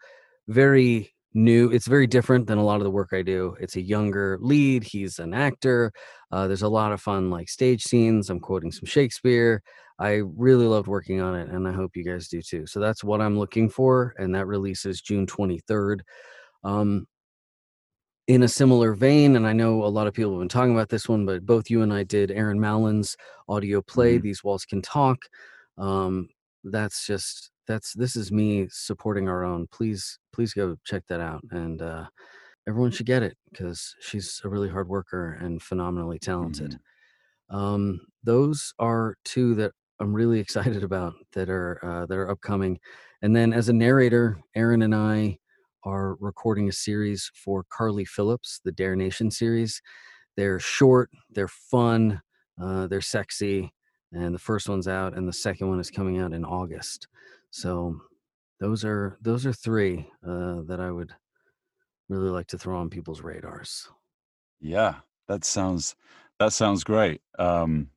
very 0.47 1.13
new. 1.33 1.71
It's 1.71 1.87
very 1.87 2.07
different 2.07 2.47
than 2.47 2.57
a 2.57 2.63
lot 2.63 2.77
of 2.77 2.83
the 2.83 2.91
work 2.91 3.09
I 3.13 3.21
do. 3.21 3.55
It's 3.59 3.75
a 3.75 3.81
younger 3.81 4.37
lead. 4.41 4.83
He's 4.83 5.19
an 5.19 5.33
actor. 5.33 5.91
Uh, 6.31 6.47
there's 6.47 6.61
a 6.63 6.67
lot 6.69 6.91
of 6.91 7.01
fun, 7.01 7.29
like 7.29 7.49
stage 7.49 7.83
scenes. 7.83 8.29
I'm 8.29 8.39
quoting 8.39 8.71
some 8.71 8.85
Shakespeare. 8.85 9.61
I 9.99 10.21
really 10.37 10.65
loved 10.65 10.87
working 10.87 11.19
on 11.19 11.35
it, 11.35 11.49
and 11.49 11.67
I 11.67 11.73
hope 11.73 11.95
you 11.95 12.05
guys 12.05 12.29
do 12.29 12.41
too. 12.41 12.65
So 12.65 12.79
that's 12.79 13.03
what 13.03 13.19
I'm 13.19 13.37
looking 13.37 13.69
for, 13.69 14.13
and 14.17 14.33
that 14.33 14.47
releases 14.47 15.01
June 15.01 15.27
23rd. 15.27 16.01
Um, 16.63 17.05
in 18.27 18.43
a 18.43 18.47
similar 18.47 18.93
vein, 18.93 19.35
and 19.35 19.47
I 19.47 19.53
know 19.53 19.83
a 19.83 19.87
lot 19.87 20.05
of 20.07 20.13
people 20.13 20.31
have 20.33 20.39
been 20.39 20.49
talking 20.49 20.73
about 20.73 20.89
this 20.89 21.09
one, 21.09 21.25
but 21.25 21.45
both 21.45 21.69
you 21.69 21.81
and 21.81 21.91
I 21.91 22.03
did 22.03 22.29
Erin 22.31 22.59
Mallon's 22.59 23.17
audio 23.47 23.81
play, 23.81 24.19
Mhm. 24.19 24.21
These 24.21 24.43
Walls 24.43 24.65
Can 24.65 24.81
Talk. 24.81 25.17
Um, 25.79 26.29
that's 26.63 27.05
just 27.07 27.51
that's 27.67 27.93
this 27.93 28.15
is 28.15 28.31
me 28.31 28.67
supporting 28.71 29.29
our 29.29 29.43
own. 29.43 29.67
Please, 29.71 30.19
please 30.33 30.53
go 30.53 30.75
check 30.85 31.03
that 31.09 31.21
out. 31.21 31.43
And 31.51 31.81
uh 31.81 32.07
everyone 32.67 32.91
should 32.91 33.05
get 33.07 33.23
it 33.23 33.37
because 33.51 33.95
she's 34.01 34.41
a 34.43 34.49
really 34.49 34.69
hard 34.69 34.87
worker 34.89 35.33
and 35.41 35.61
phenomenally 35.61 36.19
talented. 36.19 36.79
Mhm. 37.51 37.55
Um, 37.55 38.01
those 38.23 38.73
are 38.79 39.17
two 39.25 39.55
that 39.55 39.71
I'm 39.99 40.13
really 40.13 40.39
excited 40.45 40.83
about 40.83 41.13
that 41.33 41.49
are 41.49 41.79
uh, 41.83 42.05
that 42.07 42.17
are 42.17 42.29
upcoming. 42.29 42.79
And 43.21 43.35
then 43.35 43.53
as 43.53 43.69
a 43.69 43.73
narrator, 43.73 44.39
Erin 44.55 44.81
and 44.83 44.95
I 44.95 45.39
are 45.83 46.15
recording 46.15 46.69
a 46.69 46.73
series 46.73 47.31
for 47.35 47.65
Carly 47.69 48.05
Phillips, 48.05 48.61
the 48.63 48.71
Dare 48.71 48.95
Nation 48.95 49.31
series. 49.31 49.81
They're 50.37 50.59
short, 50.59 51.09
they're 51.31 51.47
fun, 51.47 52.21
uh, 52.61 52.87
they're 52.87 53.01
sexy, 53.01 53.73
and 54.11 54.33
the 54.33 54.39
first 54.39 54.67
one's 54.69 54.87
out, 54.87 55.15
and 55.15 55.27
the 55.27 55.33
second 55.33 55.69
one 55.69 55.79
is 55.79 55.91
coming 55.91 56.17
out 56.19 56.33
in 56.33 56.43
August. 56.45 57.07
So 57.51 57.99
those 58.59 58.83
are 58.85 59.17
those 59.21 59.45
are 59.45 59.53
three 59.53 60.07
uh, 60.25 60.61
that 60.63 60.79
I 60.79 60.91
would 60.91 61.13
really 62.09 62.29
like 62.29 62.47
to 62.47 62.57
throw 62.57 62.77
on 62.79 62.89
people's 62.89 63.21
radars. 63.21 63.87
Yeah, 64.59 64.95
that 65.27 65.45
sounds 65.45 65.95
that 66.39 66.53
sounds 66.53 66.83
great. 66.83 67.21
Um, 67.37 67.89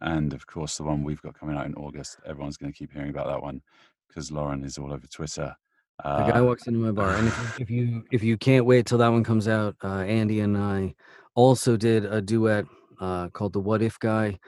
and 0.00 0.32
of 0.32 0.46
course, 0.46 0.76
the 0.76 0.84
one 0.84 1.04
we've 1.04 1.22
got 1.22 1.38
coming 1.38 1.56
out 1.56 1.66
in 1.66 1.74
August, 1.74 2.18
everyone's 2.24 2.56
going 2.56 2.72
to 2.72 2.78
keep 2.78 2.92
hearing 2.92 3.10
about 3.10 3.26
that 3.26 3.42
one 3.42 3.60
because 4.06 4.30
Lauren 4.32 4.64
is 4.64 4.78
all 4.78 4.92
over 4.92 5.06
Twitter. 5.06 5.54
The 6.04 6.30
guy 6.30 6.38
Uh, 6.38 6.44
walks 6.44 6.68
into 6.68 6.78
my 6.78 6.92
bar, 6.92 7.16
and 7.16 7.26
if 7.26 7.36
you 7.36 7.62
if 7.62 7.70
you 7.70 8.04
if 8.12 8.22
you 8.22 8.36
can't 8.38 8.64
wait 8.64 8.86
till 8.86 8.98
that 8.98 9.08
one 9.08 9.24
comes 9.24 9.48
out, 9.48 9.74
uh, 9.82 10.02
Andy 10.02 10.40
and 10.40 10.56
I 10.56 10.94
also 11.34 11.76
did 11.76 12.04
a 12.04 12.22
duet 12.22 12.66
uh, 13.00 13.28
called 13.30 13.52
"The 13.52 13.60
What 13.60 13.82
If 13.82 13.98
Guy," 13.98 14.38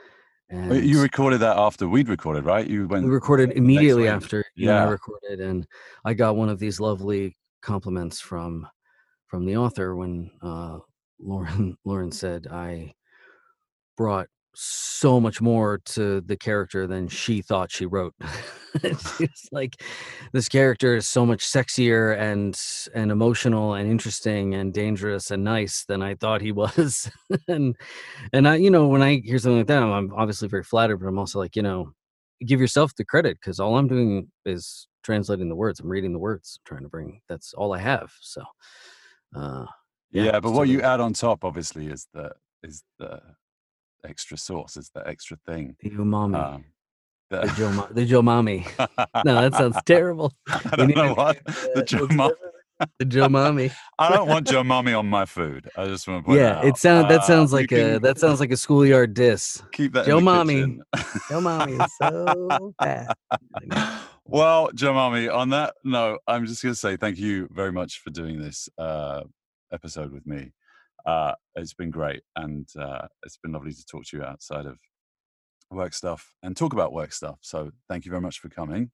and 0.51 0.85
you 0.85 1.01
recorded 1.01 1.39
that 1.39 1.57
after 1.57 1.87
we'd 1.87 2.09
recorded, 2.09 2.43
right? 2.43 2.67
You 2.67 2.87
went. 2.87 3.05
we 3.05 3.09
recorded 3.09 3.53
immediately 3.53 4.07
after 4.07 4.43
you 4.55 4.69
and 4.69 4.79
I 4.79 4.83
recorded, 4.83 5.39
and 5.39 5.65
I 6.03 6.13
got 6.13 6.35
one 6.35 6.49
of 6.49 6.59
these 6.59 6.79
lovely 6.79 7.37
compliments 7.61 8.19
from 8.19 8.67
from 9.27 9.45
the 9.45 9.55
author 9.55 9.95
when 9.95 10.29
uh, 10.41 10.79
Lauren 11.19 11.77
Lauren 11.85 12.11
said 12.11 12.47
I 12.51 12.93
brought 13.95 14.27
so 14.53 15.21
much 15.21 15.39
more 15.39 15.79
to 15.85 16.19
the 16.21 16.35
character 16.35 16.85
than 16.85 17.07
she 17.07 17.41
thought 17.41 17.71
she 17.71 17.85
wrote. 17.85 18.13
it's 18.83 19.49
like 19.51 19.81
this 20.33 20.47
character 20.47 20.95
is 20.95 21.07
so 21.07 21.25
much 21.25 21.43
sexier 21.45 22.17
and 22.17 22.59
and 22.93 23.11
emotional 23.11 23.73
and 23.73 23.89
interesting 23.89 24.55
and 24.55 24.73
dangerous 24.73 25.31
and 25.31 25.43
nice 25.43 25.85
than 25.85 26.01
I 26.01 26.15
thought 26.15 26.41
he 26.41 26.51
was. 26.51 27.11
and 27.47 27.75
and 28.33 28.47
I, 28.47 28.55
you 28.55 28.69
know, 28.69 28.87
when 28.87 29.01
I 29.01 29.21
hear 29.23 29.39
something 29.39 29.59
like 29.59 29.67
that, 29.67 29.83
I'm 29.83 30.13
obviously 30.13 30.47
very 30.47 30.63
flattered, 30.63 30.97
but 30.97 31.07
I'm 31.07 31.19
also 31.19 31.39
like, 31.39 31.55
you 31.55 31.63
know, 31.63 31.93
give 32.45 32.59
yourself 32.59 32.95
the 32.95 33.05
credit 33.05 33.37
because 33.39 33.59
all 33.59 33.77
I'm 33.77 33.87
doing 33.87 34.31
is 34.45 34.87
translating 35.03 35.49
the 35.49 35.55
words. 35.55 35.79
I'm 35.79 35.89
reading 35.89 36.13
the 36.13 36.19
words, 36.19 36.59
trying 36.65 36.83
to 36.83 36.89
bring. 36.89 37.21
That's 37.27 37.53
all 37.53 37.73
I 37.73 37.79
have. 37.79 38.11
So, 38.21 38.43
uh, 39.35 39.65
yeah, 40.11 40.23
yeah 40.23 40.39
but 40.39 40.51
what 40.51 40.67
you 40.67 40.81
add 40.81 40.99
on 40.99 41.13
top, 41.13 41.43
obviously, 41.43 41.87
is 41.87 42.07
the 42.13 42.31
is 42.63 42.83
the 42.99 43.21
extra 44.05 44.37
sauce, 44.37 44.77
is 44.77 44.89
the 44.93 45.07
extra 45.07 45.37
thing. 45.45 45.75
the 45.81 45.89
umami, 45.91 46.35
Um, 46.35 46.65
the 47.31 47.41
the, 47.41 47.53
Joe, 47.57 47.87
the 47.91 48.05
Joe 48.05 48.21
Mommy. 48.21 48.65
No, 49.25 49.41
that 49.49 49.53
sounds 49.55 49.77
terrible. 49.85 50.31
I 50.47 50.75
don't 50.75 50.95
know 50.95 51.13
what 51.15 51.43
the. 51.75 51.83
Joe 51.85 52.01
Let's 52.01 52.13
Mom. 52.15 52.29
go 52.29 52.35
for 52.35 52.87
The 52.99 53.05
Joe 53.05 53.29
Mommy. 53.29 53.71
I 53.99 54.11
don't 54.11 54.27
want 54.27 54.47
Joe 54.47 54.63
Mommy 54.63 54.93
on 54.93 55.07
my 55.07 55.25
food. 55.25 55.69
I 55.77 55.85
just 55.85 56.07
want 56.07 56.23
to 56.23 56.25
point 56.25 56.39
Yeah, 56.39 56.55
that 56.55 56.65
it 56.65 56.77
sounds. 56.77 57.07
That 57.09 57.21
Uh, 57.21 57.23
sounds 57.23 57.51
you 57.51 57.57
like 57.57 57.71
a. 57.71 57.75
can 57.75 58.01
That 58.01 58.19
sounds 58.19 58.39
like 58.39 58.51
a 58.51 58.57
schoolyard 58.57 59.13
diss. 59.13 59.61
keep 59.71 59.93
that 59.93 60.05
Joe 60.05 60.19
Mommy. 60.21 60.79
Joe 61.29 61.41
Mommy 61.41 61.73
is 61.73 61.91
so 62.01 62.73
fat. 62.81 63.15
well, 64.25 64.69
Joe 64.73 64.93
Mommy, 64.93 65.29
on 65.29 65.49
that 65.49 65.73
note, 65.83 66.19
I'm 66.27 66.45
just 66.45 66.61
going 66.63 66.73
to 66.73 66.79
say 66.79 66.97
thank 66.97 67.17
you 67.17 67.47
very 67.51 67.71
much 67.71 67.99
for 68.03 68.09
doing 68.09 68.41
this 68.41 68.69
uh, 68.77 69.21
episode 69.71 70.11
with 70.11 70.25
me. 70.25 70.51
Uh, 71.05 71.33
it's 71.55 71.73
been 71.73 71.89
great, 71.91 72.21
and 72.35 72.67
uh, 72.79 73.07
it's 73.23 73.37
been 73.37 73.51
lovely 73.53 73.73
to 73.73 73.85
talk 73.85 74.03
to 74.05 74.17
you 74.17 74.23
outside 74.23 74.65
of 74.65 74.77
work 75.71 75.93
stuff 75.93 76.33
and 76.43 76.55
talk 76.55 76.73
about 76.73 76.93
work 76.93 77.13
stuff. 77.13 77.37
So, 77.41 77.71
thank 77.89 78.05
you 78.05 78.11
very 78.11 78.21
much 78.21 78.39
for 78.39 78.49
coming. 78.49 78.91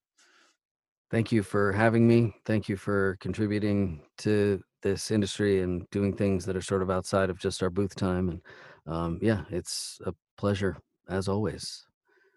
Thank 1.09 1.31
you 1.31 1.41
for 1.41 1.71
having 1.71 2.05
me. 2.05 2.33
Thank 2.45 2.67
you 2.67 2.75
for 2.75 3.17
contributing 3.21 4.01
to 4.19 4.61
this 4.81 5.09
industry 5.09 5.61
and 5.61 5.89
doing 5.89 6.13
things 6.13 6.45
that 6.45 6.55
are 6.55 6.61
sort 6.61 6.81
of 6.81 6.89
outside 6.89 7.29
of 7.29 7.39
just 7.39 7.63
our 7.63 7.69
booth 7.69 7.95
time. 7.95 8.29
And 8.29 8.41
um, 8.85 9.19
yeah, 9.21 9.43
it's 9.49 9.99
a 10.05 10.13
pleasure 10.37 10.77
as 11.09 11.27
always. 11.27 11.85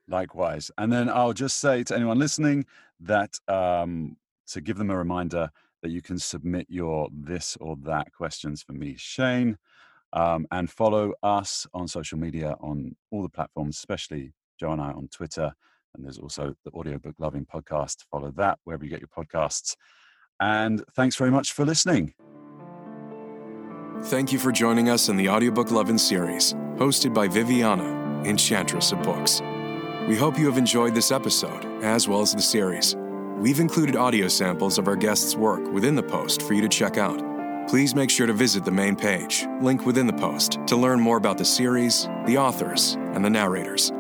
Likewise. 0.09 0.71
And 0.79 0.93
then 0.93 1.09
I'll 1.09 1.33
just 1.33 1.59
say 1.59 1.83
to 1.85 1.95
anyone 1.97 2.19
listening 2.19 2.65
that 3.01 3.39
um, 3.49 4.17
to 4.49 4.61
give 4.61 4.77
them 4.79 4.91
a 4.91 4.97
reminder 4.97 5.51
that 5.83 5.91
you 5.91 6.03
can 6.03 6.19
submit 6.19 6.67
your 6.69 7.09
this 7.13 7.57
or 7.61 7.77
that 7.85 8.13
questions 8.13 8.63
for 8.63 8.73
me, 8.73 8.95
Shane, 8.97 9.57
um, 10.13 10.47
and 10.51 10.71
follow 10.71 11.13
us 11.23 11.67
on 11.75 11.89
social 11.89 12.19
media 12.19 12.57
on 12.61 12.97
all 13.11 13.23
the 13.23 13.29
platforms, 13.29 13.77
especially 13.77 14.33
Joe 14.59 14.73
and 14.73 14.81
I 14.81 14.91
on 14.91 15.09
Twitter. 15.09 15.53
And 15.95 16.05
there's 16.05 16.19
also 16.19 16.55
the 16.65 16.71
Audiobook 16.73 17.15
Lovin' 17.19 17.47
podcast. 17.47 18.05
Follow 18.11 18.33
that 18.37 18.59
wherever 18.65 18.85
you 18.85 18.91
get 18.91 19.01
your 19.01 19.09
podcasts. 19.09 19.77
And 20.41 20.83
thanks 20.95 21.17
very 21.17 21.31
much 21.31 21.53
for 21.53 21.65
listening. 21.65 22.15
Thank 24.05 24.33
you 24.33 24.39
for 24.39 24.51
joining 24.51 24.89
us 24.89 25.09
in 25.09 25.17
the 25.17 25.29
Audiobook 25.29 25.71
Lovin' 25.71 25.99
series, 25.99 26.55
hosted 26.77 27.13
by 27.13 27.29
Viviana, 27.29 28.23
Enchantress 28.25 28.93
of 28.93 29.03
Books. 29.03 29.43
We 30.09 30.17
hope 30.17 30.39
you 30.39 30.47
have 30.47 30.57
enjoyed 30.57 30.95
this 30.95 31.13
episode, 31.13 31.67
as 31.85 32.09
well 32.09 32.23
as 32.23 32.33
the 32.33 32.41
series. 32.41 32.97
We've 33.39 33.61
included 33.61 33.97
audio 33.97 34.29
samples 34.29 34.79
of 34.79 34.89
our 34.89 34.97
guests' 34.97 35.37
work 35.37 35.71
within 35.73 35.95
the 35.95 36.03
post 36.03 36.43
for 36.43 36.55
you 36.55 36.63
to 36.63 36.69
check 36.69 36.97
out. 36.97 37.21
Please 37.69 37.95
make 37.95 38.11
sure 38.11 38.27
to 38.27 38.33
visit 38.33 38.65
the 38.65 38.71
main 38.71 38.97
page, 38.97 39.47
link 39.61 39.87
within 39.87 40.07
the 40.07 40.13
post, 40.13 40.59
to 40.67 40.77
learn 40.77 41.01
more 41.01 41.17
about 41.17 41.39
the 41.39 41.45
series, 41.45 42.09
the 42.27 42.37
authors, 42.37 42.95
and 43.15 43.25
the 43.25 43.31
narrators. 43.31 43.93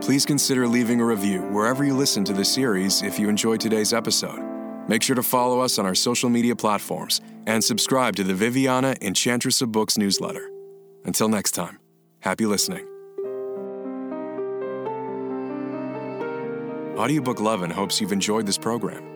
Please 0.00 0.24
consider 0.24 0.68
leaving 0.68 1.00
a 1.00 1.04
review 1.04 1.42
wherever 1.48 1.84
you 1.84 1.94
listen 1.94 2.24
to 2.24 2.32
the 2.32 2.44
series 2.44 3.02
if 3.02 3.18
you 3.18 3.28
enjoyed 3.28 3.60
today's 3.60 3.92
episode. 3.92 4.40
Make 4.88 5.02
sure 5.02 5.16
to 5.16 5.22
follow 5.22 5.60
us 5.60 5.78
on 5.78 5.86
our 5.86 5.94
social 5.94 6.30
media 6.30 6.54
platforms 6.54 7.20
and 7.46 7.62
subscribe 7.62 8.14
to 8.16 8.24
the 8.24 8.34
Viviana 8.34 8.94
Enchantress 9.00 9.60
of 9.62 9.72
Books 9.72 9.98
newsletter. 9.98 10.50
Until 11.04 11.28
next 11.28 11.52
time, 11.52 11.78
happy 12.20 12.46
listening. 12.46 12.86
Audiobook 16.96 17.40
Lovin' 17.40 17.70
hopes 17.70 18.00
you've 18.00 18.12
enjoyed 18.12 18.46
this 18.46 18.58
program. 18.58 19.15